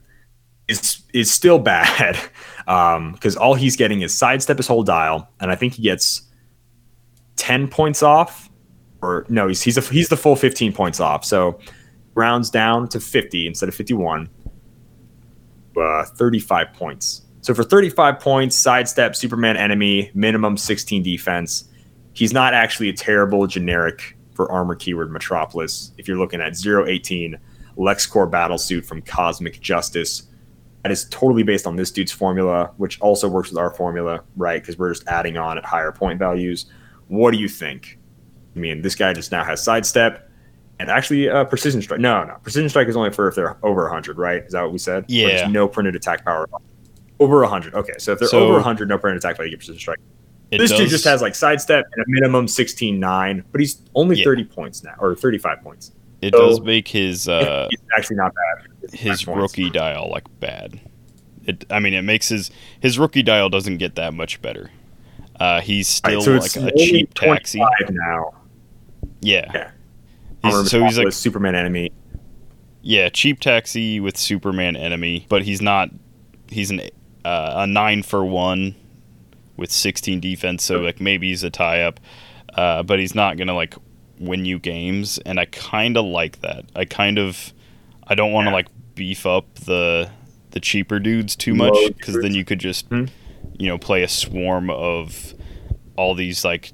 is 0.67 1.03
is 1.13 1.31
still 1.31 1.59
bad 1.75 2.17
because 2.65 3.35
um, 3.35 3.41
all 3.41 3.53
he's 3.53 3.75
getting 3.75 4.01
is 4.01 4.13
sidestep 4.13 4.57
his 4.57 4.67
whole 4.67 4.83
dial, 4.83 5.29
and 5.39 5.51
I 5.51 5.55
think 5.55 5.73
he 5.73 5.83
gets 5.83 6.23
10 7.37 7.67
points 7.67 8.01
off. 8.01 8.49
Or 9.01 9.25
no, 9.29 9.47
he's 9.47 9.61
he's 9.61 9.77
a, 9.77 9.81
he's 9.81 10.09
the 10.09 10.17
full 10.17 10.35
15 10.35 10.73
points 10.73 10.99
off. 10.99 11.23
So 11.23 11.59
rounds 12.15 12.49
down 12.49 12.87
to 12.89 12.99
50 12.99 13.47
instead 13.47 13.69
of 13.69 13.75
51. 13.75 14.29
Uh, 15.77 16.05
35 16.05 16.73
points. 16.73 17.21
So 17.41 17.53
for 17.53 17.63
35 17.63 18.19
points, 18.19 18.55
sidestep, 18.55 19.15
Superman 19.15 19.57
enemy, 19.57 20.09
minimum 20.15 20.57
16 20.57 21.03
defense. 21.03 21.65
He's 22.13 22.33
not 22.33 22.53
actually 22.53 22.89
a 22.89 22.93
terrible 22.93 23.45
generic 23.45 24.17
for 24.33 24.51
armor 24.51 24.75
keyword 24.75 25.11
Metropolis. 25.11 25.91
If 25.97 26.07
you're 26.07 26.17
looking 26.17 26.41
at 26.41 26.53
018 26.65 27.37
LexCorp 27.77 28.31
Battlesuit 28.31 28.85
from 28.85 29.01
Cosmic 29.01 29.59
Justice, 29.59 30.23
that 30.83 30.91
is 30.91 31.07
totally 31.09 31.43
based 31.43 31.67
on 31.67 31.75
this 31.75 31.91
dude's 31.91 32.11
formula, 32.11 32.71
which 32.77 32.99
also 33.01 33.27
works 33.27 33.49
with 33.49 33.57
our 33.57 33.71
formula, 33.71 34.23
right? 34.37 34.61
Because 34.61 34.77
we're 34.77 34.93
just 34.93 35.07
adding 35.07 35.37
on 35.37 35.57
at 35.57 35.65
higher 35.65 35.91
point 35.91 36.19
values. 36.19 36.67
What 37.09 37.31
do 37.31 37.37
you 37.37 37.49
think? 37.49 37.99
I 38.55 38.59
mean, 38.59 38.81
this 38.81 38.95
guy 38.95 39.13
just 39.13 39.31
now 39.31 39.43
has 39.43 39.63
sidestep 39.63 40.24
and 40.79 40.89
actually 40.89 41.29
uh, 41.29 41.45
precision 41.45 41.81
strike. 41.81 41.99
No, 41.99 42.23
no, 42.23 42.35
precision 42.43 42.69
strike 42.69 42.87
is 42.87 42.95
only 42.97 43.11
for 43.11 43.27
if 43.27 43.35
they're 43.35 43.57
over 43.63 43.83
100, 43.83 44.17
right? 44.17 44.43
Is 44.43 44.53
that 44.53 44.61
what 44.63 44.71
we 44.71 44.77
said? 44.77 45.05
Yeah. 45.07 45.47
no 45.47 45.67
printed 45.67 45.95
attack 45.95 46.25
power. 46.25 46.47
Over 47.19 47.39
100. 47.41 47.73
Okay, 47.75 47.93
so 47.97 48.11
if 48.13 48.19
they're 48.19 48.27
So- 48.27 48.39
over 48.43 48.53
100, 48.55 48.89
no 48.89 48.97
printed 48.97 49.23
attack 49.23 49.37
power, 49.37 49.45
you 49.45 49.51
get 49.51 49.59
precision 49.59 49.79
strike. 49.79 49.99
This 50.51 50.71
dude 50.71 50.89
just 50.89 51.03
has 51.05 51.21
like 51.21 51.33
sidestep 51.35 51.85
and 51.93 52.01
a 52.01 52.05
minimum 52.07 52.45
16-9, 52.45 53.43
but 53.51 53.59
he's 53.59 53.81
only 53.95 54.17
Yeah. 54.17 54.23
30 54.25 54.43
points 54.45 54.83
now, 54.83 54.93
or 54.99 55.15
35 55.15 55.61
points. 55.61 55.91
It 56.21 56.33
so- 56.33 56.39
does 56.47 56.61
make 56.61 56.87
his 56.87 57.27
uh, 57.29 57.67
actually 57.97 58.17
not 58.17 58.31
bad. 58.33 58.93
his 58.93 59.23
Points. 59.23 59.41
rookie 59.41 59.69
dial 59.69 60.09
like 60.11 60.23
bad. 60.39 60.79
It, 61.45 61.65
I 61.69 61.79
mean, 61.79 61.93
it 61.93 62.01
makes 62.03 62.29
his 62.29 62.49
his 62.79 62.97
rookie 62.97 63.21
dial 63.23 63.49
doesn't 63.49 63.77
get 63.77 63.95
that 63.95 64.13
much 64.13 64.41
better. 64.41 64.71
Uh, 65.39 65.61
he's 65.61 66.01
Right, 66.05 66.19
still 66.21 66.39
so 66.49 66.61
like 66.61 66.73
a 66.73 66.77
cheap 66.77 67.13
taxi. 67.13 67.59
now. 67.91 68.33
Yeah. 69.21 69.51
Yeah. 69.53 69.71
He's- 70.45 70.69
so 70.71 70.83
he's 70.83 70.97
like 70.97 71.11
Superman 71.13 71.55
enemy. 71.55 71.91
yeah, 72.81 73.09
cheap 73.09 73.39
taxi 73.39 73.99
with 73.99 74.17
Superman 74.17 74.75
enemy, 74.75 75.25
but 75.29 75.43
he's 75.43 75.61
not. 75.61 75.89
He's 76.49 76.69
an 76.71 76.81
uh, 77.23 77.53
a 77.57 77.67
nine 77.67 78.03
for 78.03 78.23
one 78.23 78.75
with 79.57 79.71
16 79.71 80.19
defense, 80.19 80.63
so 80.63 80.79
like 80.79 80.99
maybe 81.01 81.29
he's 81.29 81.43
a 81.43 81.49
tie 81.49 81.81
up, 81.81 81.99
uh, 82.55 82.83
but 82.83 82.99
he's 82.99 83.15
not 83.15 83.37
gonna 83.37 83.55
like 83.55 83.75
win 84.19 84.45
you 84.45 84.59
games, 84.59 85.17
and 85.25 85.39
I 85.39 85.45
kind 85.45 85.97
of 85.97 86.05
like 86.05 86.41
that. 86.41 86.65
I 86.75 86.85
kind 86.85 87.17
of 87.17 87.53
I 88.07 88.13
don't 88.15 88.31
want 88.31 88.45
to 88.45 88.49
Yeah. 88.51 88.55
like 88.55 88.67
beef 88.95 89.25
up 89.25 89.53
the 89.55 90.09
the 90.51 90.59
cheaper 90.59 90.99
dudes 90.99 91.35
too 91.35 91.53
much 91.55 91.75
because 91.87 92.15
then 92.21 92.33
you 92.33 92.45
could 92.45 92.59
just 92.59 92.87
Hmm. 92.87 93.05
you 93.57 93.67
know 93.67 93.77
play 93.77 94.03
a 94.03 94.07
swarm 94.07 94.69
of 94.69 95.33
all 95.97 96.13
these 96.15 96.45
like 96.45 96.71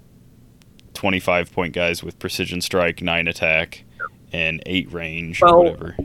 25 1.01 1.51
point 1.51 1.73
guys 1.73 2.03
with 2.03 2.19
precision 2.19 2.61
strike, 2.61 3.01
nine 3.01 3.27
attack, 3.27 3.83
and 4.33 4.61
eight 4.67 4.93
range 4.93 5.41
Well, 5.41 5.55
or 5.55 5.63
whatever. 5.63 5.95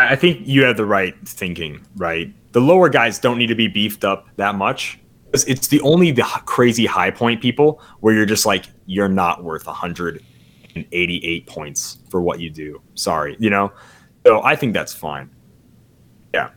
I 0.00 0.16
think 0.16 0.40
you 0.48 0.64
have 0.64 0.76
the 0.76 0.84
right 0.84 1.14
thinking, 1.24 1.86
right? 1.94 2.34
The 2.50 2.60
lower 2.60 2.88
guys 2.88 3.20
don't 3.20 3.38
need 3.38 3.46
to 3.46 3.54
be 3.54 3.68
beefed 3.68 4.04
up 4.04 4.26
that 4.34 4.56
much. 4.56 4.98
It's, 5.32 5.44
it's 5.44 5.68
the 5.68 5.80
only 5.82 6.10
the 6.10 6.24
crazy 6.44 6.86
high 6.86 7.12
point 7.12 7.40
people 7.40 7.80
where 8.00 8.12
you're 8.12 8.26
just 8.26 8.46
like 8.46 8.64
you're 8.86 9.08
not 9.08 9.44
worth 9.44 9.64
188 9.64 11.46
points 11.46 11.98
for 12.10 12.20
what 12.20 12.40
you 12.40 12.50
do. 12.50 12.82
Sorry, 12.96 13.36
you 13.38 13.48
know. 13.48 13.70
So 14.26 14.42
I 14.42 14.56
think 14.56 14.74
that's 14.74 14.92
fine. 14.92 15.30
Yeah, 16.34 16.46
I 16.46 16.50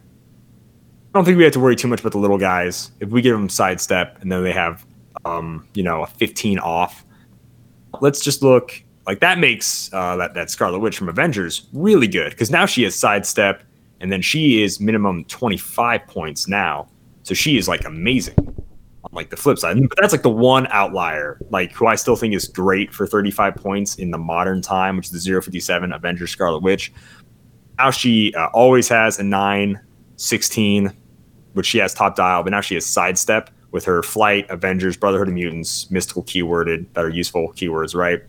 don't 1.14 1.24
think 1.24 1.38
we 1.38 1.44
have 1.44 1.54
to 1.54 1.60
worry 1.60 1.76
too 1.76 1.88
much 1.88 2.00
about 2.00 2.14
the 2.14 2.18
little 2.18 2.40
guys. 2.40 2.90
If 3.00 3.10
we 3.10 3.22
give 3.22 3.38
them 3.38 3.48
sidestep 3.48 4.20
and 4.24 4.32
then 4.32 4.44
they 4.44 4.54
have, 4.54 4.88
um, 5.24 5.68
you 5.76 5.84
know, 5.84 6.02
a 6.02 6.08
15 6.08 6.58
off, 6.58 7.06
let's 8.00 8.22
just 8.22 8.42
look 8.42 8.84
like 9.08 9.20
that 9.20 9.40
makes 9.40 9.92
uh, 9.94 10.16
that 10.18 10.34
that 10.36 10.50
Scarlet 10.50 10.80
Witch 10.80 10.98
from 10.98 11.10
Avengers 11.10 11.68
really 11.74 12.08
good 12.08 12.32
because 12.32 12.52
now 12.52 12.66
she 12.66 12.84
has 12.84 12.96
sidestep 12.96 13.64
and 14.00 14.12
then 14.12 14.22
she 14.22 14.64
is 14.64 14.80
minimum 14.80 15.26
25 15.26 16.08
points 16.08 16.48
now, 16.48 16.90
so 17.24 17.34
she 17.34 17.58
is 17.58 17.68
like 17.68 17.86
amazing. 17.86 18.36
On 19.04 19.10
like 19.14 19.32
the 19.32 19.38
flip 19.38 19.58
side, 19.58 19.78
but 19.90 19.98
that's 20.00 20.14
like 20.14 20.22
the 20.22 20.30
one 20.30 20.68
outlier, 20.68 21.40
like 21.50 21.72
who 21.72 21.88
I 21.88 21.96
still 21.96 22.16
think 22.16 22.36
is 22.36 22.48
great 22.48 22.94
for 22.94 23.08
35 23.08 23.56
points 23.56 23.96
in 23.96 24.12
the 24.12 24.18
modern 24.20 24.62
time, 24.62 24.96
which 24.96 25.12
is 25.12 25.24
the 25.24 25.42
057 25.42 25.92
Avengers 25.92 26.30
Scarlet 26.30 26.62
Witch. 26.62 26.94
Now 27.80 27.90
she 27.90 28.32
uh, 28.36 28.50
always 28.54 28.88
has 28.90 29.18
a 29.18 29.24
9, 29.24 29.80
16, 30.18 30.94
which 31.54 31.66
she 31.66 31.80
has 31.80 31.96
top 31.96 32.16
dial, 32.16 32.44
but 32.44 32.52
now 32.52 32.62
she 32.62 32.76
has 32.76 32.86
sidestep 32.86 33.50
with 33.72 33.86
her 33.86 34.04
flight, 34.04 34.46
Avengers, 34.50 34.98
Brotherhood 34.98 35.30
of 35.30 35.34
Mutants, 35.34 35.90
mystical 35.90 36.24
keyworded 36.24 36.86
that 36.94 37.06
are 37.06 37.10
useful 37.10 37.54
keywords, 37.54 37.96
right? 37.96 38.22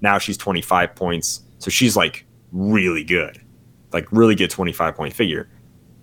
Now 0.00 0.18
she's 0.18 0.36
25 0.36 0.94
points. 0.94 1.42
So 1.58 1.70
she's 1.70 1.96
like 1.96 2.26
really 2.52 3.04
good. 3.04 3.40
Like 3.92 4.10
really 4.12 4.34
good 4.34 4.50
25 4.50 4.94
point 4.94 5.14
figure. 5.14 5.48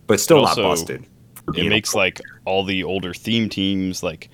But 0.07 0.19
still 0.19 0.39
Also, 0.39 0.63
not 0.63 0.69
busted. 0.69 1.05
for 1.35 1.55
It 1.55 1.69
makes 1.69 1.93
like 1.93 2.19
all 2.45 2.63
the 2.63 2.83
older 2.83 3.13
theme 3.13 3.49
teams, 3.49 4.01
like 4.01 4.29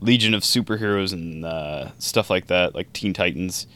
Legion 0.00 0.34
of 0.34 0.42
Superheroes 0.42 1.12
and 1.12 1.44
uh, 1.44 1.90
stuff 1.98 2.28
like 2.28 2.48
that, 2.48 2.74
like 2.74 2.92
Teen 2.92 3.14
Titans, 3.14 3.66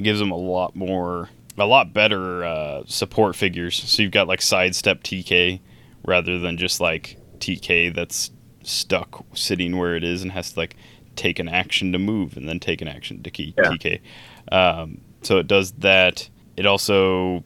gives 0.00 0.20
them 0.20 0.30
a 0.30 0.36
lot 0.36 0.76
more, 0.76 1.28
a 1.58 1.66
lot 1.66 1.92
better 1.92 2.44
uh, 2.44 2.82
support 2.86 3.34
figures. 3.34 3.74
So 3.74 4.02
you've 4.02 4.12
got 4.12 4.28
like 4.28 4.42
sidestep 4.42 5.02
TK 5.02 5.60
rather 6.04 6.38
than 6.38 6.56
just 6.56 6.80
like 6.80 7.18
TK 7.38 7.92
that's 7.94 8.30
stuck 8.66 9.24
sitting 9.34 9.76
where 9.76 9.96
it 9.96 10.04
is 10.04 10.22
and 10.22 10.32
has 10.32 10.52
to 10.52 10.60
like 10.60 10.76
take 11.14 11.38
an 11.38 11.48
action 11.48 11.92
to 11.92 11.98
move 11.98 12.36
and 12.36 12.48
then 12.48 12.60
take 12.60 12.80
an 12.82 12.88
action 12.88 13.22
to 13.22 13.30
key 13.30 13.54
Yeah. 13.56 13.70
TK. 13.70 14.00
Um, 14.52 15.00
so 15.22 15.38
it 15.38 15.46
does 15.46 15.72
that. 15.72 16.28
It 16.56 16.66
also 16.66 17.42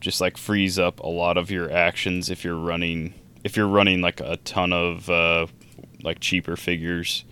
just 0.00 0.20
like 0.20 0.36
frees 0.36 0.78
up 0.78 1.00
a 1.00 1.08
lot 1.08 1.36
of 1.36 1.50
your 1.50 1.70
actions 1.72 2.30
if 2.30 2.44
you're 2.44 2.54
running 2.58 3.14
if 3.44 3.56
you're 3.56 3.66
running 3.68 4.00
like 4.00 4.20
a 4.20 4.36
ton 4.38 4.72
of 4.72 5.08
uh, 5.10 5.46
like 6.02 6.20
cheaper 6.20 6.56
figures 6.56 7.24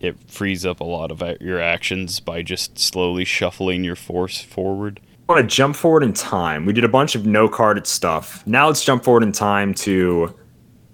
it 0.00 0.16
frees 0.30 0.64
up 0.66 0.80
a 0.80 0.84
lot 0.84 1.10
of 1.12 1.22
your 1.40 1.60
actions 1.60 2.18
by 2.20 2.42
just 2.42 2.78
slowly 2.78 3.24
shuffling 3.24 3.84
your 3.84 3.94
force 3.96 4.40
forward 4.40 5.00
I 5.28 5.34
want 5.34 5.48
to 5.50 5.54
jump 5.56 5.76
forward 5.76 6.02
in 6.04 6.14
time. 6.14 6.64
We 6.64 6.72
did 6.72 6.84
a 6.84 6.88
bunch 6.88 7.14
of 7.14 7.26
no 7.26 7.48
carded 7.50 7.86
stuff. 7.86 8.42
Now 8.46 8.66
let's 8.68 8.82
jump 8.82 9.04
forward 9.04 9.22
in 9.22 9.30
time 9.32 9.74
to 9.74 10.34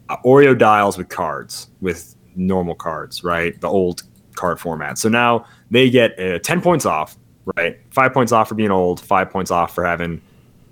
Oreo 0.09 0.56
dials 0.56 0.98
with 0.98 1.09
cards, 1.09 1.68
with 1.81 2.14
normal 2.36 2.74
cards, 2.74 3.24
right? 3.24 3.59
The 3.60 3.68
old 3.68 4.02
card 4.35 4.60
format. 4.60 4.98
So 4.98 5.09
now 5.09 5.47
they 5.70 5.90
get 5.90 6.18
uh, 6.18 6.39
10 6.40 6.60
points 6.60 6.86
off, 6.86 7.16
right? 7.56 7.78
Five 7.90 8.12
points 8.12 8.32
off 8.32 8.48
for 8.48 8.55
being 8.55 8.70
old, 8.70 9.01
five 9.01 9.31
points 9.31 9.51
off 9.51 9.74
for 9.74 9.85
having 9.85 10.20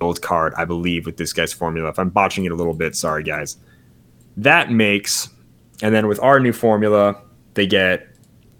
old 0.00 0.20
card, 0.20 0.52
I 0.56 0.64
believe, 0.64 1.06
with 1.06 1.16
this 1.16 1.32
guy's 1.32 1.52
formula. 1.52 1.88
If 1.88 1.98
I'm 1.98 2.10
botching 2.10 2.44
it 2.44 2.52
a 2.52 2.54
little 2.54 2.74
bit, 2.74 2.94
sorry, 2.96 3.22
guys. 3.22 3.56
That 4.36 4.70
makes, 4.70 5.28
and 5.82 5.94
then 5.94 6.09
with 6.09 6.20
our 6.20 6.40
new 6.40 6.52
formula, 6.52 7.20
they 7.54 7.66
get 7.66 8.09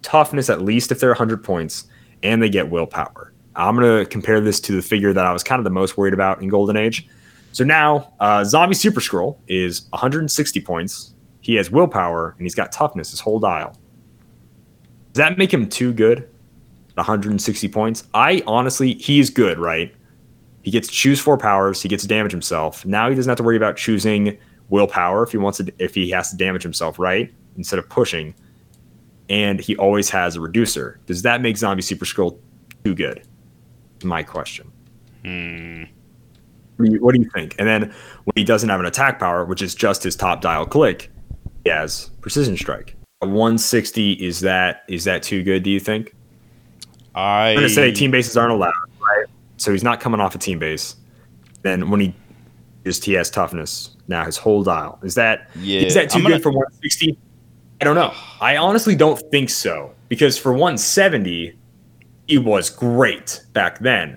toughness 0.03 0.51
at 0.51 0.63
least 0.63 0.93
if 0.93 1.01
they're 1.01 1.11
100 1.11 1.43
points, 1.43 1.87
and 2.23 2.43
they 2.43 2.49
get 2.49 2.71
willpower. 2.71 3.33
I'm 3.57 3.75
gonna 3.77 4.07
compare 4.07 4.41
this 4.41 4.61
to 4.61 4.73
the 4.73 4.83
figure 4.83 5.13
that 5.13 5.27
I 5.27 5.33
was 5.33 5.43
kind 5.43 5.61
of 5.61 5.65
the 5.65 5.71
most 5.71 5.97
worried 5.97 6.15
about 6.15 6.41
in 6.41 6.49
Golden 6.49 6.77
Age. 6.77 7.09
So 7.53 7.65
now, 7.65 8.15
uh, 8.19 8.45
Zombie 8.45 8.75
Super 8.75 9.01
Skrull 9.01 9.37
is 9.47 9.87
160 9.91 10.61
points. 10.63 11.15
He 11.41 11.55
has 11.57 11.71
willpower 11.71 12.35
and 12.37 12.45
he's 12.45 12.55
got 12.55 12.73
toughness 12.73 13.11
his 13.11 13.21
whole 13.21 13.39
dial. 13.39 13.77
Does 15.13 15.19
that 15.19 15.37
make 15.37 15.53
him 15.53 15.69
too 15.69 15.93
good? 15.93 16.29
160 16.95 17.69
points. 17.69 18.05
I 18.15 18.43
honestly, 18.47 18.95
he 18.95 19.21
is 19.21 19.31
good, 19.31 19.59
right? 19.59 19.95
He 20.63 20.71
gets 20.71 20.89
choose 20.89 21.21
four 21.21 21.37
powers. 21.37 21.83
He 21.83 21.89
gets 21.89 22.03
to 22.03 22.09
damage 22.09 22.33
himself. 22.33 22.85
Now 22.87 23.09
he 23.09 23.15
doesn't 23.15 23.29
have 23.29 23.39
to 23.39 23.43
worry 23.43 23.57
about 23.57 23.77
choosing 23.77 24.39
willpower 24.69 25.23
if 25.23 25.33
he 25.33 25.39
wants 25.39 25.59
to, 25.59 25.73
if 25.79 25.95
he 25.95 26.11
has 26.11 26.31
to 26.31 26.37
damage 26.37 26.63
himself, 26.63 26.99
right? 26.99 27.33
Instead 27.57 27.79
of 27.79 27.89
pushing. 27.89 28.35
And 29.29 29.61
he 29.61 29.77
always 29.77 30.09
has 30.11 30.37
a 30.37 30.41
reducer. 30.41 31.01
Does 31.07 31.23
that 31.23 31.43
make 31.43 31.57
Zombie 31.57 31.83
Super 31.83 32.05
Skrull 32.05 32.39
too 32.85 32.95
good? 32.95 33.27
My 34.05 34.23
question. 34.23 34.71
Hmm. 35.25 35.85
What 36.77 36.87
do, 36.87 36.93
you, 36.93 37.01
what 37.01 37.15
do 37.15 37.21
you 37.21 37.29
think? 37.31 37.55
And 37.59 37.69
then 37.69 37.83
when 38.25 38.33
he 38.35 38.45
doesn't 38.45 38.69
have 38.69 38.81
an 38.81 38.87
attack 38.87 39.19
power, 39.19 39.45
which 39.45 39.63
is 39.63 39.75
just 39.75 40.03
his 40.03 40.17
top 40.17 40.41
dial 40.41 40.67
click, 40.67 41.11
he 41.65 41.71
has 41.71 42.11
precision 42.21 42.57
strike. 42.57 42.97
A 43.23 43.27
160 43.27 44.13
is 44.15 44.41
that 44.41 44.83
is 44.89 45.05
that 45.05 45.23
too 45.23 45.43
good? 45.43 45.63
Do 45.63 45.71
you 45.71 45.79
think? 45.81 46.15
I 47.15 47.51
I'm 47.51 47.57
gonna 47.57 47.69
say 47.69 47.93
team 47.93 48.11
bases 48.11 48.37
aren't 48.37 48.53
allowed, 48.53 48.73
right? 49.01 49.27
So 49.59 49.71
he's 49.71 49.85
not 49.85 50.01
coming 50.01 50.21
off 50.21 50.35
a 50.35 50.39
team 50.39 50.59
base. 50.59 50.97
Then 51.63 51.91
when 51.91 52.01
he 52.01 52.15
just 52.85 53.05
he 53.05 53.13
has 53.13 53.31
toughness 53.31 53.97
now, 54.09 54.25
his 54.25 54.37
whole 54.37 54.65
dial 54.65 54.99
is 55.05 55.15
that 55.15 55.51
Yeah, 55.57 55.83
is 55.83 55.95
that 55.95 56.11
too 56.11 56.21
gonna- 56.23 56.35
good 56.37 56.43
for 56.43 56.51
160? 56.51 57.17
I 57.81 57.85
don't 57.85 57.95
know. 57.95 58.13
I 58.41 58.57
honestly 58.57 58.95
don't 58.97 59.21
think 59.31 59.51
so 59.51 59.93
because 60.09 60.39
for 60.39 60.53
170, 60.53 61.57
he 62.29 62.39
was 62.39 62.71
great 62.71 63.41
back 63.53 63.79
then. 63.81 64.17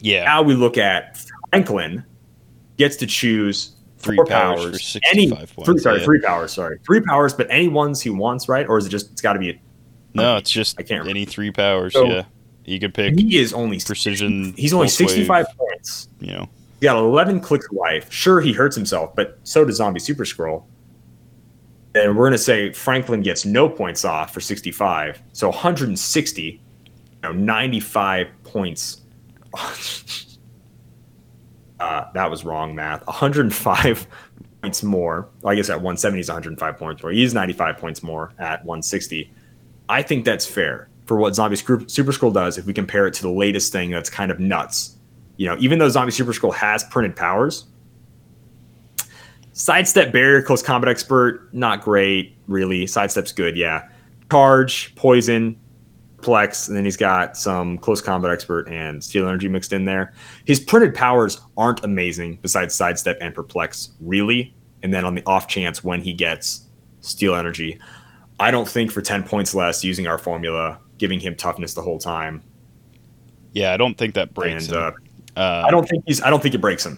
yeah 0.00 0.24
Now 0.24 0.42
we 0.42 0.54
look 0.54 0.76
at 0.78 1.18
Franklin 1.54 2.04
gets 2.76 2.96
to 2.96 3.06
choose 3.06 3.70
Three 3.98 4.16
four 4.16 4.26
powers 4.26 4.60
powers, 4.60 4.84
65 4.86 5.16
any 5.16 5.30
points, 5.30 5.52
three, 5.64 5.78
sorry, 5.78 5.98
yeah. 6.00 6.04
three 6.04 6.20
powers, 6.20 6.52
sorry, 6.52 6.78
three 6.84 7.00
powers, 7.00 7.32
but 7.32 7.46
any 7.48 7.68
ones 7.68 8.02
he 8.02 8.10
wants, 8.10 8.50
right? 8.50 8.66
Or 8.68 8.76
is 8.76 8.84
it 8.84 8.90
just 8.90 9.10
it's 9.12 9.22
got 9.22 9.32
to 9.32 9.38
be? 9.38 9.50
A, 9.50 9.60
no 10.12 10.36
it's 10.36 10.50
just 10.50 10.78
I 10.78 10.82
can't 10.82 11.00
remember. 11.00 11.10
any 11.10 11.24
three 11.24 11.50
powers 11.50 11.92
So- 11.94 12.04
yeah 12.06 12.24
you 12.66 12.78
could 12.80 12.92
pick 12.94 13.18
he 13.18 13.36
is 13.38 13.52
only 13.52 13.78
precision 13.80 14.52
He's 14.56 14.72
only 14.72 14.86
pulse 14.86 15.00
wave, 15.00 15.10
65 15.10 15.46
points. 15.58 16.08
you 16.20 16.32
know 16.32 16.48
He 16.80 16.84
got 16.86 16.96
11 16.98 17.40
clicks 17.40 17.66
of 17.66 17.72
life. 17.76 18.10
Sure, 18.12 18.40
he 18.40 18.52
hurts 18.52 18.74
himself, 18.76 19.14
but 19.16 19.38
so 19.44 19.64
does 19.64 19.76
Zombie 19.76 20.00
Super 20.00 20.24
Skrull. 20.24 20.64
And 21.94 22.16
we're 22.16 22.26
gonna 22.26 22.36
say 22.38 22.72
Franklin 22.72 23.22
gets 23.22 23.44
no 23.46 23.68
points 23.68 24.04
off 24.04 24.34
for 24.34 24.40
65, 24.40 25.22
so 25.32 25.48
160, 25.48 26.42
you 26.42 26.60
know, 27.22 27.32
95 27.32 28.28
points. 28.44 29.00
uh, 31.84 32.10
that 32.14 32.30
was 32.30 32.44
wrong 32.44 32.74
math. 32.74 33.06
105 33.06 34.06
points 34.62 34.82
more. 34.82 35.28
I 35.44 35.54
guess 35.54 35.68
at 35.68 35.76
170 35.76 36.20
is 36.20 36.28
105 36.28 36.78
points 36.78 37.02
more. 37.02 37.12
He's 37.12 37.34
95 37.34 37.76
points 37.76 38.02
more 38.02 38.32
at 38.38 38.64
160. 38.64 39.30
I 39.90 40.00
think 40.02 40.24
that's 40.24 40.46
fair 40.46 40.88
for 41.04 41.18
what 41.18 41.34
Zombie 41.34 41.56
Super 41.56 41.84
Skrull 41.84 42.32
does 42.32 42.56
if 42.56 42.64
we 42.64 42.72
compare 42.72 43.06
it 43.06 43.12
to 43.14 43.22
the 43.22 43.30
latest 43.30 43.70
thing 43.70 43.90
that's 43.90 44.08
kind 44.08 44.30
of 44.30 44.40
nuts. 44.40 44.96
You 45.36 45.48
know, 45.48 45.56
even 45.58 45.78
though 45.78 45.90
Zombie 45.90 46.12
Super 46.12 46.32
Skrull 46.32 46.54
has 46.54 46.84
printed 46.84 47.14
powers, 47.14 47.66
sidestep 49.52 50.10
barrier, 50.10 50.40
close 50.40 50.62
combat 50.62 50.88
expert, 50.88 51.52
not 51.52 51.82
great, 51.82 52.34
really. 52.48 52.86
Sidestep's 52.86 53.32
good, 53.32 53.58
yeah. 53.58 53.88
Charge, 54.30 54.94
poison, 54.94 55.60
plex, 56.24 56.68
and 56.68 56.76
then 56.76 56.84
he's 56.84 56.96
got 56.96 57.36
some 57.36 57.78
close 57.78 58.00
combat 58.00 58.30
expert 58.30 58.68
and 58.68 59.02
steel 59.02 59.26
energy 59.28 59.48
mixed 59.48 59.72
in 59.72 59.84
there. 59.84 60.12
His 60.44 60.60
printed 60.60 60.94
powers 60.94 61.40
aren't 61.56 61.84
amazing 61.84 62.38
besides 62.42 62.74
sidestep 62.74 63.18
and 63.20 63.34
perplex, 63.34 63.90
really. 64.00 64.54
And 64.82 64.92
then 64.92 65.04
on 65.04 65.14
the 65.14 65.22
off 65.26 65.48
chance 65.48 65.84
when 65.84 66.00
he 66.00 66.12
gets 66.12 66.66
steel 67.00 67.34
energy, 67.34 67.78
I 68.40 68.50
don't 68.50 68.68
think 68.68 68.90
for 68.90 69.00
10 69.02 69.22
points 69.24 69.54
less 69.54 69.84
using 69.84 70.06
our 70.06 70.18
formula, 70.18 70.78
giving 70.98 71.20
him 71.20 71.36
toughness 71.36 71.74
the 71.74 71.82
whole 71.82 71.98
time. 71.98 72.42
yeah 73.52 73.72
i 73.72 73.76
don't 73.76 73.96
think 73.96 74.14
that 74.14 74.34
breaks 74.34 74.68
and 74.68 74.76
him. 74.76 74.82
uh, 74.82 75.40
Uh, 75.40 75.64
I 75.66 75.70
don't 75.70 75.88
think 75.88 76.04
he's 76.06 76.22
I 76.22 76.30
don't 76.30 76.40
think 76.42 76.54
it 76.54 76.60
breaks 76.60 76.86
him 76.86 76.96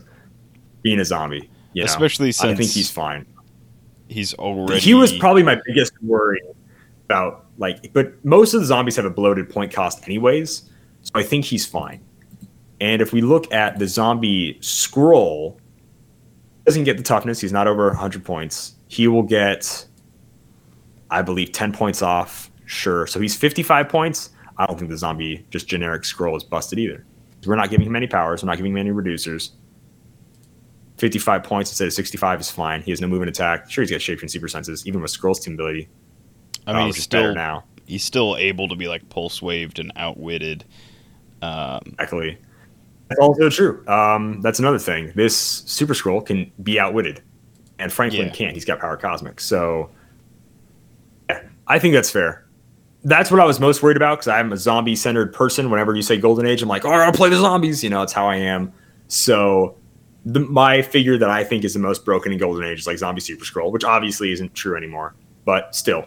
being 0.82 1.00
a 1.00 1.04
zombie. 1.04 1.48
You 1.72 1.82
know? 1.82 1.86
Especially 1.86 2.32
since 2.32 2.52
I 2.52 2.54
think 2.54 2.70
he's 2.70 2.90
fine. 2.90 3.26
he's 4.08 4.34
already 4.34 4.80
He 4.80 4.94
was 4.94 5.16
probably 5.16 5.42
my 5.42 5.58
biggest 5.66 5.92
worry 6.02 6.40
about 7.06 7.45
like, 7.58 7.92
but 7.92 8.24
most 8.24 8.54
of 8.54 8.60
the 8.60 8.66
zombies 8.66 8.96
have 8.96 9.04
a 9.04 9.10
bloated 9.10 9.48
point 9.48 9.72
cost 9.72 10.04
anyways, 10.04 10.70
so 11.02 11.10
I 11.14 11.22
think 11.22 11.44
he's 11.44 11.66
fine. 11.66 12.02
And 12.80 13.00
if 13.00 13.12
we 13.12 13.20
look 13.22 13.52
at 13.52 13.78
the 13.78 13.88
zombie 13.88 14.58
Skrull, 14.60 15.58
doesn't 16.66 16.84
get 16.84 16.96
the 16.96 17.02
toughness. 17.02 17.40
He's 17.40 17.52
not 17.52 17.68
over 17.68 17.86
100 17.86 18.24
points. 18.24 18.74
He 18.88 19.08
will 19.08 19.22
get, 19.22 19.86
I 21.10 21.22
believe, 21.22 21.52
10 21.52 21.72
points 21.72 22.02
off. 22.02 22.50
Sure. 22.66 23.06
So 23.06 23.20
he's 23.20 23.36
55 23.36 23.88
points. 23.88 24.30
I 24.58 24.66
don't 24.66 24.78
think 24.78 24.90
the 24.90 24.98
zombie 24.98 25.46
just 25.50 25.68
generic 25.68 26.02
Skrull 26.02 26.36
is 26.36 26.42
busted 26.42 26.78
either. 26.78 27.06
We're 27.46 27.54
not 27.54 27.70
giving 27.70 27.86
him 27.86 27.94
any 27.94 28.08
powers. 28.08 28.42
We're 28.42 28.48
not 28.48 28.56
giving 28.56 28.72
him 28.72 28.78
any 28.78 28.90
reducers. 28.90 29.50
55 30.98 31.42
points 31.44 31.70
instead 31.70 31.86
of 31.86 31.92
65 31.92 32.40
is 32.40 32.50
fine. 32.50 32.82
He 32.82 32.90
has 32.90 33.00
no 33.00 33.06
movement 33.06 33.28
attack. 33.28 33.70
Sure, 33.70 33.82
he's 33.82 33.90
got 33.90 34.00
shape 34.00 34.20
and 34.20 34.30
super 34.30 34.48
senses, 34.48 34.86
even 34.86 35.00
with 35.00 35.12
Skrull's 35.12 35.40
team 35.40 35.54
ability. 35.54 35.88
I 36.66 36.72
mean 36.72 36.82
uh, 36.82 36.86
he's 36.86 36.94
which 36.94 36.98
is 37.00 37.06
better 37.06 37.24
still 37.32 37.34
now. 37.34 37.64
he's 37.86 38.04
still 38.04 38.36
able 38.36 38.68
to 38.68 38.76
be 38.76 38.88
like 38.88 39.08
pulse 39.08 39.40
waved 39.42 39.78
and 39.78 39.92
outwitted 39.96 40.64
um 41.42 41.80
Exactly. 41.98 42.38
That's 43.08 43.20
also 43.20 43.48
true. 43.50 43.86
Um, 43.86 44.40
that's 44.40 44.58
another 44.58 44.80
thing. 44.80 45.12
This 45.14 45.36
super 45.38 45.94
Skrull 45.94 46.26
can 46.26 46.50
be 46.60 46.80
outwitted, 46.80 47.22
and 47.78 47.92
Franklin 47.92 48.26
Yeah. 48.26 48.32
can't. 48.32 48.54
He's 48.54 48.64
got 48.64 48.80
power 48.80 48.96
cosmic. 48.96 49.40
So, 49.40 49.90
yeah, 51.30 51.42
I 51.68 51.78
think 51.78 51.94
that's 51.94 52.10
fair. 52.10 52.44
That's 53.04 53.30
what 53.30 53.38
I 53.38 53.44
was 53.44 53.60
most 53.60 53.80
worried 53.80 53.96
about 53.96 54.18
because 54.18 54.26
I'm 54.26 54.52
a 54.52 54.56
zombie 54.56 54.96
centered 54.96 55.32
person. 55.32 55.70
Whenever 55.70 55.94
you 55.94 56.02
say 56.02 56.16
Golden 56.18 56.46
Age, 56.46 56.62
I'm 56.62 56.68
like, 56.68 56.84
oh, 56.84 56.90
I'll 56.90 57.12
play 57.12 57.28
the 57.28 57.36
zombies. 57.36 57.84
You 57.84 57.90
know, 57.90 58.02
it's 58.02 58.12
how 58.12 58.26
I 58.26 58.36
am. 58.36 58.72
So, 59.06 59.76
the, 60.24 60.40
my 60.40 60.82
figure 60.82 61.16
that 61.16 61.30
I 61.30 61.44
think 61.44 61.62
is 61.64 61.74
the 61.74 61.78
most 61.78 62.04
broken 62.04 62.32
in 62.32 62.38
Golden 62.38 62.64
Age 62.64 62.80
is 62.80 62.86
like 62.88 62.98
Zombie 62.98 63.20
Super 63.20 63.44
Skrull, 63.44 63.70
which 63.70 63.84
obviously 63.84 64.32
isn't 64.32 64.52
true 64.54 64.76
anymore. 64.76 65.14
But 65.44 65.76
still, 65.76 66.06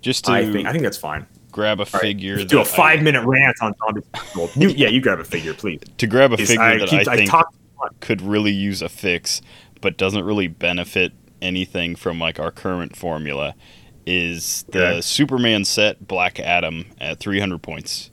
just 0.00 0.24
to 0.26 0.32
I 0.32 0.50
think 0.50 0.66
I 0.66 0.72
think 0.72 0.82
that's 0.84 0.96
fine. 0.98 1.26
grab 1.52 1.80
a 1.80 1.82
All 1.92 2.00
figure 2.00 2.36
do 2.44 2.60
a 2.60 2.64
that 2.64 2.72
I- 2.72 2.76
five 2.76 3.02
minute 3.02 3.24
rant 3.26 3.56
on 3.62 3.74
Zombie 3.78 4.02
Super 4.02 4.26
Skrull. 4.26 4.60
You, 4.62 4.68
yeah, 4.70 4.88
you 4.88 5.00
grab 5.00 5.18
a 5.20 5.24
figure, 5.24 5.54
please. 5.54 5.80
to 5.98 6.06
grab 6.06 6.32
a 6.32 6.36
figure 6.36 6.60
I 6.62 6.78
that 6.78 6.88
keep- 6.88 7.08
I 7.08 7.12
I 7.12 7.16
think 7.16 7.30
talk 7.30 7.52
could 8.00 8.20
really 8.22 8.52
use 8.52 8.82
a 8.82 8.88
fix, 8.88 9.40
but 9.80 9.96
doesn't 9.96 10.24
really 10.24 10.46
benefit 10.48 11.12
anything 11.42 11.94
from 11.96 12.18
like 12.18 12.40
our 12.40 12.50
current 12.50 12.96
formula, 12.96 13.54
is 14.06 14.64
the 14.70 14.86
Okay. 14.86 15.00
Superman 15.02 15.64
set 15.64 16.06
Black 16.08 16.40
Adam 16.40 16.86
at 17.00 17.18
300 17.20 17.62
points. 17.62 18.10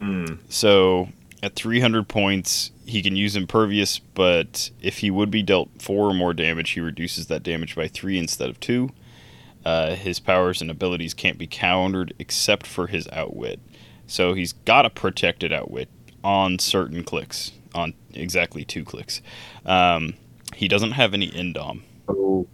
Hmm. 0.00 0.34
So 0.48 1.08
at 1.42 1.54
300 1.54 2.08
points, 2.08 2.70
he 2.86 3.00
can 3.02 3.16
use 3.16 3.36
Impervious, 3.36 3.98
but 3.98 4.70
if 4.82 4.98
he 4.98 5.10
would 5.10 5.30
be 5.30 5.42
dealt 5.42 5.70
four 5.80 6.10
or 6.10 6.14
more 6.14 6.34
damage, 6.34 6.70
he 6.70 6.80
reduces 6.80 7.26
that 7.28 7.42
damage 7.42 7.74
by 7.74 7.88
three 7.88 8.18
instead 8.18 8.48
of 8.50 8.60
two. 8.60 8.90
Uh, 9.64 9.94
his 9.94 10.20
powers 10.20 10.60
and 10.60 10.70
abilities 10.70 11.14
can't 11.14 11.38
be 11.38 11.46
countered 11.46 12.12
except 12.18 12.66
for 12.66 12.86
his 12.86 13.08
outwit. 13.12 13.60
So 14.06 14.34
he's 14.34 14.52
got 14.52 14.84
a 14.84 14.90
protected 14.90 15.52
outwit 15.52 15.88
on 16.22 16.58
certain 16.58 17.02
clicks, 17.04 17.52
on 17.74 17.94
exactly 18.12 18.64
two 18.64 18.84
clicks. 18.84 19.22
Um, 19.64 20.14
he 20.54 20.68
doesn't 20.68 20.92
have 20.92 21.14
any 21.14 21.30
indom. 21.30 21.82
So 22.06 22.46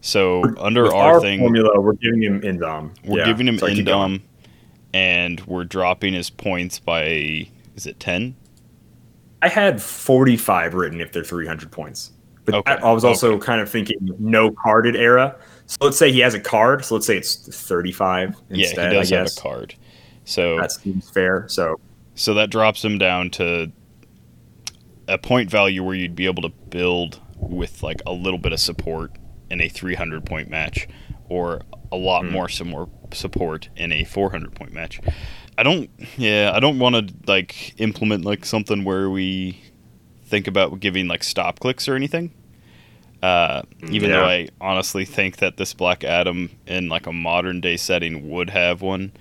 So 0.00 0.42
under 0.58 0.94
our, 0.94 1.14
our 1.14 1.20
thing, 1.20 1.40
formula, 1.40 1.80
we're 1.80 1.94
giving 1.94 2.22
him 2.22 2.40
indom. 2.42 2.90
we're 3.04 3.18
Yeah, 3.18 3.24
giving 3.26 3.48
him 3.48 3.56
going. 3.56 3.76
indom, 3.76 4.20
and 4.92 5.40
we're 5.46 5.64
dropping 5.64 6.12
his 6.14 6.30
points 6.30 6.78
by 6.78 7.48
is 7.74 7.86
it 7.86 7.98
ten? 7.98 8.36
I 9.42 9.48
had 9.48 9.82
45 9.82 10.74
written 10.74 11.00
if 11.00 11.12
they're 11.12 11.24
300 11.24 11.70
points. 11.70 12.12
But 12.46 12.54
Okay, 12.54 12.72
I 12.72 12.92
was 12.92 13.04
also 13.04 13.38
kind 13.38 13.60
of 13.60 13.68
thinking 13.68 13.96
no 14.18 14.50
carded 14.50 14.96
era. 14.96 15.36
So 15.66 15.78
let's 15.80 15.96
say 15.96 16.12
he 16.12 16.20
has 16.20 16.34
a 16.34 16.40
card. 16.40 16.84
So 16.84 16.94
let's 16.94 17.06
say 17.06 17.16
it's 17.16 17.36
35 17.36 18.36
Yeah, 18.50 18.66
instead, 18.66 18.92
he 18.92 18.98
does 18.98 19.12
I 19.12 19.16
have 19.16 19.26
a 19.26 19.40
card. 19.40 19.74
So 20.24 20.58
That 20.58 20.72
seems 20.72 21.08
fair. 21.10 21.46
So 21.48 21.80
So 22.14 22.34
that 22.34 22.50
drops 22.50 22.84
him 22.84 22.98
down 22.98 23.30
to 23.30 23.72
a 25.08 25.18
point 25.18 25.50
value 25.50 25.82
where 25.82 25.94
you'd 25.94 26.16
be 26.16 26.26
able 26.26 26.42
to 26.42 26.48
build 26.48 27.20
with 27.36 27.82
like 27.82 28.00
a 28.06 28.12
little 28.12 28.38
bit 28.38 28.52
of 28.52 28.60
support 28.60 29.12
in 29.50 29.60
a 29.60 29.68
300 29.68 30.24
point 30.24 30.48
match 30.48 30.88
or 31.28 31.62
a 31.92 31.96
lot 31.96 32.24
hmm. 32.24 32.32
more 32.32 32.48
some 32.48 32.68
more 32.68 32.88
support 33.12 33.68
in 33.76 33.92
a 33.92 34.04
400 34.04 34.54
point 34.54 34.72
match. 34.72 35.00
I 35.56 35.62
don't 35.62 35.90
yeah, 36.16 36.52
I 36.54 36.60
don't 36.60 36.78
want 36.78 36.94
to 36.96 37.14
like 37.26 37.78
implement 37.80 38.24
like 38.24 38.44
something 38.44 38.84
where 38.84 39.08
we 39.08 39.60
think 40.24 40.46
about 40.46 40.80
giving 40.80 41.06
like 41.06 41.22
stop 41.22 41.60
clicks 41.60 41.88
or 41.88 41.94
anything. 41.94 42.32
Uh, 43.24 43.62
even 43.90 44.10
though 44.10 44.24
I 44.24 44.48
honestly 44.60 45.04
think 45.06 45.38
that 45.38 45.56
this 45.56 45.72
Black 45.72 46.04
Adam 46.04 46.50
in 46.66 46.88
like 46.90 47.06
a 47.06 47.12
modern 47.12 47.60
day 47.62 47.76
setting 47.78 48.28
would 48.28 48.50
have 48.50 48.82
one. 48.82 49.12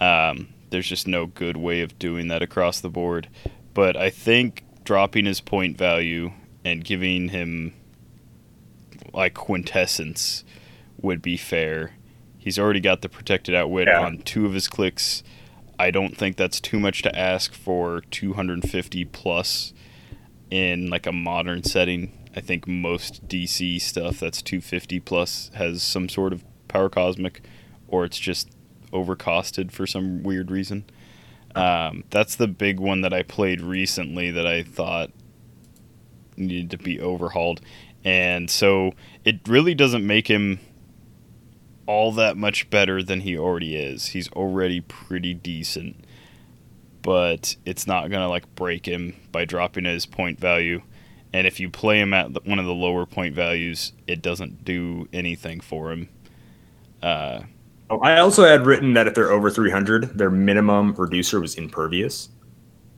Um, 0.00 0.48
there's 0.70 0.86
just 0.88 1.06
no 1.06 1.26
good 1.26 1.58
way 1.58 1.82
of 1.82 1.98
doing 1.98 2.28
that 2.28 2.40
across 2.40 2.80
the 2.80 2.88
board. 2.88 3.28
But 3.74 3.94
I 3.94 4.08
think 4.08 4.64
dropping 4.84 5.26
his 5.26 5.40
point 5.42 5.76
value 5.76 6.32
and 6.64 6.82
giving 6.82 7.28
him 7.28 7.74
like 9.12 9.34
quintessence 9.34 10.44
would 11.02 11.20
be 11.20 11.36
fair. 11.36 11.92
He's 12.38 12.58
already 12.58 12.80
got 12.80 13.02
the 13.02 13.08
protected 13.10 13.54
outwit 13.54 13.86
Yeah. 13.86 14.00
on 14.00 14.18
two 14.18 14.46
of 14.46 14.54
his 14.54 14.66
clicks. 14.66 15.22
I 15.78 15.90
don't 15.90 16.16
think 16.16 16.36
that's 16.36 16.58
too 16.60 16.80
much 16.80 17.02
to 17.02 17.18
ask 17.18 17.52
for 17.52 18.00
250 18.10 19.04
plus 19.06 19.72
in 20.50 20.88
like 20.88 21.06
a 21.06 21.12
modern 21.12 21.64
setting. 21.64 22.12
I 22.34 22.40
think 22.40 22.66
most 22.66 23.28
DC 23.28 23.80
stuff 23.80 24.20
that's 24.20 24.40
250 24.42 25.00
plus 25.00 25.50
has 25.54 25.82
some 25.82 26.08
sort 26.08 26.32
of 26.32 26.44
power 26.68 26.88
cosmic, 26.88 27.42
or 27.88 28.04
it's 28.04 28.18
just 28.18 28.50
overcosted 28.92 29.70
for 29.70 29.86
some 29.86 30.22
weird 30.22 30.50
reason. 30.50 30.84
Um, 31.54 32.04
that's 32.10 32.36
the 32.36 32.48
big 32.48 32.80
one 32.80 33.02
that 33.02 33.12
I 33.12 33.22
played 33.22 33.60
recently 33.60 34.30
that 34.30 34.46
I 34.46 34.62
thought 34.62 35.10
needed 36.36 36.70
to 36.70 36.78
be 36.78 36.98
overhauled, 36.98 37.60
and 38.04 38.48
so 38.50 38.92
it 39.24 39.46
really 39.46 39.74
doesn't 39.74 40.06
make 40.06 40.28
him 40.28 40.60
all 41.86 42.12
that 42.12 42.36
much 42.36 42.70
better 42.70 43.02
than 43.02 43.20
he 43.20 43.36
already 43.36 43.76
is. 43.76 44.06
He's 44.08 44.30
already 44.30 44.80
pretty 44.80 45.34
decent, 45.34 46.04
but 47.02 47.56
it's 47.66 47.86
not 47.86 48.10
gonna 48.10 48.28
like 48.28 48.54
break 48.54 48.86
him 48.86 49.14
by 49.30 49.44
dropping 49.44 49.84
his 49.84 50.06
point 50.06 50.40
value. 50.40 50.80
And 51.32 51.46
if 51.46 51.58
you 51.60 51.70
play 51.70 51.98
him 52.00 52.12
at 52.12 52.34
the- 52.34 52.40
one 52.44 52.58
of 52.58 52.66
the 52.66 52.74
lower 52.74 53.06
point 53.06 53.34
values, 53.34 53.92
it 54.06 54.20
doesn't 54.22 54.64
do 54.64 55.08
anything 55.12 55.60
for 55.60 55.92
him. 55.92 56.08
Uh, 57.02 57.40
Oh, 57.90 57.98
I 57.98 58.20
also 58.20 58.44
had 58.46 58.64
written 58.64 58.94
that 58.94 59.06
if 59.06 59.14
they're 59.14 59.30
over 59.30 59.50
300, 59.50 60.16
their 60.16 60.30
minimum 60.30 60.94
reducer 60.96 61.40
was 61.40 61.56
impervious. 61.56 62.30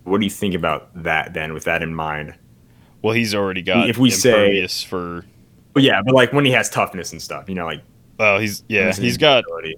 What 0.04 0.18
do 0.20 0.24
you 0.24 0.30
think 0.30 0.54
about 0.54 1.02
that 1.02 1.34
then, 1.34 1.52
with 1.52 1.64
that 1.64 1.82
in 1.82 1.94
mind? 1.94 2.34
well, 3.02 3.12
he's 3.14 3.34
already 3.34 3.60
got 3.60 3.90
If 3.90 3.98
we 3.98 4.10
say- 4.10 4.30
impervious 4.30 4.82
for. 4.82 5.24
But 5.72 5.82
yeah, 5.82 6.00
but 6.02 6.14
like 6.14 6.32
when 6.32 6.44
he 6.44 6.52
has 6.52 6.70
toughness 6.70 7.10
and 7.12 7.20
stuff, 7.20 7.48
you 7.48 7.54
know, 7.56 7.66
like 7.66 7.82
Well, 8.18 8.38
he's 8.38 8.62
yeah, 8.68 8.92
he's 8.94 9.16
got. 9.18 9.42
ability. 9.44 9.74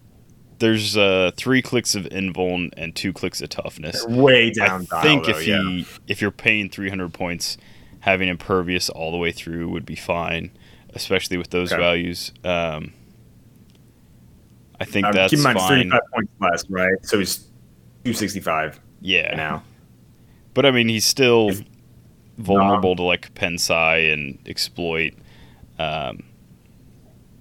There's 0.58 0.96
uh, 0.96 1.30
three 1.36 1.62
clicks 1.62 1.94
of 1.94 2.04
invuln 2.04 2.70
and 2.76 2.94
two 2.94 3.12
clicks 3.14 3.40
of 3.40 3.48
toughness. 3.48 4.04
way 4.06 4.50
down. 4.50 4.82
I 4.92 5.00
dial, 5.00 5.02
think 5.02 5.24
though, 5.24 5.30
if 5.38 5.46
yeah. 5.46 5.62
he 5.62 5.86
if 6.08 6.20
you're 6.20 6.30
paying 6.30 6.68
300 6.68 7.12
points, 7.14 7.56
having 8.06 8.28
impervious 8.28 8.88
all 8.88 9.10
the 9.10 9.16
way 9.18 9.32
through 9.32 9.68
would 9.68 9.84
be 9.84 9.96
fine, 9.96 10.50
especially 10.94 11.36
with 11.36 11.50
those 11.50 11.72
Okay. 11.72 11.82
values. 11.82 12.32
Um, 12.44 12.92
I 14.80 14.84
think 14.84 15.06
Um, 15.06 15.12
that's 15.12 15.30
keep 15.30 15.38
in 15.38 15.42
mind, 15.42 15.58
fine. 15.58 15.90
35 15.90 16.00
points 16.14 16.32
less, 16.40 16.70
right? 16.70 16.94
So 17.02 17.18
he's 17.18 17.38
265 18.04 18.78
Yeah, 19.00 19.34
now. 19.36 19.64
but 20.54 20.64
I 20.64 20.70
mean 20.70 20.88
he's 20.88 21.04
still 21.04 21.48
If- 21.50 21.64
vulnerable 22.38 22.94
to 22.96 23.02
like 23.02 23.34
Pensai 23.34 24.12
and 24.12 24.38
exploit. 24.46 25.14
Um, 25.78 26.22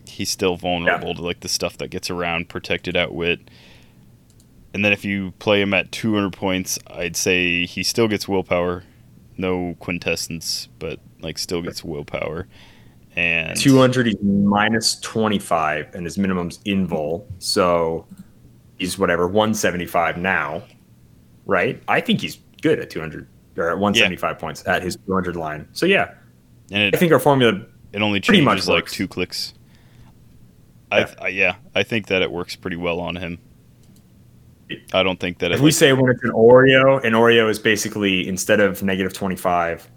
he's 0.08 0.32
still 0.32 0.56
vulnerable 0.56 1.14
to 1.14 1.22
like 1.22 1.42
the 1.42 1.48
stuff 1.50 1.78
that 1.78 1.90
gets 1.90 2.10
around 2.10 2.50
protected 2.50 2.98
outwit. 2.98 3.40
And 4.74 4.84
then 4.84 4.92
if 4.94 5.06
you 5.06 5.32
play 5.40 5.62
him 5.62 5.74
at 5.74 5.92
200 5.92 6.34
points, 6.34 6.80
I'd 6.88 7.16
say 7.16 7.66
he 7.66 7.84
still 7.84 8.08
gets 8.08 8.28
willpower, 8.28 8.84
no 9.38 9.76
quintessence, 9.80 10.70
but 10.80 11.00
like 11.22 11.38
still 11.38 11.62
gets 11.62 11.84
willpower. 11.84 12.48
And 13.16 13.58
200, 13.58 14.08
he's 14.08 14.22
minus 14.22 15.00
25, 15.00 15.96
and 15.96 16.06
his 16.06 16.18
minimum's 16.18 16.58
invul. 16.60 17.26
So 17.40 18.06
he's 18.78 18.98
whatever, 19.00 19.26
175 19.28 20.18
now, 20.18 20.64
right? 21.46 21.82
I 21.88 22.02
think 22.02 22.22
he's 22.22 22.40
good 22.62 22.80
at 22.80 22.90
200 22.90 23.28
or 23.58 23.70
at 23.70 23.78
175 23.78 24.38
points 24.38 24.68
at 24.68 24.84
his 24.84 24.98
200 25.08 25.36
line. 25.36 25.68
So 25.72 25.86
yeah, 25.86 26.14
and 26.72 26.94
I 26.94 26.98
think 26.98 27.12
our 27.14 27.20
formula 27.20 27.66
it 27.94 28.02
only 28.02 28.20
pretty 28.20 28.42
much 28.42 28.56
changes 28.56 28.68
like 28.68 28.84
works. 28.84 28.94
two 28.94 29.08
clicks. 29.08 29.54
I, 30.92 31.08
I 31.20 31.28
yeah, 31.30 31.56
I 31.74 31.84
think 31.84 32.08
that 32.08 32.22
it 32.22 32.32
works 32.32 32.56
pretty 32.56 32.78
well 32.78 33.00
on 33.00 33.16
him. 33.16 33.40
I 34.94 35.04
don't 35.04 35.20
think 35.20 35.40
that 35.40 35.52
If 35.52 35.62
we 35.62 35.72
say 35.72 35.94
when 35.94 36.10
it's 36.12 36.24
an 36.24 36.32
Oreo, 36.32 37.04
an 37.04 37.14
Oreo 37.14 37.50
is 37.50 37.60
basically 37.60 38.28
instead 38.28 38.60
of 38.60 38.82
negative 38.82 39.14
25, 39.14 39.90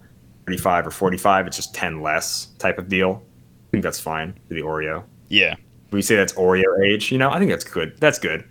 35, 0.46 0.86
or 0.86 0.90
45, 0.90 1.46
it's 1.46 1.56
just 1.56 1.74
10 1.74 2.02
less 2.02 2.46
type 2.58 2.78
of 2.78 2.88
deal. 2.88 3.22
I 3.22 3.70
think 3.70 3.82
that's 3.82 4.00
fine 4.00 4.34
for 4.46 4.54
the 4.54 4.62
Oreo. 4.62 5.04
yeah. 5.28 5.56
We 5.90 6.02
say 6.02 6.16
that's 6.16 6.34
Oreo 6.34 6.84
age, 6.86 7.10
you 7.10 7.16
know, 7.16 7.30
I 7.30 7.38
think 7.38 7.50
that's 7.50 7.64
good. 7.64 7.96
That's 7.98 8.18
good. 8.18 8.44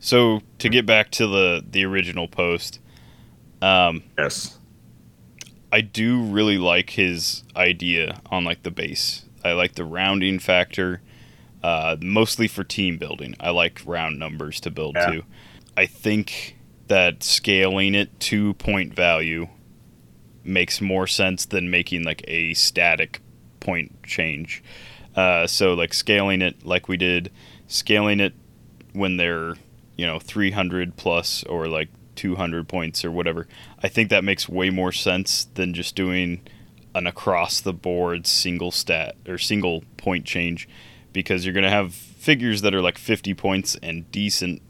So 0.00 0.40
to 0.58 0.68
get 0.68 0.86
back 0.86 1.10
to 1.12 1.26
the 1.26 1.64
the 1.68 1.84
original 1.84 2.26
post, 2.28 2.80
um, 3.62 4.02
Yes. 4.18 4.58
I 5.72 5.80
do 5.82 6.22
really 6.22 6.56
like 6.56 6.90
his 6.90 7.42
idea 7.56 8.20
on 8.30 8.44
like 8.44 8.62
the 8.62 8.70
base. 8.70 9.24
I 9.44 9.52
like 9.52 9.74
the 9.74 9.84
rounding 9.84 10.38
factor, 10.38 11.02
uh, 11.64 11.96
mostly 12.02 12.46
for 12.46 12.62
team 12.62 12.98
building. 12.98 13.34
I 13.40 13.48
like 13.48 13.80
round 13.86 14.18
numbers 14.18 14.60
to 14.60 14.70
build 14.70 14.96
Yeah. 14.96 15.06
to. 15.12 15.22
I 15.78 15.86
think 15.86 16.58
that 16.88 17.22
scaling 17.22 17.94
it 17.94 18.20
to 18.20 18.52
point 18.54 18.94
value 18.94 19.48
makes 20.44 20.82
more 20.82 21.06
sense 21.06 21.46
than 21.46 21.70
making 21.70 22.04
like 22.04 22.22
a 22.28 22.52
static 22.52 23.20
point 23.60 24.02
change. 24.02 24.62
Uh, 25.16 25.46
so 25.46 25.72
like 25.72 25.94
scaling 25.94 26.42
it 26.42 26.66
like 26.66 26.86
we 26.86 26.98
did, 26.98 27.30
scaling 27.66 28.20
it 28.20 28.34
when 28.92 29.16
they're 29.16 29.54
you 29.96 30.06
know 30.06 30.18
300 30.18 30.96
plus 30.96 31.44
or 31.44 31.66
like 31.66 31.88
200 32.16 32.68
points 32.68 33.06
or 33.06 33.10
whatever. 33.10 33.48
I 33.82 33.88
think 33.88 34.10
that 34.10 34.22
makes 34.22 34.50
way 34.50 34.68
more 34.68 34.92
sense 34.92 35.46
than 35.54 35.72
just 35.72 35.96
doing 35.96 36.42
an 36.94 37.06
across 37.06 37.60
the 37.62 37.72
board 37.72 38.26
single 38.26 38.70
stat 38.70 39.16
or 39.26 39.38
single 39.38 39.82
point 39.96 40.26
change 40.26 40.68
because 41.14 41.46
you're 41.46 41.54
going 41.54 41.64
to 41.64 41.70
have 41.70 41.94
figures 41.94 42.60
that 42.60 42.74
are 42.74 42.82
like 42.82 42.98
50 42.98 43.32
points 43.32 43.78
and 43.82 44.10
decent 44.10 44.60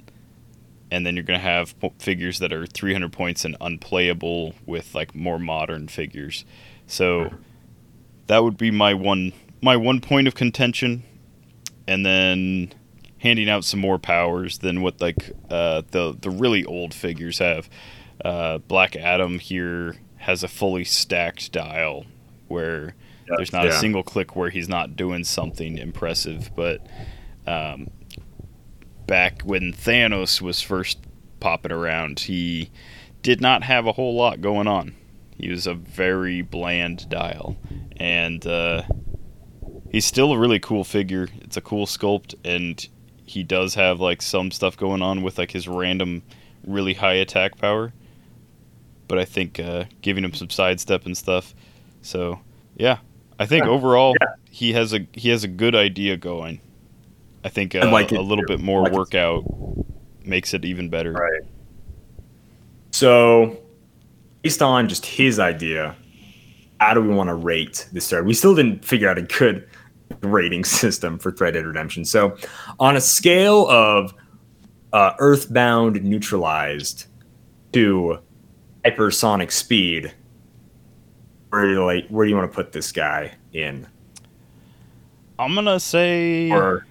and 0.94 1.04
then 1.04 1.16
you're 1.16 1.24
going 1.24 1.40
to 1.40 1.44
have 1.44 1.76
po- 1.80 1.92
figures 1.98 2.38
that 2.38 2.52
are 2.52 2.66
300 2.66 3.12
points 3.12 3.44
and 3.44 3.56
unplayable 3.60 4.54
with 4.64 4.94
like 4.94 5.12
more 5.12 5.40
modern 5.40 5.88
figures. 5.88 6.44
So 6.86 7.32
that 8.28 8.44
would 8.44 8.56
be 8.56 8.70
my 8.70 8.94
one 8.94 9.32
my 9.60 9.76
one 9.76 10.00
point 10.00 10.28
of 10.28 10.36
contention 10.36 11.02
and 11.88 12.06
then 12.06 12.72
handing 13.18 13.48
out 13.48 13.64
some 13.64 13.80
more 13.80 13.98
powers 13.98 14.58
than 14.58 14.82
what 14.82 15.00
like 15.00 15.32
uh, 15.50 15.82
the 15.90 16.16
the 16.20 16.30
really 16.30 16.64
old 16.64 16.94
figures 16.94 17.38
have. 17.38 17.68
Uh, 18.24 18.58
Black 18.58 18.94
Adam 18.94 19.40
here 19.40 19.96
has 20.18 20.44
a 20.44 20.48
fully 20.48 20.84
stacked 20.84 21.50
dial 21.50 22.06
where 22.46 22.94
there's 23.26 23.52
not 23.52 23.66
a 23.66 23.72
single 23.72 24.02
click 24.02 24.36
where 24.36 24.51
he's 24.51 24.68
not 24.68 24.96
doing 24.96 25.24
something 25.24 25.78
impressive. 25.78 26.51
But 26.55 26.86
um, 27.46 27.90
back 29.06 29.42
when 29.42 29.72
Thanos 29.72 30.40
was 30.40 30.60
first 30.60 30.98
popping 31.40 31.72
around, 31.72 32.20
he 32.20 32.70
did 33.22 33.40
not 33.40 33.62
have 33.62 33.86
a 33.86 33.92
whole 33.92 34.14
lot 34.14 34.40
going 34.40 34.66
on. 34.66 34.94
He 35.36 35.51
was 35.51 35.66
a 35.66 35.74
very 35.74 36.42
bland 36.42 37.09
dial, 37.09 37.56
and 37.96 38.46
uh, 38.46 38.82
he's 39.90 40.05
still 40.05 40.32
a 40.32 40.38
really 40.38 40.60
cool 40.60 40.84
figure. 40.84 41.28
It's 41.40 41.56
a 41.56 41.60
cool 41.60 41.86
sculpt, 41.86 42.34
and 42.44 42.86
he 43.26 43.42
does 43.42 43.74
have 43.74 44.01
like 44.01 44.22
some 44.22 44.51
stuff 44.51 44.76
going 44.76 45.02
on 45.02 45.22
with 45.22 45.38
like 45.38 45.51
his 45.51 45.66
random, 45.66 46.22
really 46.66 46.94
high 46.94 47.14
attack 47.14 47.59
power. 47.59 47.92
But 49.09 49.18
I 49.18 49.24
think 49.24 49.59
uh, 49.59 49.84
giving 50.02 50.24
him 50.24 50.34
some 50.34 50.51
sidestep 50.51 51.05
and 51.05 51.16
stuff. 51.16 51.55
So 52.01 52.40
yeah, 52.76 52.98
I 53.39 53.47
think 53.47 53.65
overall 53.65 54.15
Yeah. 54.20 54.28
he 54.51 54.73
has 54.74 54.93
a 54.93 55.06
he 55.12 55.31
has 55.31 55.44
a 55.44 55.48
good 55.48 55.74
idea 55.74 56.16
going. 56.16 56.61
I 57.44 57.48
think 57.48 57.74
uh, 57.74 57.90
like 57.90 58.12
a 58.12 58.20
little 58.20 58.44
too. 58.44 58.56
bit 58.56 58.61
more 58.61 58.82
like 58.82 58.93
it 58.93 58.97
workout 58.97 59.44
makes 60.24 60.55
it 60.55 60.65
even 60.65 60.89
better. 60.89 61.12
Right. 61.12 61.43
So, 62.93 63.59
based 64.43 64.62
on 64.62 64.89
just 64.89 65.05
his 65.05 65.39
idea, 65.39 65.97
how 66.81 66.94
do 66.94 67.01
we 67.01 67.09
want 67.09 67.28
to 67.28 67.35
rate 67.35 67.89
this 67.93 68.06
story? 68.06 68.23
We 68.23 68.35
still 68.35 68.55
didn't 68.55 68.85
figure 68.85 69.09
out 69.09 69.19
a 69.19 69.23
good 69.23 69.69
rating 70.23 70.65
system 70.65 71.19
for 71.19 71.32
Thread 71.32 71.55
Dead 71.55 71.66
Redemption. 71.66 72.05
So, 72.05 72.36
on 72.78 72.97
a 72.97 73.01
scale 73.01 73.69
of 73.69 74.15
uh, 74.93 75.12
Earthbound 75.19 76.02
neutralized 76.05 77.06
to 77.73 78.20
hypersonic 78.85 79.51
speed, 79.51 80.15
where 81.55 81.66
do 81.66 81.72
you 81.72 81.85
like 81.85 82.09
where 82.09 82.26
do 82.26 82.31
you 82.31 82.36
want 82.36 82.51
to 82.51 82.55
put 82.55 82.72
this 82.72 82.90
guy 82.90 83.32
in? 83.52 83.86
I'm 85.39 85.55
gonna 85.55 85.78
say 85.78 86.51
Or 86.51 86.85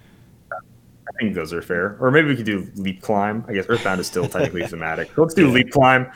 I 0.52 1.12
think 1.20 1.34
those 1.34 1.52
are 1.52 1.60
fair. 1.60 1.98
Or 2.00 2.10
maybe 2.10 2.28
we 2.28 2.36
could 2.36 2.46
do 2.46 2.66
leap 2.76 3.02
climb. 3.02 3.44
I 3.46 3.52
guess 3.52 3.66
Earthbound 3.68 4.00
is 4.00 4.06
still 4.06 4.26
technically 4.26 4.66
thematic. 4.66 5.10
So 5.14 5.22
let's 5.22 5.34
do 5.34 5.50
leap 5.50 5.70
climb. 5.70 6.10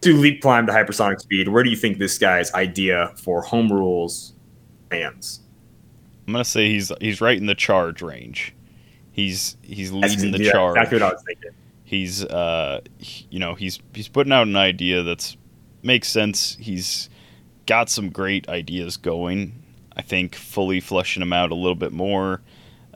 Do 0.00 0.16
leap 0.16 0.40
climb 0.40 0.66
to 0.66 0.72
hypersonic 0.72 1.20
speed. 1.20 1.48
Where 1.48 1.62
do 1.62 1.68
you 1.68 1.76
think 1.76 1.98
this 1.98 2.16
guy's 2.16 2.52
idea 2.54 3.12
for 3.16 3.42
home 3.42 3.70
rules 3.70 4.32
lands? 4.90 5.40
I'm 6.26 6.32
gonna 6.32 6.44
say 6.44 6.70
he's 6.70 6.90
he's 7.02 7.20
right 7.20 7.36
in 7.36 7.46
the 7.46 7.54
charge 7.54 8.00
range. 8.00 8.54
He's 9.12 9.58
he's 9.60 9.92
leading 9.92 10.32
the 10.32 10.42
yeah, 10.42 10.52
charge. 10.52 10.76
Exactly 10.76 11.00
what 11.00 11.10
I 11.10 11.12
was 11.12 11.22
thinking. 11.26 11.50
He's 11.84 12.24
uh, 12.24 12.80
he- 12.96 13.26
you 13.30 13.40
know 13.40 13.54
he's 13.54 13.78
he's 13.92 14.08
putting 14.08 14.32
out 14.32 14.46
an 14.46 14.56
idea 14.56 15.02
that's 15.02 15.36
makes 15.82 16.08
sense. 16.08 16.56
He's 16.58 17.09
got 17.70 17.88
some 17.88 18.10
great 18.10 18.48
ideas 18.48 18.96
going. 18.96 19.62
I 19.96 20.02
think 20.02 20.34
fully 20.34 20.80
fleshing 20.80 21.20
them 21.20 21.32
out 21.32 21.52
a 21.52 21.54
little 21.54 21.76
bit 21.76 21.92
more, 21.92 22.40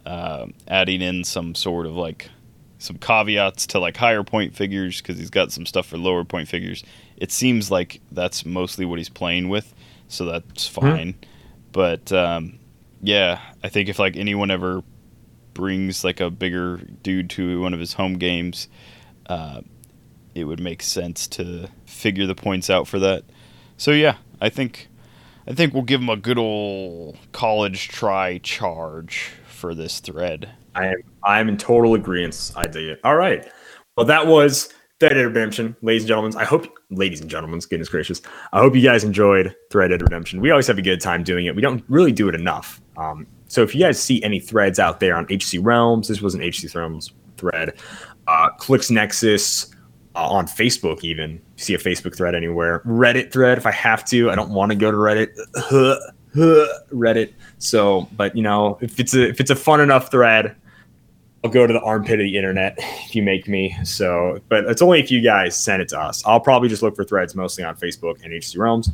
uh, 0.04 0.46
adding 0.66 1.00
in 1.00 1.22
some 1.22 1.54
sort 1.54 1.86
of 1.86 1.92
like 1.92 2.28
some 2.78 2.96
caveats 2.96 3.68
to 3.68 3.78
like 3.78 3.96
higher 3.96 4.24
point 4.24 4.56
figures 4.56 5.00
because 5.00 5.16
he's 5.16 5.30
got 5.30 5.52
some 5.52 5.64
stuff 5.64 5.86
for 5.86 5.96
lower 5.96 6.24
point 6.24 6.48
figures. 6.48 6.82
It 7.16 7.30
seems 7.30 7.70
like 7.70 8.00
that's 8.10 8.44
mostly 8.44 8.84
what 8.84 8.98
he's 8.98 9.08
playing 9.08 9.48
with, 9.48 9.72
so 10.08 10.24
that's 10.24 10.66
fine. 10.66 11.14
But 11.70 12.10
um, 12.10 12.58
yeah, 13.00 13.42
I 13.62 13.68
think 13.68 13.88
if 13.88 14.00
like 14.00 14.16
anyone 14.16 14.50
ever 14.50 14.82
brings 15.52 16.02
like 16.02 16.18
a 16.18 16.30
bigger 16.30 16.78
dude 17.04 17.30
to 17.30 17.60
one 17.60 17.74
of 17.74 17.78
his 17.78 17.92
home 17.92 18.14
games, 18.14 18.66
uh, 19.26 19.60
it 20.34 20.42
would 20.42 20.58
make 20.58 20.82
sense 20.82 21.28
to 21.28 21.68
figure 21.86 22.26
the 22.26 22.34
points 22.34 22.68
out 22.70 22.88
for 22.88 22.98
that. 22.98 23.22
So 23.76 23.92
yeah, 23.92 24.16
I 24.44 24.50
think 24.50 24.88
I 25.48 25.54
think 25.54 25.72
we'll 25.72 25.84
give 25.84 26.02
him 26.02 26.10
a 26.10 26.18
good 26.18 26.36
old 26.36 27.16
college 27.32 27.88
try 27.88 28.38
charge 28.38 29.30
for 29.46 29.74
this 29.74 30.00
thread. 30.00 30.50
I 30.74 30.88
am 30.88 30.96
I'm 31.24 31.48
in 31.48 31.56
total 31.56 31.94
agreement. 31.94 32.52
I 32.54 32.66
dig 32.66 32.88
it. 32.88 33.00
All 33.04 33.16
right. 33.16 33.50
Well, 33.96 34.04
that 34.04 34.26
was 34.26 34.68
Thread 35.00 35.16
Redemption, 35.16 35.74
ladies 35.80 36.02
and 36.02 36.08
gentlemen. 36.08 36.36
I 36.36 36.44
hope, 36.44 36.66
ladies 36.90 37.22
and 37.22 37.30
gentlemen, 37.30 37.58
goodness 37.70 37.88
gracious, 37.88 38.20
I 38.52 38.60
hope 38.60 38.74
you 38.74 38.82
guys 38.82 39.02
enjoyed 39.02 39.54
Thread 39.70 39.90
Dead 39.90 40.02
Redemption. 40.02 40.42
We 40.42 40.50
always 40.50 40.66
have 40.66 40.76
a 40.76 40.82
good 40.82 41.00
time 41.00 41.24
doing 41.24 41.46
it. 41.46 41.56
We 41.56 41.62
don't 41.62 41.82
really 41.88 42.12
do 42.12 42.28
it 42.28 42.34
enough. 42.34 42.82
Um, 42.98 43.26
so 43.48 43.62
if 43.62 43.74
you 43.74 43.80
guys 43.80 43.98
see 43.98 44.22
any 44.22 44.40
threads 44.40 44.78
out 44.78 45.00
there 45.00 45.16
on 45.16 45.26
HC 45.30 45.60
Realms, 45.60 46.08
this 46.08 46.20
was 46.20 46.34
an 46.34 46.42
HC 46.42 46.74
Realms 46.74 47.12
thread. 47.38 47.78
Uh, 48.26 48.50
Clicks 48.58 48.90
Nexus 48.90 49.73
uh, 50.14 50.28
on 50.28 50.46
Facebook, 50.46 51.02
even 51.02 51.40
see 51.56 51.74
a 51.74 51.78
Facebook 51.78 52.16
thread 52.16 52.34
anywhere. 52.34 52.80
Reddit 52.80 53.32
thread 53.32 53.58
if 53.58 53.66
I 53.66 53.72
have 53.72 54.04
to. 54.06 54.30
I 54.30 54.34
don't 54.34 54.50
want 54.50 54.70
to 54.72 54.76
go 54.76 54.90
to 54.90 54.96
Reddit. 54.96 55.36
Reddit. 56.34 57.32
So, 57.58 58.08
but 58.16 58.36
you 58.36 58.42
know, 58.42 58.78
if 58.80 58.98
it's 58.98 59.14
a 59.14 59.28
if 59.28 59.40
it's 59.40 59.50
a 59.50 59.56
fun 59.56 59.80
enough 59.80 60.10
thread, 60.10 60.56
I'll 61.44 61.50
go 61.50 61.66
to 61.66 61.72
the 61.72 61.80
armpit 61.80 62.14
of 62.20 62.24
the 62.24 62.36
internet 62.36 62.74
if 62.78 63.14
you 63.14 63.22
make 63.22 63.48
me. 63.48 63.76
So, 63.84 64.40
but 64.48 64.64
it's 64.64 64.82
only 64.82 65.00
if 65.00 65.10
you 65.10 65.20
guys 65.20 65.56
send 65.56 65.82
it 65.82 65.88
to 65.90 66.00
us. 66.00 66.22
I'll 66.24 66.40
probably 66.40 66.68
just 66.68 66.82
look 66.82 66.96
for 66.96 67.04
threads 67.04 67.34
mostly 67.34 67.64
on 67.64 67.76
Facebook 67.76 68.22
and 68.24 68.32
HC 68.32 68.56
Realms. 68.56 68.90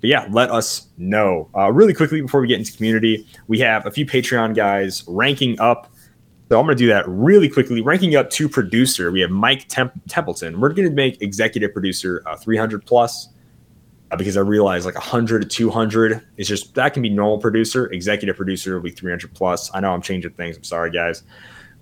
But 0.00 0.10
yeah, 0.10 0.26
let 0.30 0.50
us 0.50 0.88
know. 0.98 1.48
Uh, 1.56 1.72
really 1.72 1.94
quickly 1.94 2.20
before 2.20 2.40
we 2.40 2.48
get 2.48 2.58
into 2.58 2.76
community, 2.76 3.26
we 3.46 3.58
have 3.60 3.86
a 3.86 3.90
few 3.90 4.04
Patreon 4.04 4.54
guys 4.54 5.04
ranking 5.06 5.58
up. 5.60 5.93
So 6.50 6.60
I'm 6.60 6.66
going 6.66 6.76
to 6.76 6.82
do 6.82 6.88
that 6.88 7.08
really 7.08 7.48
quickly. 7.48 7.80
Ranking 7.80 8.16
up 8.16 8.28
to 8.30 8.48
producer, 8.48 9.10
we 9.10 9.20
have 9.20 9.30
Mike 9.30 9.66
Temp- 9.68 9.98
Templeton. 10.08 10.60
We're 10.60 10.70
going 10.70 10.88
to 10.88 10.94
make 10.94 11.22
executive 11.22 11.72
producer 11.72 12.22
uh, 12.26 12.36
300 12.36 12.84
plus 12.84 13.28
uh, 14.10 14.16
because 14.16 14.36
I 14.36 14.40
realize 14.40 14.84
like 14.84 14.94
100 14.94 15.42
to 15.42 15.48
200 15.48 16.20
is 16.36 16.46
just 16.46 16.74
that 16.74 16.92
can 16.92 17.02
be 17.02 17.08
normal 17.08 17.38
producer. 17.38 17.86
Executive 17.92 18.36
producer 18.36 18.74
will 18.74 18.82
be 18.82 18.90
300 18.90 19.32
plus. 19.32 19.70
I 19.74 19.80
know 19.80 19.92
I'm 19.92 20.02
changing 20.02 20.32
things. 20.32 20.56
I'm 20.56 20.64
sorry, 20.64 20.90
guys. 20.90 21.22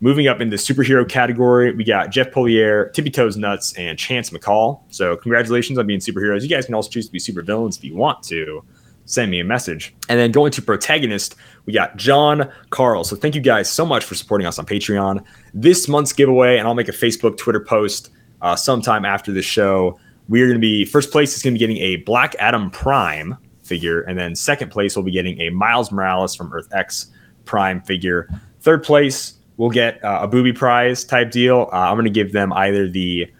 Moving 0.00 0.26
up 0.26 0.40
in 0.40 0.50
the 0.50 0.56
superhero 0.56 1.08
category, 1.08 1.72
we 1.72 1.84
got 1.84 2.10
Jeff 2.10 2.30
Polier, 2.30 2.92
Tippy 2.92 3.10
Toes 3.10 3.36
Nuts, 3.36 3.72
and 3.74 3.98
Chance 3.98 4.30
McCall. 4.30 4.80
So 4.88 5.16
congratulations 5.16 5.78
on 5.78 5.86
being 5.86 6.00
superheroes. 6.00 6.42
You 6.42 6.48
guys 6.48 6.66
can 6.66 6.74
also 6.74 6.90
choose 6.90 7.06
to 7.06 7.12
be 7.12 7.20
supervillains 7.20 7.78
if 7.78 7.84
you 7.84 7.94
want 7.94 8.22
to. 8.24 8.64
Send 9.12 9.30
me 9.30 9.40
a 9.40 9.44
message. 9.44 9.94
And 10.08 10.18
then 10.18 10.32
going 10.32 10.52
to 10.52 10.62
protagonist, 10.62 11.34
we 11.66 11.74
got 11.74 11.98
John 11.98 12.50
Carl. 12.70 13.04
So 13.04 13.14
thank 13.14 13.34
you 13.34 13.42
guys 13.42 13.70
so 13.70 13.84
much 13.84 14.06
for 14.06 14.14
supporting 14.14 14.46
us 14.46 14.58
on 14.58 14.64
Patreon. 14.64 15.22
This 15.52 15.86
month's 15.86 16.14
giveaway, 16.14 16.56
and 16.56 16.66
I'll 16.66 16.72
make 16.72 16.88
a 16.88 16.92
Facebook, 16.92 17.36
Twitter 17.36 17.60
post 17.60 18.08
uh, 18.40 18.56
sometime 18.56 19.04
after 19.04 19.30
the 19.30 19.42
show. 19.42 20.00
We're 20.30 20.46
going 20.46 20.56
to 20.56 20.62
be 20.62 20.86
first 20.86 21.10
place 21.10 21.36
is 21.36 21.42
going 21.42 21.52
to 21.52 21.58
be 21.58 21.60
getting 21.60 21.76
a 21.76 21.96
Black 21.96 22.34
Adam 22.38 22.70
Prime 22.70 23.36
figure, 23.62 24.00
and 24.00 24.18
then 24.18 24.34
second 24.34 24.70
place 24.70 24.96
will 24.96 25.02
be 25.02 25.12
getting 25.12 25.38
a 25.42 25.50
Miles 25.50 25.92
Morales 25.92 26.34
from 26.34 26.50
Earth 26.50 26.68
X 26.72 27.08
Prime 27.44 27.82
figure. 27.82 28.30
Third 28.62 28.82
place 28.82 29.34
we'll 29.58 29.68
get 29.68 30.02
uh, 30.02 30.20
a 30.22 30.26
booby 30.26 30.54
prize 30.54 31.04
type 31.04 31.30
deal. 31.30 31.68
Uh, 31.70 31.76
I'm 31.76 31.96
going 31.96 32.06
to 32.06 32.10
give 32.10 32.32
them 32.32 32.50
either 32.54 32.88
the 32.88 33.30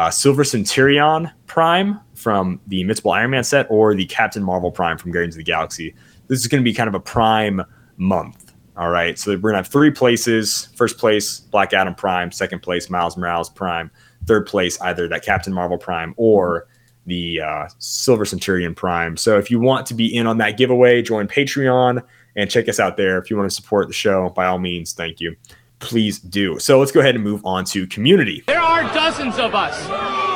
uh, 0.00 0.10
Silver 0.10 0.44
Centurion 0.44 1.30
Prime 1.46 2.00
from 2.14 2.58
the 2.68 2.80
Invincible 2.80 3.10
Iron 3.10 3.32
Man 3.32 3.44
set 3.44 3.66
or 3.68 3.94
the 3.94 4.06
Captain 4.06 4.42
Marvel 4.42 4.72
Prime 4.72 4.96
from 4.96 5.12
Guardians 5.12 5.34
of 5.34 5.40
the 5.40 5.44
Galaxy. 5.44 5.94
This 6.26 6.40
is 6.40 6.46
going 6.46 6.62
to 6.62 6.64
be 6.64 6.72
kind 6.72 6.88
of 6.88 6.94
a 6.94 7.00
Prime 7.00 7.62
month. 7.98 8.54
All 8.78 8.88
right. 8.88 9.18
So 9.18 9.32
we're 9.32 9.36
going 9.36 9.52
to 9.52 9.58
have 9.58 9.66
three 9.66 9.90
places. 9.90 10.70
First 10.74 10.96
place, 10.96 11.40
Black 11.40 11.74
Adam 11.74 11.94
Prime. 11.94 12.32
Second 12.32 12.62
place, 12.62 12.88
Miles 12.88 13.18
Morales 13.18 13.50
Prime. 13.50 13.90
Third 14.24 14.46
place, 14.46 14.80
either 14.80 15.06
that 15.06 15.22
Captain 15.22 15.52
Marvel 15.52 15.76
Prime 15.76 16.14
or 16.16 16.66
the 17.04 17.42
uh, 17.42 17.68
Silver 17.76 18.24
Centurion 18.24 18.74
Prime. 18.74 19.18
So 19.18 19.36
if 19.36 19.50
you 19.50 19.60
want 19.60 19.84
to 19.88 19.94
be 19.94 20.16
in 20.16 20.26
on 20.26 20.38
that 20.38 20.56
giveaway, 20.56 21.02
join 21.02 21.28
Patreon 21.28 22.02
and 22.36 22.50
check 22.50 22.70
us 22.70 22.80
out 22.80 22.96
there. 22.96 23.18
If 23.18 23.28
you 23.28 23.36
want 23.36 23.50
to 23.50 23.54
support 23.54 23.86
the 23.86 23.92
show, 23.92 24.30
by 24.30 24.46
all 24.46 24.58
means, 24.58 24.94
thank 24.94 25.20
you 25.20 25.36
please 25.80 26.18
do. 26.18 26.58
So 26.58 26.78
let's 26.78 26.92
go 26.92 27.00
ahead 27.00 27.14
and 27.14 27.24
move 27.24 27.44
on 27.44 27.64
to 27.66 27.86
community. 27.86 28.44
There 28.46 28.60
are 28.60 28.82
dozens 28.94 29.38
of 29.38 29.54
us. 29.54 29.76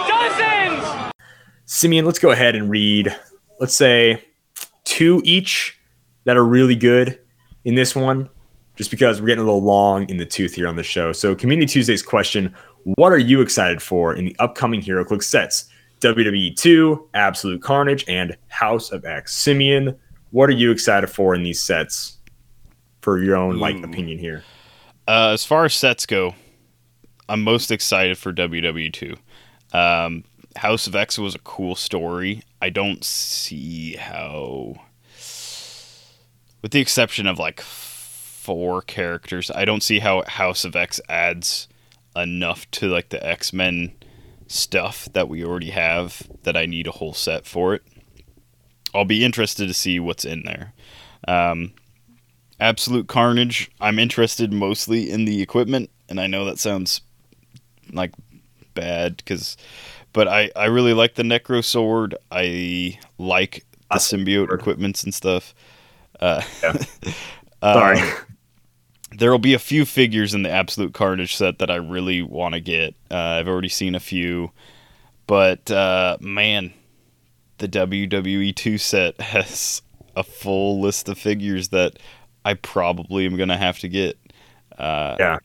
Dozens! 0.09 1.13
Simeon, 1.67 2.05
let's 2.05 2.19
go 2.19 2.31
ahead 2.31 2.57
and 2.57 2.69
read, 2.69 3.15
let's 3.61 3.77
say, 3.77 4.25
two 4.85 5.23
each 5.25 5.79
that 6.25 6.37
are 6.37 6.45
really 6.45 6.75
good 6.75 7.19
in 7.65 7.75
this 7.75 7.95
one, 7.95 8.29
just 8.77 8.91
because 8.91 9.21
we're 9.21 9.29
getting 9.29 9.43
a 9.43 9.47
little 9.47 9.63
long 9.63 10.09
in 10.09 10.17
the 10.17 10.27
tooth 10.27 10.55
here 10.55 10.69
on 10.69 10.77
the 10.77 10.83
show. 10.83 11.13
So, 11.13 11.35
Community 11.35 11.67
Tuesday's 11.67 12.03
question 12.03 12.55
What 12.97 13.13
are 13.13 13.19
you 13.19 13.41
excited 13.41 13.81
for 13.81 14.15
in 14.15 14.25
the 14.25 14.37
upcoming 14.39 14.81
HeroClix 14.81 15.25
sets? 15.25 15.69
WWE 16.01 16.55
2, 16.57 17.09
Absolute 17.15 17.63
Carnage, 17.63 18.05
and 18.09 18.37
House 18.49 18.91
of 18.91 19.07
X. 19.07 19.35
Simeon, 19.35 19.97
what 20.33 20.51
are 20.51 20.55
you 20.55 20.71
excited 20.71 21.07
for 21.07 21.35
in 21.35 21.43
these 21.43 21.63
sets 21.63 22.19
for 23.01 23.23
your 23.23 23.37
own 23.37 23.59
like 23.59 23.77
Ooh. 23.77 23.85
opinion 23.85 24.19
here? 24.19 24.43
Uh, 25.07 25.31
as 25.33 25.45
far 25.45 25.65
as 25.65 25.75
sets 25.75 26.07
go, 26.07 26.35
I'm 27.29 27.43
most 27.43 27.71
excited 27.71 28.19
for 28.19 28.33
WW2. 28.33 29.17
Um, 29.73 30.25
House 30.57 30.87
of 30.87 30.95
X 30.95 31.19
was 31.19 31.35
a 31.35 31.41
cool 31.41 31.75
story. 31.75 32.43
I 32.63 32.71
don't 32.71 33.05
see 33.05 33.97
how, 33.97 34.77
with 36.63 36.71
the 36.71 36.81
exception 36.81 37.27
of 37.27 37.39
like 37.39 37.61
four 37.61 38.83
characters, 38.83 39.51
I 39.55 39.65
don't 39.65 39.83
see 39.83 39.99
how 39.99 40.23
House 40.27 40.65
of 40.65 40.77
X 40.77 41.01
adds 41.09 41.69
enough 42.17 42.71
to 42.73 42.89
like 42.89 43.09
the 43.09 43.25
X 43.27 43.53
Men 43.53 43.93
stuff 44.47 45.09
that 45.13 45.29
we 45.29 45.45
already 45.45 45.71
have 45.71 46.29
that 46.45 46.57
I 46.57 46.67
need 46.67 46.87
a 46.87 46.93
whole 46.93 47.15
set 47.15 47.47
for 47.47 47.75
it. 47.75 47.83
I'll 48.95 49.05
be 49.05 49.25
interested 49.25 49.67
to 49.67 49.75
see 49.75 49.99
what's 49.99 50.25
in 50.25 50.45
there. 50.45 50.73
Um, 51.27 51.73
Absolute 52.61 53.09
Carnage, 53.09 53.71
I'm 53.81 53.99
interested 53.99 54.53
mostly 54.53 55.11
in 55.11 55.25
the 55.25 55.43
equipment, 55.43 55.91
and 56.09 56.21
I 56.21 56.27
know 56.27 56.45
that 56.45 56.59
sounds 56.59 57.01
like 57.93 58.13
bad 58.75 59.17
because, 59.19 59.57
but 60.13 60.29
I 60.29 60.51
I 60.57 60.67
really 60.67 60.95
like 60.95 61.15
the 61.15 61.23
Necro 61.25 61.65
Sword. 61.65 62.15
I 62.31 62.99
like 63.19 63.65
the 63.91 63.99
symbiote 63.99 64.49
word. 64.49 64.61
equipments 64.61 65.03
and 65.05 65.13
stuff. 65.15 65.55
Uh, 66.21 66.43
Yeah. 66.63 66.77
uh, 67.63 67.75
Sorry. 67.75 67.99
there 69.17 69.31
will 69.31 69.39
be 69.39 69.55
a 69.55 69.59
few 69.59 69.85
figures 69.85 70.35
in 70.35 70.43
the 70.43 70.51
Absolute 70.51 70.95
Carnage 70.95 71.37
set 71.37 71.59
that 71.59 71.71
I 71.71 71.77
really 71.77 72.23
want 72.23 72.55
to 72.55 72.61
get. 72.61 72.95
Uh, 73.11 73.17
I've 73.17 73.49
already 73.49 73.69
seen 73.69 73.95
a 73.95 74.01
few, 74.01 74.51
but 75.27 75.71
uh, 75.71 76.17
man, 76.21 76.73
the 77.59 77.69
WWE 77.69 78.55
2 78.55 78.79
set 78.79 79.21
has 79.21 79.83
a 80.17 80.23
full 80.25 80.81
list 80.81 81.09
of 81.09 81.19
figures 81.19 81.69
that 81.69 81.99
I 82.45 82.55
probably 82.55 83.27
am 83.27 83.37
gonna 83.37 83.57
have 83.57 83.79
to 83.81 83.89
get. 83.89 84.19
Uh, 84.79 85.17
Yeah. 85.19 85.39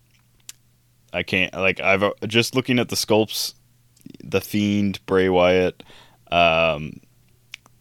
I 1.12 1.24
can't 1.24 1.54
like 1.54 1.80
I've 1.80 2.04
uh, 2.04 2.12
just 2.28 2.56
looking 2.56 2.78
at 2.78 2.90
the 2.90 2.96
sculpts, 2.96 3.56
the 4.24 4.42
Fiend, 4.42 5.04
Bray 5.06 5.28
Wyatt, 5.30 5.82
um, 6.32 7.00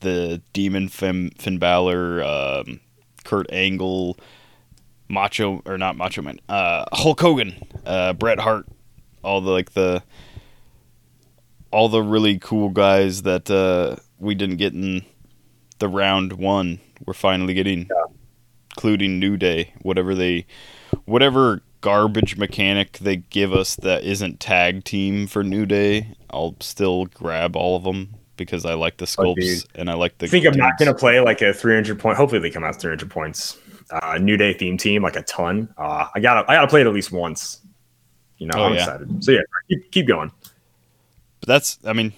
the 0.01 0.40
Demon 0.53 0.89
Finn, 0.89 1.31
Finn 1.39 1.59
Balor, 1.59 2.23
um, 2.23 2.81
Kurt 3.24 3.47
Angle, 3.53 4.19
Macho 5.09 5.62
or 5.66 5.77
not 5.77 5.97
Macho 5.97 6.23
Man, 6.23 6.40
uh, 6.49 6.85
Hulk 6.93 7.20
Hogan, 7.20 7.55
uh, 7.85 8.15
Bret 8.15 8.39
Hart, 8.39 8.66
all 9.23 9.40
the 9.43 9.51
like 9.51 9.73
the 9.73 10.03
all 11.70 11.89
the 11.90 12.03
really 12.03 12.39
cool 12.39 12.70
guys 12.70 13.23
that 13.23 13.51
uh, 13.51 13.97
we 14.19 14.35
didn't 14.35 14.57
get 14.57 14.73
in 14.73 15.05
the 15.81 15.89
round 15.89 16.32
one. 16.35 16.81
We're 17.05 17.12
finally 17.15 17.53
getting, 17.53 17.90
including 18.79 19.19
New 19.19 19.37
Day, 19.37 19.73
whatever 19.83 20.15
they, 20.15 20.47
whatever 21.05 21.63
garbage 21.81 22.37
mechanic 22.37 22.99
they 22.99 23.17
give 23.17 23.53
us 23.53 23.75
that 23.75 24.05
isn't 24.05 24.39
tag 24.39 24.85
team 24.85 25.27
for 25.27 25.43
New 25.43 25.67
Day. 25.67 26.15
I'll 26.31 26.55
still 26.61 27.07
grab 27.07 27.57
all 27.57 27.75
of 27.77 27.83
them 27.83 28.15
because 28.37 28.65
I 28.65 28.75
like 28.75 28.99
the 28.99 29.13
Oh, 29.19 29.35
sculpts 29.35 29.67
and 29.75 29.91
I 29.91 29.95
like 29.95 30.19
the. 30.19 30.27
I 30.27 30.29
think 30.29 30.47
I'm 30.47 30.57
not 30.57 30.79
going 30.79 30.93
to 30.93 30.97
play 30.97 31.19
like 31.19 31.43
a 31.43 31.53
300 31.53 31.99
point. 31.99 32.17
Hopefully, 32.17 32.41
they 32.41 32.51
come 32.51 32.63
out 32.63 32.81
300 32.81 33.11
points. 33.11 33.59
Uh, 33.91 34.17
New 34.21 34.37
Day 34.37 34.53
theme 34.53 34.77
team, 34.77 35.03
like 35.03 35.17
a 35.17 35.23
ton. 35.23 35.75
Uh, 35.77 36.07
I 36.15 36.21
got 36.21 36.43
to 36.43 36.51
I 36.51 36.55
got 36.55 36.61
to 36.63 36.69
play 36.69 36.83
it 36.83 36.87
at 36.87 36.93
least 36.95 37.11
once. 37.11 37.63
You 38.37 38.47
know, 38.47 38.59
Oh, 38.59 38.65
I'm 38.67 38.75
yeah. 38.75 38.85
excited. 38.85 39.25
So 39.25 39.33
yeah, 39.33 39.41
keep, 39.69 39.91
keep 39.91 40.07
going. 40.07 40.31
But 41.41 41.49
that's, 41.49 41.79
I 41.85 41.93
mean, 41.95 42.13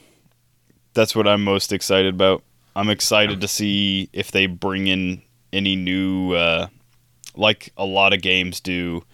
that's 0.93 1.17
what 1.17 1.27
I'm 1.27 1.43
most 1.43 1.73
excited 1.73 2.13
about. 2.13 2.43
I'm 2.77 2.91
excited 2.91 3.41
to 3.41 3.49
see 3.49 4.11
if 4.13 4.31
they 4.31 4.45
bring 4.47 4.87
in 4.89 5.23
any 5.53 5.77
new, 5.77 6.33
uh, 6.33 6.69
like 7.37 7.73
a 7.77 7.85
lot 7.85 8.13
of 8.13 8.23
games 8.23 8.61
do, 8.61 9.05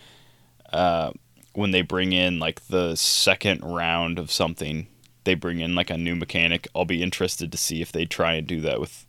uh, 0.73 1.13
when 1.53 1.71
they 1.71 1.83
bring 1.83 2.13
in 2.13 2.39
like 2.39 2.67
the 2.67 2.95
second 2.97 3.63
round 3.63 4.19
of 4.19 4.31
something, 4.31 4.87
they 5.25 5.35
bring 5.35 5.61
in 5.61 5.75
like 5.75 5.91
a 5.91 5.97
new 5.97 6.15
mechanic. 6.15 6.69
I'll 6.75 6.85
be 6.85 7.03
interested 7.03 7.51
to 7.53 7.59
see 7.59 7.81
if 7.81 7.93
they 7.93 8.05
try 8.05 8.35
and 8.35 8.47
do 8.47 8.61
that 8.61 8.81
with 8.81 9.07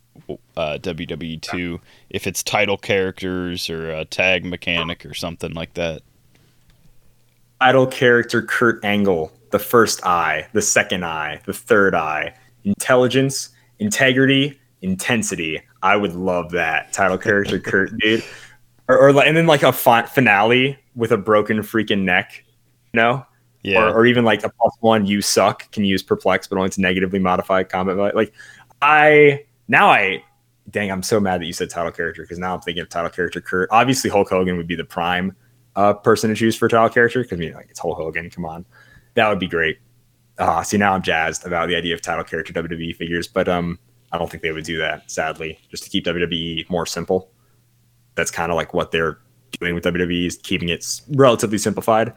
uh, 0.56 0.78
WWE 0.80 1.40
2, 1.40 1.80
if 2.10 2.26
it's 2.26 2.42
title 2.42 2.76
characters 2.76 3.70
or 3.70 3.90
a 3.90 4.04
tag 4.04 4.44
mechanic 4.44 5.06
or 5.06 5.14
something 5.14 5.52
like 5.52 5.74
that. 5.74 6.02
Title 7.60 7.86
character 7.86 8.42
Kurt 8.42 8.84
Angle, 8.84 9.32
the 9.50 9.58
first 9.58 10.04
eye, 10.04 10.46
the 10.52 10.62
second 10.62 11.04
eye, 11.04 11.40
the 11.46 11.52
third 11.52 11.94
eye, 11.94 12.34
intelligence, 12.64 13.50
integrity, 13.78 14.58
intensity. 14.82 15.62
I 15.82 15.96
would 15.96 16.14
love 16.14 16.50
that 16.52 16.92
title 16.92 17.18
character 17.18 17.58
Kurt, 17.58 17.96
dude. 17.98 18.24
Or, 18.88 18.98
or 18.98 19.12
like, 19.12 19.26
and 19.26 19.36
then 19.36 19.46
like 19.46 19.62
a 19.62 19.72
fi- 19.72 20.06
finale 20.06 20.78
with 20.94 21.12
a 21.12 21.16
broken 21.16 21.58
freaking 21.58 22.02
neck, 22.02 22.44
you 22.92 22.98
know? 22.98 23.24
Yeah. 23.62 23.82
Or, 23.82 23.98
or 23.98 24.06
even 24.06 24.24
like 24.24 24.44
a 24.44 24.48
plus 24.48 24.72
one, 24.80 25.06
you 25.06 25.20
suck, 25.20 25.70
can 25.72 25.84
use 25.84 26.02
perplex, 26.02 26.46
but 26.46 26.56
only 26.56 26.70
to 26.70 26.80
negatively 26.80 27.18
modify 27.18 27.64
combat. 27.64 28.14
Like, 28.14 28.32
I 28.80 29.44
now 29.66 29.88
I 29.88 30.22
dang, 30.70 30.90
I'm 30.90 31.02
so 31.02 31.20
mad 31.20 31.40
that 31.40 31.46
you 31.46 31.52
said 31.52 31.70
title 31.70 31.92
character 31.92 32.22
because 32.22 32.38
now 32.38 32.54
I'm 32.54 32.60
thinking 32.60 32.82
of 32.82 32.88
title 32.88 33.10
character 33.10 33.40
Kurt. 33.40 33.68
Obviously, 33.72 34.10
Hulk 34.10 34.28
Hogan 34.28 34.56
would 34.56 34.66
be 34.66 34.76
the 34.76 34.84
prime 34.84 35.34
uh, 35.76 35.94
person 35.94 36.30
to 36.30 36.36
choose 36.36 36.56
for 36.56 36.68
title 36.68 36.88
character 36.88 37.22
because 37.22 37.36
I 37.36 37.40
mean, 37.40 37.54
like 37.54 37.68
it's 37.70 37.80
Hulk 37.80 37.96
Hogan. 37.96 38.30
Come 38.30 38.44
on, 38.44 38.64
that 39.14 39.28
would 39.28 39.38
be 39.38 39.48
great. 39.48 39.78
Uh, 40.38 40.62
see, 40.62 40.76
now 40.76 40.94
I'm 40.94 41.02
jazzed 41.02 41.46
about 41.46 41.68
the 41.68 41.76
idea 41.76 41.94
of 41.94 42.00
title 42.00 42.24
character 42.24 42.52
WWE 42.52 42.94
figures, 42.94 43.26
but 43.26 43.48
um, 43.48 43.78
I 44.12 44.18
don't 44.18 44.30
think 44.30 44.42
they 44.42 44.52
would 44.52 44.64
do 44.64 44.78
that. 44.78 45.10
Sadly, 45.10 45.58
just 45.70 45.84
to 45.84 45.90
keep 45.90 46.04
WWE 46.04 46.68
more 46.70 46.86
simple. 46.86 47.30
That's 48.14 48.30
kind 48.30 48.50
of 48.50 48.56
like 48.56 48.72
what 48.74 48.90
they're 48.90 49.18
doing 49.60 49.74
with 49.74 49.84
WWE 49.84 50.26
is 50.26 50.36
keeping 50.36 50.68
it 50.68 50.84
relatively 51.14 51.58
simplified. 51.58 52.12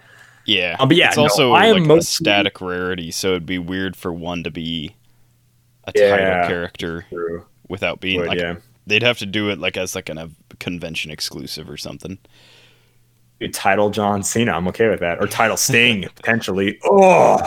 Yeah, 0.46 0.76
Um, 0.80 0.88
but 0.88 0.98
yeah, 0.98 1.10
it's 1.10 1.18
no, 1.18 1.24
also 1.24 1.52
I 1.52 1.68
am 1.68 1.76
like 1.76 1.84
a 1.84 1.88
mostly- 1.88 2.26
static 2.26 2.62
rarity, 2.62 3.12
so 3.12 3.30
it'd 3.32 3.46
be 3.46 3.60
weird 3.60 3.96
for 3.96 4.12
one 4.12 4.44
to 4.44 4.50
be 4.52 4.96
a 5.84 5.92
Yeah. 5.96 6.10
title 6.18 6.48
character 6.48 7.06
True. 7.10 7.46
without 7.70 8.00
being 8.02 8.20
Would, 8.22 8.30
like. 8.30 8.40
yeah. 8.40 8.56
They'd 8.88 9.04
have 9.04 9.20
to 9.20 9.28
do 9.28 9.50
it 9.50 9.60
like 9.60 9.78
as 9.78 9.94
like 9.94 10.10
an, 10.10 10.18
a 10.18 10.30
convention 10.60 11.12
exclusive 11.12 11.70
or 11.70 11.78
something. 11.78 12.18
Dude, 13.40 13.54
title 13.54 13.90
John 13.92 14.24
Cena, 14.24 14.54
I'm 14.54 14.68
okay 14.70 14.90
with 14.90 15.00
that. 15.02 15.20
Or 15.22 15.28
title 15.28 15.58
Sting 15.58 16.06
potentially. 16.16 16.80
Oh, 16.84 17.38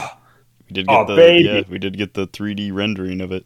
We 0.69 0.75
did 0.75 0.87
get 0.87 0.95
Oh, 0.97 1.05
the 1.05 1.17
baby. 1.17 1.49
yeah, 1.49 1.63
we 1.69 1.79
did 1.79 1.97
get 1.99 2.15
the 2.15 2.27
3D 2.29 2.73
rendering 2.73 3.21
of 3.21 3.33
it. 3.33 3.45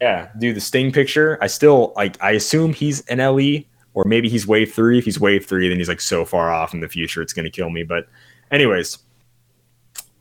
Yeah, 0.00 0.30
do 0.38 0.52
the 0.54 0.60
Sting 0.60 0.92
picture. 0.92 1.38
I 1.42 1.46
still 1.46 1.92
like. 1.94 2.16
I 2.22 2.32
assume 2.32 2.72
he's 2.72 3.02
an 3.06 3.18
LE, 3.18 3.64
or 3.92 4.04
maybe 4.04 4.28
he's 4.28 4.46
Wave 4.46 4.72
Three. 4.72 4.98
If 4.98 5.04
he's 5.04 5.20
Wave 5.20 5.44
Three, 5.44 5.68
then 5.68 5.78
he's 5.78 5.88
like 5.88 6.00
so 6.00 6.24
far 6.24 6.50
off 6.50 6.72
in 6.72 6.80
the 6.80 6.88
future, 6.88 7.20
it's 7.20 7.32
gonna 7.34 7.50
kill 7.50 7.68
me. 7.68 7.82
But, 7.82 8.06
anyways, 8.50 8.98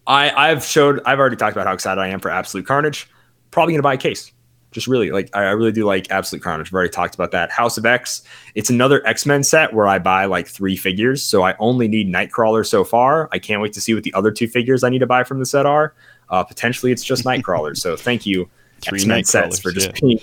I 0.06 0.32
I've 0.32 0.66
showed. 0.66 1.02
I've 1.06 1.20
already 1.20 1.38
talked 1.38 1.56
about 1.56 1.66
how 1.66 1.74
excited 1.74 2.02
I 2.02 2.08
am 2.08 2.20
for 2.20 2.30
Absolute 2.30 2.66
Carnage. 2.66 3.10
Probably 3.52 3.74
gonna 3.74 3.84
buy 3.84 3.94
a 3.94 3.98
case. 3.98 4.34
Just 4.72 4.86
really 4.86 5.12
like. 5.12 5.30
I, 5.34 5.44
I 5.46 5.52
really 5.52 5.72
do 5.72 5.86
like 5.86 6.12
Absolute 6.12 6.44
Carnage. 6.44 6.68
I've 6.68 6.74
already 6.74 6.90
talked 6.90 7.16
about 7.16 7.32
that. 7.32 7.50
House 7.50 7.78
of 7.78 7.86
X. 7.86 8.24
It's 8.56 8.70
another 8.70 9.06
X 9.08 9.26
Men 9.26 9.44
set 9.44 9.74
where 9.74 9.88
I 9.88 9.98
buy 9.98 10.26
like 10.26 10.48
three 10.48 10.76
figures. 10.76 11.24
So 11.24 11.42
I 11.44 11.56
only 11.58 11.88
need 11.88 12.12
Nightcrawler 12.12 12.68
so 12.68 12.84
far. 12.84 13.30
I 13.32 13.40
can't 13.40 13.62
wait 13.62 13.72
to 13.74 13.82
see 13.82 13.94
what 13.94 14.04
the 14.04 14.14
other 14.14 14.32
two 14.32 14.48
figures 14.48 14.84
I 14.84 14.90
need 14.90 15.00
to 15.00 15.08
buy 15.08 15.24
from 15.24 15.40
the 15.40 15.46
set 15.46 15.66
are. 15.66 15.94
Uh, 16.30 16.44
potentially, 16.44 16.92
it's 16.92 17.04
just 17.04 17.24
Nightcrawler. 17.26 17.78
so 17.78 17.96
thank 17.96 18.26
you. 18.26 18.50
Three 18.82 19.00
X-Men 19.00 19.24
sets 19.24 19.60
Nightcrawlers, 19.60 19.62
for 19.62 19.72
just 19.72 19.88
yeah. 19.88 20.00
being 20.02 20.20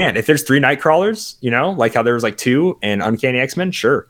Man, 0.00 0.16
if 0.16 0.26
there's 0.26 0.42
three 0.42 0.58
Nightcrawlers, 0.58 1.36
you 1.40 1.50
know, 1.50 1.70
like 1.70 1.94
how 1.94 2.02
there 2.02 2.14
was 2.14 2.22
like 2.24 2.36
two 2.36 2.78
and 2.82 3.00
Uncanny 3.02 3.38
X 3.38 3.56
Men, 3.56 3.70
sure. 3.70 4.08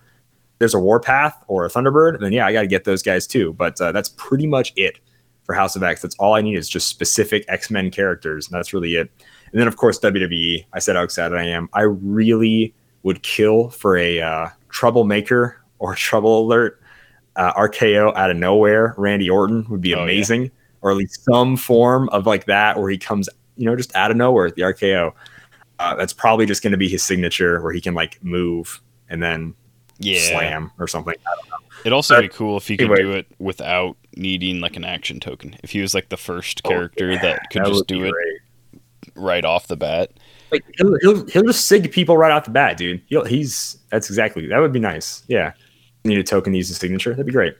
There's 0.59 0.73
a 0.75 0.79
Warpath 0.79 1.45
or 1.49 1.67
a 1.67 1.69
Thunderbird, 1.69 2.21
then 2.21 2.33
yeah, 2.33 2.47
I 2.47 2.53
got 2.53 2.63
to 2.63 2.67
get 2.67 2.85
those 2.85 3.03
guys 3.03 3.27
too. 3.27 3.53
But 3.53 3.79
uh, 3.81 3.93
that's 3.93 4.09
pretty 4.11 4.47
much 4.47 4.73
it 4.77 4.99
for 5.43 5.55
House 5.55 5.77
of 5.77 5.83
X. 5.83 6.01
That's 6.01 6.15
all 6.17 6.35
I 6.35 6.41
need 6.41 6.57
is 6.57 6.69
just 6.69 6.89
specific 6.89 7.45
X 7.49 7.71
Men 7.71 7.91
characters, 7.91 8.47
and 8.47 8.55
that's 8.55 8.73
really 8.73 8.95
it. 8.95 9.11
And 9.53 9.61
then 9.61 9.69
of 9.69 9.77
course 9.77 9.99
WWE. 10.01 10.65
I 10.73 10.79
said 10.79 10.97
how 10.97 11.03
excited 11.03 11.37
I 11.37 11.45
am. 11.45 11.69
I 11.75 11.83
really 11.83 12.73
would 13.03 13.23
kill 13.23 13.69
for 13.69 13.97
a 13.99 14.21
uh, 14.23 14.49
Troublemaker 14.71 15.61
or 15.81 15.95
Trouble 15.97 16.47
Alert 16.47 16.81
uh, 17.37 17.53
RKO 17.55 18.17
out 18.17 18.31
of 18.31 18.37
nowhere. 18.39 18.95
Randy 18.97 19.29
Orton 19.29 19.67
would 19.69 19.83
be 19.83 19.95
Oh, 19.95 19.99
yeah. 19.99 20.05
amazing, 20.05 20.51
or 20.81 20.91
at 20.93 20.97
least 20.97 21.23
some 21.25 21.57
form 21.59 22.09
of 22.09 22.27
like 22.27 22.47
that 22.47 22.79
where 22.81 22.89
he 22.89 22.97
comes, 22.97 23.29
you 23.56 23.66
know, 23.66 23.76
just 23.76 23.94
out 23.97 24.10
of 24.10 24.16
nowhere 24.16 24.51
the 24.51 24.62
RKO. 24.62 25.12
Uh, 25.78 25.94
that's 25.97 26.12
probably 26.12 26.47
just 26.47 26.62
going 26.62 26.70
to 26.70 26.76
be 26.76 26.89
his 26.89 27.02
signature 27.02 27.60
where 27.60 27.72
he 27.72 27.81
can 27.81 27.94
like 27.94 28.22
move 28.22 28.81
and 29.09 29.20
then 29.22 29.55
Yeah, 29.98 30.20
slam 30.20 30.70
or 30.78 30.86
something. 30.86 31.14
it'd 31.81 31.93
also 31.93 32.14
But 32.14 32.22
be 32.22 32.28
cool 32.28 32.56
if 32.56 32.68
he 32.68 32.76
could 32.76 32.90
anyway. 32.93 33.02
do 33.02 33.10
it 33.12 33.26
without 33.40 33.97
needing 34.16 34.60
like 34.60 34.76
an 34.76 34.85
action 34.85 35.18
token. 35.18 35.56
If 35.64 35.70
he 35.70 35.81
was 35.81 35.93
like 35.93 36.09
the 36.10 36.16
first 36.16 36.60
Oh, 36.64 36.68
character 36.68 37.10
yeah, 37.10 37.20
that 37.22 37.51
could 37.51 37.64
that 37.64 37.68
just 37.72 37.86
do 37.89 38.05
it 38.05 38.12
great. 38.12 38.40
right 39.16 39.44
off 39.44 39.66
the 39.66 39.76
bat. 39.76 40.12
Like 40.52 40.64
he'll, 40.78 40.97
he'll 41.01 41.26
he'll 41.26 41.43
just 41.43 41.66
sig 41.66 41.90
people 41.90 42.16
right 42.16 42.31
off 42.31 42.44
the 42.44 42.51
bat, 42.52 42.76
dude. 42.76 43.02
He'll, 43.09 43.24
he's 43.24 43.78
that's 43.90 44.09
exactly 44.09 44.47
that 44.47 44.59
would 44.60 44.72
be 44.72 44.78
nice. 44.78 45.24
Yeah, 45.26 45.52
need 46.05 46.18
a 46.18 46.22
token 46.22 46.52
to 46.52 46.56
use 46.56 46.70
a 46.70 46.74
signature. 46.74 47.10
That'd 47.10 47.26
be 47.26 47.32
great. 47.32 47.56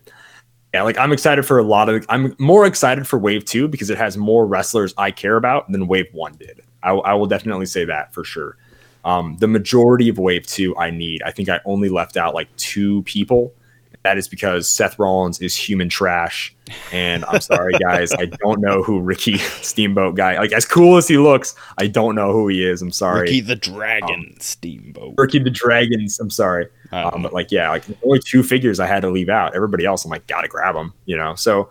Yeah, 0.75 0.83
like 0.83 0.99
I'm 0.99 1.13
excited 1.13 1.47
for 1.47 1.57
a 1.57 1.63
lot 1.63 1.89
of. 1.89 2.05
I'm 2.09 2.35
more 2.41 2.67
excited 2.67 3.07
for 3.07 3.17
Wave 3.17 3.45
Two 3.45 3.69
because 3.69 3.91
it 3.91 3.97
has 3.97 4.17
more 4.17 4.45
wrestlers 4.45 4.93
I 4.99 5.13
care 5.13 5.37
about 5.37 5.71
than 5.71 5.87
Wave 5.87 6.09
One 6.11 6.33
did. 6.33 6.63
I, 6.83 6.91
I 6.91 7.15
will 7.15 7.27
definitely 7.27 7.67
say 7.67 7.85
that 7.85 8.13
for 8.13 8.25
sure. 8.25 8.57
Um, 9.05 9.37
the 9.39 9.47
majority 9.47 10.09
of 10.09 10.19
Wave 10.19 10.49
Two 10.49 10.77
I 10.77 10.91
need. 10.91 11.23
I 11.23 11.31
think 11.31 11.49
I 11.49 11.61
only 11.65 11.91
left 11.91 12.17
out 12.17 12.35
like 12.35 12.49
two 12.57 13.05
people. 13.05 13.55
That 14.03 14.19
is 14.19 14.27
because 14.27 14.69
Seth 14.69 14.99
Rollins 14.99 15.41
is 15.41 15.57
human 15.57 15.89
trash, 15.89 16.53
and 16.91 17.25
I'm 17.27 17.41
sorry 17.41 17.75
guys, 17.79 18.13
I 18.13 18.25
don't 18.25 18.61
know 18.61 18.83
who 18.83 19.01
Ricky 19.01 19.39
Steamboat 19.63 20.17
guy. 20.17 20.37
Like 20.39 20.51
as 20.51 20.65
cool 20.65 20.97
as 20.97 21.07
he 21.07 21.19
looks, 21.19 21.55
I 21.79 21.87
don't 21.87 22.17
know 22.17 22.33
who 22.33 22.49
he 22.49 22.67
is. 22.67 22.83
I'm 22.83 22.91
sorry. 22.91 23.21
Ricky 23.21 23.43
the 23.43 23.55
Dragon 23.55 24.35
Steamboat. 24.41 25.15
Ricky 25.19 25.39
the 25.39 25.51
Dragons. 25.51 26.19
I'm 26.19 26.31
sorry. 26.31 26.67
Um, 26.95 27.23
but 27.23 27.33
like, 27.33 27.51
yeah, 27.51 27.71
like 27.71 27.85
only 28.05 28.21
two 28.21 28.43
figures 28.43 28.79
I 28.81 28.87
had 28.87 29.01
to 29.03 29.11
leave 29.11 29.29
out. 29.29 29.55
Everybody 29.55 29.85
else, 29.85 30.05
I'm 30.05 30.11
like, 30.11 30.27
gotta 30.27 30.49
grab 30.49 30.75
them, 30.75 30.93
you 31.07 31.17
know. 31.17 31.35
So 31.35 31.71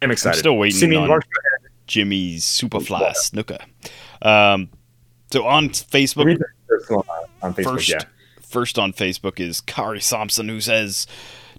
I'm 0.00 0.10
excited. 0.10 0.38
still 0.38 0.56
waiting 0.56 0.78
Simeon 0.78 1.02
on- 1.02 1.08
Mark- 1.08 1.24
Jimmy's 1.86 2.44
Superfly 2.44 3.12
Snuka. 3.16 3.60
Um, 4.26 4.70
so 5.30 5.44
on 5.44 5.68
Facebook, 5.68 6.38
first 6.68 6.90
on- 6.90 7.02
on 7.42 7.54
Facebook. 7.54 7.64
first, 7.64 7.88
yeah, 7.88 7.98
first 8.40 8.78
on 8.78 8.92
Facebook 8.92 9.40
is 9.40 9.60
Kari 9.60 10.00
Thompson 10.00 10.48
who 10.48 10.60
says 10.60 11.06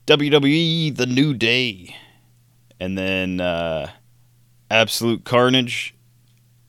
WWE 0.08 0.96
the 0.96 1.06
New 1.06 1.34
Day, 1.34 1.96
and 2.80 2.98
then 2.98 3.40
uh, 3.42 3.90
Absolute 4.72 5.24
Carnage. 5.24 5.94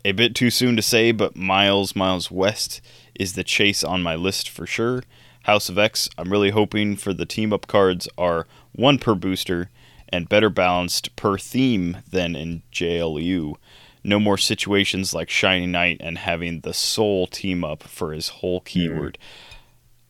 A 0.07 0.13
bit 0.13 0.35
too 0.35 0.51
soon 0.51 0.77
to 0.77 0.83
say, 0.83 1.13
but 1.13 1.35
Miles 1.35 1.97
Miles 1.97 2.31
West 2.31 2.83
is 3.15 3.33
the 3.33 3.45
chase 3.45 3.83
on 3.83 4.03
my 4.03 4.15
list 4.15 4.51
for 4.51 4.67
sure. 4.67 5.03
House 5.45 5.69
of 5.69 5.79
X. 5.79 6.09
I'm 6.17 6.33
really 6.33 6.51
hoping 6.51 6.97
for 6.97 7.13
the 7.13 7.27
team 7.27 7.53
up 7.53 7.67
cards 7.67 8.09
are 8.17 8.47
one 8.73 8.99
per 8.99 9.15
booster 9.15 9.71
and 10.09 10.29
better 10.29 10.49
balanced 10.49 11.15
per 11.17 11.37
theme 11.37 11.99
than 12.11 12.35
in 12.35 12.63
JLU. 12.73 13.55
No 14.03 14.19
more 14.19 14.39
situations 14.39 15.15
like 15.15 15.31
Shining 15.31 15.71
Knight 15.71 15.99
and 16.01 16.19
having 16.19 16.61
the 16.61 16.75
sole 16.75 17.27
team 17.27 17.63
up 17.63 17.83
for 17.83 18.13
his 18.13 18.29
whole 18.29 18.61
keyword. 18.61 19.19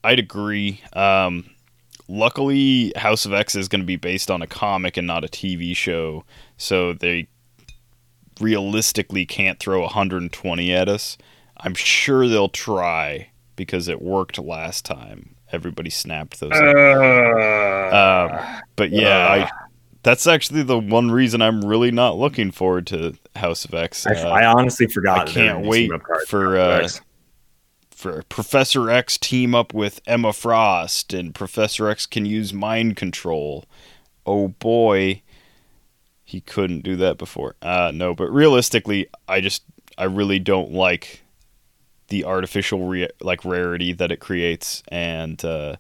I'd 0.05 0.21
agree. 0.21 0.81
Um, 0.93 1.51
luckily, 2.09 2.93
House 2.97 3.25
of 3.25 3.33
X 3.33 3.55
is 3.57 3.69
going 3.69 3.81
to 3.81 3.87
be 3.87 3.97
based 3.97 4.31
on 4.31 4.43
a 4.43 4.47
comic 4.47 4.97
and 4.97 5.07
not 5.07 5.25
a 5.25 5.29
TV 5.29 5.77
show, 5.77 6.25
so 6.57 6.93
they 6.93 7.27
realistically 8.41 9.27
can't 9.27 9.59
throw 9.59 9.81
120 9.81 10.73
at 10.73 10.89
us. 10.89 11.19
I'm 11.57 11.75
sure 11.75 12.29
they'll 12.29 12.49
try 12.49 13.31
because 13.57 13.89
it 13.89 14.03
worked 14.03 14.39
last 14.39 14.85
time. 14.85 15.37
Everybody 15.53 15.91
snapped 15.91 16.41
those. 16.41 16.53
up. 16.53 17.93
Um, 17.95 18.63
but 18.77 18.91
yeah, 18.91 19.29
I, 19.29 19.51
that's 20.03 20.27
actually 20.27 20.63
the 20.63 20.79
one 20.79 21.11
reason 21.11 21.41
I'm 21.43 21.65
really 21.65 21.91
not 21.91 22.17
looking 22.17 22.51
forward 22.51 22.87
to 22.89 23.15
House 23.37 23.65
of 23.65 23.75
X. 23.75 24.07
I, 24.07 24.15
Uh, 24.15 24.29
I 24.29 24.47
honestly 24.47 24.87
forgot. 24.87 25.19
I 25.21 25.25
that 25.25 25.35
they 25.35 25.41
were 25.43 25.49
can't 25.49 25.67
wait 25.67 25.91
for, 26.29 26.59
uh, 26.59 26.89
for 27.91 28.23
Professor 28.29 28.91
X 28.91 29.17
team 29.17 29.55
up 29.55 29.73
with 29.73 30.01
Emma 30.07 30.33
Frost, 30.33 31.15
and 31.15 31.35
Professor 31.35 31.89
X 31.89 32.07
can 32.07 32.27
use 32.27 32.53
mind 32.53 32.97
control. 32.97 33.65
Oh 34.27 34.49
boy, 34.49 35.23
he 36.25 36.41
couldn't 36.41 36.83
do 36.83 36.97
that 36.97 37.17
before. 37.17 37.57
Uh, 37.63 37.93
no, 37.95 38.15
but 38.15 38.31
realistically, 38.31 39.07
I 39.29 39.41
just 39.41 39.63
I 39.97 40.05
really 40.05 40.39
don't 40.39 40.73
like 40.73 41.23
the 42.09 42.25
artificial 42.25 42.87
re- 42.87 43.09
like 43.21 43.45
rarity 43.45 43.93
that 43.95 44.11
it 44.13 44.21
creates, 44.21 44.83
and 44.89 45.43
uh, 45.45 45.77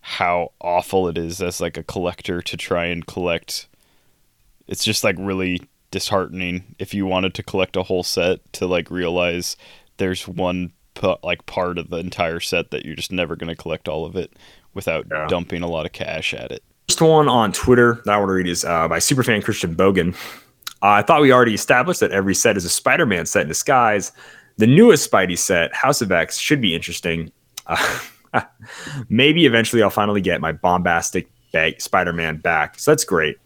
how 0.00 0.52
awful 0.60 1.08
it 1.08 1.16
is 1.18 1.40
as 1.40 1.60
like 1.60 1.76
a 1.76 1.82
collector 1.82 2.42
to 2.42 2.56
try 2.56 2.86
and 2.86 3.06
collect 3.06 3.68
it's 4.68 4.84
just 4.84 5.04
like 5.04 5.16
really 5.18 5.60
disheartening 5.90 6.74
if 6.78 6.94
you 6.94 7.04
wanted 7.04 7.34
to 7.34 7.42
collect 7.42 7.76
a 7.76 7.82
whole 7.82 8.02
set 8.02 8.40
to 8.52 8.66
like 8.66 8.90
realize 8.90 9.56
there's 9.98 10.26
one 10.26 10.72
like 11.22 11.44
part 11.46 11.78
of 11.78 11.90
the 11.90 11.96
entire 11.98 12.40
set 12.40 12.70
that 12.70 12.84
you're 12.84 12.94
just 12.96 13.12
never 13.12 13.36
going 13.36 13.48
to 13.54 13.60
collect 13.60 13.88
all 13.88 14.04
of 14.04 14.16
it 14.16 14.32
without 14.74 15.06
Yeah. 15.10 15.26
dumping 15.28 15.62
a 15.62 15.66
lot 15.68 15.84
of 15.86 15.92
cash 15.92 16.32
at 16.32 16.50
it. 16.52 16.62
First 16.88 17.00
one 17.02 17.28
on 17.28 17.52
Twitter 17.52 18.00
that 18.04 18.14
I 18.14 18.18
want 18.18 18.28
to 18.30 18.34
read 18.34 18.46
is 18.48 18.64
uh, 18.64 18.88
by 18.88 18.98
superfan 18.98 19.42
Christian 19.44 19.74
Bogan. 19.74 20.14
Uh, 20.82 20.98
I 20.98 21.02
thought 21.02 21.20
we 21.22 21.32
already 21.32 21.54
established 21.54 22.00
that 22.00 22.10
every 22.12 22.34
set 22.34 22.56
is 22.56 22.64
a 22.64 22.68
Spider-Man 22.70 23.26
set 23.26 23.42
in 23.42 23.48
disguise. 23.48 24.12
The 24.58 24.66
newest 24.66 25.10
Spidey 25.10 25.38
set, 25.38 25.74
House 25.74 26.02
of 26.02 26.12
X, 26.12 26.38
should 26.38 26.60
be 26.60 26.74
interesting. 26.74 27.32
Uh, 27.66 28.00
maybe 29.08 29.46
eventually 29.46 29.82
I'll 29.82 29.90
finally 29.90 30.20
get 30.20 30.40
my 30.40 30.52
bombastic 30.52 31.28
bag 31.52 31.80
Spider-Man 31.80 32.38
back. 32.38 32.78
So 32.78 32.90
that's 32.90 33.04
great. 33.04 33.36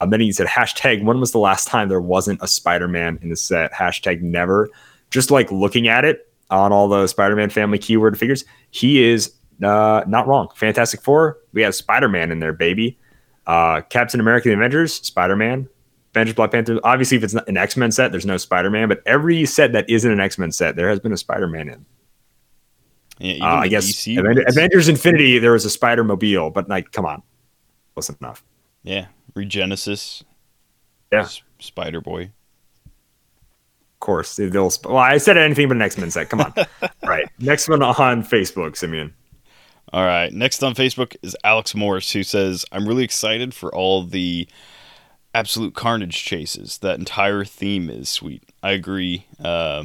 Um, 0.00 0.10
then 0.10 0.20
he 0.20 0.32
said, 0.32 0.48
hashtag, 0.48 1.04
when 1.04 1.20
was 1.20 1.30
the 1.30 1.38
last 1.38 1.68
time 1.68 1.88
there 1.88 2.00
wasn't 2.00 2.42
a 2.42 2.48
Spider-Man 2.48 3.20
in 3.22 3.28
the 3.28 3.36
set? 3.36 3.72
Hashtag 3.72 4.20
never. 4.20 4.68
Just 5.10 5.30
like 5.30 5.50
looking 5.52 5.88
at 5.88 6.04
it 6.04 6.28
on 6.50 6.72
all 6.72 6.88
the 6.88 7.06
Spider-Man 7.06 7.50
family 7.50 7.78
keyword 7.78 8.18
figures, 8.18 8.44
he 8.70 9.02
is 9.04 9.32
uh, 9.62 10.02
not 10.08 10.26
wrong. 10.26 10.48
Fantastic 10.56 11.02
Four, 11.02 11.38
we 11.52 11.62
have 11.62 11.74
Spider-Man 11.74 12.32
in 12.32 12.40
there, 12.40 12.52
baby. 12.52 12.98
Uh, 13.46 13.80
Captain 13.82 14.20
America, 14.20 14.48
the 14.48 14.54
Avengers, 14.54 14.94
Spider-Man, 14.94 15.68
Avengers, 16.14 16.34
Black 16.34 16.50
Panther. 16.50 16.78
Obviously, 16.84 17.16
if 17.16 17.24
it's 17.24 17.34
not 17.34 17.48
an 17.48 17.56
X-Men 17.56 17.90
set, 17.92 18.10
there's 18.12 18.26
no 18.26 18.36
Spider-Man. 18.36 18.88
But 18.88 19.02
every 19.06 19.44
set 19.46 19.72
that 19.72 19.88
isn't 19.88 20.10
an 20.10 20.20
X-Men 20.20 20.52
set, 20.52 20.76
there 20.76 20.88
has 20.88 21.00
been 21.00 21.12
a 21.12 21.16
Spider-Man 21.16 21.68
in. 21.68 21.86
Yeah, 23.18 23.44
Uh, 23.44 23.56
I 23.60 23.68
guess 23.68 23.84
DC 23.86 24.18
Aven- 24.18 24.34
ones. 24.36 24.44
Avengers 24.48 24.88
Infinity, 24.88 25.38
there 25.38 25.52
was 25.52 25.64
a 25.64 25.70
Spider 25.70 26.02
Mobile, 26.04 26.50
but 26.50 26.68
like, 26.68 26.90
come 26.92 27.06
on, 27.06 27.22
close 27.94 28.08
enough. 28.10 28.42
yeah, 28.82 29.06
Regenesis, 29.34 30.22
Yeah, 31.12 31.20
S- 31.20 31.42
Spider 31.60 32.00
Boy. 32.00 32.22
of 32.84 34.00
course. 34.00 34.36
they- 34.36 34.46
They'll. 34.46 34.72
Well, 34.84 34.96
I 34.96 35.18
said 35.18 35.36
anything 35.36 35.68
but 35.68 35.76
an 35.76 35.82
X 35.82 35.96
Men 35.98 36.10
set. 36.10 36.28
Come 36.30 36.40
on. 36.40 36.52
right. 37.06 37.28
Next 37.38 37.68
one 37.68 37.82
on 37.82 38.22
Facebook, 38.24 38.76
Simeon. 38.76 39.14
All 39.92 40.04
right. 40.04 40.32
Next 40.32 40.62
on 40.62 40.74
Facebook 40.74 41.14
is 41.22 41.36
Alex 41.44 41.74
Morris, 41.74 42.10
who 42.12 42.22
says, 42.22 42.64
I'm 42.72 42.88
really 42.88 43.04
excited 43.04 43.54
for 43.54 43.72
all 43.74 44.02
the 44.04 44.48
absolute 45.34 45.74
carnage 45.74 46.22
chases. 46.24 46.78
That 46.78 46.98
entire 46.98 47.44
theme 47.44 47.88
is 47.90 48.08
sweet. 48.08 48.42
I 48.62 48.72
agree. 48.72 49.26
Uh, 49.42 49.84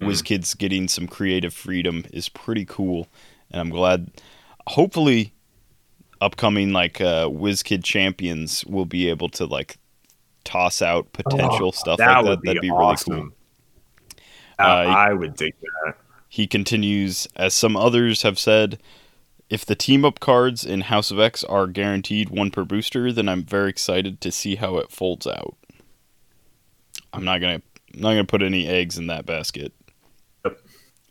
WizKids 0.00 0.56
getting 0.58 0.88
some 0.88 1.06
creative 1.06 1.54
freedom 1.54 2.04
is 2.12 2.28
pretty 2.28 2.64
cool. 2.64 3.08
And 3.50 3.60
I'm 3.60 3.70
glad, 3.70 4.10
hopefully, 4.66 5.32
upcoming 6.20 6.72
like 6.72 7.00
uh, 7.00 7.26
WizKid 7.28 7.84
champions 7.84 8.64
will 8.64 8.86
be 8.86 9.08
able 9.08 9.28
to 9.30 9.46
like 9.46 9.76
toss 10.44 10.82
out 10.82 11.12
potential 11.12 11.72
stuff 11.72 11.98
Oh, 12.00 12.04
that 12.04 12.24
like 12.24 12.24
that. 12.24 12.42
be 12.42 12.48
That'd 12.48 12.62
be 12.62 12.70
awesome. 12.70 13.12
really 13.14 13.22
cool. 13.24 13.32
Uh, 14.58 14.62
Uh, 14.62 14.66
I 14.90 15.12
would 15.12 15.34
dig 15.36 15.54
that. 15.84 15.94
He 16.28 16.46
continues, 16.46 17.28
as 17.36 17.54
some 17.54 17.76
others 17.76 18.22
have 18.22 18.38
said, 18.38 18.80
if 19.50 19.64
the 19.66 19.74
team 19.74 20.04
up 20.04 20.20
cards 20.20 20.64
in 20.64 20.82
House 20.82 21.10
of 21.10 21.18
X 21.20 21.44
are 21.44 21.66
guaranteed 21.66 22.30
one 22.30 22.50
per 22.50 22.64
booster, 22.64 23.12
then 23.12 23.28
I'm 23.28 23.44
very 23.44 23.70
excited 23.70 24.20
to 24.22 24.32
see 24.32 24.56
how 24.56 24.78
it 24.78 24.90
folds 24.90 25.26
out. 25.26 25.56
I'm 27.12 27.24
not 27.24 27.40
gonna 27.40 27.62
I'm 27.94 28.00
not 28.00 28.10
gonna 28.10 28.24
put 28.24 28.42
any 28.42 28.66
eggs 28.66 28.98
in 28.98 29.06
that 29.08 29.26
basket. 29.26 29.72
Yep. 30.44 30.58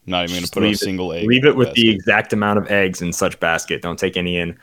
Not 0.06 0.24
even 0.26 0.38
gonna 0.38 0.48
put 0.52 0.64
a 0.64 0.68
it- 0.68 0.80
single 0.80 1.14
egg. 1.14 1.28
Leave 1.28 1.46
it 1.46 1.56
with 1.56 1.74
the 1.74 1.90
exact 1.90 2.34
amount 2.34 2.60
of 2.60 2.70
eggs 2.70 3.02
in 3.02 3.14
such 3.14 3.40
basket. 3.40 3.82
Don't 3.82 4.00
take 4.00 4.18
any 4.18 4.38
in. 4.38 4.58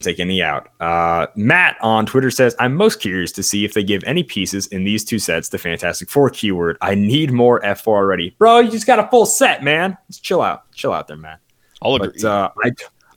Take 0.00 0.20
any 0.20 0.40
out. 0.40 0.68
Uh, 0.78 1.26
Matt 1.34 1.76
on 1.80 2.06
Twitter 2.06 2.30
says, 2.30 2.54
I'm 2.60 2.76
most 2.76 3.00
curious 3.00 3.32
to 3.32 3.42
see 3.42 3.64
if 3.64 3.74
they 3.74 3.82
give 3.82 4.04
any 4.04 4.22
pieces 4.22 4.68
in 4.68 4.84
these 4.84 5.04
two 5.04 5.18
sets 5.18 5.48
the 5.48 5.58
Fantastic 5.58 6.08
Four 6.08 6.30
keyword. 6.30 6.78
I 6.80 6.94
need 6.94 7.32
more 7.32 7.60
F4 7.62 7.88
already. 7.88 8.30
Bro, 8.38 8.60
you 8.60 8.70
just 8.70 8.86
got 8.86 9.00
a 9.00 9.08
full 9.08 9.26
set, 9.26 9.64
man. 9.64 9.98
Just 10.08 10.22
chill 10.22 10.40
out. 10.40 10.70
Chill 10.70 10.92
out 10.92 11.08
there, 11.08 11.16
Matt. 11.16 11.40
I'll 11.82 11.96
agree. 11.96 12.12
But 12.22 12.28
uh, 12.28 12.50
I, 12.62 12.70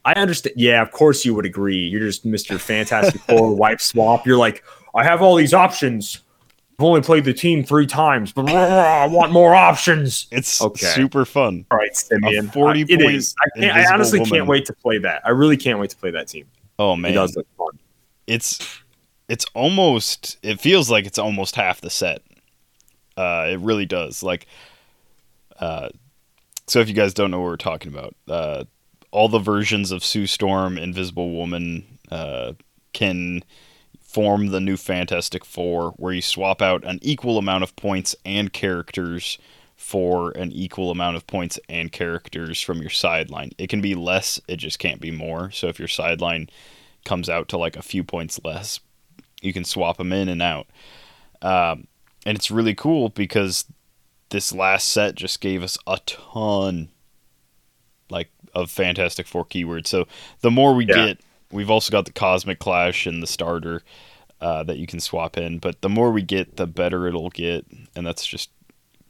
I 0.05 0.13
understand. 0.13 0.55
Yeah, 0.57 0.81
of 0.81 0.91
course 0.91 1.23
you 1.25 1.33
would 1.35 1.45
agree. 1.45 1.77
You're 1.87 2.01
just 2.01 2.25
Mr. 2.25 2.59
Fantastic 2.59 3.21
Four 3.29 3.55
wipe 3.55 3.79
swap. 3.81 4.25
You're 4.25 4.37
like, 4.37 4.63
I 4.95 5.03
have 5.03 5.21
all 5.21 5.35
these 5.35 5.53
options. 5.53 6.21
I've 6.79 6.85
only 6.85 7.01
played 7.01 7.25
the 7.25 7.33
team 7.33 7.63
three 7.63 7.85
times, 7.85 8.31
but 8.31 8.49
I 8.49 9.05
want 9.07 9.31
more 9.31 9.53
options. 9.53 10.25
it's 10.31 10.59
okay. 10.61 10.87
super 10.87 11.25
fun. 11.25 11.65
All 11.69 11.77
right, 11.77 11.95
Simeon. 11.95 12.49
40 12.49 12.81
Uh, 12.81 12.85
it 12.89 12.99
point 13.01 13.15
is. 13.15 13.35
I, 13.45 13.59
can't, 13.59 13.75
I 13.77 13.93
honestly 13.93 14.19
Woman. 14.19 14.33
can't 14.33 14.47
wait 14.47 14.65
to 14.65 14.73
play 14.73 14.97
that. 14.97 15.21
I 15.23 15.29
really 15.29 15.57
can't 15.57 15.77
wait 15.79 15.91
to 15.91 15.97
play 15.97 16.09
that 16.11 16.27
team. 16.27 16.47
Oh 16.79 16.93
It 16.93 16.97
man, 16.97 17.13
does 17.13 17.35
look 17.35 17.45
fun. 17.57 17.77
it's 18.25 18.79
it's 19.29 19.45
almost 19.53 20.37
it 20.41 20.59
feels 20.59 20.89
like 20.89 21.05
it's 21.05 21.19
almost 21.19 21.55
half 21.55 21.79
the 21.81 21.91
set 21.91 22.23
uh 23.17 23.47
it 23.51 23.59
really 23.59 23.85
does 23.85 24.23
like 24.23 24.47
uh 25.59 25.89
so 26.67 26.79
if 26.79 26.87
you 26.89 26.95
guys 26.95 27.13
don't 27.13 27.29
know 27.29 27.39
what 27.39 27.45
we're 27.45 27.55
talking 27.57 27.93
about 27.93 28.15
uh 28.27 28.63
all 29.11 29.27
the 29.27 29.39
versions 29.39 29.91
of 29.91 30.03
sue 30.03 30.27
storm 30.27 30.77
invisible 30.77 31.31
woman 31.31 31.85
uh 32.11 32.53
can 32.93 33.43
form 34.01 34.47
the 34.47 34.59
new 34.59 34.75
fantastic 34.75 35.45
four 35.45 35.91
where 35.91 36.13
you 36.13 36.21
swap 36.21 36.61
out 36.61 36.83
an 36.83 36.99
equal 37.01 37.37
amount 37.37 37.63
of 37.63 37.75
points 37.75 38.15
and 38.25 38.51
characters 38.51 39.37
for 39.77 40.31
an 40.31 40.51
equal 40.51 40.91
amount 40.91 41.15
of 41.15 41.25
points 41.25 41.57
and 41.69 41.91
characters 41.91 42.61
from 42.61 42.81
your 42.81 42.89
sideline 42.89 43.51
it 43.57 43.67
can 43.67 43.81
be 43.81 43.95
less 43.95 44.39
it 44.47 44.57
just 44.57 44.79
can't 44.79 44.99
be 44.99 45.11
more 45.11 45.49
so 45.51 45.67
if 45.67 45.79
your 45.79 45.87
sideline 45.87 46.47
comes 47.05 47.29
out 47.29 47.47
to 47.49 47.57
like 47.57 47.75
a 47.75 47.81
few 47.81 48.03
points 48.03 48.39
less. 48.43 48.79
You 49.41 49.53
can 49.53 49.63
swap 49.63 49.97
them 49.97 50.13
in 50.13 50.29
and 50.29 50.41
out. 50.41 50.67
Um, 51.41 51.87
and 52.25 52.37
it's 52.37 52.51
really 52.51 52.75
cool 52.75 53.09
because 53.09 53.65
this 54.29 54.53
last 54.53 54.87
set 54.87 55.15
just 55.15 55.41
gave 55.41 55.63
us 55.63 55.77
a 55.87 55.99
ton 56.05 56.89
of 58.53 58.69
Fantastic 58.71 59.27
Four 59.27 59.45
keywords. 59.45 59.87
So 59.87 60.07
the 60.41 60.51
more 60.51 60.73
we 60.73 60.85
Yeah. 60.85 61.07
get, 61.07 61.19
we've 61.51 61.69
also 61.69 61.91
got 61.91 62.05
the 62.05 62.11
Cosmic 62.13 62.59
Clash 62.59 63.05
and 63.05 63.21
the 63.21 63.27
starter 63.27 63.83
uh, 64.39 64.63
that 64.63 64.77
you 64.77 64.87
can 64.87 64.99
swap 64.99 65.37
in. 65.37 65.59
But 65.59 65.81
the 65.81 65.89
more 65.89 66.11
we 66.11 66.21
get, 66.23 66.57
the 66.57 66.65
better 66.67 67.07
it'll 67.07 67.29
get, 67.29 67.65
and 67.95 68.05
that's 68.07 68.25
just 68.25 68.49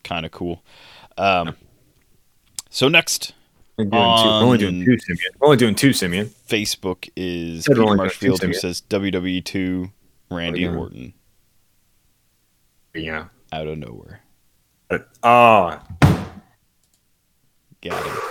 kind 0.04 0.26
of 0.26 0.32
cool. 0.32 0.64
Um, 1.18 1.56
so 2.70 2.88
next 2.88 3.34
We're, 3.78 3.86
doing 3.86 3.92
two. 3.94 4.00
We're 4.30 4.44
only 4.44 4.58
doing 4.58 4.84
two, 4.86 4.98
Simeon. 5.00 5.32
We're 5.40 5.48
only 5.48 5.58
doing 5.58 5.76
two, 5.76 5.94
Simeon. 5.94 6.32
Facebook 6.48 7.10
is 7.16 7.66
Peter 7.68 7.82
two 7.84 7.96
Marshfield 7.96 8.42
who 8.42 8.54
says 8.54 8.82
WWE2 8.90 9.92
Randy 10.30 10.62
Yeah. 10.62 10.76
Orton 10.76 11.14
Yeah. 12.94 13.26
out 13.54 13.68
of 13.68 13.78
nowhere. 13.78 14.22
But, 14.90 15.08
oh, 15.24 15.80
Got 17.82 18.06
him. 18.06 18.31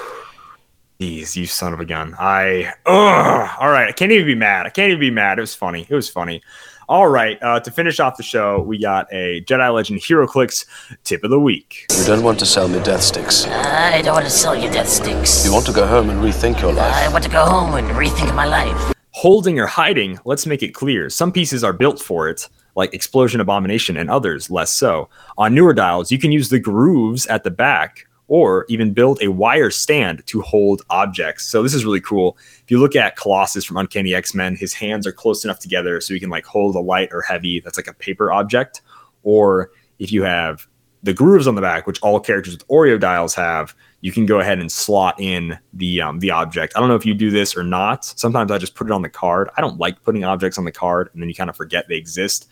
Jeez, 1.01 1.35
you 1.35 1.47
son 1.47 1.73
of 1.73 1.81
a 1.81 1.87
gun. 1.87 2.15
I 2.19 2.75
ugh. 2.85 3.51
all 3.59 3.71
right. 3.71 3.89
I 3.89 3.93
can't 3.93 4.13
even 4.13 4.27
be 4.27 4.35
mad. 4.35 4.67
I 4.67 4.69
can't 4.69 4.91
even 4.91 5.01
be 5.01 5.11
mad. 5.11 5.39
It 5.39 5.41
was 5.41 5.55
funny. 5.55 5.87
It 5.89 5.95
was 5.95 6.11
funny. 6.11 6.43
All 6.91 7.09
right. 7.09 7.43
Uh, 7.43 7.59
to 7.59 7.71
finish 7.71 8.01
off 8.01 8.19
the 8.19 8.23
show, 8.23 8.61
we 8.61 8.79
got 8.79 9.11
a 9.11 9.41
Jedi 9.45 9.73
Legend 9.73 10.01
HeroClix 10.01 10.67
tip 11.05 11.25
of 11.25 11.31
the 11.31 11.41
week. 11.41 11.87
You 11.99 12.05
don't 12.05 12.23
want 12.23 12.39
to 12.41 12.47
sell 12.47 12.69
me 12.69 12.83
death 12.83 13.03
sticks. 13.03 13.47
I 13.47 14.03
don't 14.03 14.13
want 14.13 14.27
to 14.27 14.31
sell 14.31 14.55
you 14.55 14.71
death 14.71 14.91
sticks. 14.91 15.43
You 15.43 15.55
want 15.55 15.65
to 15.67 15.73
go 15.73 15.87
home 15.87 16.11
and 16.11 16.21
rethink 16.21 16.61
your 16.61 16.75
life. 16.75 16.93
I 16.93 17.11
want 17.11 17.25
to 17.25 17.31
go 17.31 17.47
home 17.47 17.75
and 17.77 17.89
rethink 17.97 18.35
my 18.35 18.45
life. 18.45 18.93
Holding 19.13 19.59
or 19.59 19.67
hiding, 19.67 20.19
let's 20.27 20.45
make 20.45 20.63
it 20.63 20.75
clear. 20.75 21.09
Some 21.09 21.33
pieces 21.33 21.65
are 21.65 21.73
built 21.73 21.99
for 21.99 22.29
it, 22.29 22.47
like 22.77 22.93
Explosion 22.93 23.41
Abomination, 23.41 23.97
and 23.97 24.11
others 24.11 24.51
less 24.51 24.71
so. 24.71 25.09
On 25.39 25.55
newer 25.55 25.73
dials, 25.73 26.13
you 26.13 26.19
can 26.19 26.31
use 26.31 26.51
the 26.51 26.59
grooves 26.59 27.27
at 27.27 27.43
the 27.43 27.51
back 27.51 28.07
or 28.31 28.65
even 28.69 28.93
build 28.93 29.21
a 29.21 29.29
wire 29.29 29.71
stand 29.71 30.25
to 30.25 30.41
hold 30.41 30.83
objects. 30.89 31.45
So 31.47 31.65
this 31.65 31.75
is 31.75 31.85
really 31.85 32.01
cool. 32.01 32.39
If 32.63 32.71
you 32.71 32.79
look 32.79 32.95
at 32.95 33.17
Colossus 33.17 33.65
from 33.65 33.77
Uncanny 33.77 34.15
X-Men, 34.15 34.55
his 34.55 34.73
hands 34.73 35.05
are 35.05 35.13
close 35.13 35.45
enough 35.45 35.59
together 35.59 36.01
so 36.01 36.15
he 36.15 36.21
can 36.21 36.31
like 36.31 36.47
hold 36.47 36.77
a 36.77 36.81
light 36.81 37.09
or 37.11 37.23
heavy 37.23 37.59
that's 37.59 37.77
like 37.77 37.89
a 37.89 37.93
paper 37.93 38.31
object. 38.31 38.83
Or 39.25 39.73
if 39.99 40.13
you 40.13 40.23
have 40.23 40.69
the 41.03 41.13
grooves 41.13 41.49
on 41.49 41.57
the 41.57 41.61
back, 41.61 41.89
which 41.89 42.01
all 42.03 42.21
characters 42.21 42.55
with 42.55 42.69
Oreo 42.69 43.01
dials 43.01 43.35
have, 43.35 43.75
you 44.01 44.13
can 44.13 44.27
go 44.27 44.39
ahead 44.39 44.61
and 44.61 44.71
slot 44.71 45.21
in 45.21 45.59
the 45.73 46.01
um, 46.01 46.21
the 46.21 46.31
object. 46.31 46.75
I 46.77 46.81
don't 46.81 46.89
know 46.89 46.95
if 46.95 47.05
you 47.05 47.15
do 47.15 47.33
this 47.33 47.57
or 47.57 47.65
not. 47.65 48.05
Sometimes 48.05 48.53
I 48.53 48.59
just 48.59 48.77
put 48.77 48.87
it 48.87 48.93
on 48.93 49.03
the 49.03 49.09
card. 49.09 49.51
I 49.57 49.61
don't 49.61 49.79
like 49.81 50.05
putting 50.05 50.23
objects 50.23 50.57
on 50.57 50.65
the 50.65 50.73
card 50.73 51.11
and 51.13 51.21
then 51.21 51.29
you 51.29 51.35
kind 51.35 51.51
of 51.51 51.57
forget 51.57 51.89
they 51.89 51.97
exist. 51.97 52.49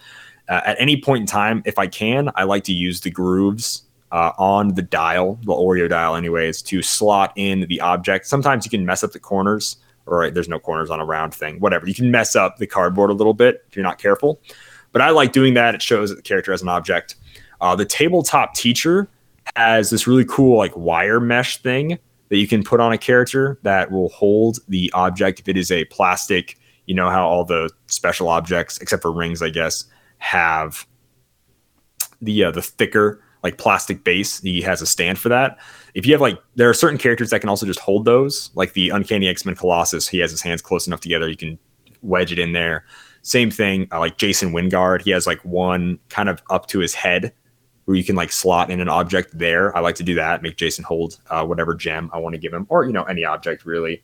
Uh, 0.49 0.61
at 0.65 0.81
any 0.81 1.01
point 1.01 1.21
in 1.21 1.27
time, 1.27 1.63
if 1.67 1.79
I 1.79 1.87
can, 1.87 2.31
I 2.35 2.43
like 2.43 2.65
to 2.65 2.73
use 2.73 3.01
the 3.01 3.11
grooves 3.11 3.85
uh, 4.13 4.33
on 4.39 4.75
the 4.75 4.83
dial, 4.83 5.39
the 5.43 5.53
Oreo 5.53 5.89
dial, 5.89 6.15
anyways, 6.15 6.63
to 6.63 6.83
slot 6.83 7.33
in 7.37 7.67
the 7.69 7.81
object. 7.81 8.27
Sometimes 8.27 8.65
you 8.65 8.71
can 8.71 8.87
mess 8.87 9.05
up 9.05 9.13
the 9.13 9.19
corners, 9.19 9.77
or 10.07 10.31
there's 10.31 10.49
no 10.49 10.59
corners 10.59 10.91
on 10.91 11.01
a 11.01 11.05
round 11.05 11.35
thing. 11.35 11.61
Whatever, 11.61 11.87
you 11.87 11.95
can 11.95 12.11
mess 12.11 12.35
up 12.35 12.57
the 12.57 12.67
cardboard 12.67 13.11
a 13.11 13.15
little 13.15 13.35
bit 13.35 13.65
if 13.69 13.77
you're 13.77 13.83
not 13.83 13.99
careful. 13.99 14.41
But 14.93 15.03
I 15.03 15.11
like 15.11 15.33
doing 15.33 15.55
that. 15.55 15.75
It 15.75 15.83
shows 15.83 16.09
that 16.09 16.17
the 16.17 16.23
character 16.23 16.53
has 16.53 16.63
an 16.63 16.69
object. 16.69 17.17
Uh, 17.61 17.77
the 17.77 17.85
tabletop 17.85 18.55
teacher 18.55 19.09
has 19.57 19.91
this 19.91 20.07
really 20.07 20.25
cool 20.25 20.57
like 20.57 20.77
wire 20.77 21.21
mesh 21.21 21.59
thing 21.59 21.99
that 22.29 22.37
you 22.37 22.47
can 22.47 22.63
put 22.63 22.81
on 22.81 22.93
a 22.93 22.99
character 22.99 23.59
that 23.63 23.91
will 23.91 24.09
hold 24.11 24.59
the 24.69 24.91
object 24.95 25.41
if 25.41 25.49
it 25.49 25.57
is 25.57 25.71
a 25.71 25.85
plastic. 25.87 26.59
You 26.87 26.95
know 26.95 27.11
how 27.11 27.27
all 27.27 27.45
the 27.45 27.71
special 27.87 28.29
objects, 28.29 28.79
except 28.79 29.03
for 29.03 29.13
rings, 29.13 29.43
I 29.43 29.51
guess, 29.51 29.85
have 30.19 30.87
the 32.23 32.45
uh, 32.45 32.51
the 32.51 32.63
thicker 32.63 33.23
like 33.43 33.59
plastic 33.59 34.05
base. 34.05 34.41
He 34.41 34.61
has 34.63 34.83
a 34.83 34.87
stand 34.87 35.19
for 35.19 35.29
that. 35.29 35.59
If 35.95 36.07
you 36.07 36.13
have 36.13 36.21
like, 36.21 36.39
there 36.57 36.69
are 36.69 36.75
certain 36.75 36.99
characters 36.99 37.31
that 37.31 37.41
can 37.41 37.49
also 37.49 37.67
just 37.67 37.81
hold 37.81 38.05
those, 38.05 38.51
like 38.55 38.73
the 38.73 38.91
Uncanny 38.91 39.29
X 39.29 39.45
Men 39.45 39.55
Colossus. 39.55 40.09
He 40.09 40.19
has 40.19 40.31
his 40.31 40.43
hands 40.43 40.63
close 40.63 40.87
enough 40.87 41.01
together, 41.01 41.29
you 41.29 41.37
can 41.37 41.59
wedge 42.03 42.33
it 42.33 42.39
in 42.39 42.53
there. 42.53 42.85
Same 43.23 43.51
thing, 43.51 43.89
uh, 43.93 43.99
like 43.99 44.17
Jason 44.17 44.53
Wyngarde. 44.53 45.03
He 45.03 45.11
has 45.11 45.27
like 45.27 45.45
one 45.45 45.99
kind 46.09 46.29
of 46.29 46.43
up 46.51 46.67
to 46.69 46.79
his 46.79 46.95
head 46.95 47.33
where 47.85 47.97
you 47.97 48.05
can 48.05 48.17
like 48.17 48.31
slot 48.31 48.71
in 48.71 48.81
an 48.81 48.89
object 48.89 49.37
there. 49.37 49.77
I 49.77 49.81
like 49.81 49.97
to 49.97 50.03
do 50.03 50.15
that, 50.15 50.43
make 50.43 50.57
Jason 50.57 50.85
hold 50.85 51.19
uh, 51.31 51.45
whatever 51.45 51.75
gem 51.75 52.11
I 52.13 52.19
want 52.19 52.35
to 52.35 52.39
give 52.39 52.53
him, 52.53 52.67
or 52.69 52.85
you 52.85 52.93
know 52.93 53.05
any 53.05 53.25
object 53.25 53.65
really. 53.65 54.03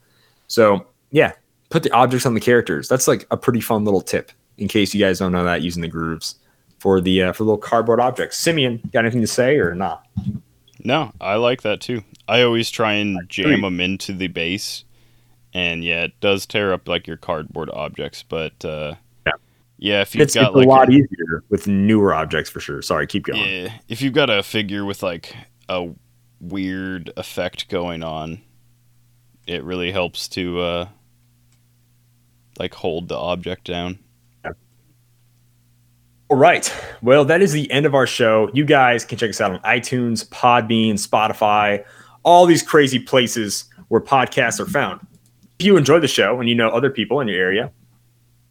So 0.48 0.86
yeah, 1.10 1.32
put 1.70 1.82
the 1.82 1.92
objects 1.92 2.26
on 2.26 2.34
the 2.34 2.40
characters. 2.40 2.88
That's 2.88 3.08
like 3.08 3.26
a 3.30 3.36
pretty 3.36 3.60
fun 3.60 3.84
little 3.84 4.00
tip 4.00 4.32
in 4.58 4.68
case 4.68 4.94
you 4.94 5.04
guys 5.04 5.18
don't 5.18 5.32
know 5.32 5.44
that 5.44 5.62
using 5.62 5.82
the 5.82 5.88
grooves 5.88 6.36
for 6.84 7.00
the 7.00 7.22
uh, 7.22 7.32
for 7.32 7.44
little 7.44 7.56
cardboard 7.56 7.98
objects. 7.98 8.36
Simeon, 8.36 8.78
got 8.92 9.06
anything 9.06 9.22
to 9.22 9.26
say 9.26 9.56
or 9.56 9.74
not? 9.74 10.06
No, 10.84 11.12
I 11.18 11.36
like 11.36 11.62
that 11.62 11.80
too. 11.80 12.02
I 12.28 12.42
always 12.42 12.70
try 12.70 12.92
and 12.92 13.26
jam 13.26 13.62
them 13.62 13.80
into 13.80 14.12
the 14.12 14.26
base, 14.28 14.84
and 15.54 15.82
yeah, 15.82 16.02
it 16.04 16.20
does 16.20 16.44
tear 16.44 16.74
up 16.74 16.86
like 16.86 17.06
your 17.06 17.16
cardboard 17.16 17.70
objects. 17.70 18.22
But 18.22 18.62
uh, 18.66 18.96
Yeah. 19.26 19.32
yeah, 19.78 20.00
if 20.02 20.14
you've 20.14 20.24
It's, 20.24 20.34
got 20.34 20.54
it's 20.54 20.66
a 20.66 20.68
lot 20.68 20.90
a- 20.90 20.92
easier 20.92 21.42
with 21.48 21.66
newer 21.66 22.12
objects 22.12 22.50
for 22.50 22.60
sure. 22.60 22.82
Sorry, 22.82 23.06
keep 23.06 23.22
going. 23.24 23.40
Yeah, 23.40 23.72
if 23.88 24.02
you've 24.02 24.12
got 24.12 24.28
a 24.28 24.42
figure 24.42 24.84
with 24.84 25.02
like 25.02 25.34
a 25.70 25.88
weird 26.38 27.10
effect 27.16 27.70
going 27.70 28.02
on, 28.02 28.42
it 29.46 29.64
really 29.64 29.90
helps 29.90 30.28
to 30.28 30.60
uh 30.60 30.88
like 32.58 32.74
hold 32.74 33.08
the 33.08 33.16
object 33.16 33.64
down. 33.64 34.00
All 36.34 36.40
right. 36.40 36.68
Well, 37.00 37.24
that 37.26 37.42
is 37.42 37.52
the 37.52 37.70
end 37.70 37.86
of 37.86 37.94
our 37.94 38.08
show. 38.08 38.50
You 38.52 38.64
guys 38.64 39.04
can 39.04 39.16
check 39.18 39.30
us 39.30 39.40
out 39.40 39.52
on 39.52 39.60
iTunes, 39.60 40.28
Podbean, 40.30 40.94
Spotify, 40.94 41.84
all 42.24 42.44
these 42.44 42.60
crazy 42.60 42.98
places 42.98 43.66
where 43.86 44.00
podcasts 44.00 44.58
are 44.58 44.66
found. 44.66 45.06
If 45.60 45.64
you 45.64 45.76
enjoy 45.76 46.00
the 46.00 46.08
show 46.08 46.40
and 46.40 46.48
you 46.48 46.56
know 46.56 46.70
other 46.70 46.90
people 46.90 47.20
in 47.20 47.28
your 47.28 47.38
area 47.38 47.70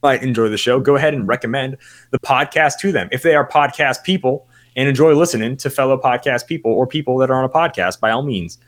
might 0.01 0.23
enjoy 0.23 0.47
the 0.47 0.57
show, 0.57 0.79
go 0.79 0.95
ahead 0.95 1.13
and 1.13 1.27
recommend 1.27 1.75
the 2.11 2.19
podcast 2.19 2.77
to 2.79 2.93
them. 2.93 3.09
If 3.11 3.21
they 3.21 3.35
are 3.35 3.45
podcast 3.45 4.05
people 4.05 4.47
and 4.77 4.87
enjoy 4.87 5.13
listening 5.13 5.57
to 5.57 5.69
fellow 5.69 5.97
podcast 5.97 6.47
people 6.47 6.71
or 6.71 6.87
people 6.87 7.17
that 7.17 7.29
are 7.29 7.35
on 7.35 7.43
a 7.43 7.49
podcast, 7.49 7.99
by 7.99 8.11
all 8.11 8.23
means, 8.23 8.59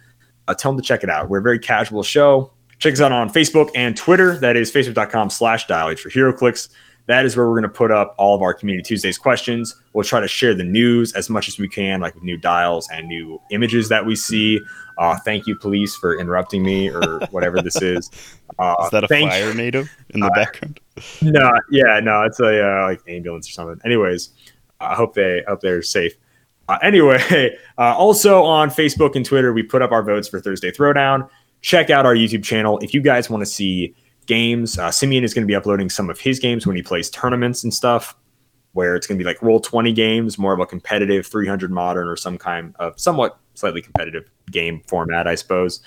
uh, 0.50 0.56
tell 0.56 0.74
them 0.74 0.82
to 0.82 0.86
check 0.86 1.06
it 1.06 1.10
out. 1.10 1.30
We're 1.30 1.40
a 1.40 1.42
very 1.42 1.60
casual 1.60 2.04
show. 2.04 2.52
Check 2.80 2.92
us 2.92 3.00
out 3.00 3.14
on 3.14 3.30
Facebook 3.30 3.70
and 3.76 3.96
Twitter. 3.96 4.38
That 4.38 4.58
is 4.58 4.74
facebook.com 4.74 5.30
slash 5.30 5.68
dial 5.68 5.96
for 5.96 6.10
HeroClix. 6.10 6.68
That 7.08 7.26
is 7.26 7.38
where 7.38 7.48
we're 7.48 7.54
going 7.54 7.64
to 7.64 7.70
put 7.70 7.92
up 7.92 8.16
all 8.18 8.36
of 8.36 8.42
our 8.42 8.54
Community 8.54 8.88
Tuesdays 8.88 9.18
questions. 9.18 9.76
We'll 9.94 10.04
try 10.04 10.20
to 10.20 10.28
share 10.28 10.56
the 10.56 10.64
news 10.64 11.14
as 11.14 11.30
much 11.30 11.48
as 11.48 11.60
we 11.60 11.70
can, 11.70 12.02
like 12.02 12.16
with 12.16 12.24
new 12.24 12.38
dials 12.38 12.90
and 12.92 13.08
new 13.08 13.40
images 13.52 13.90
that 13.90 14.06
we 14.06 14.16
see. 14.16 14.60
Uh, 14.98 15.18
thank 15.24 15.46
you, 15.46 15.56
police, 15.56 15.96
for 15.96 16.18
interrupting 16.18 16.64
me 16.64 16.90
or 16.90 17.20
whatever 17.32 17.62
this 17.62 17.82
is. 17.82 18.10
Uh, 18.58 18.76
Is 18.86 18.92
that 18.92 19.04
a 19.04 19.08
fire 19.10 19.54
native 19.54 19.92
in 20.12 20.22
the 20.22 20.32
background? 20.34 20.80
no, 21.22 21.52
yeah, 21.72 22.00
no, 22.00 22.22
it's 22.22 22.40
a 22.40 22.66
uh, 22.66 22.84
like 22.84 23.02
ambulance 23.06 23.50
or 23.50 23.52
something. 23.52 23.82
Anyways, 23.84 24.30
I 24.80 24.96
hope 24.96 25.14
they 25.14 25.44
hope 25.46 25.60
they're 25.60 25.82
safe. 25.82 26.14
Uh, 26.70 26.78
anyway, 26.82 27.58
uh, 27.78 27.96
also 27.98 28.44
on 28.44 28.70
Facebook 28.70 29.16
and 29.18 29.26
Twitter, 29.26 29.52
we 29.52 29.62
put 29.62 29.82
up 29.82 29.92
our 29.92 30.04
votes 30.04 30.30
for 30.30 30.40
Thursday 30.40 30.72
Throwdown. 30.72 31.28
Check 31.62 31.90
out 31.90 32.06
our 32.06 32.16
YouTube 32.16 32.46
channel 32.46 32.78
if 32.80 32.94
you 32.94 33.02
guys 33.02 33.30
want 33.30 33.42
to 33.42 33.46
see 33.46 33.94
games. 34.26 34.78
Uh, 34.78 34.92
Simeon 34.92 35.24
is 35.24 35.34
going 35.34 35.44
to 35.44 35.48
be 35.48 35.56
uploading 35.56 35.90
some 35.90 36.10
of 36.10 36.20
his 36.20 36.40
games 36.40 36.66
when 36.66 36.76
he 36.76 36.82
plays 36.82 37.10
tournaments 37.10 37.64
and 37.64 37.74
stuff, 37.74 38.16
where 38.74 38.96
it's 38.96 39.08
going 39.08 39.18
to 39.18 39.24
be 39.24 39.28
like 39.28 39.40
Roll20 39.40 39.94
games, 39.96 40.38
more 40.38 40.54
of 40.54 40.60
a 40.60 40.66
competitive 40.66 41.26
300 41.26 41.72
modern 41.72 42.08
or 42.08 42.16
some 42.16 42.38
kind 42.38 42.76
of 42.80 43.00
somewhat 43.00 43.38
slightly 43.54 43.82
competitive 43.82 44.30
game 44.52 44.82
format, 44.88 45.28
I 45.28 45.36
suppose. 45.36 45.82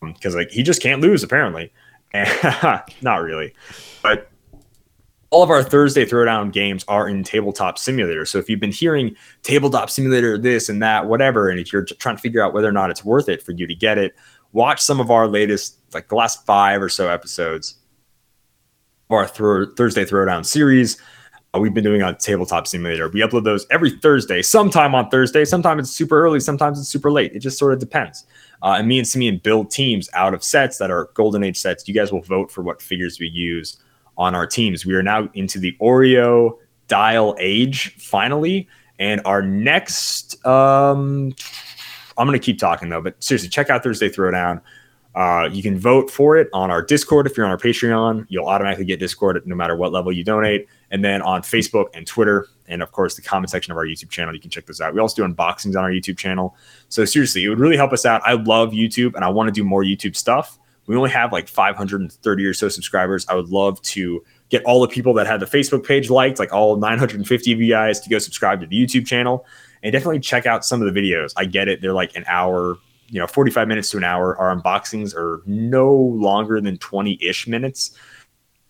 Because 0.00 0.34
like 0.34 0.50
he 0.50 0.62
just 0.62 0.82
can't 0.82 1.00
lose 1.00 1.22
apparently, 1.22 1.72
not 3.02 3.22
really, 3.22 3.54
but 4.02 4.30
all 5.30 5.42
of 5.42 5.50
our 5.50 5.62
Thursday 5.62 6.04
Throwdown 6.04 6.52
games 6.52 6.84
are 6.88 7.08
in 7.08 7.24
Tabletop 7.24 7.78
Simulator. 7.78 8.24
So 8.24 8.38
if 8.38 8.48
you've 8.48 8.60
been 8.60 8.72
hearing 8.72 9.16
Tabletop 9.42 9.90
Simulator, 9.90 10.38
this 10.38 10.68
and 10.68 10.80
that, 10.82 11.06
whatever, 11.06 11.48
and 11.48 11.58
if 11.58 11.72
you're 11.72 11.84
trying 11.84 12.16
to 12.16 12.22
figure 12.22 12.42
out 12.42 12.54
whether 12.54 12.68
or 12.68 12.72
not 12.72 12.90
it's 12.90 13.04
worth 13.04 13.28
it 13.28 13.42
for 13.42 13.52
you 13.52 13.66
to 13.66 13.74
get 13.74 13.98
it, 13.98 14.14
watch 14.56 14.80
some 14.80 15.00
of 15.00 15.10
our 15.10 15.28
latest, 15.28 15.76
like 15.92 16.08
the 16.08 16.14
last 16.14 16.44
five 16.46 16.82
or 16.82 16.88
so 16.88 17.08
episodes 17.08 17.76
of 19.10 19.14
our 19.14 19.26
Thursday 19.28 20.04
Throwdown 20.04 20.44
series. 20.44 20.96
Uh, 21.54 21.60
we've 21.60 21.74
been 21.74 21.84
doing 21.84 22.02
on 22.02 22.16
Tabletop 22.16 22.66
Simulator. 22.66 23.08
We 23.10 23.20
upload 23.20 23.44
those 23.44 23.66
every 23.70 23.90
Thursday, 23.90 24.40
sometime 24.40 24.94
on 24.94 25.10
Thursday. 25.10 25.44
Sometimes 25.44 25.82
it's 25.82 25.90
super 25.90 26.24
early, 26.24 26.40
sometimes 26.40 26.80
it's 26.80 26.88
super 26.88 27.12
late. 27.12 27.32
It 27.34 27.40
just 27.40 27.58
sort 27.58 27.74
of 27.74 27.78
depends. 27.78 28.24
Uh, 28.62 28.76
and 28.78 28.88
me 28.88 28.98
and 28.98 29.06
Simeon 29.06 29.38
build 29.44 29.70
teams 29.70 30.08
out 30.14 30.32
of 30.32 30.42
sets 30.42 30.78
that 30.78 30.90
are 30.90 31.10
Golden 31.12 31.44
Age 31.44 31.58
sets. 31.58 31.86
You 31.86 31.92
guys 31.92 32.10
will 32.10 32.22
vote 32.22 32.50
for 32.50 32.62
what 32.62 32.80
figures 32.80 33.20
we 33.20 33.28
use 33.28 33.76
on 34.16 34.34
our 34.34 34.46
teams. 34.46 34.86
We 34.86 34.94
are 34.94 35.02
now 35.02 35.28
into 35.34 35.58
the 35.58 35.76
Oreo 35.82 36.56
dial 36.88 37.36
age 37.38 37.94
finally. 37.98 38.68
And 38.98 39.20
our 39.26 39.42
next, 39.42 40.44
um, 40.46 41.34
I'm 42.18 42.26
going 42.26 42.38
to 42.38 42.44
keep 42.44 42.58
talking 42.58 42.88
though, 42.88 43.00
but 43.00 43.22
seriously, 43.22 43.48
check 43.48 43.70
out 43.70 43.82
Thursday 43.82 44.08
Throwdown. 44.08 44.60
Uh, 45.16 45.48
you 45.50 45.62
can 45.62 45.78
vote 45.78 46.10
for 46.10 46.36
it 46.36 46.46
on 46.52 46.70
our 46.70 46.82
Discord. 46.82 47.26
If 47.26 47.38
you're 47.38 47.46
on 47.46 47.50
our 47.50 47.56
Patreon, 47.56 48.26
you'll 48.28 48.46
automatically 48.46 48.84
get 48.84 49.00
Discord 49.00 49.42
no 49.46 49.56
matter 49.56 49.74
what 49.74 49.90
level 49.90 50.12
you 50.12 50.22
donate. 50.22 50.68
And 50.90 51.02
then 51.02 51.22
on 51.22 51.40
Facebook 51.40 51.86
and 51.94 52.06
Twitter, 52.06 52.48
and 52.68 52.82
of 52.82 52.92
course, 52.92 53.14
the 53.16 53.22
comment 53.22 53.48
section 53.48 53.72
of 53.72 53.78
our 53.78 53.86
YouTube 53.86 54.10
channel, 54.10 54.34
you 54.34 54.40
can 54.40 54.50
check 54.50 54.66
those 54.66 54.78
out. 54.78 54.92
We 54.92 55.00
also 55.00 55.26
do 55.26 55.34
unboxings 55.34 55.74
on 55.74 55.84
our 55.84 55.90
YouTube 55.90 56.18
channel. 56.18 56.54
So, 56.90 57.06
seriously, 57.06 57.44
it 57.44 57.48
would 57.48 57.58
really 57.58 57.78
help 57.78 57.94
us 57.94 58.04
out. 58.04 58.20
I 58.26 58.34
love 58.34 58.72
YouTube 58.72 59.14
and 59.14 59.24
I 59.24 59.30
want 59.30 59.48
to 59.48 59.52
do 59.52 59.64
more 59.64 59.82
YouTube 59.82 60.14
stuff. 60.14 60.58
We 60.86 60.94
only 60.96 61.10
have 61.10 61.32
like 61.32 61.48
530 61.48 62.44
or 62.44 62.54
so 62.54 62.68
subscribers. 62.68 63.26
I 63.26 63.34
would 63.34 63.48
love 63.48 63.80
to 63.82 64.22
get 64.50 64.62
all 64.64 64.82
the 64.82 64.88
people 64.88 65.14
that 65.14 65.26
had 65.26 65.40
the 65.40 65.46
Facebook 65.46 65.84
page 65.84 66.10
liked, 66.10 66.38
like 66.38 66.52
all 66.52 66.76
950 66.76 67.52
of 67.52 67.60
you 67.60 67.70
guys, 67.70 68.00
to 68.00 68.10
go 68.10 68.18
subscribe 68.18 68.60
to 68.60 68.66
the 68.66 68.76
YouTube 68.76 69.06
channel 69.06 69.46
and 69.82 69.92
definitely 69.92 70.20
check 70.20 70.46
out 70.46 70.64
some 70.64 70.82
of 70.82 70.92
the 70.92 71.00
videos. 71.00 71.32
I 71.36 71.44
get 71.44 71.68
it. 71.68 71.80
They're 71.80 71.92
like 71.92 72.16
an 72.16 72.24
hour, 72.28 72.78
you 73.08 73.20
know, 73.20 73.26
45 73.26 73.68
minutes 73.68 73.90
to 73.90 73.96
an 73.98 74.04
hour. 74.04 74.36
Our 74.36 74.54
unboxings 74.54 75.14
are 75.14 75.42
no 75.46 75.92
longer 75.92 76.60
than 76.60 76.78
20 76.78 77.18
ish 77.22 77.46
minutes. 77.46 77.96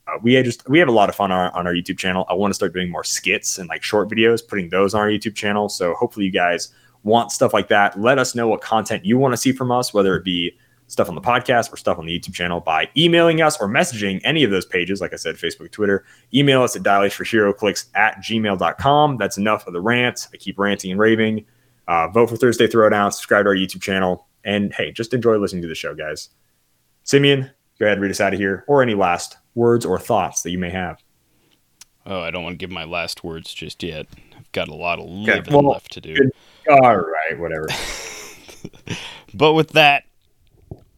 Uh, 0.09 0.19
we 0.23 0.41
just 0.43 0.69
we 0.69 0.78
have 0.78 0.89
a 0.89 0.93
lot 0.93 1.09
of 1.09 1.16
fun 1.16 1.33
on 1.33 1.39
our, 1.39 1.57
on 1.57 1.66
our 1.66 1.73
YouTube 1.73 1.99
channel. 1.99 2.24
I 2.28 2.35
want 2.35 2.51
to 2.51 2.55
start 2.55 2.73
doing 2.73 2.91
more 2.91 3.05
skits 3.05 3.59
and 3.59 3.69
like 3.69 3.83
short 3.83 4.09
videos, 4.09 4.47
putting 4.47 4.69
those 4.69 4.95
on 4.95 5.01
our 5.01 5.09
YouTube 5.09 5.35
channel. 5.35 5.69
So 5.69 5.95
hopefully 5.95 6.27
you 6.27 6.33
guys 6.33 6.73
want 7.03 7.33
stuff 7.33 7.53
like 7.53 7.69
that. 7.69 7.99
Let 7.99 8.19
us 8.19 8.35
know 8.35 8.49
what 8.49 8.61
content 8.61 9.05
you 9.05 9.19
want 9.19 9.33
to 9.33 9.37
see 9.37 9.53
from 9.53 9.73
us, 9.73 9.93
whether 9.93 10.16
it 10.16 10.24
be 10.24 10.57
stuff 10.89 11.09
on 11.09 11.15
the 11.15 11.21
podcast 11.21 11.73
or 11.73 11.77
stuff 11.77 11.99
on 11.99 12.07
the 12.07 12.19
YouTube 12.19 12.35
channel 12.35 12.61
by 12.61 12.89
emailing 12.97 13.43
us 13.43 13.61
or 13.61 13.69
messaging 13.69 14.21
any 14.25 14.45
of 14.45 14.51
those 14.51 14.65
pages. 14.65 15.01
Like 15.01 15.13
I 15.13 15.17
said, 15.17 15.37
Facebook, 15.37 15.71
Twitter. 15.71 16.05
Email 16.33 16.63
us 16.63 16.77
at 16.77 16.83
dialh 16.83 17.13
for 17.13 17.25
HeroClix 17.25 17.87
at 17.95 18.19
gmail.com. 18.19 19.17
That's 19.17 19.39
enough 19.39 19.67
of 19.67 19.73
the 19.73 19.81
rant. 19.81 20.29
I 20.33 20.37
keep 20.37 20.59
ranting 20.59 20.91
and 20.91 21.01
raving. 21.01 21.45
Uh, 21.89 22.09
vote 22.09 22.31
for 22.31 22.37
Thursday 22.37 22.67
Throwdown, 22.67 23.13
subscribe 23.13 23.45
to 23.45 23.51
our 23.51 23.55
YouTube 23.55 23.83
channel, 23.83 24.27
and 24.45 24.73
hey, 24.75 24.91
just 24.91 25.15
enjoy 25.15 25.37
listening 25.39 25.63
to 25.63 25.69
the 25.69 25.75
show, 25.75 25.95
guys. 25.95 26.31
Simeon, 27.05 27.49
go 27.79 27.87
ahead, 27.87 27.99
and 27.99 28.03
read 28.03 28.11
us 28.11 28.21
out 28.21 28.33
of 28.33 28.41
here, 28.41 28.65
or 28.67 28.83
any 28.83 28.95
last 28.95 29.37
words 29.55 29.87
or 29.87 29.97
thoughts 29.97 30.43
that 30.43 30.51
you 30.51 30.59
may 30.59 30.71
have. 30.71 31.01
Oh, 32.05 32.21
I 32.21 32.33
don't 32.33 32.43
want 32.43 32.55
to 32.55 32.59
give 32.59 32.71
my 32.71 32.85
last 32.85 33.23
words 33.23 33.55
just 33.55 33.85
yet. 33.85 34.07
I've 34.37 34.51
got 34.51 34.67
a 34.67 34.75
lot 34.75 34.99
of 34.99 35.07
living 35.07 35.55
well, 35.55 35.71
left 35.71 35.93
to 35.93 36.01
do. 36.01 36.15
good. 36.15 36.33
All 36.69 36.97
right, 36.97 37.39
whatever. 37.39 37.69
But 39.35 39.53
with 39.53 39.71
that, 39.73 40.05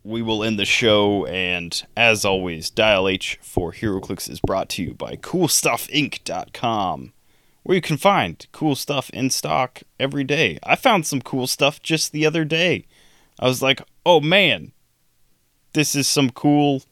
we 0.09 0.22
will 0.22 0.43
end 0.43 0.59
the 0.59 0.64
show. 0.64 1.26
And 1.26 1.80
as 1.97 2.24
always, 2.24 2.70
Dial 2.70 3.06
H 3.06 3.39
for 3.43 3.72
HeroClix 3.72 4.30
is 4.30 4.40
brought 4.40 4.70
to 4.70 4.82
you 4.82 4.94
by 4.94 5.16
CoolStuffInc.com, 5.16 7.12
where 7.62 7.74
you 7.74 7.82
can 7.82 7.98
find 7.98 8.47
cool 8.52 8.74
stuff 8.74 9.10
in 9.10 9.28
stock 9.30 9.82
every 10.01 10.24
day. 10.24 10.59
I 10.62 10.76
found 10.76 11.06
some 11.06 11.20
cool 11.20 11.47
stuff 11.47 11.82
just 11.82 12.12
the 12.12 12.24
other 12.24 12.44
day. 12.44 12.86
I 13.39 13.47
was 13.47 13.62
like, 13.62 13.82
oh 14.06 14.20
man, 14.20 14.72
this 15.74 15.94
is 15.94 16.09
some 16.09 16.30
cool 16.30 16.82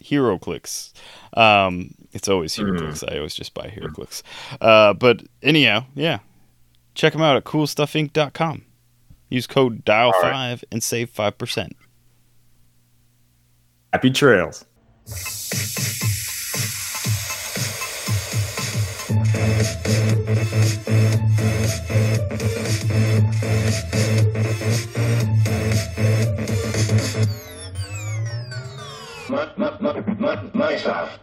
HeroClix. 0.00 0.92
Um, 1.36 1.94
it's 2.12 2.28
always 2.28 2.56
HeroClix. 2.56 3.10
I 3.10 3.16
always 3.16 3.34
just 3.34 3.54
buy 3.54 3.68
HeroClix. 3.68 4.22
Uh, 4.60 4.94
but 4.94 5.24
anyhow, 5.42 5.84
yeah, 5.94 6.20
check 6.94 7.12
them 7.12 7.22
out 7.22 7.36
at 7.36 7.44
CoolStuffInc.com. 7.44 8.64
Use 9.30 9.46
code 9.46 9.84
DIAL5 9.84 10.64
and 10.70 10.82
save 10.82 11.12
5%. 11.12 11.72
Happy 13.92 14.10
trails. 14.10 14.66
my, 29.30 29.50
my, 29.56 29.80
my, 29.80 30.00
my 30.18 30.42
my 30.52 30.76
stuff. 30.76 31.18